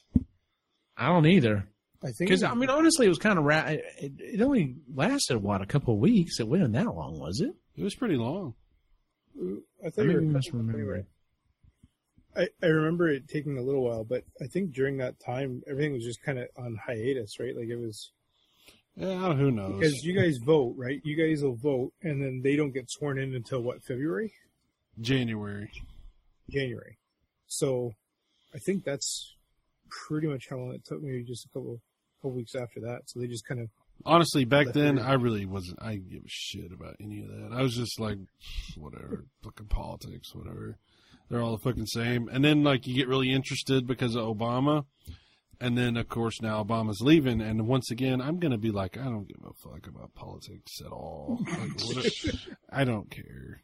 I 0.97 1.08
don't 1.08 1.26
either. 1.26 1.68
I 2.04 2.08
think 2.12 2.30
Because 2.30 2.43
I 2.43 2.54
mean, 2.54 2.70
honestly, 2.70 3.06
it 3.06 3.10
was 3.10 3.18
kind 3.18 3.39
of 3.39 3.45
ra- 3.45 3.68
it, 3.68 3.84
it 4.20 4.41
only 4.41 4.76
lasted 4.93 5.38
what 5.38 5.62
a 5.62 5.66
couple 5.66 5.93
of 5.93 5.99
weeks. 6.01 6.39
It 6.39 6.47
wasn't 6.47 6.74
that 6.74 6.86
long, 6.93 7.18
was 7.18 7.39
it? 7.39 7.54
It 7.78 7.84
was 7.84 7.95
pretty 7.95 8.16
long. 8.18 8.56
Uh, 9.39 9.45
I 9.45 9.49
think 9.49 9.64
I 9.86 9.89
thought 9.89 10.01
you 10.04 10.08
maybe 10.22 10.26
were 10.28 10.39
misremembering. 10.39 10.74
anyway. 10.76 11.06
I, 12.36 12.47
I 12.62 12.66
remember 12.68 13.10
it 13.10 13.28
taking 13.28 13.58
a 13.58 13.62
little 13.62 13.84
while, 13.84 14.04
but 14.04 14.24
I 14.41 14.47
think 14.47 14.74
during 14.74 14.97
that 14.97 15.20
time 15.20 15.62
everything 15.70 15.93
was 15.93 16.04
just 16.04 16.22
kind 16.24 16.39
of 16.39 16.47
on 16.58 16.78
hiatus, 16.84 17.39
right? 17.39 17.56
Like 17.56 17.68
it 17.68 17.78
was 17.78 18.12
Yeah, 18.95 19.34
who 19.34 19.51
knows? 19.51 19.80
because 19.80 20.04
you 20.04 20.20
guys 20.20 20.38
vote, 20.43 20.74
right? 20.78 20.99
You 21.04 21.16
guys 21.16 21.43
will 21.43 21.56
vote, 21.56 21.93
and 22.01 22.22
then 22.22 22.41
they 22.43 22.56
don't 22.56 22.74
get 22.74 22.89
sworn 22.91 23.18
in 23.20 23.34
until 23.36 23.62
what 23.62 23.84
February, 23.84 24.34
January. 24.99 25.72
January. 26.49 26.97
So 27.47 27.93
I 28.54 28.58
think 28.58 28.84
that's 28.84 29.36
pretty 29.89 30.28
much 30.28 30.47
how 30.49 30.58
long 30.58 30.74
it 30.74 30.84
took. 30.86 31.01
Maybe 31.04 31.24
just 31.24 31.45
a 31.45 31.49
couple 31.49 31.82
couple 32.24 32.38
weeks 32.38 32.55
after 32.55 32.80
that. 32.82 33.01
So 33.05 33.19
they 33.19 33.28
just 33.28 33.45
kind 33.45 33.59
of 33.59 33.69
Honestly, 34.05 34.43
back 34.43 34.74
then. 34.74 34.99
I 34.99 35.13
really 35.13 35.45
wasn't. 35.45 35.82
I 35.82 35.93
didn't 35.93 36.09
give 36.09 36.24
a 36.24 36.28
shit 36.28 36.71
about 36.74 36.95
any 36.99 37.21
of 37.21 37.28
that. 37.30 37.51
I 37.53 37.61
was 37.61 37.76
just 37.76 37.99
like, 37.99 38.17
whatever, 38.76 39.26
fucking 39.43 39.67
politics, 39.67 40.34
whatever. 40.36 40.78
They're 41.30 41.41
all 41.41 41.55
the 41.55 41.63
fucking 41.63 41.86
same. 41.86 42.28
And 42.28 42.43
then, 42.43 42.63
like, 42.63 42.86
you 42.86 42.95
get 42.95 43.07
really 43.07 43.32
interested 43.32 43.88
because 43.88 44.15
of 44.15 44.26
Obama. 44.26 44.86
And 45.61 45.78
then, 45.78 45.95
of 45.95 46.09
course, 46.09 46.41
now 46.41 46.61
Obama's 46.61 46.99
leaving. 47.01 47.39
And 47.39 47.65
once 47.65 47.91
again, 47.91 48.19
I'm 48.19 48.39
going 48.39 48.51
to 48.51 48.57
be 48.57 48.71
like, 48.71 48.97
I 48.97 49.05
don't 49.05 49.28
give 49.28 49.39
a 49.45 49.53
fuck 49.53 49.88
about 49.88 50.13
politics 50.15 50.82
at 50.86 50.91
all. 50.91 51.39
Like, 51.47 51.82
what 51.82 52.13
I 52.69 52.84
don't 52.84 53.09
care. 53.09 53.61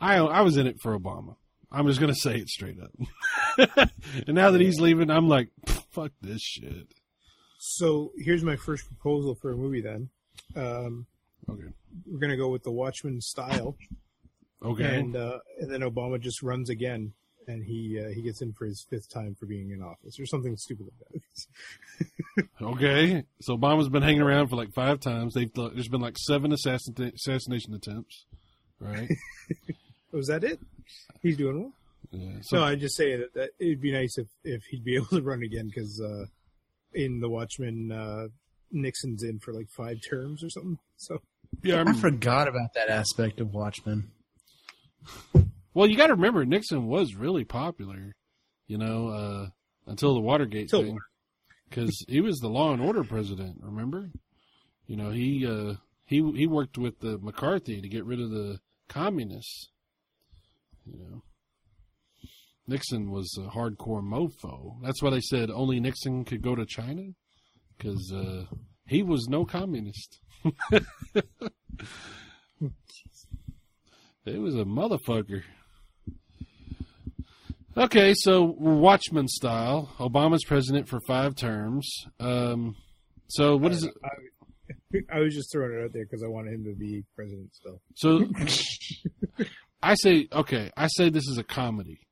I, 0.00 0.16
I 0.16 0.40
was 0.40 0.56
in 0.56 0.66
it 0.66 0.80
for 0.80 0.98
Obama. 0.98 1.36
I'm 1.70 1.86
just 1.86 2.00
going 2.00 2.12
to 2.12 2.20
say 2.20 2.36
it 2.36 2.48
straight 2.48 2.78
up. 2.80 3.88
and 4.26 4.34
now 4.34 4.50
that 4.50 4.60
he's 4.60 4.80
leaving, 4.80 5.10
I'm 5.10 5.28
like, 5.28 5.50
fuck 5.92 6.10
this 6.20 6.42
shit. 6.42 6.88
So 7.58 8.12
here's 8.16 8.44
my 8.44 8.56
first 8.56 8.86
proposal 8.86 9.34
for 9.34 9.50
a 9.52 9.56
movie. 9.56 9.80
Then 9.80 10.10
um, 10.54 11.06
Okay. 11.48 11.68
we're 12.06 12.18
gonna 12.18 12.36
go 12.36 12.48
with 12.50 12.62
the 12.64 12.72
Watchmen 12.72 13.20
style, 13.20 13.76
Okay. 14.64 14.98
and 15.00 15.16
uh, 15.16 15.38
and 15.60 15.70
then 15.70 15.80
Obama 15.80 16.20
just 16.20 16.42
runs 16.42 16.70
again, 16.70 17.12
and 17.46 17.64
he 17.64 18.00
uh, 18.04 18.08
he 18.10 18.22
gets 18.22 18.42
in 18.42 18.52
for 18.52 18.66
his 18.66 18.84
fifth 18.90 19.08
time 19.08 19.34
for 19.38 19.46
being 19.46 19.70
in 19.70 19.80
office, 19.82 20.18
or 20.18 20.26
something 20.26 20.56
stupid 20.56 20.86
like 20.86 21.12
that. 21.12 22.46
Okay, 22.60 23.24
so 23.40 23.56
Obama's 23.56 23.88
been 23.88 24.02
hanging 24.02 24.20
around 24.20 24.48
for 24.48 24.56
like 24.56 24.72
five 24.74 25.00
times. 25.00 25.32
They've 25.34 25.50
there's 25.54 25.88
been 25.88 26.00
like 26.02 26.18
seven 26.18 26.52
assassin, 26.52 26.94
assassination 27.14 27.72
attempts, 27.74 28.26
right? 28.78 29.08
Was 30.12 30.26
that 30.28 30.44
it? 30.44 30.60
He's 31.22 31.36
doing 31.38 31.60
well. 31.60 31.72
Yeah. 32.10 32.38
So 32.42 32.58
no, 32.58 32.64
I 32.64 32.74
just 32.76 32.94
say 32.96 33.16
that, 33.16 33.32
that 33.34 33.50
it'd 33.58 33.80
be 33.80 33.92
nice 33.92 34.18
if 34.18 34.26
if 34.44 34.64
he'd 34.64 34.84
be 34.84 34.96
able 34.96 35.06
to 35.06 35.22
run 35.22 35.42
again 35.42 35.66
because 35.68 36.00
uh, 36.00 36.26
in 36.96 37.20
the 37.20 37.28
Watchmen, 37.28 37.92
uh, 37.92 38.28
Nixon's 38.72 39.22
in 39.22 39.38
for 39.38 39.52
like 39.52 39.68
five 39.76 39.98
terms 40.08 40.42
or 40.42 40.50
something. 40.50 40.78
So 40.96 41.18
yeah, 41.62 41.76
I 41.76 41.80
I'm, 41.80 41.94
forgot 41.94 42.48
about 42.48 42.74
that 42.74 42.88
aspect 42.88 43.40
of 43.40 43.52
Watchmen. 43.52 44.10
well, 45.74 45.86
you 45.86 45.96
got 45.96 46.08
to 46.08 46.14
remember 46.14 46.44
Nixon 46.44 46.86
was 46.86 47.14
really 47.14 47.44
popular, 47.44 48.14
you 48.66 48.78
know, 48.78 49.08
uh, 49.08 49.46
until 49.86 50.14
the 50.14 50.20
Watergate 50.20 50.70
Till 50.70 50.82
thing, 50.82 50.98
because 51.68 52.04
he 52.08 52.20
was 52.20 52.38
the 52.38 52.48
law 52.48 52.72
and 52.72 52.82
order 52.82 53.04
president. 53.04 53.58
Remember, 53.62 54.10
you 54.86 54.96
know, 54.96 55.10
he 55.10 55.46
uh, 55.46 55.74
he 56.06 56.16
he 56.32 56.46
worked 56.46 56.78
with 56.78 56.98
the 57.00 57.18
McCarthy 57.18 57.80
to 57.80 57.88
get 57.88 58.04
rid 58.04 58.20
of 58.20 58.30
the 58.30 58.58
communists. 58.88 59.68
You 60.86 60.98
know, 60.98 61.22
Nixon 62.68 63.10
was 63.10 63.38
a 63.38 63.48
hardcore 63.48 64.02
mofo. 64.02 64.76
That's 64.82 65.02
why 65.02 65.10
they 65.10 65.20
said 65.20 65.50
only 65.50 65.80
Nixon 65.80 66.24
could 66.24 66.42
go 66.42 66.54
to 66.54 66.66
China, 66.66 67.02
because 67.76 68.12
uh, 68.14 68.44
he 68.86 69.02
was 69.02 69.28
no 69.28 69.44
communist. 69.44 70.20
it 70.70 70.84
was 74.26 74.54
a 74.54 74.64
motherfucker. 74.64 75.42
Okay, 77.76 78.14
so 78.16 78.56
we're 78.58 78.98
style. 79.28 79.92
Obama's 79.98 80.44
president 80.44 80.88
for 80.88 80.98
five 81.06 81.36
terms. 81.36 82.06
Um, 82.18 82.74
so 83.28 83.56
what 83.56 83.72
is 83.72 83.84
it? 83.84 83.92
I, 84.02 84.08
I 85.16 85.20
was 85.20 85.34
just 85.34 85.52
throwing 85.52 85.72
it 85.72 85.84
out 85.84 85.92
there 85.92 86.04
because 86.04 86.22
I 86.22 86.28
wanted 86.28 86.54
him 86.54 86.64
to 86.64 86.74
be 86.74 87.04
president 87.14 87.54
still. 87.54 87.80
So 87.94 88.26
I 89.82 89.94
say, 89.94 90.26
okay, 90.32 90.70
I 90.76 90.86
say 90.88 91.10
this 91.10 91.28
is 91.28 91.38
a 91.38 91.44
comedy. 91.44 92.05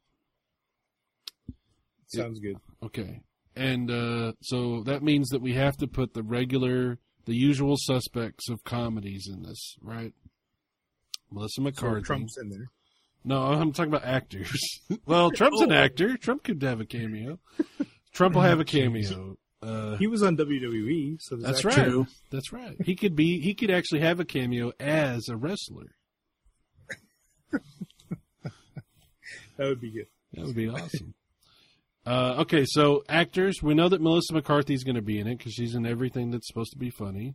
Sounds 2.16 2.40
good. 2.40 2.56
Okay. 2.82 3.20
And 3.56 3.90
uh, 3.90 4.32
so 4.42 4.82
that 4.84 5.02
means 5.02 5.28
that 5.30 5.40
we 5.40 5.54
have 5.54 5.76
to 5.78 5.86
put 5.86 6.14
the 6.14 6.22
regular, 6.22 6.98
the 7.24 7.34
usual 7.34 7.76
suspects 7.78 8.48
of 8.48 8.64
comedies 8.64 9.28
in 9.32 9.42
this, 9.42 9.76
right? 9.80 10.12
Melissa 11.30 11.54
So 11.56 11.62
McCarthy. 11.62 12.02
Trump's 12.04 12.36
in 12.40 12.48
there. 12.50 12.66
No, 13.24 13.42
I'm 13.42 13.72
talking 13.72 13.92
about 13.92 14.04
actors. 14.04 14.60
well, 15.06 15.30
Trump's 15.30 15.60
an 15.62 15.72
actor. 15.72 16.16
Trump 16.16 16.42
could 16.44 16.60
have 16.62 16.80
a 16.80 16.84
cameo. 16.84 17.38
Trump 18.12 18.34
will 18.34 18.42
have 18.42 18.60
a 18.60 18.64
cameo. 18.64 19.36
Uh, 19.62 19.96
He 19.96 20.06
was 20.06 20.22
on 20.22 20.36
WWE, 20.36 21.16
so 21.20 21.36
that's 21.36 21.64
actually- 21.64 21.96
right. 22.00 22.06
That's 22.30 22.52
right. 22.52 22.76
He 22.84 22.94
could 22.96 23.16
be. 23.16 23.40
He 23.40 23.54
could 23.54 23.70
actually 23.70 24.00
have 24.00 24.20
a 24.20 24.24
cameo 24.26 24.72
as 24.78 25.28
a 25.28 25.36
wrestler. 25.36 25.94
That 29.56 29.68
would 29.68 29.80
be 29.80 29.92
good. 29.92 30.06
That 30.32 30.46
would 30.46 30.56
be 30.56 30.68
awesome. 30.68 31.14
Uh, 32.06 32.36
okay, 32.40 32.64
so 32.66 33.02
actors, 33.08 33.62
we 33.62 33.74
know 33.74 33.88
that 33.88 34.00
Melissa 34.02 34.34
McCarthy's 34.34 34.84
going 34.84 34.96
to 34.96 35.02
be 35.02 35.18
in 35.18 35.26
it 35.26 35.38
because 35.38 35.52
she's 35.54 35.74
in 35.74 35.86
everything 35.86 36.30
that's 36.30 36.46
supposed 36.46 36.72
to 36.72 36.78
be 36.78 36.90
funny. 36.90 37.34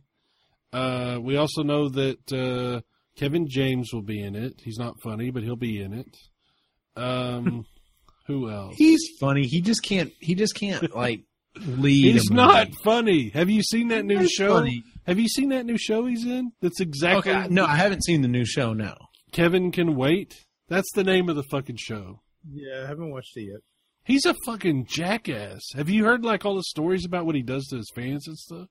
Uh, 0.72 1.18
we 1.20 1.36
also 1.36 1.62
know 1.62 1.88
that 1.88 2.32
uh, 2.32 2.80
Kevin 3.18 3.48
James 3.48 3.92
will 3.92 4.02
be 4.02 4.22
in 4.22 4.36
it. 4.36 4.60
He's 4.62 4.78
not 4.78 4.94
funny, 5.02 5.30
but 5.30 5.42
he'll 5.42 5.56
be 5.56 5.80
in 5.80 5.92
it. 5.92 6.16
Um, 6.96 7.66
who 8.26 8.48
else? 8.50 8.76
He's 8.76 9.00
funny. 9.18 9.46
He 9.46 9.60
just 9.60 9.82
can't. 9.82 10.12
He 10.20 10.34
just 10.36 10.54
can't 10.54 10.94
like 10.96 11.22
lead. 11.56 12.12
He's 12.14 12.30
a 12.30 12.34
not 12.34 12.68
movie. 12.68 12.76
funny. 12.84 13.28
Have 13.30 13.50
you 13.50 13.62
seen 13.62 13.88
that 13.88 14.04
new 14.04 14.18
He's 14.20 14.30
show? 14.30 14.54
funny. 14.54 14.84
Have 15.06 15.18
you 15.18 15.28
seen 15.28 15.48
that 15.48 15.66
new 15.66 15.78
show 15.78 16.06
he's 16.06 16.24
in? 16.24 16.52
That's 16.60 16.80
exactly 16.80 17.32
Okay, 17.32 17.48
no, 17.48 17.64
I 17.64 17.74
haven't 17.76 18.04
seen 18.04 18.22
the 18.22 18.28
new 18.28 18.44
show. 18.44 18.72
No. 18.72 18.94
Kevin 19.32 19.72
Can 19.72 19.96
Wait. 19.96 20.44
That's 20.68 20.88
the 20.94 21.02
name 21.02 21.28
of 21.28 21.34
the 21.34 21.42
fucking 21.50 21.78
show. 21.80 22.20
Yeah, 22.48 22.84
I 22.84 22.86
haven't 22.86 23.10
watched 23.10 23.36
it 23.36 23.42
yet. 23.50 23.60
He's 24.04 24.24
a 24.24 24.34
fucking 24.44 24.86
jackass. 24.86 25.60
Have 25.74 25.90
you 25.90 26.04
heard 26.04 26.24
like 26.24 26.44
all 26.44 26.56
the 26.56 26.62
stories 26.64 27.04
about 27.04 27.26
what 27.26 27.34
he 27.34 27.42
does 27.42 27.66
to 27.66 27.76
his 27.76 27.90
fans 27.94 28.26
and 28.26 28.36
stuff? 28.36 28.68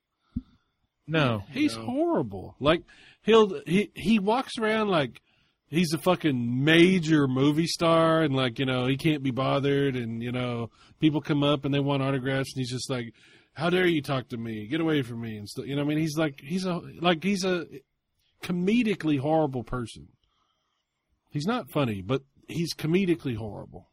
No. 1.07 1.43
He's 1.51 1.75
horrible. 1.75 2.55
Like 2.59 2.83
he'll 3.23 3.61
he 3.65 3.91
he 3.95 4.19
walks 4.19 4.57
around 4.57 4.89
like 4.89 5.21
he's 5.69 5.93
a 5.93 5.97
fucking 5.97 6.63
major 6.63 7.27
movie 7.27 7.67
star 7.67 8.21
and 8.21 8.35
like, 8.35 8.59
you 8.59 8.65
know, 8.65 8.87
he 8.87 8.97
can't 8.97 9.23
be 9.23 9.31
bothered 9.31 9.95
and 9.95 10.21
you 10.21 10.31
know, 10.31 10.69
people 10.99 11.21
come 11.21 11.43
up 11.43 11.65
and 11.65 11.73
they 11.73 11.79
want 11.79 12.03
autographs 12.03 12.53
and 12.53 12.61
he's 12.61 12.71
just 12.71 12.89
like, 12.89 13.13
How 13.53 13.69
dare 13.69 13.87
you 13.87 14.01
talk 14.01 14.29
to 14.29 14.37
me? 14.37 14.67
Get 14.67 14.81
away 14.81 15.01
from 15.01 15.21
me 15.21 15.37
and 15.37 15.47
stuff. 15.47 15.65
You 15.65 15.75
know 15.75 15.83
what 15.83 15.91
I 15.91 15.95
mean? 15.95 16.03
He's 16.03 16.17
like 16.17 16.41
he's 16.41 16.65
a 16.65 16.79
like 17.01 17.23
he's 17.23 17.43
a 17.43 17.65
comedically 18.43 19.19
horrible 19.19 19.63
person. 19.63 20.07
He's 21.31 21.45
not 21.45 21.69
funny, 21.69 22.01
but 22.01 22.23
he's 22.47 22.73
comedically 22.73 23.35
horrible. 23.35 23.88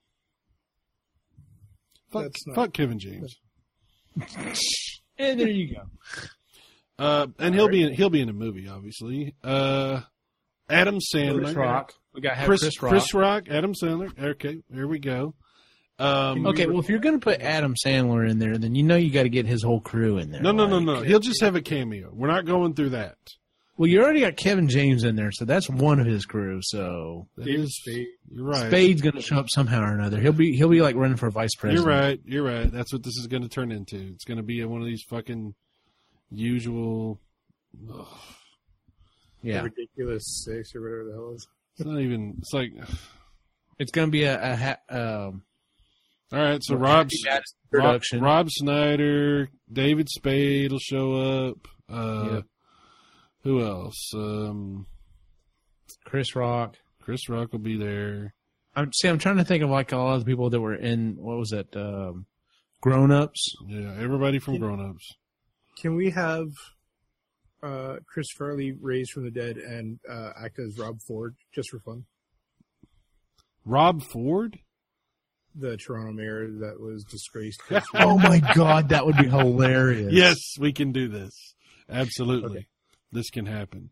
Fuck, 2.16 2.32
That's 2.32 2.46
not- 2.46 2.54
fuck 2.56 2.72
Kevin 2.72 2.98
James. 2.98 3.36
And 5.18 5.40
there 5.40 5.48
you 5.48 5.74
go. 5.74 5.82
Uh, 6.98 7.26
and 7.38 7.54
he'll 7.54 7.68
be 7.68 7.82
in, 7.82 7.92
he'll 7.94 8.10
be 8.10 8.20
in 8.20 8.28
a 8.28 8.34
movie, 8.34 8.68
obviously. 8.68 9.34
Uh, 9.42 10.02
Adam 10.68 10.98
Sandler, 10.98 11.44
Chris 11.44 11.54
Rock. 11.54 11.94
We 12.14 12.20
got 12.20 12.44
Chris, 12.44 12.60
Chris, 12.60 12.82
Rock. 12.82 12.90
Chris 12.90 13.14
Rock, 13.14 13.44
Adam 13.50 13.72
Sandler. 13.72 14.18
Okay, 14.22 14.58
there 14.68 14.86
we 14.86 14.98
go. 14.98 15.34
Um, 15.98 16.46
Okay, 16.46 16.66
well, 16.66 16.80
if 16.80 16.90
you're 16.90 16.98
going 16.98 17.18
to 17.18 17.24
put 17.24 17.40
Adam 17.40 17.74
Sandler 17.82 18.28
in 18.28 18.38
there, 18.38 18.58
then 18.58 18.74
you 18.74 18.82
know 18.82 18.96
you 18.96 19.10
got 19.10 19.22
to 19.22 19.30
get 19.30 19.46
his 19.46 19.62
whole 19.62 19.80
crew 19.80 20.18
in 20.18 20.30
there. 20.30 20.42
no, 20.42 20.52
no, 20.52 20.66
no, 20.66 20.78
no. 20.80 21.00
He'll 21.00 21.18
just 21.20 21.40
have 21.40 21.56
a 21.56 21.62
cameo. 21.62 22.10
We're 22.12 22.28
not 22.28 22.44
going 22.44 22.74
through 22.74 22.90
that. 22.90 23.16
Well, 23.78 23.88
you 23.90 24.02
already 24.02 24.20
got 24.20 24.36
Kevin 24.36 24.68
James 24.68 25.04
in 25.04 25.16
there, 25.16 25.30
so 25.32 25.44
that's 25.44 25.68
one 25.68 26.00
of 26.00 26.06
his 26.06 26.24
crew. 26.24 26.60
So 26.62 27.28
David 27.36 27.60
is- 27.64 27.76
Spade. 27.76 28.06
You're 28.30 28.44
right. 28.46 28.66
Spade's 28.68 29.02
going 29.02 29.14
to 29.16 29.20
show 29.22 29.36
up 29.36 29.50
somehow 29.50 29.82
or 29.82 29.92
another. 29.92 30.18
He'll 30.18 30.32
be 30.32 30.56
he'll 30.56 30.68
be 30.70 30.80
like 30.80 30.96
running 30.96 31.16
for 31.18 31.30
vice 31.30 31.54
president. 31.54 31.84
You're 31.86 31.94
right. 31.94 32.20
You're 32.24 32.42
right. 32.44 32.70
That's 32.72 32.92
what 32.92 33.02
this 33.02 33.16
is 33.18 33.26
going 33.26 33.42
to 33.42 33.48
turn 33.48 33.70
into. 33.72 33.96
It's 34.14 34.24
going 34.24 34.38
to 34.38 34.42
be 34.42 34.64
one 34.64 34.80
of 34.80 34.86
these 34.86 35.02
fucking 35.08 35.54
usual. 36.30 37.20
ugh, 37.92 38.06
Yeah, 39.42 39.62
Ridiculous 39.62 40.24
six 40.44 40.74
or 40.74 40.80
whatever 40.82 41.04
the 41.04 41.12
hell 41.12 41.32
is. 41.34 41.46
it's 41.78 41.86
not 41.86 42.00
even. 42.00 42.34
It's 42.38 42.52
like. 42.54 42.72
it's 43.78 43.92
going 43.92 44.08
to 44.08 44.12
be 44.12 44.24
a, 44.24 44.52
a 44.52 44.56
ha- 44.56 44.78
um, 44.88 45.42
All 46.32 46.38
right. 46.40 46.62
So 46.64 46.76
Rob, 46.76 47.10
Rob, 47.26 47.42
production. 47.70 48.20
Rob 48.22 48.48
Schneider, 48.50 49.50
David 49.72 50.08
Spade 50.08 50.72
will 50.72 50.78
show 50.78 51.48
up. 51.50 51.68
Uh, 51.90 52.28
Yeah. 52.32 52.40
Who 53.46 53.64
else? 53.64 54.10
Um, 54.12 54.86
Chris 56.04 56.34
Rock. 56.34 56.74
Chris 57.00 57.28
Rock 57.28 57.52
will 57.52 57.60
be 57.60 57.78
there. 57.78 58.34
I'm 58.74 58.92
see. 58.92 59.06
I'm 59.06 59.18
trying 59.18 59.36
to 59.36 59.44
think 59.44 59.62
of 59.62 59.70
like 59.70 59.92
all 59.92 60.14
of 60.14 60.18
the 60.18 60.26
people 60.26 60.50
that 60.50 60.60
were 60.60 60.74
in 60.74 61.14
what 61.16 61.38
was 61.38 61.50
that? 61.50 61.76
Um, 61.76 62.26
Grown 62.80 63.12
Ups. 63.12 63.54
Yeah, 63.68 63.94
everybody 64.00 64.40
from 64.40 64.58
Grown 64.58 64.84
Ups. 64.84 65.12
Can 65.80 65.94
we 65.94 66.10
have 66.10 66.48
uh, 67.62 67.98
Chris 68.12 68.26
Farley 68.36 68.72
raised 68.72 69.12
from 69.12 69.22
the 69.22 69.30
dead 69.30 69.58
and 69.58 70.00
uh, 70.10 70.30
act 70.44 70.58
as 70.58 70.76
Rob 70.76 70.98
Ford 71.06 71.36
just 71.54 71.70
for 71.70 71.78
fun? 71.78 72.04
Rob 73.64 74.02
Ford? 74.02 74.58
The 75.54 75.76
Toronto 75.76 76.12
mayor 76.12 76.48
that 76.62 76.80
was 76.80 77.04
disgraced. 77.04 77.62
Oh 77.94 78.18
my 78.18 78.40
God, 78.56 78.88
that 78.88 79.06
would 79.06 79.16
be 79.16 79.28
hilarious. 79.28 80.12
Yes, 80.12 80.36
we 80.58 80.72
can 80.72 80.90
do 80.90 81.06
this. 81.06 81.54
Absolutely. 81.88 82.50
Okay. 82.58 82.66
This 83.12 83.30
can 83.30 83.46
happen. 83.46 83.90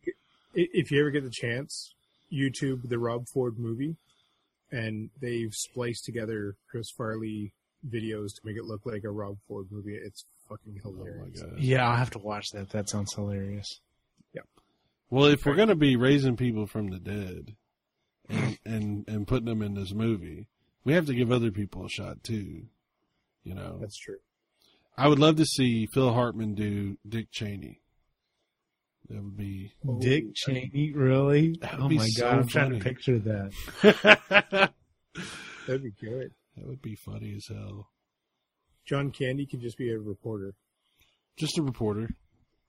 If 0.54 0.90
you 0.90 1.00
ever 1.00 1.10
get 1.10 1.24
the 1.24 1.30
chance, 1.30 1.94
YouTube 2.32 2.88
the 2.88 2.98
Rob 2.98 3.26
Ford 3.28 3.58
movie, 3.58 3.96
and 4.70 5.10
they've 5.20 5.52
spliced 5.52 6.04
together 6.04 6.56
Chris 6.70 6.90
Farley 6.90 7.52
videos 7.88 8.34
to 8.34 8.40
make 8.44 8.56
it 8.56 8.64
look 8.64 8.82
like 8.84 9.04
a 9.04 9.10
Rob 9.10 9.36
Ford 9.48 9.66
movie. 9.70 9.94
It's 9.94 10.24
fucking 10.48 10.80
Oh 10.84 10.90
my 10.92 11.04
hilarious. 11.06 11.42
god. 11.42 11.58
Yeah, 11.58 11.88
I'll 11.88 11.96
have 11.96 12.10
to 12.10 12.18
watch 12.18 12.50
that. 12.52 12.70
That 12.70 12.88
sounds 12.88 13.12
hilarious. 13.14 13.80
Well, 15.10 15.26
if 15.26 15.44
we're 15.46 15.54
going 15.54 15.68
to 15.68 15.76
be 15.76 15.94
raising 15.96 16.36
people 16.36 16.66
from 16.66 16.88
the 16.88 16.98
dead 16.98 17.54
and, 18.28 18.58
and 18.64 19.04
and 19.06 19.26
putting 19.28 19.44
them 19.44 19.62
in 19.62 19.74
this 19.74 19.92
movie, 19.92 20.48
we 20.82 20.94
have 20.94 21.06
to 21.06 21.14
give 21.14 21.30
other 21.30 21.52
people 21.52 21.84
a 21.84 21.88
shot 21.88 22.24
too. 22.24 22.62
You 23.44 23.54
know, 23.54 23.76
That's 23.80 23.98
true. 23.98 24.16
I 24.96 25.06
would 25.06 25.18
love 25.20 25.36
to 25.36 25.44
see 25.44 25.86
Phil 25.86 26.12
Hartman 26.14 26.54
do 26.54 26.96
Dick 27.06 27.30
Cheney. 27.30 27.80
That 29.10 29.22
would 29.22 29.36
be 29.36 29.72
Dick 30.00 30.34
Cheney, 30.34 30.92
really? 30.94 31.56
That 31.60 31.78
would 31.78 31.84
Oh 31.84 31.88
my 31.96 32.08
so 32.08 32.22
God, 32.22 32.38
I'm 32.38 32.48
trying 32.48 32.70
to 32.72 32.78
picture 32.78 33.18
that. 33.18 33.52
that 33.82 34.72
That'd 35.66 35.82
be 35.82 35.92
good. 36.00 36.32
That 36.56 36.66
would 36.66 36.80
be 36.82 36.94
funny 36.94 37.34
as 37.36 37.46
hell. 37.48 37.90
John 38.86 39.10
Candy 39.10 39.46
could 39.46 39.60
just 39.60 39.76
be 39.78 39.90
a 39.90 39.98
reporter. 39.98 40.54
Just 41.36 41.58
a 41.58 41.62
reporter, 41.62 42.08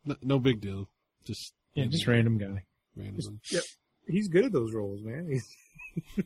no, 0.05 0.15
no 0.21 0.39
big 0.39 0.59
deal. 0.61 0.89
Just 1.25 1.53
Yeah, 1.73 1.85
just 1.85 2.07
random 2.07 2.37
guy. 2.37 2.63
randomly. 2.95 3.39
Yep. 3.51 3.63
He's 4.07 4.27
good 4.27 4.45
at 4.45 4.51
those 4.51 4.73
roles, 4.73 5.01
man. 5.03 5.27
He's, 5.29 5.47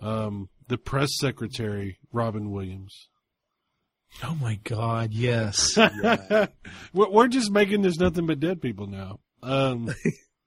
Um, 0.00 0.48
the 0.68 0.76
press 0.76 1.08
secretary, 1.18 1.98
Robin 2.12 2.50
Williams. 2.50 3.08
Oh 4.22 4.34
my 4.40 4.58
God, 4.64 5.12
yes. 5.12 5.76
we're, 6.92 7.10
we're 7.10 7.28
just 7.28 7.50
making 7.50 7.82
this 7.82 7.98
nothing 7.98 8.26
but 8.26 8.40
dead 8.40 8.62
people 8.62 8.86
now. 8.86 9.18
Um, 9.42 9.92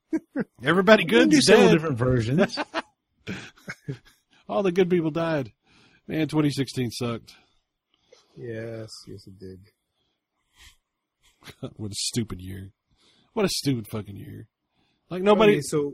everybody 0.64 1.04
good. 1.04 1.30
can 1.30 1.30
good's 1.30 1.46
do 1.46 1.52
several 1.54 1.68
dead. 1.68 1.74
different 1.74 1.98
versions. 1.98 2.58
All 4.50 4.64
the 4.64 4.72
good 4.72 4.90
people 4.90 5.12
died. 5.12 5.52
Man, 6.08 6.28
2016 6.28 6.92
sucked. 6.92 7.34
yes, 8.38 8.90
yes, 9.08 9.28
it 9.28 9.38
did. 9.38 9.60
what 11.76 11.92
a 11.92 11.96
stupid 11.96 12.42
year. 12.42 12.72
What 13.34 13.46
a 13.46 13.50
stupid 13.50 13.86
fucking 13.92 14.16
year. 14.16 14.48
Like 15.10 15.22
nobody, 15.22 15.54
Okay, 15.54 15.62
so 15.62 15.94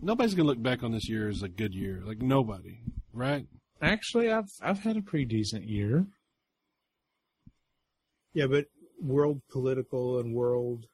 nobody's 0.00 0.34
gonna 0.34 0.46
look 0.46 0.62
back 0.62 0.82
on 0.82 0.92
this 0.92 1.08
year 1.08 1.28
as 1.28 1.42
a 1.42 1.48
good 1.48 1.74
year. 1.74 2.02
Like 2.04 2.20
nobody, 2.22 2.80
right? 3.12 3.46
Actually, 3.82 4.30
I've 4.30 4.48
I've 4.62 4.78
had 4.80 4.96
a 4.96 5.02
pretty 5.02 5.24
decent 5.24 5.64
year. 5.68 6.06
Yeah, 8.38 8.46
but 8.46 8.66
world 9.02 9.40
political 9.50 10.20
and 10.20 10.32
world 10.32 10.86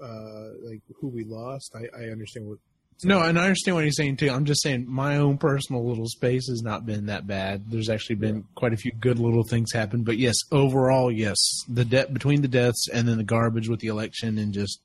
uh 0.00 0.50
like 0.62 0.80
who 1.00 1.08
we 1.08 1.24
lost. 1.24 1.74
I, 1.74 1.86
I 1.98 2.04
understand 2.10 2.46
what. 2.46 2.58
No, 3.02 3.20
and 3.20 3.36
I 3.36 3.42
understand 3.46 3.74
what 3.74 3.84
he's 3.84 3.96
saying 3.96 4.18
too. 4.18 4.30
I'm 4.30 4.44
just 4.44 4.62
saying 4.62 4.86
my 4.88 5.16
own 5.16 5.38
personal 5.38 5.84
little 5.84 6.06
space 6.06 6.46
has 6.48 6.62
not 6.62 6.86
been 6.86 7.06
that 7.06 7.26
bad. 7.26 7.64
There's 7.68 7.90
actually 7.90 8.16
been 8.16 8.44
quite 8.54 8.72
a 8.72 8.76
few 8.76 8.92
good 8.92 9.18
little 9.18 9.42
things 9.42 9.72
happen. 9.72 10.04
But 10.04 10.18
yes, 10.18 10.36
overall, 10.52 11.10
yes, 11.10 11.36
the 11.68 11.84
debt 11.84 12.14
between 12.14 12.42
the 12.42 12.48
deaths 12.48 12.86
and 12.88 13.08
then 13.08 13.18
the 13.18 13.24
garbage 13.24 13.68
with 13.68 13.80
the 13.80 13.88
election 13.88 14.38
and 14.38 14.54
just 14.54 14.80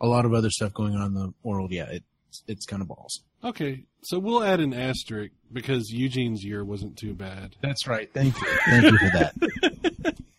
a 0.00 0.06
lot 0.06 0.24
of 0.24 0.32
other 0.32 0.50
stuff 0.50 0.72
going 0.72 0.94
on 0.94 1.08
in 1.08 1.14
the 1.14 1.34
world. 1.42 1.72
Yeah, 1.72 1.88
it's 1.90 2.44
it's 2.46 2.66
kind 2.66 2.82
of 2.82 2.86
balls. 2.86 3.20
Okay, 3.42 3.82
so 4.02 4.20
we'll 4.20 4.44
add 4.44 4.60
an 4.60 4.72
asterisk 4.72 5.32
because 5.52 5.90
Eugene's 5.90 6.44
year 6.44 6.64
wasn't 6.64 6.96
too 6.96 7.14
bad. 7.14 7.56
That's 7.60 7.88
right. 7.88 8.08
Thank 8.14 8.40
you. 8.40 8.46
Thank 8.66 8.84
you 8.84 8.98
for 8.98 9.10
that. 9.18 10.14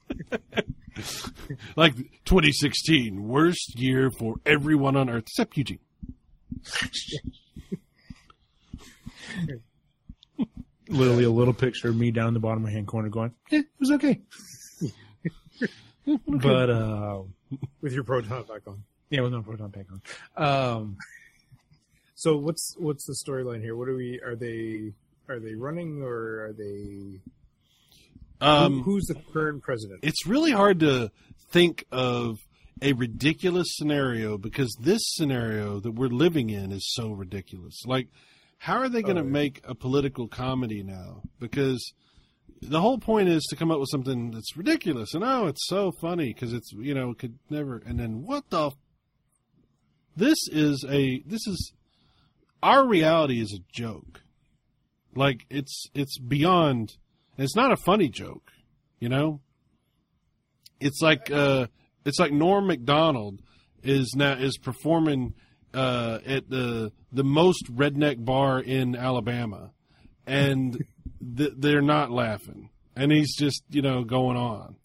Like 1.76 1.96
2016, 2.26 3.28
worst 3.28 3.80
year 3.80 4.12
for 4.12 4.36
everyone 4.46 4.96
on 4.96 5.10
Earth 5.10 5.24
except 5.28 5.58
Eugene. 5.58 5.80
Literally 10.90 11.24
a 11.24 11.30
little 11.30 11.54
picture 11.54 11.90
of 11.90 11.96
me 11.96 12.12
down 12.12 12.30
in 12.30 12.34
the 12.34 12.40
bottom 12.40 12.64
right 12.66 12.74
hand 12.74 12.88
corner 12.88 13.10
going, 13.10 13.32
eh, 13.52 13.60
it 13.60 13.66
was 13.80 13.92
okay. 13.92 14.20
but 16.28 16.70
uh, 16.70 17.22
with 17.82 17.94
your 17.94 18.04
proton 18.04 18.44
pack 18.44 18.62
on. 18.68 18.84
yeah, 19.10 19.22
with 19.22 19.32
no 19.32 19.42
proton 19.42 19.72
pack 19.72 19.86
on. 19.92 20.02
Um, 20.44 20.98
So 22.16 22.38
what's 22.38 22.76
what's 22.78 23.06
the 23.06 23.14
storyline 23.14 23.62
here? 23.62 23.76
What 23.76 23.88
are 23.88 23.96
we? 23.96 24.20
Are 24.20 24.36
they 24.36 24.94
are 25.30 25.40
they 25.40 25.56
running 25.56 26.02
or 26.04 26.46
are 26.46 26.54
they? 26.54 27.22
Um, 28.42 28.84
who, 28.84 28.94
who's 28.94 29.06
the 29.06 29.16
current 29.34 29.62
president? 29.64 30.00
it's 30.04 30.26
really 30.26 30.52
hard 30.52 30.80
to 30.82 31.12
think 31.52 31.86
of 31.92 32.38
a 32.82 32.94
ridiculous 32.94 33.68
scenario 33.76 34.38
because 34.38 34.76
this 34.82 35.02
scenario 35.06 35.80
that 35.80 35.92
we're 35.92 36.08
living 36.08 36.50
in 36.50 36.72
is 36.72 36.92
so 36.94 37.12
ridiculous. 37.12 37.82
Like, 37.86 38.08
how 38.58 38.78
are 38.78 38.90
they 38.90 39.02
going 39.04 39.18
to 39.18 39.22
Oh, 39.22 39.26
yeah. 39.26 39.32
make 39.32 39.62
a 39.66 39.76
political 39.76 40.28
comedy 40.28 40.82
now? 40.82 41.22
Because 41.40 41.94
the 42.62 42.82
whole 42.82 42.98
point 42.98 43.30
is 43.30 43.44
to 43.50 43.56
come 43.56 43.70
up 43.72 43.80
with 43.80 43.90
something 43.92 44.32
that's 44.32 44.56
ridiculous, 44.58 45.14
and 45.14 45.24
oh, 45.24 45.48
it's 45.48 45.68
so 45.68 45.92
funny 45.92 46.34
because 46.34 46.54
it's 46.54 46.72
you 46.74 46.94
know 46.94 47.14
could 47.14 47.38
never. 47.50 47.78
And 47.86 48.00
then 48.00 48.24
what 48.24 48.50
the? 48.50 48.68
f- 48.68 48.74
This 50.16 50.38
is 50.52 50.86
a 50.90 51.22
this 51.26 51.46
is 51.48 51.74
our 52.64 52.86
reality 52.88 53.40
is 53.42 53.54
a 53.54 53.64
joke. 53.72 54.22
Like 55.16 55.46
it's 55.50 55.86
it's 55.94 56.18
beyond. 56.20 56.98
It's 57.44 57.56
not 57.56 57.72
a 57.72 57.78
funny 57.78 58.10
joke, 58.10 58.52
you 59.00 59.10
know. 59.10 59.42
It's 60.80 61.02
like 61.02 61.30
uh, 61.32 61.68
it's 62.06 62.20
like 62.20 62.32
Norm 62.32 62.68
Macdonald 62.68 63.40
is 63.84 64.14
now 64.16 64.34
is 64.34 64.58
performing 64.58 65.34
uh, 65.74 66.20
at 66.26 66.50
the 66.50 66.92
the 67.12 67.24
most 67.24 67.74
redneck 67.74 68.24
bar 68.24 68.60
in 68.60 68.96
Alabama, 68.96 69.72
and 70.26 70.84
th- 71.38 71.54
they're 71.58 71.82
not 71.82 72.12
laughing, 72.12 72.70
and 72.96 73.12
he's 73.12 73.36
just 73.36 73.64
you 73.70 73.82
know 73.82 74.04
going 74.04 74.38
on. 74.38 74.76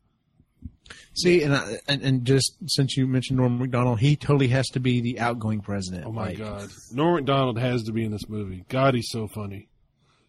See, 1.15 1.43
and, 1.43 1.55
I, 1.55 1.79
and 1.89 2.03
and 2.03 2.25
just 2.25 2.57
since 2.67 2.97
you 2.97 3.07
mentioned 3.07 3.39
Norm 3.39 3.59
Macdonald, 3.59 4.01
he 4.01 4.17
totally 4.17 4.49
has 4.49 4.67
to 4.69 4.81
be 4.81 5.01
the 5.01 5.19
outgoing 5.19 5.61
president. 5.61 6.05
Oh 6.07 6.13
my 6.13 6.27
Like, 6.29 6.39
god, 6.39 6.69
Norm 6.93 7.15
Macdonald 7.17 7.59
has 7.59 7.85
to 7.85 7.93
be 7.93 8.05
in 8.05 8.13
this 8.13 8.29
movie. 8.29 8.65
God, 8.69 8.95
he's 8.95 9.09
so 9.11 9.27
funny. 9.27 9.69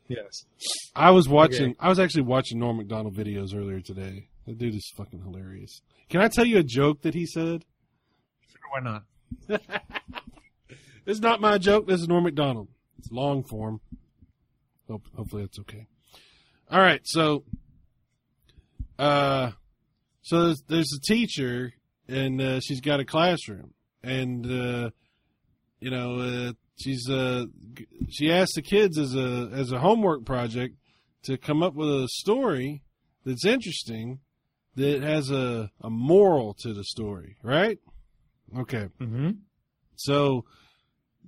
Yes. 0.08 0.46
I 0.96 1.12
was 1.12 1.28
watching. 1.28 1.76
I 1.80 1.90
was 1.90 2.00
actually 2.00 2.24
watching 2.24 2.60
Norm 2.60 2.78
Macdonald 2.78 3.16
videos 3.16 3.56
earlier 3.56 3.82
today. 3.82 4.30
That 4.46 4.58
dude 4.58 4.76
is 4.76 4.92
fucking 4.96 5.22
hilarious. 5.22 5.82
Can 6.10 6.22
I 6.22 6.30
tell 6.30 6.46
you 6.46 6.58
a 6.58 6.64
joke 6.64 7.02
that 7.02 7.14
he 7.14 7.26
said? 7.26 7.66
Sure, 8.50 8.62
why 8.72 8.80
not? 8.80 9.62
This 11.08 11.16
is 11.16 11.22
not 11.22 11.40
my 11.40 11.58
joke. 11.58 11.88
This 11.88 12.02
is 12.02 12.10
Norm 12.10 12.26
Macdonald. 12.26 12.68
It's 13.00 13.10
long 13.10 13.42
form. 13.42 13.80
Hope, 14.90 15.04
hopefully 15.16 15.44
that's 15.44 15.58
okay. 15.60 15.88
All 16.70 16.82
right, 16.82 17.00
so, 17.06 17.46
uh, 19.00 19.52
so 20.22 20.48
there's, 20.48 20.64
there's 20.68 20.98
a 20.98 21.00
teacher, 21.08 21.72
and 22.10 22.42
uh, 22.42 22.60
she's 22.60 22.82
got 22.82 23.00
a 23.00 23.06
classroom, 23.06 23.74
and 24.04 24.46
uh, 24.46 24.90
you 25.80 25.92
know, 25.92 26.20
uh, 26.20 26.52
she's 26.78 27.10
uh, 27.10 27.46
she 28.10 28.32
asked 28.32 28.56
the 28.56 28.62
kids 28.62 28.98
as 28.98 29.16
a 29.16 29.50
as 29.54 29.72
a 29.72 29.80
homework 29.80 30.26
project 30.26 30.76
to 31.24 31.38
come 31.38 31.62
up 31.62 31.74
with 31.74 31.90
a 31.90 32.08
story 32.10 32.84
that's 33.26 33.46
interesting, 33.46 34.20
that 34.76 35.02
has 35.02 35.30
a 35.32 35.72
a 35.82 35.90
moral 35.90 36.54
to 36.62 36.74
the 36.74 36.84
story, 36.84 37.38
right? 37.44 37.80
Okay. 38.58 38.88
Mm-hmm. 39.02 39.32
So, 39.96 40.46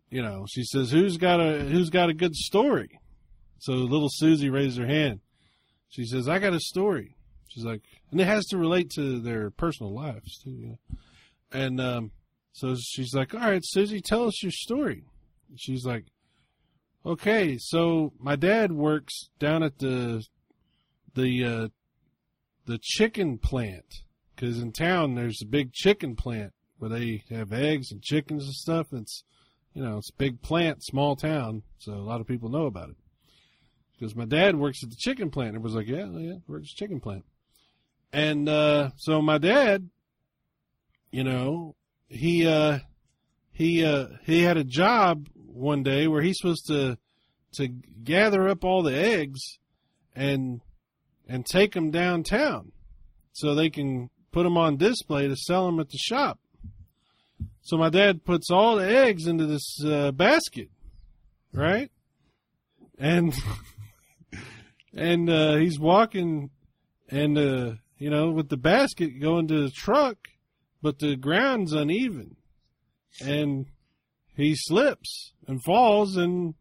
you 0.09 0.21
know, 0.21 0.45
she 0.49 0.63
says, 0.63 0.91
"Who's 0.91 1.17
got 1.17 1.39
a 1.41 1.59
Who's 1.59 1.89
got 1.89 2.09
a 2.09 2.13
good 2.13 2.35
story?" 2.35 2.99
So 3.59 3.73
little 3.73 4.09
Susie 4.09 4.49
raises 4.49 4.77
her 4.77 4.87
hand. 4.87 5.19
She 5.89 6.05
says, 6.05 6.29
"I 6.29 6.39
got 6.39 6.53
a 6.53 6.59
story." 6.59 7.15
She's 7.49 7.65
like, 7.65 7.81
and 8.11 8.21
it 8.21 8.27
has 8.27 8.45
to 8.47 8.59
relate 8.59 8.91
to 8.91 9.19
their 9.19 9.49
personal 9.49 9.91
lives 9.91 10.37
too. 10.37 10.51
You 10.51 10.67
know? 10.67 10.97
And 11.51 11.81
um, 11.81 12.11
so 12.53 12.75
she's 12.79 13.13
like, 13.13 13.33
"All 13.33 13.41
right, 13.41 13.63
Susie, 13.63 14.01
tell 14.01 14.27
us 14.27 14.43
your 14.43 14.51
story." 14.51 15.03
She's 15.55 15.85
like, 15.85 16.05
"Okay, 17.05 17.57
so 17.59 18.13
my 18.19 18.35
dad 18.35 18.71
works 18.71 19.29
down 19.39 19.63
at 19.63 19.79
the 19.79 20.25
the 21.15 21.45
uh, 21.45 21.67
the 22.65 22.79
chicken 22.81 23.37
plant 23.37 24.03
because 24.35 24.59
in 24.59 24.71
town 24.71 25.15
there's 25.15 25.41
a 25.41 25.47
big 25.47 25.73
chicken 25.73 26.15
plant 26.15 26.53
where 26.77 26.89
they 26.89 27.23
have 27.29 27.51
eggs 27.51 27.91
and 27.91 28.01
chickens 28.01 28.45
and 28.45 28.53
stuff. 28.53 28.87
It's, 28.93 29.23
you 29.73 29.83
know, 29.83 29.97
it's 29.97 30.09
a 30.09 30.17
big 30.17 30.41
plant, 30.41 30.83
small 30.83 31.15
town, 31.15 31.63
so 31.77 31.93
a 31.93 31.95
lot 31.95 32.21
of 32.21 32.27
people 32.27 32.49
know 32.49 32.65
about 32.65 32.89
it. 32.89 32.95
Because 33.93 34.15
my 34.15 34.25
dad 34.25 34.55
works 34.55 34.81
at 34.81 34.89
the 34.89 34.95
chicken 34.95 35.29
plant. 35.29 35.55
It 35.55 35.61
was 35.61 35.75
like, 35.75 35.87
yeah, 35.87 36.05
yeah, 36.05 36.35
works 36.47 36.71
at 36.71 36.77
the 36.77 36.85
chicken 36.85 37.01
plant. 37.01 37.25
And 38.13 38.47
uh, 38.47 38.91
so 38.95 39.21
my 39.21 39.37
dad, 39.37 39.89
you 41.11 41.23
know, 41.23 41.75
he 42.07 42.47
uh, 42.47 42.79
he 43.51 43.83
uh, 43.85 44.07
he 44.23 44.43
had 44.43 44.57
a 44.57 44.63
job 44.63 45.27
one 45.53 45.83
day 45.83 46.07
where 46.07 46.21
he's 46.21 46.37
supposed 46.37 46.67
to 46.67 46.97
to 47.53 47.67
gather 47.67 48.47
up 48.47 48.63
all 48.63 48.83
the 48.83 48.95
eggs 48.95 49.39
and 50.15 50.61
and 51.27 51.45
take 51.45 51.73
them 51.73 51.91
downtown 51.91 52.71
so 53.33 53.53
they 53.53 53.69
can 53.69 54.09
put 54.31 54.43
them 54.43 54.57
on 54.57 54.77
display 54.77 55.27
to 55.27 55.35
sell 55.35 55.65
them 55.65 55.79
at 55.79 55.89
the 55.89 55.97
shop. 55.97 56.39
So 57.61 57.77
my 57.77 57.89
dad 57.89 58.25
puts 58.25 58.49
all 58.49 58.77
the 58.77 58.87
eggs 58.87 59.27
into 59.27 59.45
this 59.45 59.83
uh, 59.85 60.11
basket, 60.11 60.69
right? 61.53 61.91
And 62.97 63.33
and 64.93 65.29
uh, 65.29 65.55
he's 65.55 65.79
walking, 65.79 66.49
and 67.09 67.37
uh, 67.37 67.73
you 67.97 68.09
know, 68.09 68.31
with 68.31 68.49
the 68.49 68.57
basket 68.57 69.21
going 69.21 69.47
to 69.49 69.63
the 69.63 69.71
truck, 69.71 70.17
but 70.81 70.99
the 70.99 71.15
ground's 71.15 71.73
uneven, 71.73 72.37
and 73.21 73.67
he 74.39 74.55
slips 74.55 75.33
and 75.47 75.61
falls, 75.63 76.15
and 76.15 76.53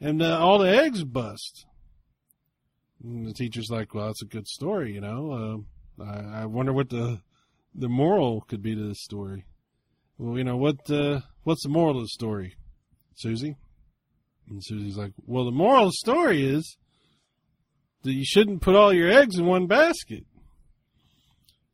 and 0.00 0.20
uh, 0.20 0.38
all 0.38 0.58
the 0.58 0.68
eggs 0.68 1.04
bust. 1.04 1.66
And 3.02 3.26
the 3.26 3.32
teacher's 3.32 3.70
like, 3.70 3.94
"Well, 3.94 4.06
that's 4.06 4.22
a 4.22 4.26
good 4.26 4.48
story, 4.48 4.92
you 4.92 5.00
know. 5.00 5.64
Uh, 6.00 6.04
I, 6.04 6.42
I 6.42 6.46
wonder 6.46 6.72
what 6.72 6.90
the 6.90 7.20
the 7.74 7.88
moral 7.88 8.42
could 8.42 8.62
be 8.62 8.74
to 8.74 8.88
this 8.88 9.02
story." 9.02 9.44
Well, 10.18 10.36
you 10.36 10.44
know 10.44 10.56
what? 10.56 10.90
Uh, 10.90 11.20
what's 11.44 11.62
the 11.62 11.68
moral 11.68 11.96
of 11.96 12.02
the 12.02 12.08
story, 12.08 12.56
Susie? 13.14 13.56
And 14.48 14.62
Susie's 14.64 14.96
like, 14.96 15.12
"Well, 15.24 15.44
the 15.44 15.52
moral 15.52 15.84
of 15.84 15.88
the 15.90 16.12
story 16.12 16.44
is 16.44 16.76
that 18.02 18.12
you 18.12 18.24
shouldn't 18.24 18.62
put 18.62 18.74
all 18.74 18.92
your 18.92 19.10
eggs 19.10 19.38
in 19.38 19.46
one 19.46 19.68
basket." 19.68 20.24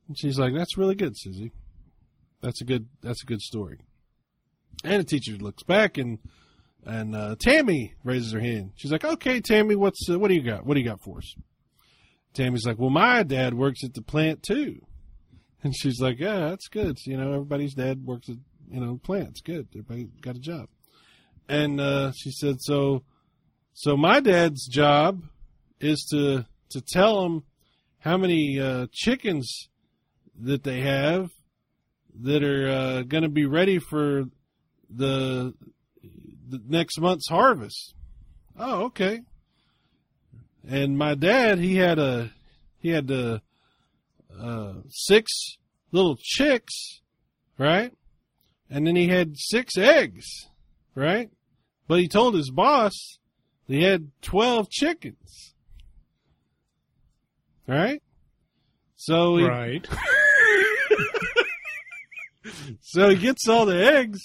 And 0.06 0.18
she's 0.18 0.38
like, 0.38 0.52
"That's 0.54 0.76
really 0.76 0.94
good, 0.94 1.14
Susie. 1.16 1.52
That's 2.42 2.60
a 2.60 2.64
good. 2.64 2.88
That's 3.00 3.22
a 3.22 3.26
good 3.26 3.40
story." 3.40 3.80
And 4.84 5.00
the 5.00 5.04
teacher 5.04 5.32
looks 5.32 5.62
back 5.62 5.98
and 5.98 6.18
and 6.84 7.14
uh, 7.14 7.36
Tammy 7.38 7.94
raises 8.04 8.32
her 8.32 8.40
hand. 8.40 8.72
She's 8.76 8.92
like, 8.92 9.04
"Okay, 9.04 9.40
Tammy, 9.40 9.74
what's 9.74 10.08
uh, 10.08 10.18
what 10.18 10.28
do 10.28 10.34
you 10.34 10.42
got? 10.42 10.64
What 10.64 10.74
do 10.74 10.80
you 10.80 10.88
got 10.88 11.02
for 11.02 11.18
us?" 11.18 11.34
Tammy's 12.34 12.66
like, 12.66 12.78
"Well, 12.78 12.90
my 12.90 13.22
dad 13.22 13.54
works 13.54 13.84
at 13.84 13.94
the 13.94 14.02
plant 14.02 14.42
too." 14.42 14.80
And 15.62 15.74
she's 15.76 16.00
like, 16.00 16.18
"Yeah, 16.18 16.38
that's 16.38 16.68
good. 16.68 16.98
You 17.04 17.16
know, 17.16 17.32
everybody's 17.32 17.74
dad 17.74 18.04
works 18.04 18.28
at 18.28 18.36
you 18.70 18.80
know 18.80 18.98
plants. 19.02 19.40
Good. 19.40 19.68
Everybody 19.72 20.08
got 20.20 20.36
a 20.36 20.40
job." 20.40 20.68
And 21.48 21.80
uh, 21.80 22.12
she 22.12 22.30
said, 22.30 22.56
"So, 22.60 23.02
so 23.74 23.96
my 23.96 24.20
dad's 24.20 24.66
job 24.66 25.24
is 25.80 26.06
to 26.10 26.46
to 26.70 26.80
tell 26.80 27.22
them 27.22 27.44
how 27.98 28.16
many 28.16 28.60
uh, 28.60 28.86
chickens 28.92 29.68
that 30.40 30.62
they 30.62 30.80
have 30.80 31.30
that 32.20 32.42
are 32.42 32.68
uh, 32.68 33.02
going 33.02 33.24
to 33.24 33.28
be 33.28 33.46
ready 33.46 33.78
for 33.78 34.24
the 34.88 35.54
the 36.48 36.60
next 36.66 37.00
month's 37.00 37.28
harvest." 37.28 37.94
Oh, 38.58 38.84
okay. 38.86 39.20
And 40.68 40.98
my 40.98 41.14
dad, 41.14 41.58
he 41.58 41.76
had 41.76 41.98
a 41.98 42.30
he 42.80 42.90
had 42.90 43.10
a 43.10 43.40
uh, 44.38 44.74
six 44.88 45.30
little 45.92 46.16
chicks, 46.20 47.00
right? 47.56 47.92
And 48.70 48.86
then 48.86 48.96
he 48.96 49.08
had 49.08 49.36
six 49.36 49.78
eggs, 49.78 50.26
right? 50.94 51.30
But 51.86 52.00
he 52.00 52.08
told 52.08 52.34
his 52.34 52.50
boss 52.50 53.18
he 53.66 53.82
had 53.82 54.10
12 54.22 54.70
chickens, 54.70 55.54
right? 57.66 58.02
So 58.96 59.36
he, 59.36 59.44
Right. 59.44 59.86
so 62.80 63.08
he 63.08 63.16
gets 63.16 63.48
all 63.48 63.66
the 63.66 63.82
eggs 63.82 64.20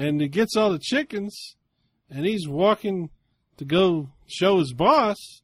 and 0.00 0.18
he 0.18 0.28
gets 0.28 0.56
all 0.56 0.72
the 0.72 0.78
chickens 0.78 1.56
and 2.08 2.24
he's 2.24 2.48
walking 2.48 3.10
to 3.58 3.66
go 3.66 4.08
show 4.26 4.58
his 4.58 4.72
boss, 4.72 5.42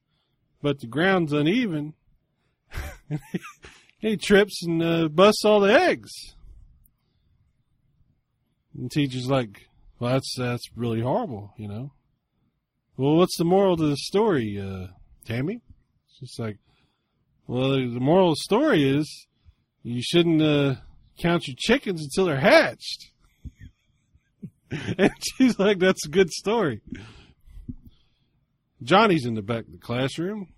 but 0.63 0.81
the 0.81 0.87
ground's 0.87 1.33
uneven. 1.33 1.93
And 3.11 3.21
he 3.99 4.17
trips 4.17 4.65
and 4.65 4.83
uh, 4.83 5.09
busts 5.09 5.45
all 5.45 5.61
the 5.61 5.73
eggs. 5.73 6.11
And 8.75 8.91
teacher's 8.91 9.29
like, 9.29 9.69
well, 9.99 10.13
that's, 10.13 10.35
that's 10.39 10.65
really 10.75 11.03
horrible, 11.03 11.53
you 11.59 11.69
know. 11.69 11.93
Well, 12.97 13.17
what's 13.17 13.37
the 13.37 13.45
moral 13.45 13.77
to 13.77 13.87
the 13.91 13.97
story, 13.97 14.59
uh, 14.59 14.89
Tammy? 15.27 15.61
She's 16.19 16.39
like, 16.39 16.57
well, 17.47 17.73
the 17.73 17.91
the 17.93 18.01
moral 18.01 18.31
of 18.31 18.37
the 18.37 18.43
story 18.43 18.89
is 18.89 19.27
you 19.83 20.01
shouldn't, 20.03 20.41
uh, 20.41 20.77
count 21.19 21.47
your 21.47 21.57
chickens 21.59 22.03
until 22.03 22.25
they're 22.25 22.41
hatched. 22.41 23.13
and 24.99 25.13
she's 25.21 25.59
like, 25.59 25.79
that's 25.79 26.07
a 26.07 26.11
good 26.11 26.31
story. 26.31 26.81
Johnny's 28.83 29.27
in 29.27 29.35
the 29.35 29.43
back 29.43 29.67
of 29.67 29.73
the 29.73 29.79
classroom. 29.79 30.49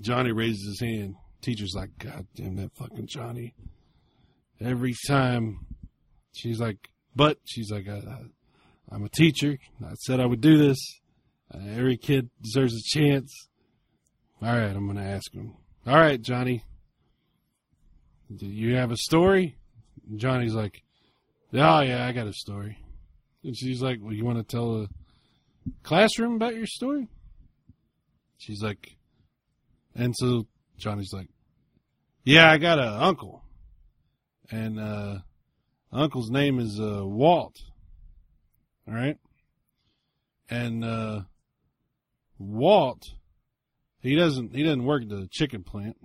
Johnny 0.00 0.32
raises 0.32 0.66
his 0.66 0.80
hand. 0.80 1.16
Teacher's 1.42 1.74
like, 1.76 1.90
God 1.98 2.26
damn 2.34 2.56
that 2.56 2.74
fucking 2.74 3.06
Johnny. 3.06 3.54
Every 4.60 4.94
time 5.06 5.66
she's 6.32 6.58
like, 6.58 6.88
but 7.14 7.38
she's 7.44 7.70
like, 7.70 7.88
I, 7.88 8.00
I'm 8.90 9.04
a 9.04 9.08
teacher. 9.08 9.58
I 9.84 9.94
said 9.94 10.20
I 10.20 10.26
would 10.26 10.40
do 10.40 10.56
this. 10.56 10.78
Uh, 11.52 11.58
every 11.76 11.96
kid 11.96 12.30
deserves 12.42 12.74
a 12.74 12.98
chance. 12.98 13.48
All 14.42 14.48
right, 14.48 14.74
I'm 14.74 14.86
going 14.86 14.96
to 14.96 15.10
ask 15.10 15.32
him. 15.32 15.54
All 15.86 15.96
right, 15.96 16.20
Johnny. 16.20 16.64
Do 18.34 18.46
you 18.46 18.76
have 18.76 18.90
a 18.90 18.96
story? 18.96 19.56
Johnny's 20.16 20.54
like, 20.54 20.82
Oh, 21.52 21.80
yeah, 21.80 22.04
I 22.04 22.12
got 22.12 22.26
a 22.26 22.32
story. 22.32 22.78
And 23.44 23.56
she's 23.56 23.82
like, 23.82 23.98
Well, 24.00 24.12
you 24.12 24.24
want 24.24 24.38
to 24.38 24.44
tell 24.44 24.72
the 24.72 24.88
classroom 25.82 26.34
about 26.34 26.54
your 26.54 26.66
story? 26.66 27.08
She's 28.38 28.62
like, 28.62 28.96
And 29.94 30.14
so 30.16 30.46
Johnny's 30.78 31.12
like, 31.12 31.28
Yeah, 32.24 32.50
I 32.50 32.58
got 32.58 32.78
an 32.78 32.88
uncle. 32.88 33.42
And, 34.50 34.78
uh, 34.78 35.18
uncle's 35.92 36.30
name 36.30 36.58
is, 36.58 36.80
uh, 36.80 37.02
Walt. 37.04 37.56
All 38.88 38.94
right. 38.94 39.16
And, 40.50 40.84
uh, 40.84 41.22
Walt, 42.38 43.02
he 44.00 44.14
doesn't, 44.16 44.54
he 44.54 44.62
doesn't 44.62 44.84
work 44.84 45.02
at 45.02 45.08
the 45.08 45.28
chicken 45.30 45.62
plant. 45.62 45.96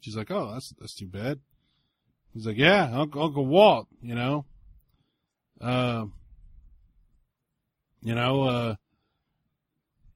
She's 0.00 0.16
like, 0.16 0.30
oh, 0.30 0.52
that's, 0.52 0.72
that's 0.78 0.94
too 0.94 1.06
bad. 1.06 1.40
He's 2.34 2.46
like, 2.46 2.58
yeah, 2.58 2.90
Uncle, 2.92 3.22
Uncle 3.22 3.46
Walt, 3.46 3.88
you 4.02 4.14
know, 4.14 4.44
uh, 5.60 6.04
you 8.02 8.14
know, 8.14 8.42
uh, 8.42 8.74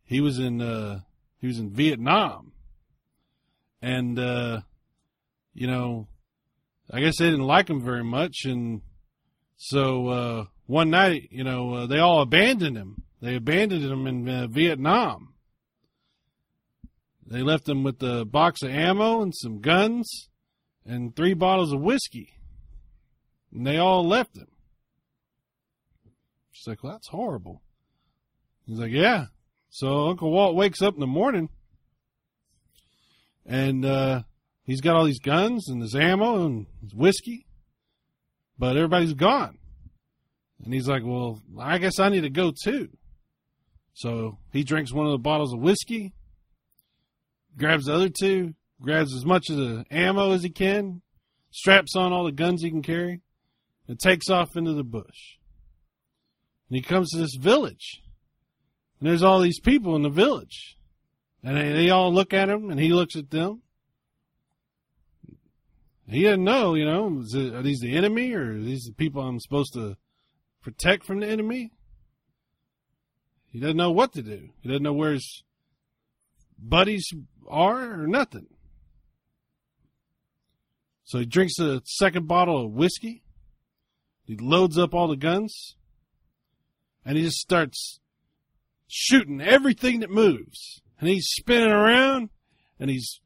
he 0.05 0.21
was 0.21 0.39
in, 0.39 0.61
uh, 0.61 1.01
he 1.41 1.47
was 1.47 1.59
in 1.59 1.71
Vietnam 1.71 2.53
and, 3.81 4.19
uh, 4.19 4.61
you 5.55 5.67
know, 5.67 6.07
I 6.91 7.01
guess 7.01 7.19
they 7.19 7.31
didn't 7.31 7.47
like 7.47 7.69
him 7.69 7.83
very 7.83 8.05
much. 8.05 8.45
And 8.45 8.83
so, 9.57 10.09
uh, 10.09 10.45
one 10.67 10.91
night, 10.91 11.29
you 11.31 11.45
know, 11.45 11.75
uh, 11.75 11.87
they 11.87 11.99
all 11.99 12.23
abandoned 12.23 12.77
him. 12.77 13.03
They 13.21 13.35
abandoned 13.35 13.85
him 13.85 14.07
in 14.07 14.29
uh, 14.29 14.47
Vietnam. 14.47 15.35
They 17.27 17.43
left 17.43 17.69
him 17.69 17.83
with 17.83 18.03
a 18.03 18.25
box 18.25 18.63
of 18.63 18.71
ammo 18.71 19.23
and 19.23 19.35
some 19.35 19.61
guns 19.61 20.29
and 20.85 21.15
three 21.15 21.35
bottles 21.35 21.73
of 21.73 21.81
whiskey. 21.81 22.35
And 23.53 23.67
they 23.67 23.79
all 23.79 24.07
left 24.07 24.37
him. 24.37 24.49
She's 26.53 26.67
like, 26.67 26.83
well, 26.83 26.93
that's 26.93 27.09
horrible. 27.09 27.63
He's 28.67 28.79
like, 28.79 28.93
yeah. 28.93 29.27
So 29.71 30.09
Uncle 30.09 30.31
Walt 30.31 30.55
wakes 30.55 30.83
up 30.83 30.95
in 30.95 31.01
the 31.01 31.07
morning 31.07 31.49
and, 33.45 33.85
uh, 33.85 34.23
he's 34.65 34.81
got 34.81 34.95
all 34.95 35.05
these 35.05 35.19
guns 35.19 35.69
and 35.69 35.83
his 35.83 35.97
ammo 35.97 36.45
and 36.47 36.67
his 36.81 36.95
whiskey, 36.95 37.47
but 38.59 38.77
everybody's 38.77 39.15
gone. 39.15 39.59
And 40.65 40.73
he's 40.73 40.87
like, 40.87 41.03
well, 41.05 41.41
I 41.59 41.79
guess 41.79 41.99
I 41.99 42.09
need 42.09 42.21
to 42.21 42.31
go 42.31 42.53
too. 42.65 42.91
So 43.95 44.39
he 44.53 44.63
drinks 44.63 44.93
one 44.93 45.07
of 45.07 45.13
the 45.13 45.19
bottles 45.19 45.53
of 45.53 45.61
whiskey, 45.61 46.13
grabs 47.57 47.87
the 47.87 47.95
other 47.95 48.09
two, 48.09 48.55
grabs 48.81 49.15
as 49.15 49.25
much 49.25 49.51
of 49.51 49.57
the 49.57 49.85
ammo 49.91 50.33
as 50.33 50.43
he 50.43 50.51
can, 50.51 51.03
straps 51.51 51.97
on 51.97 52.13
all 52.13 52.25
the 52.25 52.33
guns 52.33 52.63
he 52.63 52.71
can 52.71 52.83
carry, 52.83 53.21
and 53.89 53.99
takes 53.99 54.31
off 54.31 54.57
into 54.57 54.73
the 54.73 54.85
bush. 54.85 55.37
And 56.73 56.79
he 56.79 56.83
comes 56.83 57.11
to 57.11 57.19
this 57.19 57.35
village. 57.35 58.01
And 58.99 59.07
there's 59.07 59.23
all 59.23 59.41
these 59.41 59.61
people 59.61 59.95
in 59.95 60.01
the 60.01 60.09
village. 60.09 60.79
And 61.45 61.55
they, 61.55 61.71
they 61.71 61.91
all 61.91 62.11
look 62.11 62.33
at 62.33 62.49
him, 62.49 62.71
and 62.71 62.81
he 62.81 62.95
looks 62.95 63.15
at 63.15 63.29
them. 63.29 63.61
He 66.09 66.23
doesn't 66.23 66.43
know, 66.43 66.75
you 66.75 66.87
know, 66.87 67.21
is 67.21 67.35
it, 67.35 67.53
are 67.53 67.61
these 67.61 67.81
the 67.81 67.95
enemy 67.95 68.33
or 68.33 68.53
are 68.53 68.59
these 68.59 68.85
the 68.85 68.95
people 68.95 69.21
I'm 69.21 69.39
supposed 69.39 69.75
to 69.75 69.99
protect 70.63 71.05
from 71.05 71.21
the 71.21 71.27
enemy? 71.27 71.73
He 73.51 73.61
doesn't 73.61 73.77
know 73.77 73.93
what 73.93 74.15
to 74.15 74.23
do. 74.23 74.49
He 74.63 74.71
doesn't 74.71 74.83
know 74.83 74.95
where 74.95 75.13
his 75.13 75.43
buddies 76.59 77.07
are 77.51 78.01
or 78.01 78.07
nothing. 78.07 78.47
So 81.05 81.19
he 81.19 81.27
drinks 81.27 81.59
a 81.59 81.83
second 81.85 82.29
bottle 82.29 82.65
of 82.65 82.73
whiskey. 82.73 83.25
He 84.25 84.37
loads 84.37 84.79
up 84.79 84.95
all 84.95 85.09
the 85.09 85.17
guns. 85.17 85.77
And 87.05 87.17
he 87.17 87.25
just 87.25 87.39
starts 87.39 88.01
shooting 88.87 89.41
everything 89.41 90.01
that 90.01 90.11
moves. 90.11 90.83
And 91.01 91.09
he's 91.09 91.27
spinning 91.27 91.73
around 91.73 92.31
and 92.79 92.91
he's 92.91 93.21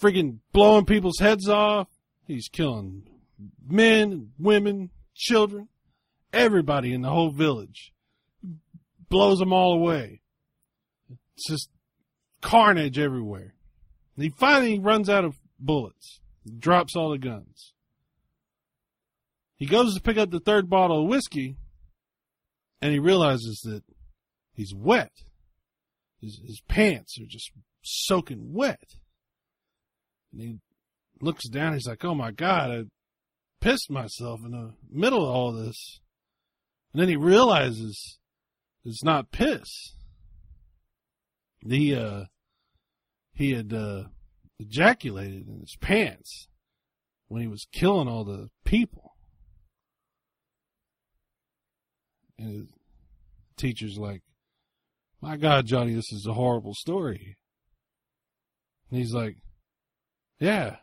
friggin' 0.00 0.38
blowing 0.52 0.84
people's 0.84 1.18
heads 1.18 1.48
off. 1.48 1.88
He's 2.26 2.48
killing 2.48 3.08
men, 3.66 4.32
women, 4.38 4.90
children, 5.14 5.68
everybody 6.32 6.92
in 6.92 7.02
the 7.02 7.10
whole 7.10 7.30
village. 7.30 7.92
Blows 9.08 9.38
them 9.38 9.52
all 9.52 9.74
away. 9.74 10.20
It's 11.08 11.46
just 11.48 11.70
carnage 12.40 12.98
everywhere. 12.98 13.54
And 14.16 14.24
he 14.24 14.30
finally 14.30 14.78
runs 14.78 15.08
out 15.08 15.24
of 15.24 15.36
bullets. 15.58 16.20
Drops 16.58 16.96
all 16.96 17.10
the 17.10 17.18
guns. 17.18 17.72
He 19.56 19.66
goes 19.66 19.94
to 19.94 20.02
pick 20.02 20.18
up 20.18 20.30
the 20.30 20.40
third 20.40 20.68
bottle 20.68 21.02
of 21.02 21.08
whiskey 21.08 21.56
and 22.80 22.92
he 22.92 22.98
realizes 22.98 23.60
that 23.64 23.82
he's 24.52 24.74
wet. 24.74 25.12
His, 26.20 26.40
his 26.44 26.60
pants 26.68 27.18
are 27.20 27.26
just 27.26 27.50
soaking 27.82 28.52
wet. 28.52 28.96
And 30.32 30.40
he 30.40 30.58
looks 31.20 31.48
down. 31.48 31.74
He's 31.74 31.86
like, 31.86 32.04
"Oh 32.04 32.14
my 32.14 32.30
god, 32.30 32.70
I 32.70 32.82
pissed 33.60 33.90
myself 33.90 34.40
in 34.44 34.52
the 34.52 34.74
middle 34.90 35.22
of 35.22 35.34
all 35.34 35.52
this." 35.52 36.00
And 36.92 37.00
then 37.00 37.08
he 37.08 37.16
realizes 37.16 38.18
it's 38.84 39.04
not 39.04 39.30
piss. 39.30 39.94
He 41.58 41.94
uh 41.94 42.24
he 43.34 43.52
had 43.52 43.72
uh 43.72 44.04
ejaculated 44.58 45.46
in 45.48 45.60
his 45.60 45.76
pants 45.80 46.48
when 47.28 47.42
he 47.42 47.48
was 47.48 47.66
killing 47.72 48.08
all 48.08 48.24
the 48.24 48.48
people. 48.64 49.05
And 52.38 52.48
his 52.48 52.66
teacher's 53.56 53.98
like, 53.98 54.22
My 55.20 55.36
God, 55.36 55.66
Johnny, 55.66 55.94
this 55.94 56.12
is 56.12 56.26
a 56.28 56.34
horrible 56.34 56.74
story. 56.74 57.36
And 58.90 59.00
he's 59.00 59.12
like, 59.12 59.36
Yeah. 60.38 60.76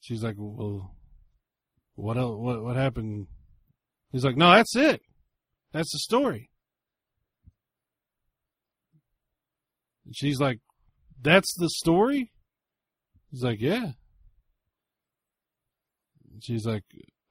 She's 0.00 0.22
like, 0.22 0.36
Well, 0.38 0.94
what 1.94 2.16
else, 2.16 2.38
what, 2.38 2.62
what 2.62 2.76
happened? 2.76 3.26
He's 4.12 4.24
like, 4.24 4.36
No, 4.36 4.52
that's 4.52 4.76
it. 4.76 5.02
That's 5.72 5.92
the 5.92 5.98
story. 5.98 6.50
And 10.04 10.16
she's 10.16 10.40
like, 10.40 10.60
That's 11.20 11.54
the 11.56 11.68
story? 11.68 12.32
He's 13.30 13.42
like, 13.42 13.60
Yeah. 13.60 13.92
She's 16.40 16.66
like, 16.66 16.84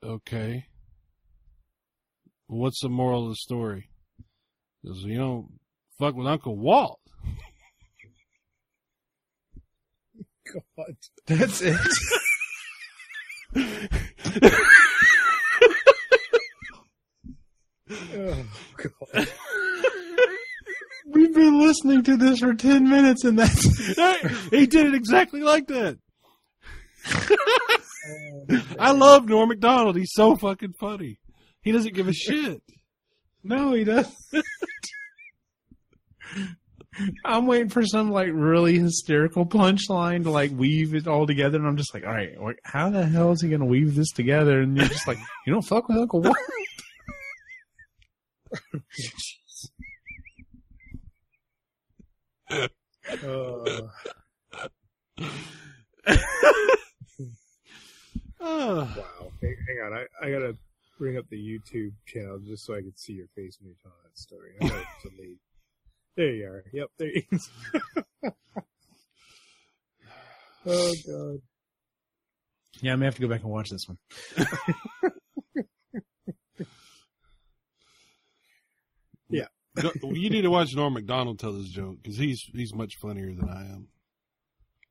Okay. 0.03 0.65
What's 2.47 2.81
the 2.81 2.89
moral 2.89 3.23
of 3.23 3.30
the 3.30 3.35
story? 3.35 3.89
Goes, 4.85 5.03
You 5.03 5.17
don't 5.17 5.47
fuck 5.99 6.15
with 6.15 6.27
Uncle 6.27 6.57
Walt. 6.57 6.99
God. 10.53 10.95
That's 11.27 11.61
it. 11.61 11.77
Oh, 18.17 18.45
God. 18.77 19.27
We've 21.07 21.34
been 21.34 21.59
listening 21.59 22.03
to 22.03 22.17
this 22.17 22.39
for 22.39 22.53
10 22.53 22.89
minutes 22.89 23.23
and 23.23 23.38
that's. 23.38 23.63
he 24.49 24.65
did 24.65 24.88
it 24.88 24.95
exactly 24.95 25.41
like 25.41 25.67
that. 25.67 25.97
Oh, 27.07 28.61
I 28.80 28.91
love 28.91 29.30
Norm 29.30 29.49
Macdonald. 29.49 29.95
He's 29.95 30.11
so 30.13 30.35
fucking 30.35 30.73
funny. 30.80 31.19
He 31.65 31.71
doesn't 31.73 31.93
give 31.95 32.07
a 32.07 32.13
shit. 32.13 32.61
No, 33.43 33.73
he 33.73 33.83
doesn't. 33.83 34.15
I'm 37.25 37.45
waiting 37.47 37.69
for 37.69 37.85
some 37.85 38.09
like 38.11 38.29
really 38.31 38.79
hysterical 38.79 39.45
punchline 39.45 40.23
to 40.23 40.31
like 40.31 40.51
weave 40.51 40.95
it 40.95 41.07
all 41.07 41.27
together, 41.27 41.57
and 41.57 41.67
I'm 41.67 41.75
just 41.75 41.93
like, 41.93 42.05
all 42.05 42.13
right, 42.13 42.35
how 42.63 42.89
the 42.89 43.05
hell 43.05 43.31
is 43.31 43.41
he 43.41 43.49
gonna 43.49 43.65
weave 43.65 43.95
this 43.95 44.11
together? 44.11 44.61
And 44.61 44.77
you're 44.77 44.87
just 44.87 45.07
like, 45.07 45.17
you 45.45 45.53
don't 45.53 45.61
fuck 45.63 45.89
with 45.89 45.97
Uncle 45.97 46.21
Walt. 46.21 46.37
Uh, 52.49 52.67
Oh. 58.47 58.83
wow. 58.95 59.31
Hang, 59.41 59.55
hang 59.67 59.77
on. 59.85 59.93
I, 59.93 60.05
I 60.21 60.29
gotta 60.31 60.55
bring 60.97 61.17
up 61.17 61.26
the 61.30 61.38
YouTube 61.38 61.93
channel 62.05 62.39
just 62.39 62.65
so 62.65 62.73
I 62.76 62.81
can 62.81 62.95
see 62.95 63.13
your 63.13 63.27
face 63.35 63.57
when 63.59 63.69
you're 63.69 63.77
telling 63.81 63.97
that 64.03 64.17
story. 64.17 64.51
I 64.61 64.67
know 64.67 64.76
it's 64.76 65.15
delayed. 65.15 65.38
There 66.17 66.34
you 66.34 66.45
are. 66.45 66.63
Yep, 66.72 66.88
there 66.97 67.09
you 67.09 67.23
go. 67.30 68.31
Oh 70.67 70.93
god. 71.05 71.41
yeah, 72.81 72.93
I 72.93 72.95
may 72.95 73.05
have 73.05 73.13
to 73.15 73.22
go 73.22 73.27
back 73.27 73.43
and 73.43 73.51
watch 73.51 73.69
this 73.69 73.88
one. 73.88 73.99
yeah. 79.30 79.45
you 80.01 80.30
need 80.30 80.41
to 80.41 80.49
watch 80.49 80.76
Norm 80.76 80.93
Macdonald 80.93 81.38
tell 81.38 81.51
this 81.53 81.67
joke 81.67 81.97
because 82.01 82.17
he's 82.17 82.49
he's 82.53 82.73
much 82.73 82.95
funnier 82.95 83.27
than 83.35 83.47
I 83.47 83.61
am. 83.61 83.89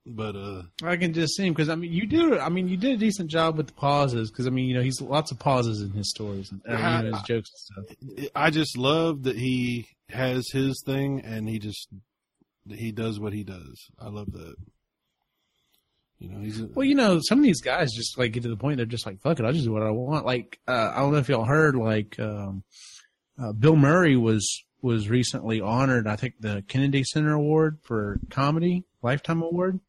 But 0.07 0.37
uh, 0.37 0.63
I 0.83 0.97
can 0.97 1.15
just 1.15 1.35
see 1.35 1.47
him 1.47 1.55
because 1.55 1.71
I 1.71 1.77
mean, 1.77 1.91
you 1.91 2.07
do. 2.07 2.39
I 2.39 2.51
mean, 2.51 2.69
you 2.69 2.77
did 2.77 2.93
a 2.93 2.97
decent 2.99 3.31
job 3.31 3.57
with 3.57 3.69
the 3.69 3.73
pauses 3.73 4.31
because 4.31 4.47
I 4.47 4.51
mean, 4.51 4.67
you 4.69 4.75
know, 4.75 4.83
he's 4.83 5.01
lots 5.01 5.31
of 5.31 5.39
pauses 5.39 5.81
in 5.81 5.91
his 5.93 6.11
stories 6.11 6.53
and 6.53 6.61
uh, 6.69 6.73
you 6.73 7.11
know, 7.11 7.17
his 7.17 7.23
jokes 7.23 7.51
and 7.77 7.87
stuff. 7.87 8.29
I 8.35 8.51
just 8.51 8.77
love 8.77 9.23
that 9.23 9.37
he 9.37 9.89
has 10.11 10.51
his 10.53 10.83
thing 10.85 11.23
and 11.23 11.49
he 11.49 11.59
just 11.59 11.89
he 12.69 12.93
does 12.93 13.19
what 13.19 13.33
he 13.33 13.45
does. 13.45 13.89
I 13.99 14.09
love 14.09 14.31
that. 14.33 14.57
You 16.19 16.29
know, 16.29 16.41
he's 16.41 16.61
a, 16.61 16.67
Well, 16.67 16.85
you 16.85 16.95
know, 16.95 17.21
some 17.23 17.39
of 17.39 17.45
these 17.45 17.63
guys 17.63 17.91
just 17.93 18.19
like 18.19 18.33
get 18.33 18.43
to 18.43 18.49
the 18.49 18.57
point 18.57 18.77
they're 18.77 18.87
just 18.87 19.07
like, 19.07 19.21
"Fuck 19.21 19.41
it, 19.41 19.47
I'll 19.47 19.53
just 19.53 19.65
do 19.65 19.73
what 19.73 19.83
I 19.83 19.91
want." 19.91 20.27
Like, 20.27 20.59
uh, 20.69 20.93
I 20.95 21.01
don't 21.01 21.13
know 21.13 21.19
if 21.19 21.29
y'all 21.29 21.45
heard, 21.45 21.77
like, 21.77 22.19
um, 22.21 22.63
uh, 23.43 23.53
Bill 23.53 23.77
Murray 23.77 24.17
was 24.17 24.65
was 24.81 25.09
recently 25.09 25.61
honored. 25.63 26.07
I 26.07 26.17
think 26.17 26.35
the 26.41 26.63
Kennedy 26.69 27.05
Center 27.05 27.33
Award 27.33 27.79
for 27.83 28.21
comedy, 28.31 28.85
lifetime 29.03 29.43
award, 29.43 29.81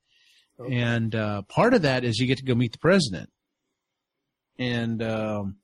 and 0.59 1.13
uh, 1.13 1.41
part 1.43 1.73
of 1.73 1.83
that 1.83 2.03
is 2.03 2.19
you 2.19 2.27
get 2.27 2.37
to 2.37 2.45
go 2.45 2.55
meet 2.55 2.71
the 2.71 2.79
president. 2.79 3.29
And 4.57 5.03
um, 5.03 5.57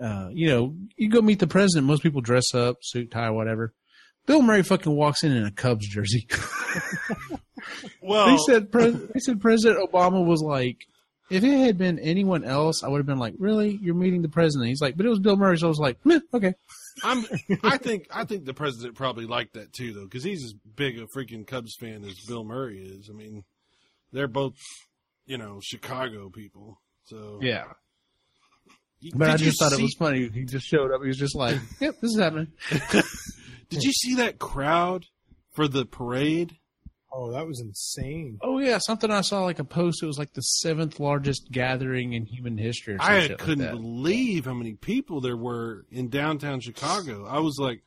uh, 0.00 0.28
you 0.32 0.48
know, 0.48 0.74
you 0.96 1.10
go 1.10 1.20
meet 1.20 1.38
the 1.38 1.46
president. 1.46 1.86
Most 1.86 2.02
people 2.02 2.20
dress 2.20 2.54
up, 2.54 2.78
suit, 2.82 3.10
tie, 3.10 3.30
whatever. 3.30 3.72
Bill 4.26 4.42
Murray 4.42 4.62
fucking 4.62 4.94
walks 4.94 5.22
in 5.22 5.32
in 5.32 5.44
a 5.44 5.50
Cubs 5.50 5.86
jersey. 5.86 6.26
well, 8.02 8.26
they 8.26 8.38
said 8.46 8.72
Pres 8.72 8.94
they 9.08 9.20
said 9.20 9.40
President 9.40 9.86
Obama 9.90 10.24
was 10.24 10.40
like, 10.40 10.78
if 11.30 11.44
it 11.44 11.58
had 11.58 11.78
been 11.78 11.98
anyone 11.98 12.44
else, 12.44 12.82
I 12.82 12.88
would 12.88 12.98
have 12.98 13.06
been 13.06 13.18
like, 13.18 13.34
really, 13.38 13.78
you're 13.82 13.94
meeting 13.94 14.22
the 14.22 14.28
president? 14.28 14.68
He's 14.68 14.80
like, 14.80 14.96
but 14.96 15.06
it 15.06 15.10
was 15.10 15.20
Bill 15.20 15.36
Murray, 15.36 15.58
so 15.58 15.66
I 15.66 15.68
was 15.68 15.78
like, 15.78 15.98
Meh, 16.04 16.20
okay. 16.32 16.54
I'm. 17.02 17.24
I 17.62 17.76
think. 17.78 18.06
I 18.10 18.24
think 18.24 18.44
the 18.44 18.54
president 18.54 18.94
probably 18.94 19.26
liked 19.26 19.54
that 19.54 19.72
too, 19.72 19.92
though, 19.92 20.04
because 20.04 20.24
he's 20.24 20.44
as 20.44 20.54
big 20.76 20.98
a 20.98 21.06
freaking 21.06 21.46
Cubs 21.46 21.76
fan 21.76 22.04
as 22.04 22.20
Bill 22.20 22.44
Murray 22.44 22.78
is. 22.78 23.10
I 23.10 23.14
mean, 23.14 23.44
they're 24.12 24.28
both, 24.28 24.54
you 25.26 25.38
know, 25.38 25.60
Chicago 25.62 26.30
people. 26.30 26.80
So 27.04 27.38
Yeah, 27.42 27.64
but 29.14 29.28
I 29.28 29.32
did 29.32 29.40
you 29.40 29.46
just 29.46 29.60
thought 29.60 29.72
it 29.72 29.82
was 29.82 29.94
funny. 29.98 30.28
He 30.28 30.44
just 30.44 30.66
showed 30.66 30.92
up. 30.92 31.02
He 31.02 31.08
was 31.08 31.18
just 31.18 31.36
like, 31.36 31.58
yep, 31.80 31.94
this 32.00 32.12
is 32.12 32.18
happening. 32.18 32.52
Did 33.70 33.82
you 33.82 33.92
see 33.92 34.14
that 34.16 34.38
crowd 34.38 35.06
for 35.52 35.66
the 35.66 35.84
parade? 35.84 36.56
Oh, 37.12 37.32
that 37.32 37.46
was 37.46 37.60
insane. 37.60 38.38
Oh 38.42 38.58
yeah, 38.58 38.78
something 38.78 39.10
I 39.10 39.20
saw 39.20 39.44
like 39.44 39.58
a 39.58 39.64
post. 39.64 40.02
It 40.02 40.06
was 40.06 40.18
like 40.18 40.32
the 40.32 40.40
seventh 40.40 40.98
largest 40.98 41.48
gathering 41.50 42.12
in 42.12 42.24
human 42.26 42.58
history. 42.58 42.94
Or 42.94 43.02
I 43.02 43.28
couldn't 43.28 43.64
that. 43.64 43.72
believe 43.72 44.46
how 44.46 44.54
many 44.54 44.74
people 44.74 45.20
there 45.20 45.36
were 45.36 45.86
in 45.90 46.08
downtown 46.08 46.60
Chicago. 46.60 47.26
I 47.26 47.38
was 47.38 47.56
like, 47.58 47.82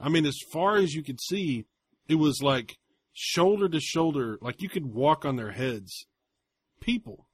I 0.00 0.08
mean, 0.08 0.26
as 0.26 0.38
far 0.52 0.76
as 0.76 0.92
you 0.92 1.04
could 1.04 1.20
see, 1.20 1.66
it 2.08 2.16
was 2.16 2.40
like 2.42 2.78
shoulder 3.20 3.68
to 3.68 3.80
shoulder, 3.80 4.38
like 4.40 4.62
you 4.62 4.68
could 4.68 4.86
walk 4.86 5.24
on 5.24 5.34
their 5.34 5.50
heads. 5.50 6.06
People 6.80 7.26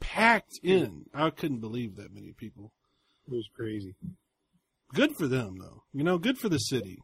packed 0.00 0.58
in. 0.62 1.04
I 1.14 1.30
couldn't 1.30 1.60
believe 1.60 1.94
that 1.96 2.12
many 2.12 2.32
people. 2.32 2.72
It 3.28 3.34
was 3.34 3.48
crazy. 3.54 3.94
Good 4.92 5.14
for 5.16 5.28
them, 5.28 5.58
though. 5.60 5.84
You 5.92 6.02
know, 6.02 6.18
good 6.18 6.36
for 6.36 6.48
the 6.48 6.58
city. 6.58 6.98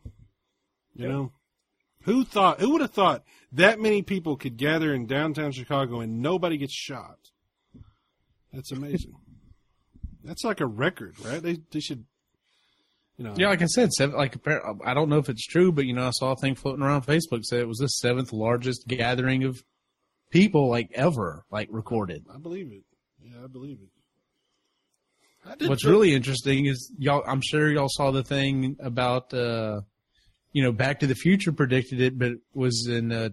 You 0.94 1.08
know, 1.08 1.32
who 2.02 2.24
thought? 2.24 2.60
Who 2.60 2.70
would 2.70 2.80
have 2.80 2.92
thought 2.92 3.22
that 3.52 3.78
many 3.78 4.02
people 4.02 4.36
could 4.36 4.56
gather 4.56 4.92
in 4.92 5.06
downtown 5.06 5.52
Chicago 5.52 6.00
and 6.00 6.20
nobody 6.20 6.56
gets 6.56 6.74
shot? 6.74 7.18
That's 8.52 8.72
amazing. 8.72 9.14
That's 10.24 10.42
like 10.42 10.60
a 10.60 10.66
record, 10.66 11.14
right? 11.24 11.40
They 11.40 11.58
they 11.70 11.78
should, 11.78 12.06
you 13.16 13.24
know. 13.24 13.34
Yeah, 13.36 13.48
like 13.48 13.62
I 13.62 13.66
said, 13.66 13.92
seven, 13.92 14.16
like 14.16 14.36
I 14.84 14.94
don't 14.94 15.08
know 15.08 15.18
if 15.18 15.28
it's 15.28 15.46
true, 15.46 15.72
but 15.72 15.86
you 15.86 15.94
know, 15.94 16.06
I 16.06 16.10
saw 16.10 16.32
a 16.32 16.36
thing 16.36 16.54
floating 16.54 16.82
around 16.82 17.02
Facebook 17.02 17.44
said 17.44 17.60
it 17.60 17.68
was 17.68 17.78
the 17.78 17.88
seventh 17.88 18.32
largest 18.32 18.86
gathering 18.86 19.44
of 19.44 19.62
people 20.30 20.68
like 20.68 20.90
ever, 20.94 21.44
like 21.50 21.68
recorded. 21.70 22.24
I 22.32 22.38
believe 22.38 22.72
it. 22.72 22.84
Yeah, 23.22 23.44
I 23.44 23.46
believe 23.46 23.78
it. 23.82 23.88
I 25.62 25.68
What's 25.68 25.84
really 25.84 26.12
interesting 26.14 26.66
is 26.66 26.92
y'all. 26.98 27.22
I'm 27.26 27.40
sure 27.40 27.70
y'all 27.70 27.88
saw 27.88 28.10
the 28.10 28.24
thing 28.24 28.76
about, 28.80 29.32
uh, 29.32 29.80
you 30.52 30.62
know, 30.62 30.72
Back 30.72 31.00
to 31.00 31.06
the 31.06 31.14
Future 31.14 31.52
predicted 31.52 32.00
it, 32.00 32.18
but 32.18 32.32
it 32.32 32.38
was 32.52 32.88
in 32.88 33.12
uh, 33.12 33.28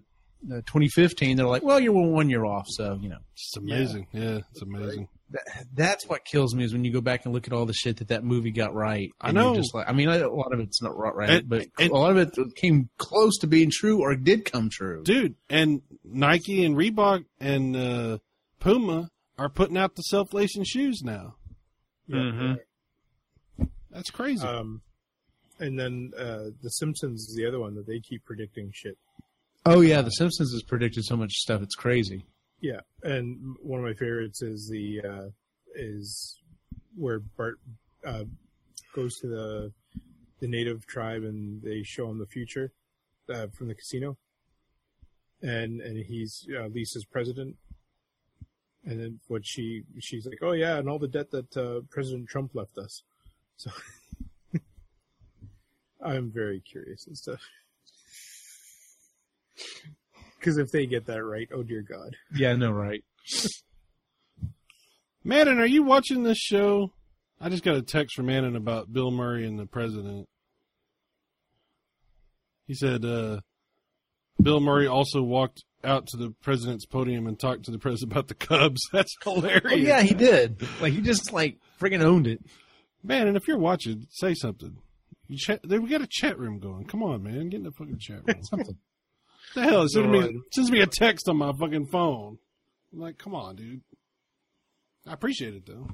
uh, 0.51 0.61
2015. 0.67 1.37
They're 1.37 1.45
like, 1.45 1.63
well, 1.63 1.79
you're 1.79 1.93
one 1.93 2.29
year 2.29 2.45
off, 2.45 2.65
so 2.69 2.99
you 3.01 3.09
know. 3.09 3.17
it's 3.33 3.57
amazing. 3.57 4.07
Yeah, 4.11 4.39
it's 4.51 4.61
amazing. 4.61 5.07
That, 5.33 5.65
that's 5.73 6.07
what 6.07 6.23
kills 6.25 6.55
me 6.55 6.63
is 6.63 6.71
when 6.73 6.85
you 6.85 6.93
go 6.93 7.01
back 7.01 7.25
and 7.25 7.33
look 7.33 7.47
at 7.47 7.53
all 7.53 7.65
the 7.65 7.73
shit 7.73 7.97
that 7.97 8.07
that 8.09 8.23
movie 8.23 8.51
got 8.51 8.73
right. 8.73 9.09
I 9.19 9.29
and 9.29 9.37
you're 9.37 9.43
know. 9.45 9.55
Just 9.55 9.73
like, 9.73 9.89
I 9.89 9.91
mean, 9.91 10.07
a 10.07 10.27
lot 10.29 10.53
of 10.53 10.59
it's 10.59 10.81
not 10.81 10.95
right, 10.97 11.13
right 11.15 11.29
And- 11.29 11.49
but 11.49 11.67
and- 11.79 11.91
a 11.91 11.93
lot 11.95 12.11
of 12.15 12.17
it 12.17 12.55
came 12.55 12.89
close 12.97 13.37
to 13.39 13.47
being 13.47 13.69
true 13.71 13.99
or 14.01 14.15
did 14.15 14.45
come 14.45 14.69
true. 14.71 15.03
dude. 15.03 15.35
And 15.49 15.81
Nike 16.05 16.63
and 16.63 16.75
Reebok 16.77 17.25
and 17.39 17.75
uh, 17.75 18.17
Puma 18.59 19.09
are 19.37 19.49
putting 19.49 19.75
out 19.77 19.95
the 19.95 20.03
self-lacing 20.03 20.63
shoes 20.65 21.01
now. 21.03 21.35
Mhm. 22.09 22.59
That's 23.89 24.09
crazy. 24.09 24.45
Um, 24.45 24.81
and 25.59 25.79
then 25.79 26.11
uh, 26.17 26.49
The 26.61 26.69
Simpsons 26.69 27.27
is 27.29 27.35
the 27.35 27.47
other 27.47 27.59
one 27.59 27.75
that 27.75 27.87
they 27.87 27.99
keep 27.99 28.25
predicting 28.25 28.71
shit. 28.73 28.97
Oh 29.65 29.81
yeah, 29.81 30.01
The 30.01 30.09
Simpsons 30.11 30.51
has 30.53 30.63
predicted 30.63 31.05
so 31.05 31.15
much 31.15 31.31
stuff. 31.33 31.61
It's 31.61 31.75
crazy. 31.75 32.25
Yeah, 32.63 32.79
and 33.03 33.57
one 33.61 33.81
of 33.81 33.85
my 33.85 33.93
favorites 33.93 34.41
is 34.41 34.69
the 34.69 35.01
uh, 35.01 35.29
is 35.75 36.39
where 36.95 37.19
Bart 37.19 37.59
uh, 38.07 38.23
goes 38.95 39.19
to 39.19 39.27
the 39.27 39.73
the 40.39 40.47
native 40.47 40.85
tribe 40.85 41.23
and 41.23 41.61
they 41.61 41.83
show 41.83 42.09
him 42.09 42.19
the 42.19 42.25
future 42.25 42.71
uh, 43.29 43.47
from 43.47 43.67
the 43.67 43.75
casino, 43.75 44.17
and 45.41 45.81
and 45.81 46.05
he's 46.05 46.47
uh, 46.57 46.67
Lisa's 46.67 47.03
president, 47.03 47.57
and 48.85 48.97
then 48.97 49.19
what 49.27 49.45
she 49.45 49.83
she's 49.99 50.25
like, 50.25 50.39
oh 50.41 50.53
yeah, 50.53 50.77
and 50.77 50.87
all 50.87 50.99
the 50.99 51.07
debt 51.09 51.31
that 51.31 51.57
uh, 51.57 51.81
President 51.89 52.29
Trump 52.29 52.55
left 52.55 52.77
us. 52.77 53.03
So 53.57 53.71
I'm 56.01 56.31
very 56.31 56.61
curious 56.61 57.09
as 57.11 57.19
to. 57.23 57.37
Because 60.43 60.57
if 60.57 60.71
they 60.71 60.85
get 60.85 61.05
that 61.05 61.23
right, 61.23 61.47
oh 61.53 61.63
dear 61.63 61.81
God. 61.81 62.17
Yeah, 62.35 62.51
I 62.51 62.55
know, 62.57 62.71
right? 62.71 63.01
Madden, 65.23 65.57
are 65.57 65.65
you 65.65 65.83
watching 65.83 66.23
this 66.23 66.37
show? 66.37 66.91
I 67.39 67.47
just 67.47 67.63
got 67.63 67.77
a 67.77 67.81
text 67.81 68.17
from 68.17 68.25
Madden 68.25 68.57
about 68.57 68.91
Bill 68.91 69.09
Murray 69.09 69.47
and 69.47 69.57
the 69.57 69.65
president. 69.65 70.27
He 72.67 72.73
said 72.73 73.05
uh, 73.05 73.39
Bill 74.41 74.59
Murray 74.59 74.85
also 74.85 75.21
walked 75.21 75.63
out 75.81 76.07
to 76.07 76.17
the 76.17 76.33
president's 76.41 76.85
podium 76.85 77.25
and 77.25 77.39
talked 77.39 77.63
to 77.65 77.71
the 77.71 77.79
president 77.79 78.11
about 78.11 78.27
the 78.27 78.35
Cubs. 78.35 78.81
That's 78.91 79.15
hilarious. 79.23 79.61
Oh 79.65 79.75
yeah, 79.75 80.01
he 80.01 80.13
did. 80.13 80.61
Like 80.81 80.91
he 80.91 80.99
just 80.99 81.31
like 81.31 81.57
friggin' 81.79 82.01
owned 82.01 82.27
it. 82.27 82.41
Man, 83.01 83.29
and 83.29 83.37
if 83.37 83.47
you're 83.47 83.57
watching, 83.57 84.07
say 84.09 84.33
something. 84.33 84.75
You 85.29 85.37
chat, 85.37 85.61
we 85.65 85.87
got 85.87 86.01
a 86.01 86.07
chat 86.09 86.37
room 86.37 86.59
going. 86.59 86.85
Come 86.85 87.01
on, 87.01 87.23
man. 87.23 87.47
Get 87.47 87.57
in 87.59 87.63
the 87.63 87.71
fucking 87.71 87.99
chat 87.99 88.27
room. 88.27 88.43
Something. 88.49 88.77
The 89.55 89.63
hell? 89.63 89.83
It 89.83 89.89
sends 89.89 90.09
me, 90.09 90.39
sends 90.51 90.71
me 90.71 90.81
a 90.81 90.87
text 90.87 91.27
on 91.29 91.37
my 91.37 91.51
fucking 91.59 91.87
phone. 91.87 92.37
I'm 92.91 92.99
like, 92.99 93.17
come 93.17 93.35
on, 93.35 93.55
dude. 93.55 93.81
I 95.07 95.13
appreciate 95.13 95.53
it, 95.53 95.65
though. 95.65 95.87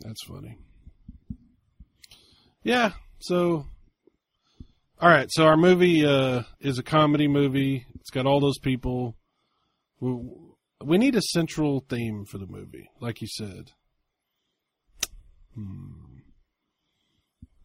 That's 0.00 0.22
funny. 0.24 0.56
Yeah, 2.62 2.92
so. 3.20 3.66
All 5.00 5.08
right, 5.08 5.28
so 5.30 5.46
our 5.46 5.56
movie 5.56 6.04
uh, 6.04 6.42
is 6.60 6.78
a 6.78 6.82
comedy 6.82 7.28
movie. 7.28 7.86
It's 7.94 8.10
got 8.10 8.26
all 8.26 8.40
those 8.40 8.58
people. 8.58 9.16
We, 10.00 10.16
we 10.82 10.98
need 10.98 11.14
a 11.14 11.22
central 11.22 11.84
theme 11.88 12.24
for 12.24 12.38
the 12.38 12.46
movie, 12.46 12.90
like 13.00 13.20
you 13.20 13.28
said. 13.28 13.70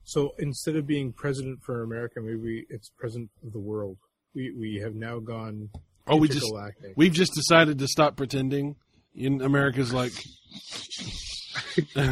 So 0.05 0.33
instead 0.39 0.75
of 0.75 0.85
being 0.85 1.13
president 1.13 1.59
for 1.63 1.83
America, 1.83 2.19
maybe 2.21 2.65
it's 2.69 2.89
president 2.97 3.31
of 3.45 3.53
the 3.53 3.59
world. 3.59 3.97
We 4.35 4.51
we 4.57 4.79
have 4.83 4.95
now 4.95 5.19
gone. 5.19 5.69
Oh, 6.07 6.17
we 6.17 6.27
just 6.27 6.51
we've 6.95 7.13
just 7.13 7.33
decided 7.33 7.79
to 7.79 7.87
stop 7.87 8.17
pretending. 8.17 8.75
In 9.15 9.41
America's 9.41 9.93
like, 9.93 10.11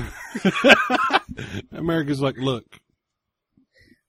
America's 1.71 2.21
like, 2.21 2.37
look, 2.37 2.63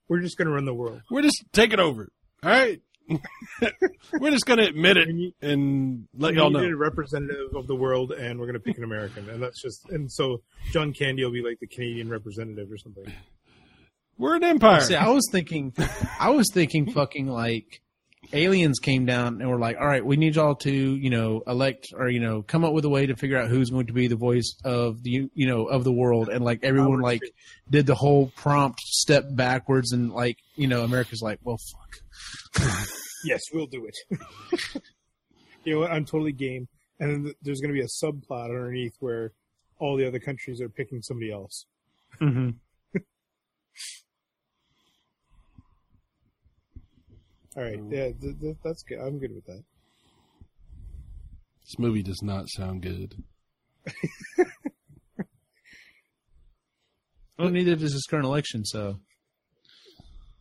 We're 0.08 0.20
just 0.20 0.36
going 0.36 0.48
to 0.48 0.54
run 0.54 0.64
the 0.66 0.74
world. 0.74 1.00
we're 1.10 1.22
just 1.22 1.42
taking 1.52 1.80
over. 1.80 2.10
All 2.42 2.50
right, 2.50 2.80
we're 4.20 4.30
just 4.30 4.46
gonna 4.46 4.64
admit 4.64 4.96
it 4.96 5.08
and 5.40 6.06
let 6.16 6.34
y'all 6.34 6.50
need 6.50 6.60
know. 6.68 6.74
a 6.74 6.76
representative 6.76 7.54
of 7.54 7.66
the 7.66 7.76
world, 7.76 8.12
and 8.12 8.38
we're 8.38 8.46
going 8.46 8.54
to 8.54 8.60
pick 8.60 8.78
an 8.78 8.84
American, 8.84 9.28
and 9.30 9.42
that's 9.42 9.62
just. 9.62 9.88
And 9.90 10.10
so 10.10 10.42
John 10.72 10.92
Candy 10.92 11.24
will 11.24 11.32
be 11.32 11.42
like 11.42 11.60
the 11.60 11.66
Canadian 11.66 12.08
representative 12.08 12.70
or 12.70 12.78
something. 12.78 13.04
We're 14.18 14.36
an 14.36 14.44
empire. 14.44 14.80
See, 14.80 14.94
I 14.94 15.08
was 15.08 15.28
thinking, 15.30 15.74
I 16.20 16.30
was 16.30 16.48
thinking, 16.52 16.92
fucking 16.92 17.26
like, 17.26 17.80
aliens 18.32 18.78
came 18.78 19.04
down 19.04 19.40
and 19.40 19.50
were 19.50 19.58
like, 19.58 19.76
"All 19.78 19.86
right, 19.86 20.04
we 20.04 20.16
need 20.16 20.36
y'all 20.36 20.54
to, 20.56 20.70
you 20.70 21.10
know, 21.10 21.42
elect 21.46 21.92
or 21.96 22.08
you 22.08 22.20
know, 22.20 22.42
come 22.42 22.64
up 22.64 22.72
with 22.72 22.84
a 22.84 22.88
way 22.88 23.06
to 23.06 23.16
figure 23.16 23.36
out 23.36 23.48
who's 23.48 23.70
going 23.70 23.86
to 23.86 23.92
be 23.92 24.06
the 24.06 24.16
voice 24.16 24.56
of 24.64 25.02
the, 25.02 25.28
you 25.34 25.46
know, 25.46 25.66
of 25.66 25.84
the 25.84 25.92
world." 25.92 26.28
And 26.28 26.44
like 26.44 26.60
everyone 26.62 27.00
Howard 27.00 27.02
like 27.02 27.24
Stern. 27.24 27.32
did 27.70 27.86
the 27.86 27.94
whole 27.94 28.32
prompt 28.36 28.80
step 28.80 29.24
backwards, 29.30 29.92
and 29.92 30.12
like 30.12 30.38
you 30.56 30.68
know, 30.68 30.82
America's 30.82 31.22
like, 31.22 31.40
"Well, 31.42 31.58
fuck." 31.58 32.88
Yes, 33.24 33.42
we'll 33.52 33.66
do 33.66 33.86
it. 33.86 33.96
you 35.64 35.74
know 35.74 35.80
what? 35.80 35.92
I'm 35.92 36.04
totally 36.04 36.32
game. 36.32 36.68
And 36.98 37.26
then 37.26 37.34
there's 37.42 37.60
going 37.60 37.74
to 37.74 37.78
be 37.78 37.84
a 37.84 38.04
subplot 38.04 38.46
underneath 38.46 38.94
where 39.00 39.32
all 39.78 39.96
the 39.96 40.06
other 40.06 40.18
countries 40.18 40.60
are 40.60 40.68
picking 40.68 41.02
somebody 41.02 41.32
else. 41.32 41.66
Mm-hmm. 42.20 42.50
All 47.56 47.62
right, 47.62 47.78
yeah, 47.90 48.10
th- 48.20 48.40
th- 48.40 48.56
that's 48.64 48.82
good. 48.82 48.98
I'm 48.98 49.18
good 49.18 49.34
with 49.34 49.44
that. 49.46 49.62
This 51.64 51.78
movie 51.78 52.02
does 52.02 52.22
not 52.22 52.48
sound 52.48 52.82
good. 52.82 53.14
Well, 57.38 57.50
neither 57.50 57.74
does 57.74 57.92
this 57.92 58.06
current 58.06 58.26
election. 58.26 58.64
So 58.64 59.00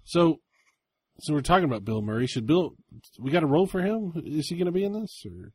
So, 0.04 0.40
so 1.20 1.34
we're 1.34 1.42
talking 1.42 1.66
about 1.66 1.84
Bill 1.86 2.02
Murray. 2.02 2.28
Should 2.28 2.46
Bill? 2.46 2.76
We 3.20 3.32
got 3.32 3.42
a 3.44 3.48
role 3.48 3.66
for 3.66 3.82
him? 3.82 4.12
Is 4.24 4.50
he 4.50 4.56
going 4.56 4.68
to 4.68 4.72
be 4.72 4.84
in 4.84 4.94
this? 4.94 5.24
Or 5.26 5.52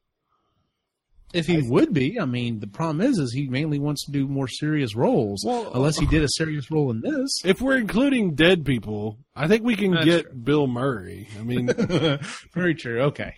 if 1.33 1.47
he 1.47 1.61
would 1.63 1.93
be, 1.93 2.19
I 2.21 2.25
mean, 2.25 2.61
the 2.61 2.67
problem 2.67 3.01
is, 3.01 3.19
is 3.19 3.33
he 3.33 3.49
mainly 3.49 3.79
wants 3.79 4.05
to 4.07 4.13
do 4.13 4.27
more 4.27 4.49
serious 4.49 4.95
roles. 4.95 5.45
Well, 5.45 5.73
unless 5.75 5.99
he 5.99 6.07
uh, 6.07 6.11
did 6.11 6.23
a 6.23 6.29
serious 6.29 6.71
role 6.71 6.91
in 6.91 7.01
this. 7.01 7.31
if 7.45 7.61
we're 7.61 7.77
including 7.77 8.35
dead 8.35 8.65
people, 8.65 9.19
I 9.35 9.49
think 9.49 9.65
we 9.65 9.77
can 9.77 9.93
That's 9.93 10.05
get 10.05 10.23
true. 10.23 10.35
Bill 10.35 10.67
Murray. 10.67 11.29
I 11.39 11.43
mean, 11.43 11.67
Very 12.55 12.75
true. 12.75 13.03
Okay. 13.03 13.35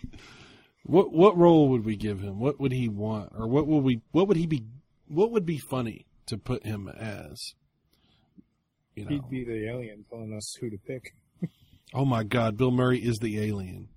what 0.85 1.13
what 1.13 1.37
role 1.37 1.69
would 1.71 1.85
we 1.85 1.97
give 1.97 2.21
him? 2.21 2.39
What 2.39 2.61
would 2.61 2.73
he 2.73 2.89
want, 2.89 3.33
or 3.35 3.49
what 3.49 3.67
would 3.67 3.85
we? 3.85 4.03
What 4.13 4.29
would 4.29 4.37
he 4.37 4.47
be? 4.47 4.65
What 5.09 5.33
would 5.33 5.47
be 5.47 5.59
funny 5.59 6.07
to 6.27 6.37
put 6.37 6.65
him 6.65 6.89
as? 6.89 7.55
You 8.95 9.05
know, 9.05 9.11
He'd 9.11 9.31
be 9.31 9.45
the 9.45 9.69
alien 9.69 10.05
telling 10.11 10.35
us 10.35 10.57
who 10.61 10.71
to 10.71 10.77
pick. 10.77 11.15
oh 11.95 12.05
my 12.05 12.25
God, 12.25 12.57
Bill 12.57 12.71
Murray 12.73 12.99
is 12.99 13.19
the 13.19 13.41
alien. 13.41 13.89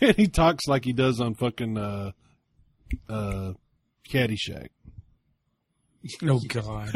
And 0.00 0.16
he 0.16 0.28
talks 0.28 0.66
like 0.66 0.84
he 0.84 0.92
does 0.92 1.20
on 1.20 1.34
fucking 1.34 1.76
uh, 1.76 2.12
uh, 3.08 3.52
Caddyshack. 4.08 4.68
Oh 6.22 6.40
God. 6.48 6.90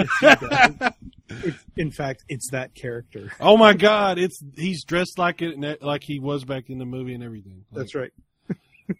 It's, 1.30 1.58
in 1.76 1.90
fact, 1.90 2.24
it's 2.28 2.50
that 2.50 2.74
character. 2.74 3.32
Oh 3.40 3.56
my 3.56 3.74
God, 3.74 4.18
it's 4.18 4.42
he's 4.56 4.84
dressed 4.84 5.18
like 5.18 5.42
it, 5.42 5.82
like 5.82 6.04
he 6.04 6.18
was 6.18 6.44
back 6.44 6.68
in 6.68 6.78
the 6.78 6.84
movie 6.84 7.14
and 7.14 7.22
everything. 7.22 7.64
Like, 7.70 7.78
That's 7.78 7.94
right. 7.94 8.12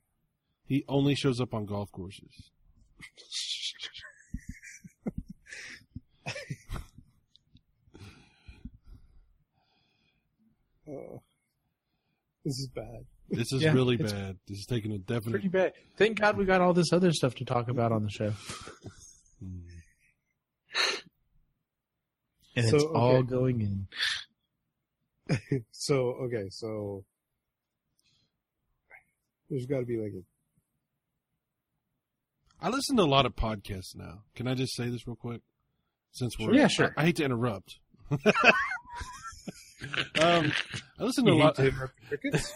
He 0.65 0.85
only 0.89 1.15
shows 1.15 1.39
up 1.39 1.53
on 1.53 1.67
golf 1.67 1.93
courses. 1.93 2.51
Oh, 10.89 11.23
this 12.45 12.59
is 12.59 12.69
bad. 12.75 13.05
This 13.33 13.53
is 13.53 13.63
Yeah, 13.63 13.73
really 13.73 13.97
bad. 13.97 14.37
This 14.47 14.59
is 14.59 14.67
taking 14.67 14.93
a 14.93 14.99
definite. 14.99 15.33
Pretty 15.33 15.49
bad. 15.49 15.73
Thank 15.97 16.21
God 16.21 16.37
we 16.37 16.45
got 16.45 16.61
all 16.61 16.73
this 16.75 16.93
other 16.93 17.11
stuff 17.13 17.35
to 17.37 17.45
talk 17.45 17.69
about 17.69 17.91
on 17.93 18.05
the 18.05 18.11
show. 18.11 18.33
And 22.55 22.69
So, 22.69 22.77
it's 22.77 22.85
all 22.85 23.23
going 23.23 23.63
in. 23.63 23.87
So 25.71 25.95
okay, 26.25 26.49
so 26.51 27.05
there's 29.49 29.65
got 29.65 29.81
to 29.81 29.87
be 29.87 29.97
like 29.97 30.13
a 30.13 30.23
I 32.65 32.69
listen 32.69 32.97
to 32.99 33.03
a 33.03 33.05
lot 33.05 33.25
of 33.25 33.35
podcasts 33.35 33.97
now. 33.97 34.25
Can 34.37 34.47
I 34.47 34.55
just 34.55 34.77
say 34.77 34.91
this 34.91 35.07
real 35.07 35.17
quick? 35.17 35.41
Since 36.13 36.39
we're 36.39 36.53
Yeah, 36.55 36.69
sure. 36.69 36.93
I, 36.97 37.03
I 37.03 37.05
hate 37.07 37.17
to 37.17 37.25
interrupt. 37.25 37.79
um, 38.11 38.21
I 40.21 40.53
listen 41.01 41.25
to 41.25 41.33
a 41.33 41.35
lot. 41.35 41.57
hate 41.57 41.63
to 41.65 41.69
interrupt 41.71 41.95
crickets? 42.09 42.53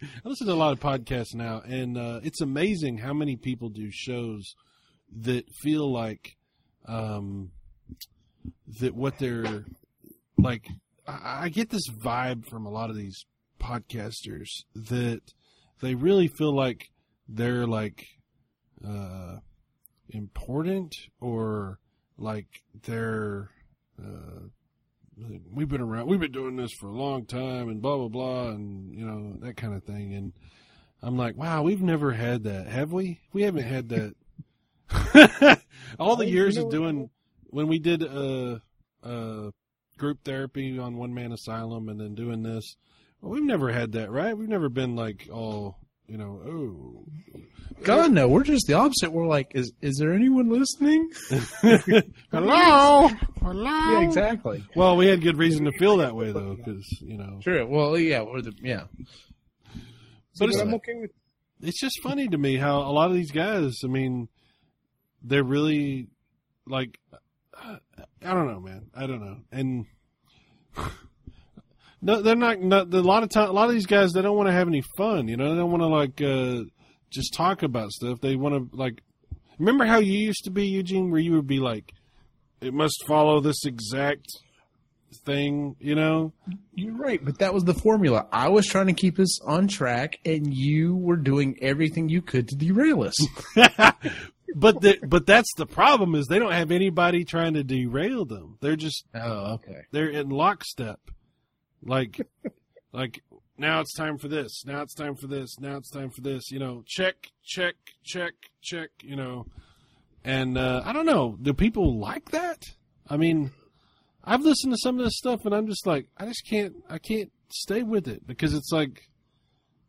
I 0.00 0.28
listen 0.28 0.46
to 0.46 0.52
a 0.52 0.54
lot 0.54 0.72
of 0.72 0.80
podcasts 0.80 1.34
now, 1.34 1.60
and 1.66 1.98
uh, 1.98 2.20
it's 2.22 2.40
amazing 2.40 2.98
how 2.98 3.12
many 3.12 3.36
people 3.36 3.68
do 3.68 3.90
shows 3.90 4.54
that 5.22 5.50
feel 5.50 5.92
like 5.92 6.36
um, 6.86 7.50
that 8.80 8.94
what 8.94 9.18
they're 9.18 9.64
like. 10.36 10.68
I, 11.06 11.44
I 11.44 11.48
get 11.48 11.70
this 11.70 11.88
vibe 11.88 12.46
from 12.46 12.64
a 12.64 12.70
lot 12.70 12.90
of 12.90 12.96
these 12.96 13.26
podcasters 13.60 14.48
that 14.74 15.20
they 15.80 15.94
really 15.94 16.28
feel 16.28 16.54
like 16.54 16.90
they're 17.28 17.66
like 17.66 18.06
uh, 18.86 19.36
important 20.10 20.94
or 21.20 21.78
like 22.16 22.62
they're. 22.84 23.50
Uh, 24.00 24.48
we've 25.52 25.68
been 25.68 25.80
around 25.80 26.06
we've 26.06 26.20
been 26.20 26.32
doing 26.32 26.56
this 26.56 26.72
for 26.72 26.86
a 26.86 26.92
long 26.92 27.24
time 27.24 27.68
and 27.68 27.82
blah 27.82 27.96
blah 27.96 28.08
blah 28.08 28.48
and 28.48 28.94
you 28.94 29.04
know 29.04 29.36
that 29.40 29.56
kind 29.56 29.74
of 29.74 29.84
thing. 29.84 30.14
And 30.14 30.32
i'm 31.02 31.16
like 31.16 31.36
wow 31.36 31.62
we've 31.62 31.82
never 31.82 32.12
had 32.12 32.44
that. 32.44 32.66
Have 32.66 32.92
we? 32.92 33.20
We 33.32 33.42
haven't 33.42 33.64
had 33.64 33.88
that. 33.90 35.60
All 35.98 36.16
the 36.16 36.26
years 36.26 36.56
of 36.56 36.70
doing 36.70 37.10
when 37.50 37.68
we 37.68 37.78
did 37.78 38.02
uh 38.02 38.58
uh 39.02 39.50
group 39.96 40.20
therapy 40.24 40.78
on 40.78 40.96
one 40.96 41.12
man 41.12 41.32
asylum 41.32 41.88
and 41.88 42.00
then 42.00 42.14
doing 42.14 42.42
this 42.42 42.76
well, 43.20 43.32
we've 43.32 43.42
never 43.42 43.72
had 43.72 43.92
that 43.92 44.10
right? 44.10 44.36
We've 44.36 44.48
never 44.48 44.68
been 44.68 44.96
like 44.96 45.28
all 45.32 45.76
you 46.08 46.16
know 46.16 46.40
oh 46.46 47.04
God 47.84 48.10
no, 48.12 48.26
we're 48.28 48.42
just 48.42 48.66
the 48.66 48.72
opposite. 48.74 49.12
We're 49.12 49.26
like, 49.26 49.52
is 49.54 49.72
is 49.80 49.98
there 49.98 50.12
anyone 50.12 50.48
listening? 50.48 51.10
hello 52.32 53.08
hello 53.40 53.64
Yeah, 53.92 54.00
exactly. 54.00 54.64
well 54.74 54.96
we 54.96 55.06
had 55.06 55.22
good 55.22 55.36
reason 55.36 55.64
to 55.66 55.72
feel 55.78 55.98
that 55.98 56.14
way 56.16 56.32
though 56.32 56.54
because 56.56 56.84
you 57.02 57.16
know 57.18 57.38
Sure. 57.42 57.64
Well, 57.66 57.96
yeah, 57.98 58.22
we're 58.22 58.42
the 58.42 58.52
yeah. 58.62 58.84
But 59.74 59.80
but 60.38 60.48
it's- 60.50 60.60
I'm 60.60 60.74
okay 60.74 60.94
with 60.94 61.10
it's 61.60 61.80
just 61.80 62.00
funny 62.02 62.26
to 62.28 62.38
me 62.38 62.56
how 62.56 62.78
a 62.82 62.92
lot 62.92 63.10
of 63.10 63.14
these 63.16 63.32
guys, 63.32 63.78
I 63.84 63.88
mean, 63.88 64.28
they're 65.24 65.42
really 65.42 66.06
like, 66.68 66.96
I 67.52 67.78
don't 68.22 68.46
know, 68.46 68.60
man. 68.60 68.90
I 68.94 69.08
don't 69.08 69.20
know. 69.20 69.38
And 69.50 69.86
no, 72.00 72.22
they're 72.22 72.36
not, 72.36 72.60
not 72.60 72.92
a 72.92 73.00
lot 73.00 73.22
of 73.22 73.30
time, 73.30 73.48
a 73.48 73.52
lot 73.52 73.68
of 73.68 73.74
these 73.74 73.86
guys, 73.86 74.12
they 74.12 74.22
don't 74.22 74.36
want 74.36 74.48
to 74.48 74.52
have 74.52 74.68
any 74.68 74.82
fun, 74.96 75.28
you 75.28 75.36
know, 75.36 75.50
they 75.50 75.60
don't 75.60 75.70
want 75.70 75.82
to 75.82 75.86
like, 75.86 76.22
uh, 76.22 76.64
just 77.10 77.34
talk 77.34 77.62
about 77.62 77.90
stuff. 77.90 78.20
They 78.20 78.36
want 78.36 78.54
to 78.54 78.76
like, 78.76 79.02
remember 79.58 79.84
how 79.84 79.98
you 79.98 80.18
used 80.18 80.44
to 80.44 80.50
be, 80.50 80.66
Eugene, 80.66 81.10
where 81.10 81.20
you 81.20 81.32
would 81.32 81.46
be 81.46 81.58
like, 81.58 81.92
it 82.60 82.74
must 82.74 83.04
follow 83.06 83.40
this 83.40 83.64
exact 83.64 84.26
thing, 85.24 85.76
you 85.78 85.94
know? 85.94 86.32
You're 86.74 86.96
right, 86.96 87.24
but 87.24 87.38
that 87.38 87.54
was 87.54 87.64
the 87.64 87.74
formula. 87.74 88.26
I 88.32 88.48
was 88.48 88.66
trying 88.66 88.88
to 88.88 88.92
keep 88.92 89.18
us 89.18 89.40
on 89.42 89.68
track, 89.68 90.18
and 90.24 90.52
you 90.52 90.96
were 90.96 91.16
doing 91.16 91.56
everything 91.60 92.08
you 92.08 92.22
could 92.22 92.48
to 92.48 92.56
derail 92.56 93.02
us. 93.02 93.16
but 94.54 94.80
the, 94.80 94.98
but 95.06 95.26
that's 95.26 95.52
the 95.56 95.66
problem 95.66 96.14
is 96.14 96.26
they 96.26 96.38
don't 96.38 96.52
have 96.52 96.70
anybody 96.70 97.24
trying 97.24 97.54
to 97.54 97.62
derail 97.62 98.24
them. 98.24 98.58
They're 98.60 98.76
just 98.76 99.04
oh, 99.14 99.54
okay. 99.54 99.82
they're 99.92 100.10
in 100.10 100.28
lockstep. 100.28 101.00
Like 101.82 102.20
like 102.92 103.22
now 103.56 103.80
it's 103.80 103.94
time 103.94 104.18
for 104.18 104.28
this. 104.28 104.64
Now 104.64 104.82
it's 104.82 104.94
time 104.94 105.16
for 105.16 105.26
this. 105.26 105.58
Now 105.58 105.76
it's 105.76 105.90
time 105.90 106.10
for 106.10 106.20
this. 106.20 106.50
You 106.50 106.58
know, 106.58 106.82
check, 106.86 107.30
check, 107.44 107.74
check, 108.04 108.34
check. 108.62 108.90
You 109.02 109.16
know, 109.16 109.46
and 110.24 110.56
uh, 110.56 110.82
I 110.84 110.92
don't 110.92 111.06
know. 111.06 111.36
Do 111.40 111.52
people 111.52 111.98
like 111.98 112.30
that? 112.30 112.62
I 113.08 113.16
mean, 113.16 113.50
I've 114.24 114.42
listened 114.42 114.72
to 114.72 114.78
some 114.78 114.98
of 114.98 115.04
this 115.04 115.16
stuff, 115.16 115.44
and 115.44 115.54
I'm 115.54 115.66
just 115.66 115.86
like, 115.86 116.06
I 116.16 116.26
just 116.26 116.46
can't. 116.46 116.76
I 116.88 116.98
can't 116.98 117.32
stay 117.50 117.82
with 117.82 118.06
it 118.06 118.26
because 118.26 118.54
it's 118.54 118.70
like, 118.70 119.08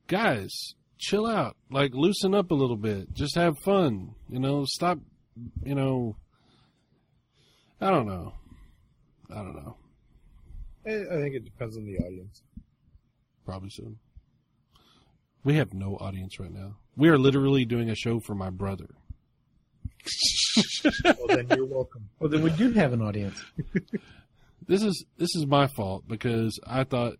guys, 0.07 0.49
chill 0.97 1.27
out. 1.27 1.55
Like, 1.69 1.93
loosen 1.93 2.33
up 2.33 2.51
a 2.51 2.55
little 2.55 2.77
bit. 2.77 3.13
Just 3.13 3.35
have 3.35 3.57
fun. 3.59 4.15
You 4.29 4.39
know, 4.39 4.65
stop. 4.65 4.99
You 5.63 5.75
know, 5.75 6.15
I 7.79 7.91
don't 7.91 8.07
know. 8.07 8.33
I 9.29 9.35
don't 9.35 9.55
know. 9.55 9.75
I, 10.89 10.93
I 10.93 11.21
think 11.21 11.35
it 11.35 11.45
depends 11.45 11.77
on 11.77 11.85
the 11.85 11.97
audience. 11.97 12.41
Probably 13.45 13.69
so. 13.69 13.93
We 15.43 15.55
have 15.55 15.73
no 15.73 15.95
audience 15.97 16.39
right 16.39 16.51
now. 16.51 16.77
We 16.95 17.09
are 17.09 17.17
literally 17.17 17.63
doing 17.63 17.89
a 17.89 17.95
show 17.95 18.19
for 18.19 18.35
my 18.35 18.49
brother. 18.49 18.89
Well, 21.03 21.27
then 21.27 21.47
you're 21.55 21.65
welcome. 21.65 22.09
Well, 22.19 22.29
then 22.29 22.41
we 22.41 22.49
do 22.51 22.71
have 22.71 22.93
an 22.93 23.01
audience. 23.01 23.39
This 24.69 24.83
is 24.83 25.03
this 25.17 25.35
is 25.35 25.47
my 25.47 25.65
fault 25.65 26.03
because 26.07 26.59
I 26.65 26.83
thought 26.83 27.15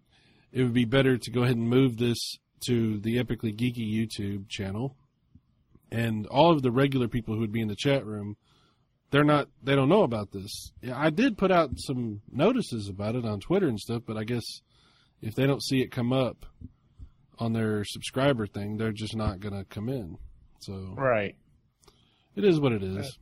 it 0.51 0.61
would 0.61 0.73
be 0.73 0.85
better 0.85 1.17
to 1.17 1.31
go 1.31 1.41
ahead 1.41 1.55
and 1.55 1.67
move 1.67 1.97
this 1.97 2.37
to 2.67 2.99
the 2.99 3.17
Epically 3.17 3.55
Geeky 3.57 3.91
YouTube 3.91 4.47
channel, 4.49 4.95
and 5.91 6.27
all 6.27 6.51
of 6.51 6.61
the 6.61 6.69
regular 6.69 7.07
people 7.07 7.33
who 7.33 7.39
would 7.39 7.51
be 7.51 7.61
in 7.61 7.67
the 7.67 7.75
chat 7.75 8.05
room, 8.05 8.37
they're 9.11 9.23
not 9.23 9.47
they 9.63 9.75
don't 9.75 9.89
know 9.89 10.03
about 10.03 10.31
this. 10.31 10.71
Yeah, 10.81 10.97
I 10.99 11.09
did 11.09 11.37
put 11.37 11.51
out 11.51 11.71
some 11.77 12.21
notices 12.31 12.89
about 12.89 13.15
it 13.15 13.25
on 13.25 13.39
Twitter 13.39 13.67
and 13.67 13.79
stuff, 13.79 14.03
but 14.05 14.17
I 14.17 14.23
guess 14.23 14.43
if 15.21 15.35
they 15.35 15.45
don't 15.47 15.63
see 15.63 15.81
it 15.81 15.91
come 15.91 16.13
up 16.13 16.45
on 17.39 17.53
their 17.53 17.83
subscriber 17.85 18.45
thing, 18.47 18.77
they're 18.77 18.91
just 18.91 19.15
not 19.15 19.39
going 19.39 19.53
to 19.53 19.63
come 19.65 19.89
in. 19.89 20.17
So 20.59 20.93
Right. 20.97 21.35
it 22.35 22.43
is 22.43 22.59
what 22.59 22.71
it 22.73 22.83
is. 22.83 23.17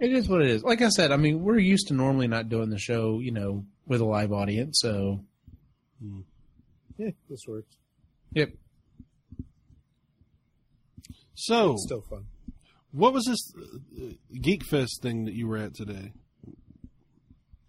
It 0.00 0.12
is 0.12 0.28
what 0.28 0.42
it 0.42 0.48
is. 0.50 0.62
Like 0.62 0.80
I 0.82 0.90
said, 0.90 1.10
I 1.10 1.16
mean, 1.16 1.42
we're 1.42 1.58
used 1.58 1.88
to 1.88 1.94
normally 1.94 2.28
not 2.28 2.48
doing 2.48 2.70
the 2.70 2.78
show, 2.78 3.18
you 3.20 3.32
know, 3.32 3.64
with 3.86 4.00
a 4.00 4.04
live 4.04 4.32
audience. 4.32 4.78
So, 4.80 5.24
hmm. 6.00 6.20
Yeah, 6.98 7.10
this 7.28 7.40
works. 7.48 7.74
yep. 8.32 8.50
So, 11.34 11.72
It's 11.72 11.84
still 11.84 12.02
fun. 12.02 12.26
What 12.92 13.12
was 13.12 13.24
this 13.26 13.52
uh, 13.56 14.12
Geek 14.40 14.64
Fest 14.64 15.00
thing 15.02 15.24
that 15.26 15.34
you 15.34 15.46
were 15.48 15.56
at 15.58 15.74
today? 15.74 16.12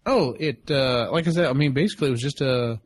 Oh, 0.06 0.34
it 0.38 0.70
uh 0.70 1.10
like 1.12 1.28
I 1.28 1.30
said, 1.32 1.46
I 1.46 1.52
mean 1.52 1.72
basically 1.72 2.08
it 2.08 2.12
was 2.12 2.22
just 2.22 2.40
a 2.40 2.80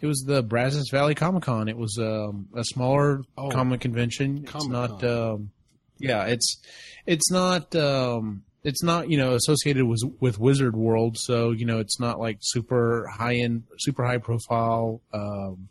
it 0.00 0.06
was 0.06 0.24
the 0.26 0.42
Brazos 0.42 0.88
Valley 0.90 1.14
Comic 1.14 1.42
Con. 1.44 1.68
It 1.68 1.76
was 1.76 1.98
um 2.00 2.48
a 2.54 2.64
smaller 2.64 3.22
Oh, 3.36 3.50
comic 3.50 3.80
convention. 3.80 4.38
It's 4.42 4.52
Comic-Con. 4.52 4.72
not 4.72 5.04
um 5.04 5.50
yeah, 5.98 6.24
it's 6.24 6.58
it's 7.06 7.30
not 7.30 7.74
um 7.76 8.42
it's 8.64 8.82
not, 8.82 9.08
you 9.08 9.16
know, 9.16 9.34
associated 9.34 9.84
with 9.84 10.02
with 10.18 10.40
Wizard 10.40 10.74
World, 10.76 11.16
so 11.18 11.52
you 11.52 11.66
know, 11.66 11.78
it's 11.78 12.00
not 12.00 12.18
like 12.18 12.38
super 12.40 13.06
high 13.06 13.36
end 13.36 13.64
super 13.78 14.04
high 14.04 14.18
profile 14.18 15.02
um 15.12 15.68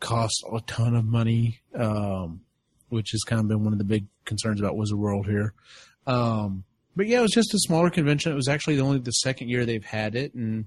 cost 0.00 0.42
a 0.52 0.60
ton 0.62 0.96
of 0.96 1.04
money 1.04 1.60
um 1.74 2.40
which 2.88 3.10
has 3.12 3.22
kind 3.22 3.40
of 3.40 3.48
been 3.48 3.64
one 3.64 3.72
of 3.72 3.78
the 3.78 3.84
big 3.84 4.06
concerns 4.24 4.60
about 4.60 4.76
Wizard 4.76 4.98
World 4.98 5.26
here. 5.26 5.54
Um 6.06 6.64
but 6.98 7.06
yeah, 7.06 7.20
it 7.20 7.22
was 7.22 7.30
just 7.30 7.54
a 7.54 7.58
smaller 7.60 7.90
convention. 7.90 8.32
It 8.32 8.34
was 8.34 8.48
actually 8.48 8.80
only 8.80 8.98
the 8.98 9.12
second 9.12 9.50
year 9.50 9.64
they've 9.64 9.84
had 9.84 10.16
it, 10.16 10.34
and 10.34 10.66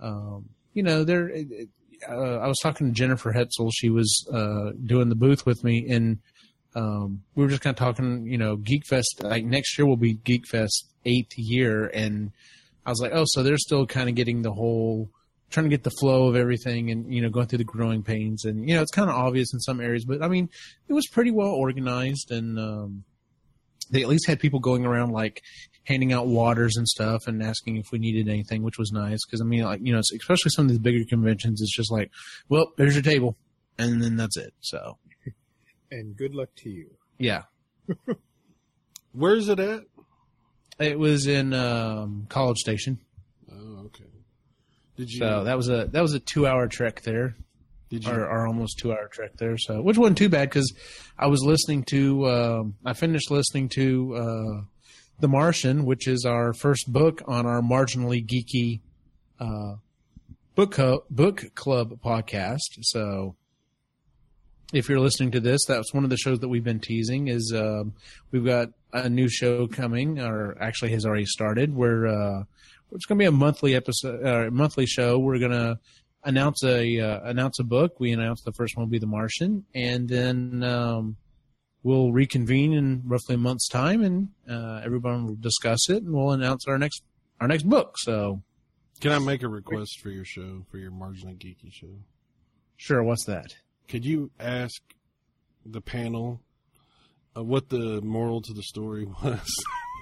um, 0.00 0.48
you 0.74 0.82
know, 0.82 1.04
there. 1.04 1.30
Uh, 2.08 2.38
I 2.38 2.48
was 2.48 2.58
talking 2.58 2.88
to 2.88 2.92
Jennifer 2.92 3.32
Hetzel. 3.32 3.70
She 3.72 3.88
was 3.88 4.26
uh, 4.32 4.72
doing 4.84 5.10
the 5.10 5.14
booth 5.14 5.46
with 5.46 5.62
me, 5.62 5.88
and 5.88 6.18
um, 6.74 7.22
we 7.36 7.44
were 7.44 7.50
just 7.50 7.62
kind 7.62 7.72
of 7.72 7.78
talking. 7.78 8.26
You 8.26 8.36
know, 8.36 8.56
Geek 8.56 8.84
Fest. 8.84 9.22
Like 9.22 9.44
next 9.44 9.78
year 9.78 9.86
will 9.86 9.96
be 9.96 10.14
Geek 10.14 10.44
Fest 10.48 10.88
eighth 11.04 11.38
year, 11.38 11.86
and 11.94 12.32
I 12.84 12.90
was 12.90 13.00
like, 13.00 13.12
oh, 13.14 13.24
so 13.26 13.44
they're 13.44 13.56
still 13.56 13.86
kind 13.86 14.08
of 14.08 14.16
getting 14.16 14.42
the 14.42 14.52
whole. 14.52 15.08
Trying 15.50 15.64
to 15.64 15.70
get 15.70 15.82
the 15.82 15.90
flow 15.90 16.28
of 16.28 16.36
everything, 16.36 16.90
and 16.90 17.12
you 17.12 17.20
know, 17.20 17.28
going 17.28 17.46
through 17.48 17.58
the 17.58 17.64
growing 17.64 18.02
pains, 18.02 18.44
and 18.44 18.68
you 18.68 18.74
know, 18.74 18.82
it's 18.82 18.92
kind 18.92 19.10
of 19.10 19.16
obvious 19.16 19.52
in 19.52 19.60
some 19.60 19.80
areas, 19.80 20.04
but 20.04 20.22
I 20.22 20.28
mean, 20.28 20.48
it 20.88 20.92
was 20.92 21.06
pretty 21.08 21.30
well 21.32 21.48
organized, 21.50 22.30
and 22.30 22.58
um, 22.58 23.04
they 23.90 24.02
at 24.02 24.08
least 24.08 24.26
had 24.28 24.38
people 24.38 24.60
going 24.60 24.86
around 24.86 25.10
like 25.10 25.42
handing 25.84 26.12
out 26.12 26.28
waters 26.28 26.76
and 26.76 26.86
stuff 26.86 27.22
and 27.26 27.42
asking 27.42 27.76
if 27.78 27.86
we 27.90 27.98
needed 27.98 28.28
anything, 28.28 28.62
which 28.62 28.78
was 28.78 28.92
nice. 28.92 29.18
Because 29.26 29.40
I 29.40 29.44
mean, 29.44 29.64
like 29.64 29.80
you 29.82 29.92
know, 29.92 29.98
especially 29.98 30.50
some 30.50 30.66
of 30.66 30.68
these 30.70 30.78
bigger 30.78 31.04
conventions, 31.08 31.60
it's 31.60 31.74
just 31.74 31.90
like, 31.90 32.10
well, 32.48 32.72
there's 32.76 32.94
your 32.94 33.02
table, 33.02 33.36
and 33.76 34.00
then 34.00 34.16
that's 34.16 34.36
it. 34.36 34.54
So 34.60 34.98
And 35.90 36.16
good 36.16 36.34
luck 36.36 36.50
to 36.58 36.70
you. 36.70 36.90
yeah, 37.18 37.42
Where 39.12 39.34
is 39.34 39.48
it 39.48 39.58
at? 39.58 39.82
it 40.78 40.98
was 40.98 41.26
in 41.26 41.52
um, 41.52 42.26
College 42.28 42.56
Station. 42.58 43.00
Did 45.00 45.10
you? 45.10 45.18
So 45.20 45.44
that 45.44 45.56
was 45.56 45.70
a 45.70 45.88
that 45.92 46.02
was 46.02 46.12
a 46.12 46.20
two 46.20 46.46
hour 46.46 46.68
trek 46.68 47.00
there. 47.00 47.34
did 47.88 48.04
you? 48.04 48.12
or, 48.12 48.26
or 48.26 48.46
almost 48.46 48.78
two 48.78 48.92
hour 48.92 49.08
trek 49.10 49.30
there. 49.38 49.56
So 49.56 49.80
which 49.80 49.96
wasn't 49.96 50.18
too 50.18 50.28
bad 50.28 50.50
because 50.50 50.70
I 51.18 51.28
was 51.28 51.42
listening 51.42 51.84
to 51.84 52.28
um, 52.28 52.74
I 52.84 52.92
finished 52.92 53.30
listening 53.30 53.70
to 53.70 54.14
uh, 54.14 54.62
The 55.20 55.28
Martian, 55.28 55.86
which 55.86 56.06
is 56.06 56.26
our 56.26 56.52
first 56.52 56.92
book 56.92 57.22
on 57.26 57.46
our 57.46 57.62
marginally 57.62 58.22
geeky 58.26 58.80
uh, 59.40 59.76
book 60.54 60.72
co- 60.72 61.04
book 61.08 61.46
club 61.54 61.98
podcast. 62.04 62.68
So 62.82 63.36
if 64.74 64.90
you're 64.90 65.00
listening 65.00 65.30
to 65.30 65.40
this, 65.40 65.64
that's 65.66 65.94
one 65.94 66.04
of 66.04 66.10
the 66.10 66.18
shows 66.18 66.40
that 66.40 66.48
we've 66.48 66.62
been 66.62 66.78
teasing. 66.80 67.28
Is 67.28 67.54
um, 67.56 67.94
we've 68.32 68.44
got 68.44 68.68
a 68.92 69.08
new 69.08 69.30
show 69.30 69.66
coming, 69.66 70.20
or 70.20 70.60
actually 70.60 70.90
has 70.92 71.06
already 71.06 71.24
started. 71.24 71.74
Where 71.74 72.06
uh, 72.06 72.42
it's 72.92 73.06
going 73.06 73.18
to 73.18 73.22
be 73.22 73.26
a 73.26 73.32
monthly 73.32 73.74
episode, 73.74 74.24
uh, 74.24 74.50
monthly 74.50 74.86
show. 74.86 75.18
We're 75.18 75.38
going 75.38 75.52
to 75.52 75.78
announce 76.24 76.62
a 76.64 77.00
uh, 77.00 77.20
announce 77.24 77.58
a 77.58 77.64
book. 77.64 77.98
We 77.98 78.12
announced 78.12 78.44
the 78.44 78.52
first 78.52 78.76
one 78.76 78.86
will 78.86 78.90
be 78.90 78.98
The 78.98 79.06
Martian, 79.06 79.64
and 79.74 80.08
then 80.08 80.62
um, 80.62 81.16
we'll 81.82 82.12
reconvene 82.12 82.72
in 82.72 83.02
roughly 83.06 83.36
a 83.36 83.38
month's 83.38 83.68
time, 83.68 84.02
and 84.02 84.28
uh, 84.48 84.80
everyone 84.84 85.26
will 85.26 85.36
discuss 85.36 85.88
it, 85.88 86.02
and 86.02 86.12
we'll 86.12 86.32
announce 86.32 86.66
our 86.66 86.78
next 86.78 87.02
our 87.40 87.48
next 87.48 87.64
book. 87.64 87.96
So 87.98 88.42
Can 89.00 89.12
I 89.12 89.18
make 89.18 89.42
a 89.42 89.48
request 89.48 90.00
for 90.02 90.10
your 90.10 90.24
show, 90.24 90.64
for 90.70 90.78
your 90.78 90.90
marginally 90.90 91.38
geeky 91.38 91.72
show? 91.72 91.88
sure, 92.76 93.02
what's 93.02 93.24
that? 93.26 93.46
Could 93.88 94.04
you 94.06 94.30
ask 94.40 94.80
the 95.66 95.80
panel 95.82 96.40
uh, 97.36 97.42
what 97.42 97.68
the 97.68 98.00
moral 98.02 98.40
to 98.42 98.52
the 98.54 98.62
story 98.62 99.04
was? 99.04 99.50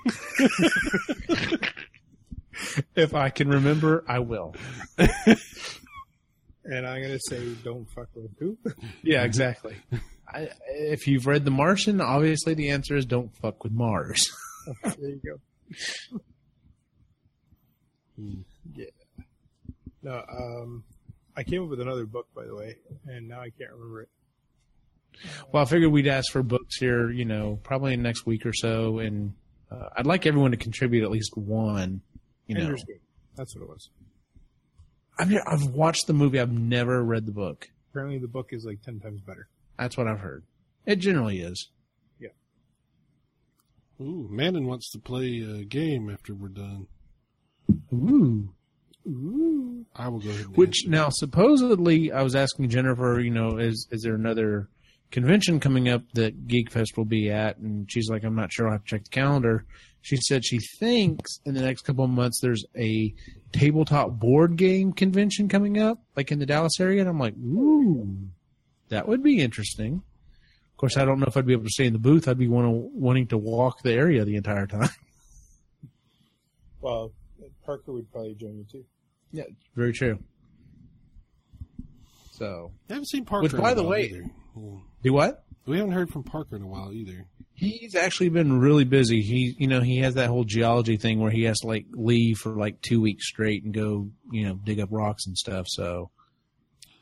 If 2.96 3.14
I 3.14 3.30
can 3.30 3.48
remember, 3.48 4.04
I 4.08 4.18
will. 4.18 4.54
And 6.68 6.86
I'm 6.86 7.00
gonna 7.00 7.18
say, 7.18 7.54
don't 7.64 7.88
fuck 7.90 8.08
with 8.14 8.38
who. 8.38 8.58
Yeah, 9.02 9.24
exactly. 9.24 9.76
I, 10.28 10.50
if 10.68 11.06
you've 11.06 11.26
read 11.26 11.46
The 11.46 11.50
Martian, 11.50 12.02
obviously 12.02 12.52
the 12.52 12.68
answer 12.70 12.94
is 12.94 13.06
don't 13.06 13.34
fuck 13.36 13.64
with 13.64 13.72
Mars. 13.72 14.20
there 14.84 15.08
you 15.08 15.20
go. 15.24 16.20
yeah. 18.74 18.84
No, 20.02 20.22
um, 20.30 20.84
I 21.34 21.42
came 21.42 21.62
up 21.62 21.70
with 21.70 21.80
another 21.80 22.04
book, 22.04 22.26
by 22.34 22.44
the 22.44 22.54
way, 22.54 22.76
and 23.06 23.28
now 23.28 23.40
I 23.40 23.48
can't 23.48 23.72
remember 23.72 24.02
it. 24.02 24.08
Well, 25.50 25.62
I 25.62 25.66
figured 25.66 25.90
we'd 25.90 26.06
ask 26.06 26.30
for 26.30 26.42
books 26.42 26.76
here, 26.78 27.10
you 27.10 27.24
know, 27.24 27.58
probably 27.62 27.94
in 27.94 28.02
next 28.02 28.26
week 28.26 28.44
or 28.44 28.52
so, 28.52 28.98
and 28.98 29.32
uh, 29.70 29.88
I'd 29.96 30.06
like 30.06 30.26
everyone 30.26 30.50
to 30.50 30.58
contribute 30.58 31.02
at 31.02 31.10
least 31.10 31.34
one. 31.34 32.02
You 32.48 32.56
know, 32.56 32.62
Ender's 32.62 32.84
Game. 32.84 32.98
That's 33.36 33.54
what 33.54 33.62
it 33.62 33.68
was. 33.68 33.90
I've 35.18 35.32
I've 35.46 35.66
watched 35.66 36.06
the 36.06 36.12
movie. 36.12 36.40
I've 36.40 36.52
never 36.52 37.02
read 37.04 37.26
the 37.26 37.32
book. 37.32 37.68
Apparently, 37.90 38.18
the 38.18 38.28
book 38.28 38.48
is 38.52 38.64
like 38.64 38.82
ten 38.82 38.98
times 39.00 39.20
better. 39.20 39.48
That's 39.78 39.96
what 39.96 40.08
I've 40.08 40.20
heard. 40.20 40.44
It 40.86 40.96
generally 40.96 41.40
is. 41.40 41.70
Yeah. 42.18 42.28
Ooh, 44.00 44.28
Mannon 44.30 44.66
wants 44.66 44.90
to 44.92 44.98
play 44.98 45.40
a 45.40 45.64
game 45.64 46.08
after 46.10 46.34
we're 46.34 46.48
done. 46.48 46.86
Ooh. 47.92 48.50
Ooh. 49.06 49.86
I 49.96 50.08
will 50.08 50.20
go 50.20 50.30
ahead. 50.30 50.46
And 50.46 50.56
Which 50.56 50.82
answer. 50.84 50.90
now 50.90 51.08
supposedly 51.10 52.12
I 52.12 52.22
was 52.22 52.34
asking 52.34 52.68
Jennifer, 52.70 53.20
you 53.20 53.30
know, 53.30 53.58
is 53.58 53.86
is 53.90 54.02
there 54.02 54.14
another 54.14 54.68
convention 55.10 55.60
coming 55.60 55.88
up 55.88 56.02
that 56.14 56.46
Geek 56.46 56.70
Fest 56.70 56.96
will 56.96 57.04
be 57.06 57.30
at? 57.30 57.56
And 57.58 57.90
she's 57.90 58.08
like, 58.10 58.24
I'm 58.24 58.34
not 58.36 58.52
sure. 58.52 58.66
I'll 58.66 58.72
have 58.74 58.84
to 58.84 58.88
check 58.88 59.04
the 59.04 59.10
calendar. 59.10 59.64
She 60.00 60.16
said 60.16 60.44
she 60.44 60.58
thinks 60.58 61.40
in 61.44 61.54
the 61.54 61.60
next 61.60 61.82
couple 61.82 62.04
of 62.04 62.10
months 62.10 62.40
there's 62.40 62.64
a 62.76 63.14
tabletop 63.52 64.12
board 64.18 64.56
game 64.56 64.92
convention 64.92 65.48
coming 65.48 65.78
up, 65.78 65.98
like 66.16 66.30
in 66.32 66.38
the 66.38 66.46
Dallas 66.46 66.80
area. 66.80 67.00
And 67.00 67.10
I'm 67.10 67.18
like, 67.18 67.34
ooh, 67.34 68.16
that 68.88 69.06
would 69.08 69.22
be 69.22 69.40
interesting. 69.40 70.02
Of 70.72 70.76
course, 70.76 70.96
I 70.96 71.04
don't 71.04 71.18
know 71.18 71.26
if 71.26 71.36
I'd 71.36 71.46
be 71.46 71.52
able 71.52 71.64
to 71.64 71.70
stay 71.70 71.86
in 71.86 71.92
the 71.92 71.98
booth. 71.98 72.28
I'd 72.28 72.38
be 72.38 72.46
wanting 72.48 72.90
wanting 72.94 73.26
to 73.28 73.38
walk 73.38 73.82
the 73.82 73.92
area 73.92 74.24
the 74.24 74.36
entire 74.36 74.66
time. 74.66 74.90
Well, 76.80 77.12
Parker 77.64 77.92
would 77.92 78.10
probably 78.12 78.34
join 78.34 78.56
you 78.56 78.64
too. 78.70 78.84
Yeah, 79.32 79.44
very 79.74 79.92
true. 79.92 80.20
So, 82.30 82.70
I 82.88 82.92
haven't 82.92 83.08
seen 83.08 83.24
Parker. 83.24 83.42
Which, 83.42 83.56
by 83.56 83.74
the 83.74 83.82
way- 83.82 84.04
either. 84.04 84.24
Do 85.02 85.12
what? 85.12 85.44
We 85.68 85.78
haven't 85.78 85.92
heard 85.92 86.10
from 86.10 86.24
Parker 86.24 86.56
in 86.56 86.62
a 86.62 86.66
while 86.66 86.92
either. 86.92 87.26
He's 87.54 87.94
actually 87.94 88.28
been 88.28 88.58
really 88.60 88.84
busy. 88.84 89.20
He, 89.20 89.54
you 89.58 89.66
know, 89.66 89.80
he 89.80 89.98
has 89.98 90.14
that 90.14 90.28
whole 90.28 90.44
geology 90.44 90.96
thing 90.96 91.20
where 91.20 91.30
he 91.30 91.44
has 91.44 91.58
to 91.58 91.66
like 91.66 91.86
leave 91.92 92.38
for 92.38 92.56
like 92.56 92.80
two 92.82 93.00
weeks 93.00 93.28
straight 93.28 93.64
and 93.64 93.74
go, 93.74 94.08
you 94.30 94.46
know, 94.46 94.54
dig 94.54 94.80
up 94.80 94.88
rocks 94.92 95.26
and 95.26 95.36
stuff. 95.36 95.66
So, 95.68 96.10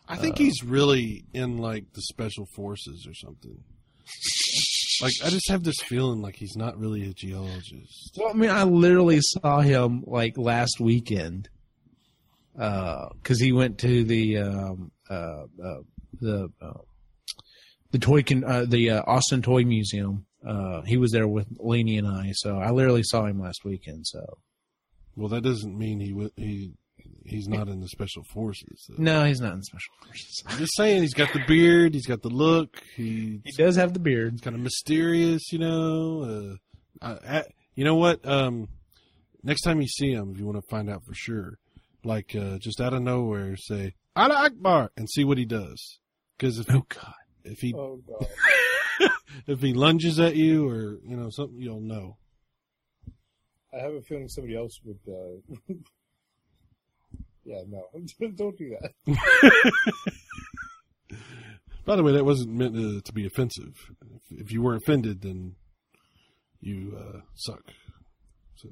I 0.08 0.16
think 0.16 0.38
he's 0.38 0.62
really 0.62 1.24
in 1.32 1.58
like 1.58 1.92
the 1.92 2.02
special 2.02 2.46
forces 2.54 3.06
or 3.08 3.14
something. 3.14 3.58
like 5.02 5.12
I 5.24 5.30
just 5.30 5.50
have 5.50 5.64
this 5.64 5.80
feeling 5.80 6.22
like 6.22 6.36
he's 6.36 6.56
not 6.56 6.78
really 6.78 7.08
a 7.08 7.12
geologist. 7.12 8.16
well, 8.16 8.30
I 8.30 8.32
mean, 8.34 8.50
I 8.50 8.64
literally 8.64 9.18
saw 9.20 9.60
him 9.60 10.04
like 10.06 10.38
last 10.38 10.80
weekend, 10.80 11.48
because 12.54 13.40
he 13.40 13.52
went 13.52 13.78
to 13.78 14.04
the 14.04 14.38
um, 14.38 14.90
uh, 15.10 15.44
uh, 15.62 15.80
the 16.20 16.48
uh, 16.60 16.72
the 17.92 17.98
toy 17.98 18.22
con- 18.22 18.44
uh, 18.44 18.64
the 18.66 18.90
uh, 18.90 19.02
Austin 19.06 19.42
Toy 19.42 19.64
Museum. 19.64 20.26
Uh, 20.46 20.82
he 20.82 20.96
was 20.96 21.10
there 21.12 21.26
with 21.26 21.46
Lainey 21.58 21.98
and 21.98 22.06
I, 22.06 22.30
so 22.34 22.58
I 22.58 22.70
literally 22.70 23.02
saw 23.02 23.24
him 23.26 23.40
last 23.40 23.64
weekend. 23.64 24.06
So, 24.06 24.38
Well, 25.16 25.28
that 25.30 25.42
doesn't 25.42 25.76
mean 25.76 25.98
he 26.00 26.10
w- 26.10 26.30
he 26.36 26.72
he's 27.24 27.48
not 27.48 27.66
in 27.68 27.80
the 27.80 27.88
special 27.88 28.22
forces. 28.32 28.86
though. 28.88 29.02
no, 29.02 29.24
he's 29.24 29.40
not 29.40 29.54
in 29.54 29.62
special 29.62 29.92
forces. 30.04 30.44
I'm 30.46 30.58
just 30.58 30.76
saying 30.76 31.02
he's 31.02 31.14
got 31.14 31.32
the 31.32 31.42
beard, 31.48 31.94
he's 31.94 32.06
got 32.06 32.22
the 32.22 32.28
look, 32.28 32.80
he's 32.94 33.40
He 33.44 33.52
does 33.56 33.74
have 33.76 33.92
the 33.92 33.98
beard. 33.98 34.32
He's 34.34 34.40
kind 34.40 34.54
of 34.54 34.62
mysterious, 34.62 35.52
you 35.52 35.58
know. 35.58 36.58
Uh, 37.02 37.04
I, 37.04 37.38
I, 37.38 37.44
you 37.74 37.84
know 37.84 37.96
what? 37.96 38.24
Um, 38.26 38.68
next 39.42 39.62
time 39.62 39.80
you 39.80 39.88
see 39.88 40.12
him, 40.12 40.30
if 40.32 40.38
you 40.38 40.46
want 40.46 40.58
to 40.62 40.68
find 40.70 40.88
out 40.88 41.02
for 41.04 41.14
sure, 41.14 41.58
like 42.04 42.36
uh, 42.36 42.58
just 42.58 42.80
out 42.80 42.94
of 42.94 43.02
nowhere, 43.02 43.56
say, 43.56 43.94
Allah 44.14 44.44
Akbar, 44.46 44.92
and 44.96 45.10
see 45.10 45.24
what 45.24 45.38
he 45.38 45.44
does. 45.44 45.98
Because 46.38 46.58
if 46.60 46.70
Oh 46.72 46.84
God. 46.88 47.14
If 47.46 47.60
he 47.60 47.74
Oh 47.74 48.00
god. 48.06 48.28
if 49.46 49.60
he 49.60 49.72
lunges 49.72 50.18
at 50.20 50.36
you 50.36 50.68
or 50.68 50.98
you 51.04 51.16
know 51.16 51.30
something, 51.30 51.60
you'll 51.60 51.80
know. 51.80 52.16
I 53.72 53.78
have 53.78 53.94
a 53.94 54.02
feeling 54.02 54.28
somebody 54.28 54.56
else 54.56 54.78
would. 54.84 54.98
Uh... 55.06 55.74
yeah, 57.44 57.62
no, 57.68 57.84
don't 58.36 58.56
do 58.56 58.76
that. 58.80 58.92
By 61.84 61.94
the 61.94 62.02
way, 62.02 62.12
that 62.12 62.24
wasn't 62.24 62.50
meant 62.50 62.74
to, 62.74 63.00
to 63.00 63.12
be 63.12 63.26
offensive. 63.26 63.74
If, 64.30 64.40
if 64.46 64.52
you 64.52 64.60
were 64.60 64.74
offended, 64.74 65.20
then 65.22 65.54
you 66.60 66.98
uh, 66.98 67.20
suck. 67.36 67.62
So, 68.56 68.68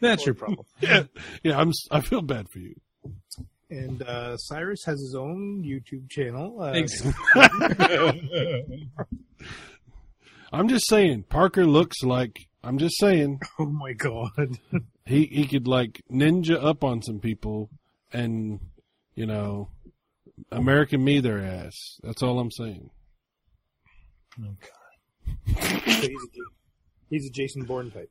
That's 0.00 0.24
your 0.24 0.34
problem. 0.34 0.64
yeah, 0.80 1.02
yeah. 1.42 1.58
I'm. 1.58 1.68
s- 1.68 1.88
I 1.90 2.00
feel 2.00 2.22
bad 2.22 2.48
for 2.50 2.60
you. 2.60 2.74
And 3.70 4.02
uh, 4.02 4.36
Cyrus 4.36 4.84
has 4.84 5.00
his 5.00 5.14
own 5.14 5.62
YouTube 5.64 6.10
channel. 6.10 6.60
Uh, 6.60 6.72
Thanks. 6.72 7.02
I'm 10.52 10.68
just 10.68 10.88
saying. 10.88 11.24
Parker 11.28 11.66
looks 11.66 12.02
like. 12.02 12.48
I'm 12.62 12.78
just 12.78 12.98
saying. 12.98 13.40
Oh 13.58 13.66
my 13.66 13.92
god. 13.92 14.30
He 15.06 15.26
he 15.26 15.46
could 15.46 15.68
like 15.68 16.00
ninja 16.10 16.56
up 16.64 16.82
on 16.82 17.02
some 17.02 17.20
people, 17.20 17.68
and 18.10 18.58
you 19.14 19.26
know, 19.26 19.68
American 20.50 21.04
me 21.04 21.20
their 21.20 21.44
ass. 21.44 21.74
That's 22.02 22.22
all 22.22 22.38
I'm 22.38 22.50
saying. 22.50 22.88
So 24.38 24.44
he's, 25.44 26.08
a, 26.08 26.10
he's 27.10 27.26
a 27.26 27.30
Jason 27.30 27.64
Bourne 27.64 27.90
type. 27.90 28.10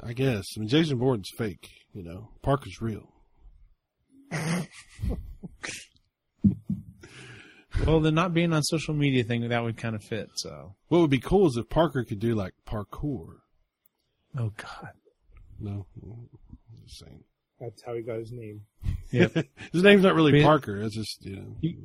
I 0.00 0.12
guess. 0.12 0.44
I 0.56 0.60
mean, 0.60 0.68
Jason 0.68 0.98
Bourne's 0.98 1.28
fake. 1.36 1.68
You 1.92 2.04
know, 2.04 2.28
Parker's 2.40 2.80
real. 2.80 3.09
Well, 7.86 8.00
the 8.00 8.10
not 8.12 8.34
being 8.34 8.52
on 8.52 8.62
social 8.62 8.94
media 8.94 9.24
thing 9.24 9.48
that 9.48 9.62
would 9.62 9.76
kind 9.76 9.94
of 9.94 10.02
fit. 10.02 10.30
So. 10.34 10.74
What 10.88 11.00
would 11.00 11.10
be 11.10 11.18
cool 11.20 11.46
is 11.46 11.56
if 11.56 11.68
Parker 11.68 12.04
could 12.04 12.18
do 12.18 12.34
like 12.34 12.52
parkour. 12.66 13.36
Oh 14.36 14.52
God. 14.56 14.90
No, 15.58 15.86
I'm 16.02 16.28
just 16.84 16.98
saying. 17.00 17.22
That's 17.60 17.82
how 17.84 17.94
he 17.94 18.02
got 18.02 18.18
his 18.18 18.32
name. 18.32 18.62
Yep. 19.12 19.34
His 19.72 19.82
name's 19.82 20.02
not 20.02 20.14
really 20.14 20.38
Yeah. 20.38 20.44
Parker. 20.46 20.80
It's 20.80 20.94
just 20.96 21.24
you 21.24 21.36
know. 21.36 21.56
he 21.60 21.76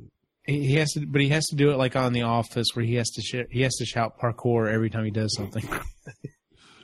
he 0.46 0.74
has 0.74 0.90
to, 0.92 1.04
but 1.06 1.20
he 1.20 1.28
has 1.30 1.44
to 1.46 1.56
do 1.56 1.70
it 1.70 1.76
like 1.76 1.96
on 1.96 2.12
The 2.12 2.22
Office, 2.22 2.68
where 2.74 2.84
he 2.84 2.94
has 2.94 3.08
to 3.10 3.22
sh- 3.22 3.48
he 3.50 3.62
has 3.62 3.74
to 3.76 3.84
shout 3.84 4.18
parkour 4.18 4.72
every 4.72 4.90
time 4.90 5.04
he 5.04 5.10
does 5.10 5.34
something. 5.36 5.68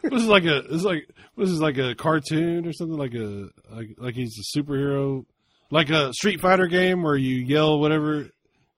This 0.05 0.21
is 0.23 0.27
like 0.29 0.43
a. 0.43 0.63
This 0.63 0.79
is 0.79 0.85
like. 0.85 1.09
This 1.37 1.49
is 1.49 1.61
like 1.61 1.79
a 1.79 1.95
cartoon 1.95 2.67
or 2.67 2.73
something. 2.73 2.99
Like 2.99 3.15
a. 3.15 3.47
Like 3.71 3.91
like 3.99 4.15
he's 4.17 4.37
a 4.37 4.59
superhero. 4.59 5.25
Like 5.73 5.89
a 5.89 6.13
Street 6.13 6.39
Fighter 6.43 6.67
game 6.67 7.03
where 7.03 7.17
you 7.17 7.37
yell 7.37 7.81
whatever. 7.81 8.29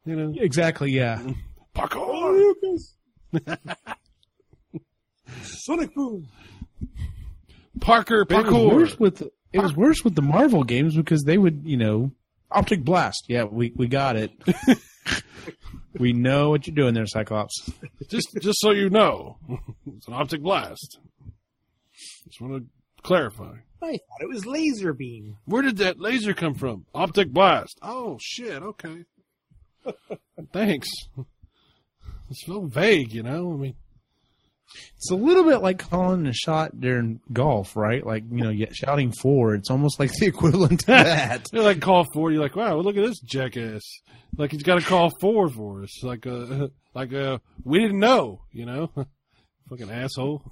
You 0.07 0.17
know. 0.17 0.33
exactly. 0.37 0.93
Yeah. 0.93 1.21
Parkour. 1.75 2.55
Sonic 5.43 5.93
Boom. 5.93 6.29
Parker. 7.81 8.25
But 8.25 8.47
it 8.47 8.53
was 8.53 8.73
worse 8.73 8.99
with 9.01 9.23
it 9.53 9.59
was 9.59 9.75
worse 9.75 10.05
with 10.05 10.15
the 10.15 10.23
Marvel 10.23 10.63
games 10.63 10.95
because 10.95 11.25
they 11.25 11.37
would, 11.37 11.63
you 11.65 11.77
know, 11.77 12.13
optic 12.49 12.85
blast. 12.85 13.25
Yeah, 13.29 13.43
we 13.43 13.73
we 13.75 13.89
got 13.89 14.15
it. 14.15 14.31
we 15.99 16.13
know 16.13 16.51
what 16.51 16.69
you're 16.69 16.77
doing 16.77 16.95
there, 16.95 17.07
Cyclops. 17.07 17.73
just 18.09 18.37
just 18.41 18.61
so 18.61 18.71
you 18.71 18.89
know, 18.89 19.39
it's 19.97 20.07
an 20.07 20.15
optic 20.15 20.43
blast. 20.43 21.01
Just 22.29 22.41
want 22.41 22.63
to 22.63 23.03
clarify. 23.03 23.57
I 23.85 23.93
thought 23.93 24.23
it 24.23 24.29
was 24.29 24.47
laser 24.47 24.93
beam. 24.93 25.37
Where 25.45 25.63
did 25.63 25.77
that 25.79 26.01
laser 26.01 26.35
come 26.35 26.55
from? 26.55 26.87
Optic 26.95 27.31
blast. 27.31 27.79
Oh 27.83 28.19
shit. 28.21 28.63
Okay. 28.63 29.05
Thanks. 30.53 30.89
It's 32.31 32.47
so 32.47 32.63
vague, 32.67 33.13
you 33.13 33.23
know. 33.23 33.53
I 33.53 33.57
mean, 33.57 33.75
It's 34.97 35.11
a 35.11 35.15
little 35.15 35.45
bit 35.45 35.59
like 35.63 35.79
calling 35.79 36.27
a 36.27 36.33
shot 36.33 36.81
during 36.81 37.21
golf, 37.33 37.77
right? 37.77 38.05
Like 38.05 38.25
you 38.31 38.43
know, 38.45 38.67
shouting 38.73 39.13
four. 39.13 39.55
It's 39.55 39.71
almost 39.71 40.01
like 40.01 40.11
the 40.13 40.27
equivalent 40.35 40.81
to 40.81 40.87
that. 40.87 41.47
They're 41.53 41.63
like 41.63 41.81
call 41.81 42.07
four. 42.15 42.33
You're 42.33 42.43
like, 42.43 42.57
wow, 42.57 42.77
look 42.77 42.97
at 42.97 43.05
this 43.05 43.21
jackass. 43.21 43.83
Like 44.37 44.53
he's 44.53 44.63
got 44.63 44.81
to 44.81 44.87
call 44.87 45.11
four 45.21 45.49
for 45.51 45.83
us. 45.83 46.03
Like 46.03 46.27
uh, 46.27 46.69
like 46.95 47.13
uh, 47.13 47.39
we 47.63 47.79
didn't 47.81 48.01
know, 48.01 48.41
you 48.53 48.67
know. 48.67 48.91
Fucking 49.71 49.91
asshole. 49.91 50.43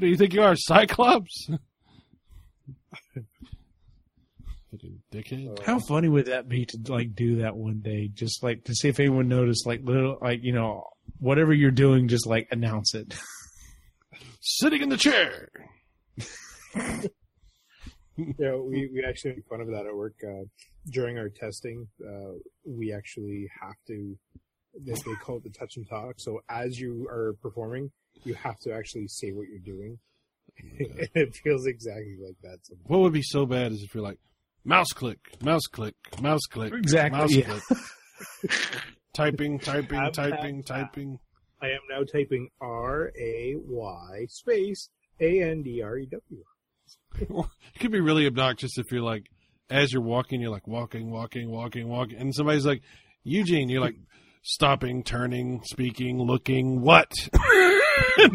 What 0.00 0.06
do 0.06 0.10
you 0.10 0.16
think 0.16 0.32
you 0.32 0.40
are, 0.42 0.56
Cyclops? 0.56 1.46
Fucking 4.70 5.02
dickhead. 5.12 5.62
How 5.62 5.78
funny 5.78 6.08
would 6.08 6.24
that 6.24 6.48
be 6.48 6.64
to 6.64 6.78
like 6.88 7.14
do 7.14 7.36
that 7.42 7.54
one 7.54 7.80
day? 7.80 8.08
Just 8.08 8.42
like 8.42 8.64
to 8.64 8.74
see 8.74 8.88
if 8.88 8.98
anyone 8.98 9.28
noticed, 9.28 9.66
like 9.66 9.82
little, 9.84 10.16
like 10.22 10.42
you 10.42 10.54
know, 10.54 10.84
whatever 11.18 11.52
you're 11.52 11.70
doing, 11.70 12.08
just 12.08 12.26
like 12.26 12.48
announce 12.50 12.94
it. 12.94 13.14
Sitting 14.40 14.80
in 14.80 14.88
the 14.88 14.96
chair. 14.96 15.50
Yeah, 18.38 18.56
we, 18.56 18.88
we 18.90 19.04
actually 19.06 19.32
make 19.32 19.46
fun 19.50 19.60
of 19.60 19.68
that 19.68 19.84
at 19.84 19.94
work. 19.94 20.14
Uh, 20.26 20.44
during 20.90 21.18
our 21.18 21.28
testing, 21.28 21.86
uh, 22.02 22.38
we 22.64 22.90
actually 22.94 23.48
have 23.60 23.74
to, 23.88 24.16
they, 24.82 24.92
they 24.92 25.14
call 25.22 25.36
it 25.36 25.44
the 25.44 25.50
touch 25.50 25.76
and 25.76 25.86
talk. 25.86 26.14
So 26.16 26.40
as 26.48 26.78
you 26.78 27.06
are 27.10 27.34
performing, 27.42 27.90
you 28.24 28.34
have 28.34 28.58
to 28.60 28.72
actually 28.72 29.08
say 29.08 29.32
what 29.32 29.46
you're 29.48 29.58
doing. 29.64 29.98
it 31.14 31.34
feels 31.42 31.66
exactly 31.66 32.16
like 32.22 32.36
that. 32.42 32.58
Sometimes. 32.62 32.88
What 32.88 33.00
would 33.00 33.12
be 33.12 33.22
so 33.22 33.46
bad 33.46 33.72
is 33.72 33.82
if 33.82 33.94
you're 33.94 34.02
like, 34.04 34.18
mouse 34.64 34.88
click, 34.94 35.18
mouse 35.42 35.66
click, 35.66 35.94
mouse 36.20 36.46
click, 36.50 36.72
Exactly, 36.74 37.18
mouse 37.18 37.32
yeah. 37.32 37.58
click. 37.68 38.52
typing, 39.14 39.58
typing, 39.58 39.98
Have 39.98 40.12
typing, 40.12 40.58
that. 40.58 40.66
typing. 40.66 41.18
I 41.62 41.68
am 41.68 41.80
now 41.88 42.02
typing 42.04 42.48
R 42.60 43.10
A 43.20 43.54
Y 43.56 44.26
space 44.28 44.88
A 45.20 45.42
N 45.42 45.62
D 45.62 45.82
R 45.82 45.98
E 45.98 46.06
W. 46.10 46.44
It 47.74 47.78
could 47.80 47.92
be 47.92 48.00
really 48.00 48.26
obnoxious 48.26 48.76
if 48.78 48.90
you're 48.90 49.02
like, 49.02 49.26
as 49.70 49.92
you're 49.92 50.02
walking, 50.02 50.40
you're 50.40 50.50
like 50.50 50.66
walking, 50.66 51.10
walking, 51.10 51.50
walking, 51.50 51.88
walking, 51.88 52.18
and 52.18 52.34
somebody's 52.34 52.66
like, 52.66 52.82
Eugene, 53.22 53.68
you're 53.68 53.80
like 53.80 53.96
stopping, 54.42 55.02
turning, 55.04 55.62
speaking, 55.64 56.18
looking, 56.18 56.80
what? 56.82 57.12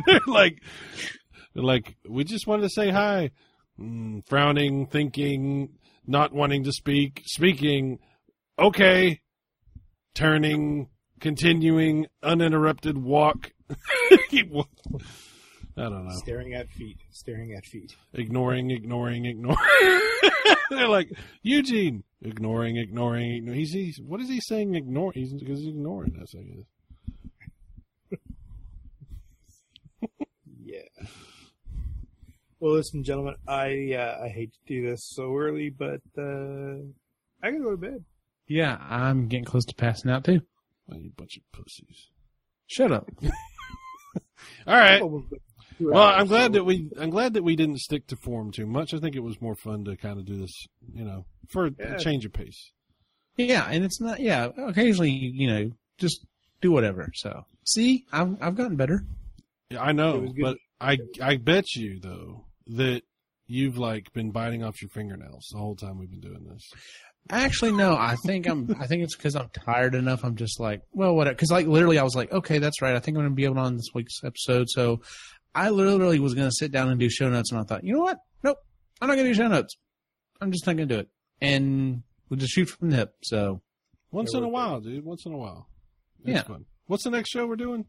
They're 0.05 0.19
like, 0.27 0.61
they're 1.53 1.63
like, 1.63 1.95
we 2.07 2.23
just 2.23 2.47
wanted 2.47 2.63
to 2.63 2.69
say 2.69 2.89
hi. 2.89 3.31
Mm, 3.79 4.25
frowning, 4.27 4.87
thinking, 4.87 5.69
not 6.07 6.33
wanting 6.33 6.63
to 6.63 6.71
speak, 6.71 7.21
speaking, 7.25 7.99
okay, 8.57 9.21
turning, 10.13 10.87
continuing, 11.19 12.07
uninterrupted 12.23 12.97
walk. 12.97 13.51
I 15.77 15.89
don't 15.89 16.05
know 16.07 16.15
Staring 16.15 16.53
at 16.53 16.69
feet. 16.69 16.97
Staring 17.11 17.53
at 17.53 17.65
feet. 17.65 17.95
ignoring, 18.13 18.71
ignoring, 18.71 19.25
ignoring. 19.25 19.57
They're 20.69 20.87
like 20.87 21.11
Eugene, 21.41 22.03
ignoring, 22.21 22.77
ignoring. 22.77 23.33
ignoring. 23.35 23.59
He's, 23.59 23.73
he's 23.73 23.99
what 23.99 24.21
is 24.21 24.29
he 24.29 24.39
saying? 24.39 24.75
Ignore? 24.75 25.11
He's 25.13 25.33
because 25.33 25.59
he's 25.59 25.67
ignoring 25.67 26.17
us. 26.21 26.33
I 26.33 26.43
guess. 26.43 28.19
Yeah. 30.63 31.07
Well, 32.65 32.73
listen, 32.73 33.03
gentlemen, 33.03 33.35
I 33.47 33.93
uh, 33.93 34.23
I 34.23 34.27
hate 34.27 34.51
to 34.53 34.59
do 34.65 34.89
this 34.89 35.03
so 35.07 35.37
early, 35.37 35.69
but 35.69 36.01
uh, 36.17 36.81
I 37.43 37.51
gotta 37.51 37.59
go 37.61 37.69
to 37.69 37.77
bed. 37.77 38.03
Yeah, 38.47 38.79
I'm 38.89 39.27
getting 39.27 39.45
close 39.45 39.65
to 39.65 39.75
passing 39.75 40.09
out 40.09 40.23
too. 40.23 40.41
Oh, 40.91 40.97
you 40.97 41.11
bunch 41.15 41.37
of 41.37 41.43
pussies. 41.51 42.09
Shut 42.65 42.91
up. 42.91 43.07
All 44.65 44.75
right. 44.75 44.97
Two 44.97 45.27
Well, 45.79 46.07
I'm 46.07 46.25
glad 46.25 46.53
that 46.53 46.63
we 46.63 46.89
I'm 46.99 47.11
glad 47.11 47.35
that 47.35 47.43
we 47.43 47.55
didn't 47.55 47.81
stick 47.81 48.07
to 48.07 48.15
form 48.15 48.51
too 48.51 48.65
much. 48.65 48.95
I 48.95 48.97
think 48.97 49.15
it 49.15 49.21
was 49.21 49.39
more 49.39 49.55
fun 49.55 49.85
to 49.85 49.95
kind 49.95 50.17
of 50.17 50.25
do 50.25 50.35
this, 50.35 50.65
you 50.91 51.05
know, 51.05 51.27
for 51.49 51.67
a 51.67 51.99
change 51.99 52.25
of 52.25 52.33
pace. 52.33 52.71
Yeah, 53.37 53.67
and 53.69 53.85
it's 53.85 54.01
not. 54.01 54.19
Yeah, 54.19 54.49
occasionally, 54.57 55.11
you 55.11 55.45
know, 55.45 55.71
just 55.99 56.25
do 56.61 56.71
whatever. 56.71 57.11
So, 57.13 57.45
see, 57.63 58.07
I've 58.11 58.41
I've 58.41 58.55
gotten 58.55 58.75
better. 58.75 59.05
Yeah, 59.69 59.83
I 59.83 59.91
know, 59.91 60.33
but 60.41 60.57
I 60.81 60.97
I 61.21 61.37
bet 61.37 61.75
you 61.75 61.99
though 61.99 62.44
that 62.67 63.01
you've 63.47 63.77
like 63.77 64.11
been 64.13 64.31
biting 64.31 64.63
off 64.63 64.81
your 64.81 64.89
fingernails 64.89 65.47
the 65.51 65.57
whole 65.59 65.75
time 65.75 65.99
we've 65.99 66.09
been 66.09 66.19
doing 66.21 66.45
this. 66.49 66.69
Actually, 67.29 67.71
no. 67.71 67.95
I 67.95 68.15
think 68.25 68.47
I'm. 68.47 68.75
I 68.79 68.85
think 68.87 69.03
it's 69.03 69.15
because 69.15 69.35
I'm 69.35 69.49
tired 69.49 69.95
enough. 69.95 70.23
I'm 70.23 70.35
just 70.35 70.59
like, 70.59 70.81
well, 70.93 71.15
what? 71.15 71.27
Because 71.27 71.49
like 71.51 71.65
literally, 71.65 71.97
I 71.97 72.03
was 72.03 72.15
like, 72.15 72.31
okay, 72.31 72.59
that's 72.59 72.81
right. 72.81 72.95
I 72.95 72.99
think 72.99 73.17
I'm 73.17 73.23
going 73.23 73.31
to 73.31 73.35
be 73.35 73.45
able 73.45 73.55
to 73.55 73.61
on 73.61 73.75
this 73.75 73.89
week's 73.95 74.23
episode. 74.23 74.67
So, 74.69 75.01
I 75.55 75.69
literally 75.71 76.19
was 76.19 76.35
going 76.35 76.47
to 76.47 76.55
sit 76.55 76.71
down 76.71 76.89
and 76.89 76.99
do 76.99 77.09
show 77.09 77.27
notes, 77.29 77.51
and 77.51 77.59
I 77.59 77.63
thought, 77.63 77.83
you 77.83 77.93
know 77.93 78.01
what? 78.01 78.19
Nope, 78.43 78.57
I'm 79.01 79.07
not 79.07 79.15
going 79.15 79.25
to 79.25 79.33
do 79.33 79.37
show 79.37 79.47
notes. 79.47 79.75
I'm 80.39 80.51
just 80.51 80.67
not 80.67 80.75
going 80.75 80.87
to 80.87 80.93
do 80.95 80.99
it, 80.99 81.09
and 81.41 82.03
we'll 82.29 82.37
just 82.37 82.53
shoot 82.53 82.65
from 82.65 82.91
the 82.91 82.97
hip. 82.97 83.15
So, 83.23 83.61
Once 84.11 84.33
in 84.35 84.43
a 84.43 84.47
while, 84.49 84.79
dude. 84.81 85.03
Once 85.03 85.25
in 85.25 85.33
a 85.33 85.37
while. 85.37 85.67
It's 86.19 86.29
Yeah. 86.29 86.43
fun. 86.43 86.65
What's 86.87 87.03
the 87.05 87.09
next 87.11 87.29
show 87.31 87.47
we're 87.47 87.55
doing? 87.55 87.85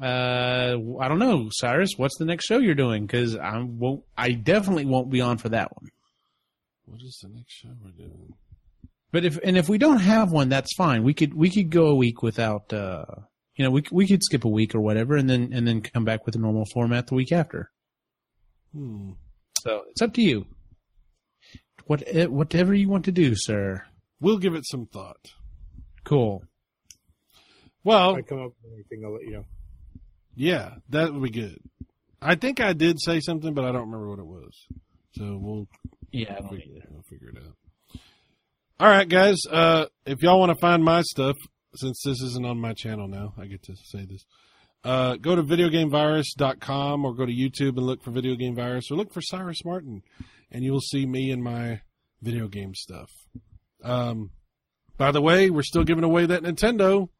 Uh, 0.00 0.76
I 1.00 1.08
don't 1.08 1.18
know, 1.18 1.48
Cyrus. 1.52 1.90
What's 1.96 2.16
the 2.18 2.24
next 2.24 2.46
show 2.46 2.58
you're 2.58 2.74
doing? 2.74 3.06
Because 3.06 3.36
I 3.36 3.58
won't. 3.58 4.02
I 4.16 4.32
definitely 4.32 4.86
won't 4.86 5.10
be 5.10 5.20
on 5.20 5.36
for 5.38 5.50
that 5.50 5.70
one. 5.76 5.90
What 6.86 7.02
is 7.02 7.18
the 7.22 7.28
next 7.28 7.52
show 7.52 7.68
we're 7.84 7.90
doing? 7.90 8.32
But 9.12 9.24
if 9.24 9.38
and 9.44 9.58
if 9.58 9.68
we 9.68 9.76
don't 9.78 9.98
have 10.00 10.32
one, 10.32 10.48
that's 10.48 10.74
fine. 10.74 11.02
We 11.04 11.12
could 11.14 11.34
we 11.34 11.50
could 11.50 11.70
go 11.70 11.86
a 11.88 11.94
week 11.94 12.22
without. 12.22 12.72
uh 12.72 13.04
You 13.56 13.64
know, 13.64 13.70
we 13.72 13.82
we 13.92 14.06
could 14.06 14.22
skip 14.22 14.44
a 14.44 14.48
week 14.48 14.74
or 14.74 14.80
whatever, 14.80 15.16
and 15.16 15.28
then 15.28 15.52
and 15.52 15.66
then 15.68 15.82
come 15.82 16.04
back 16.04 16.24
with 16.24 16.34
a 16.34 16.38
normal 16.38 16.64
format 16.72 17.06
the 17.08 17.14
week 17.16 17.32
after. 17.32 17.70
Hmm. 18.72 19.12
So 19.62 19.82
it's 19.90 20.00
up 20.00 20.14
to 20.14 20.22
you. 20.22 20.46
What 21.84 22.02
eh, 22.06 22.26
whatever 22.26 22.72
you 22.72 22.88
want 22.88 23.04
to 23.06 23.12
do, 23.12 23.34
sir. 23.34 23.84
We'll 24.20 24.38
give 24.38 24.54
it 24.54 24.64
some 24.66 24.86
thought. 24.86 25.32
Cool. 26.04 26.44
Well, 27.84 28.12
If 28.12 28.18
I 28.18 28.22
come 28.22 28.42
up 28.42 28.52
with 28.62 28.72
anything, 28.74 29.04
I'll 29.04 29.12
let 29.14 29.22
you 29.24 29.32
know. 29.32 29.44
Yeah, 30.40 30.70
that 30.88 31.12
would 31.12 31.22
be 31.22 31.30
good. 31.30 31.58
I 32.22 32.34
think 32.34 32.60
I 32.60 32.72
did 32.72 32.98
say 32.98 33.20
something, 33.20 33.52
but 33.52 33.66
I 33.66 33.72
don't 33.72 33.90
remember 33.90 34.08
what 34.08 34.18
it 34.18 34.26
was. 34.26 34.52
So 35.12 35.38
we'll 35.38 35.68
Yeah, 36.12 36.34
don't 36.34 36.48
figure, 36.48 36.82
we'll 36.88 37.02
figure 37.02 37.28
it 37.28 37.36
out. 37.36 38.00
All 38.78 38.88
right, 38.88 39.06
guys. 39.06 39.36
Uh, 39.50 39.86
if 40.06 40.22
y'all 40.22 40.40
want 40.40 40.50
to 40.50 40.58
find 40.58 40.82
my 40.82 41.02
stuff, 41.02 41.36
since 41.76 42.02
this 42.02 42.22
isn't 42.22 42.46
on 42.46 42.58
my 42.58 42.72
channel 42.72 43.06
now, 43.06 43.34
I 43.38 43.44
get 43.46 43.62
to 43.64 43.74
say 43.76 44.06
this. 44.06 44.24
Uh, 44.82 45.16
go 45.16 45.36
to 45.36 45.42
videogamevirus.com 45.42 47.04
or 47.04 47.14
go 47.14 47.26
to 47.26 47.32
YouTube 47.32 47.76
and 47.76 47.84
look 47.84 48.02
for 48.02 48.10
Video 48.10 48.34
Game 48.34 48.56
Virus 48.56 48.90
or 48.90 48.96
look 48.96 49.12
for 49.12 49.20
Cyrus 49.20 49.62
Martin, 49.62 50.00
and 50.50 50.64
you 50.64 50.72
will 50.72 50.80
see 50.80 51.04
me 51.04 51.30
and 51.30 51.44
my 51.44 51.82
video 52.22 52.48
game 52.48 52.74
stuff. 52.74 53.10
Um, 53.84 54.30
by 54.96 55.12
the 55.12 55.20
way, 55.20 55.50
we're 55.50 55.62
still 55.62 55.84
giving 55.84 56.04
away 56.04 56.24
that 56.24 56.42
Nintendo. 56.42 57.10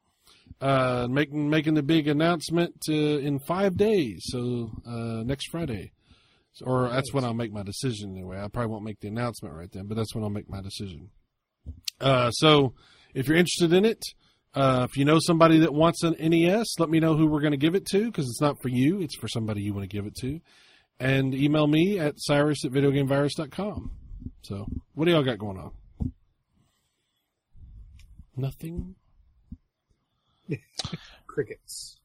Uh, 0.60 1.06
making 1.08 1.48
making 1.48 1.72
the 1.72 1.82
big 1.82 2.06
announcement 2.06 2.74
uh, 2.86 2.92
in 2.92 3.38
five 3.38 3.78
days, 3.78 4.20
so 4.24 4.70
uh, 4.86 5.22
next 5.24 5.48
Friday, 5.50 5.90
or 6.62 6.90
that's 6.90 7.14
when 7.14 7.24
I'll 7.24 7.32
make 7.32 7.50
my 7.50 7.62
decision. 7.62 8.10
Anyway, 8.10 8.38
I 8.38 8.48
probably 8.48 8.70
won't 8.70 8.84
make 8.84 9.00
the 9.00 9.08
announcement 9.08 9.54
right 9.54 9.72
then, 9.72 9.86
but 9.86 9.96
that's 9.96 10.14
when 10.14 10.22
I'll 10.22 10.28
make 10.28 10.50
my 10.50 10.60
decision. 10.60 11.08
Uh, 11.98 12.30
so 12.30 12.74
if 13.14 13.26
you're 13.26 13.38
interested 13.38 13.72
in 13.72 13.86
it, 13.86 14.02
uh, 14.52 14.86
if 14.90 14.98
you 14.98 15.06
know 15.06 15.18
somebody 15.18 15.60
that 15.60 15.72
wants 15.72 16.02
an 16.02 16.14
NES, 16.20 16.66
let 16.78 16.90
me 16.90 17.00
know 17.00 17.16
who 17.16 17.26
we're 17.26 17.40
going 17.40 17.52
to 17.52 17.56
give 17.56 17.74
it 17.74 17.86
to 17.86 18.04
because 18.04 18.26
it's 18.26 18.42
not 18.42 18.60
for 18.60 18.68
you; 18.68 19.00
it's 19.00 19.16
for 19.16 19.28
somebody 19.28 19.62
you 19.62 19.72
want 19.72 19.88
to 19.88 19.96
give 19.96 20.04
it 20.04 20.14
to. 20.16 20.40
And 20.98 21.34
email 21.34 21.66
me 21.66 21.98
at 21.98 22.16
cyrus 22.18 22.66
at 22.66 22.72
videogamevirus.com. 22.72 23.92
So, 24.42 24.66
what 24.92 25.06
do 25.06 25.12
y'all 25.12 25.22
got 25.22 25.38
going 25.38 25.56
on? 25.56 25.72
Nothing. 28.36 28.96
Crickets. 31.26 31.96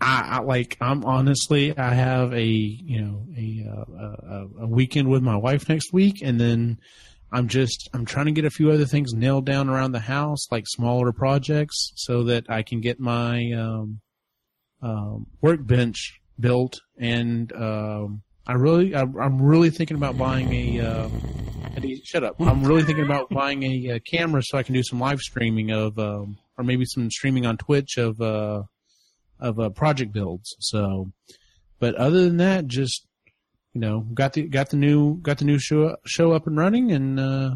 I, 0.00 0.38
I 0.38 0.42
like. 0.42 0.76
I'm 0.80 1.04
honestly. 1.04 1.76
I 1.76 1.94
have 1.94 2.32
a 2.32 2.44
you 2.44 3.00
know 3.00 3.26
a, 3.36 3.66
uh, 3.68 4.06
a 4.06 4.64
a 4.64 4.66
weekend 4.66 5.08
with 5.08 5.22
my 5.22 5.36
wife 5.36 5.68
next 5.68 5.92
week, 5.92 6.22
and 6.22 6.40
then 6.40 6.78
I'm 7.32 7.48
just 7.48 7.88
I'm 7.94 8.04
trying 8.04 8.26
to 8.26 8.32
get 8.32 8.44
a 8.44 8.50
few 8.50 8.70
other 8.70 8.84
things 8.84 9.12
nailed 9.12 9.46
down 9.46 9.68
around 9.68 9.92
the 9.92 10.00
house, 10.00 10.50
like 10.50 10.64
smaller 10.66 11.12
projects, 11.12 11.92
so 11.96 12.24
that 12.24 12.50
I 12.50 12.62
can 12.62 12.80
get 12.80 13.00
my 13.00 13.52
um, 13.52 14.00
um, 14.82 15.26
workbench 15.40 16.20
built. 16.38 16.80
And 16.98 17.52
um, 17.52 18.22
I 18.46 18.52
really 18.54 18.94
I, 18.94 19.02
I'm 19.02 19.40
really 19.40 19.70
thinking 19.70 19.96
about 19.96 20.18
buying 20.18 20.52
a. 20.52 20.80
Uh, 20.86 21.08
Eddie, 21.74 22.02
shut 22.04 22.22
up! 22.22 22.36
I'm 22.38 22.64
really 22.64 22.82
thinking 22.82 23.04
about 23.04 23.30
buying 23.30 23.62
a, 23.62 23.92
uh 23.92 23.98
camera 24.04 24.42
so 24.42 24.58
I 24.58 24.62
can 24.62 24.74
do 24.74 24.82
some 24.82 25.00
live 25.00 25.20
streaming 25.20 25.70
of, 25.70 25.98
um, 25.98 26.36
or 26.62 26.64
maybe 26.64 26.84
some 26.86 27.10
streaming 27.10 27.46
on 27.46 27.56
Twitch 27.56 27.98
of. 27.98 28.20
Uh, 28.20 28.62
of 29.40 29.58
uh, 29.58 29.70
project 29.70 30.12
builds. 30.12 30.54
So, 30.60 31.10
but 31.80 31.96
other 31.96 32.22
than 32.22 32.36
that, 32.36 32.68
just 32.68 33.04
you 33.74 33.80
know, 33.80 34.06
got 34.14 34.34
the 34.34 34.42
got 34.44 34.70
the 34.70 34.76
new 34.76 35.16
got 35.20 35.38
the 35.38 35.44
new 35.44 35.58
show 35.58 35.96
show 36.06 36.30
up 36.30 36.46
and 36.46 36.56
running, 36.56 36.92
and 36.92 37.18
uh, 37.18 37.54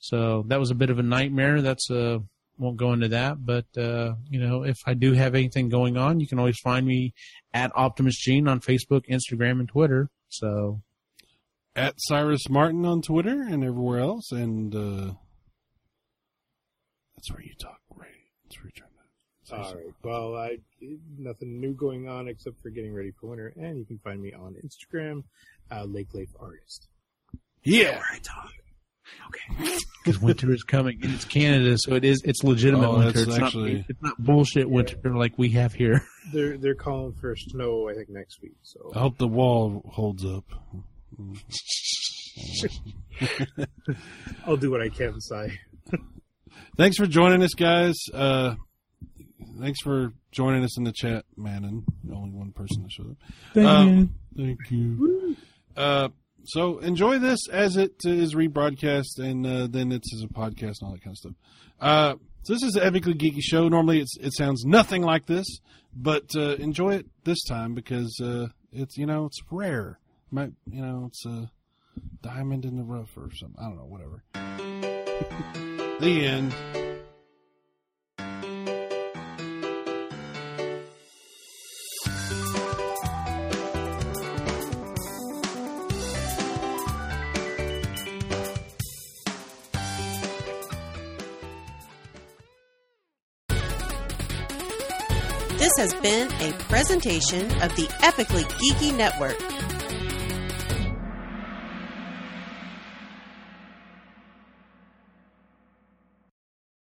so 0.00 0.44
that 0.48 0.60
was 0.60 0.70
a 0.70 0.74
bit 0.74 0.90
of 0.90 0.98
a 0.98 1.02
nightmare. 1.02 1.62
That's 1.62 1.90
uh 1.90 2.18
won't 2.58 2.76
go 2.76 2.92
into 2.92 3.08
that, 3.08 3.44
but 3.44 3.64
uh, 3.78 4.12
you 4.28 4.38
know, 4.38 4.64
if 4.64 4.76
I 4.86 4.92
do 4.92 5.14
have 5.14 5.34
anything 5.34 5.70
going 5.70 5.96
on, 5.96 6.20
you 6.20 6.28
can 6.28 6.38
always 6.38 6.58
find 6.58 6.86
me 6.86 7.14
at 7.54 7.72
Optimus 7.74 8.18
Gene 8.18 8.46
on 8.46 8.60
Facebook, 8.60 9.06
Instagram, 9.08 9.60
and 9.60 9.68
Twitter. 9.68 10.10
So 10.28 10.82
At 11.74 11.94
Cyrus 11.96 12.50
Martin 12.50 12.84
on 12.84 13.00
Twitter 13.00 13.40
and 13.42 13.64
everywhere 13.64 14.00
else, 14.00 14.30
and 14.30 14.74
uh, 14.74 15.14
that's 17.16 17.32
where 17.32 17.42
you 17.42 17.54
talk, 17.58 17.80
right? 18.64 18.72
That's 18.80 19.50
where 19.50 19.56
you 19.56 19.62
turn 19.62 19.64
that. 19.66 19.66
All 19.66 19.74
right. 19.74 19.94
Well, 20.02 20.36
I 20.36 20.58
nothing 21.18 21.60
new 21.60 21.72
going 21.72 22.08
on 22.08 22.28
except 22.28 22.60
for 22.62 22.70
getting 22.70 22.94
ready 22.94 23.10
for 23.20 23.28
winter, 23.28 23.52
and 23.56 23.78
you 23.78 23.84
can 23.84 23.98
find 23.98 24.20
me 24.22 24.32
on 24.32 24.54
Instagram, 24.64 25.24
uh, 25.70 25.84
Lake 25.84 26.08
Life 26.14 26.30
Artist. 26.40 26.88
Yeah. 27.64 28.00
Okay. 29.28 29.76
Because 30.04 30.20
winter 30.20 30.50
is 30.52 30.64
coming, 30.64 30.98
and 31.04 31.14
it's 31.14 31.24
Canada, 31.24 31.76
so 31.78 31.94
it 31.94 32.04
is 32.04 32.22
it's 32.24 32.42
legitimate 32.42 32.88
Oh, 32.88 32.98
winter. 32.98 33.20
It's 33.20 33.38
actually- 33.38 33.74
not 33.74 33.84
it's 33.88 34.02
not 34.02 34.18
bullshit 34.18 34.68
winter 34.68 35.16
like 35.16 35.38
we 35.38 35.50
have 35.50 35.72
here. 35.74 36.02
They're 36.32 36.58
they're 36.58 36.74
calling 36.74 37.12
for 37.12 37.36
snow, 37.36 37.88
I 37.88 37.94
think, 37.94 38.08
next 38.08 38.42
week. 38.42 38.56
So 38.62 38.90
I 38.96 38.98
hope 38.98 39.18
the 39.18 39.28
wall 39.28 39.88
holds 39.92 40.24
up. 40.24 40.44
I'll 44.44 44.56
do 44.56 44.72
what 44.72 44.80
I 44.80 44.88
can, 44.88 45.20
Si. 45.20 45.58
Thanks 46.76 46.96
for 46.96 47.06
joining 47.06 47.42
us, 47.42 47.54
guys. 47.54 47.94
Uh, 48.12 48.54
thanks 49.60 49.80
for 49.82 50.12
joining 50.30 50.64
us 50.64 50.76
in 50.78 50.84
the 50.84 50.92
chat, 50.92 51.24
Manon. 51.36 51.84
Only 52.12 52.30
one 52.30 52.52
person 52.52 52.82
that 52.82 52.90
showed 52.92 53.10
up. 53.10 53.16
Thank 53.54 53.66
Um, 53.66 54.14
you. 54.34 54.44
Thank 54.46 54.70
you. 54.70 55.36
Uh, 55.76 56.08
so 56.44 56.78
enjoy 56.78 57.18
this 57.18 57.38
as 57.50 57.76
it 57.76 57.94
is 58.04 58.34
rebroadcast, 58.34 59.18
and 59.18 59.46
uh, 59.46 59.66
then 59.68 59.92
it's 59.92 60.12
as 60.14 60.22
a 60.22 60.28
podcast 60.28 60.76
and 60.80 60.84
all 60.84 60.92
that 60.92 61.02
kind 61.04 61.12
of 61.14 61.18
stuff. 61.18 61.32
Uh, 61.80 62.14
so 62.42 62.54
this 62.54 62.62
is 62.62 62.72
the 62.72 62.80
epically 62.80 63.14
geeky 63.14 63.40
show. 63.42 63.68
Normally, 63.68 64.00
it's 64.00 64.16
it 64.18 64.32
sounds 64.34 64.64
nothing 64.64 65.02
like 65.02 65.26
this, 65.26 65.46
but 65.94 66.24
uh, 66.34 66.54
enjoy 66.56 66.94
it 66.96 67.06
this 67.24 67.42
time 67.44 67.74
because 67.74 68.18
uh, 68.24 68.48
it's 68.72 68.96
you 68.96 69.06
know 69.06 69.26
it's 69.26 69.38
rare. 69.50 69.98
Might 70.30 70.52
you 70.68 70.82
know 70.82 71.04
it's 71.08 71.24
a 71.26 71.50
diamond 72.22 72.64
in 72.64 72.76
the 72.76 72.82
rough 72.84 73.16
or 73.16 73.30
something. 73.34 73.56
I 73.60 73.68
don't 73.68 73.76
know. 73.76 73.84
Whatever. 73.84 75.68
the 76.02 76.26
end. 76.26 76.52
This 95.56 95.70
has 95.78 95.94
been 96.02 96.32
a 96.40 96.52
presentation 96.64 97.44
of 97.62 97.74
the 97.76 97.86
Epically 98.02 98.42
Geeky 98.58 98.96
Network. 98.96 99.38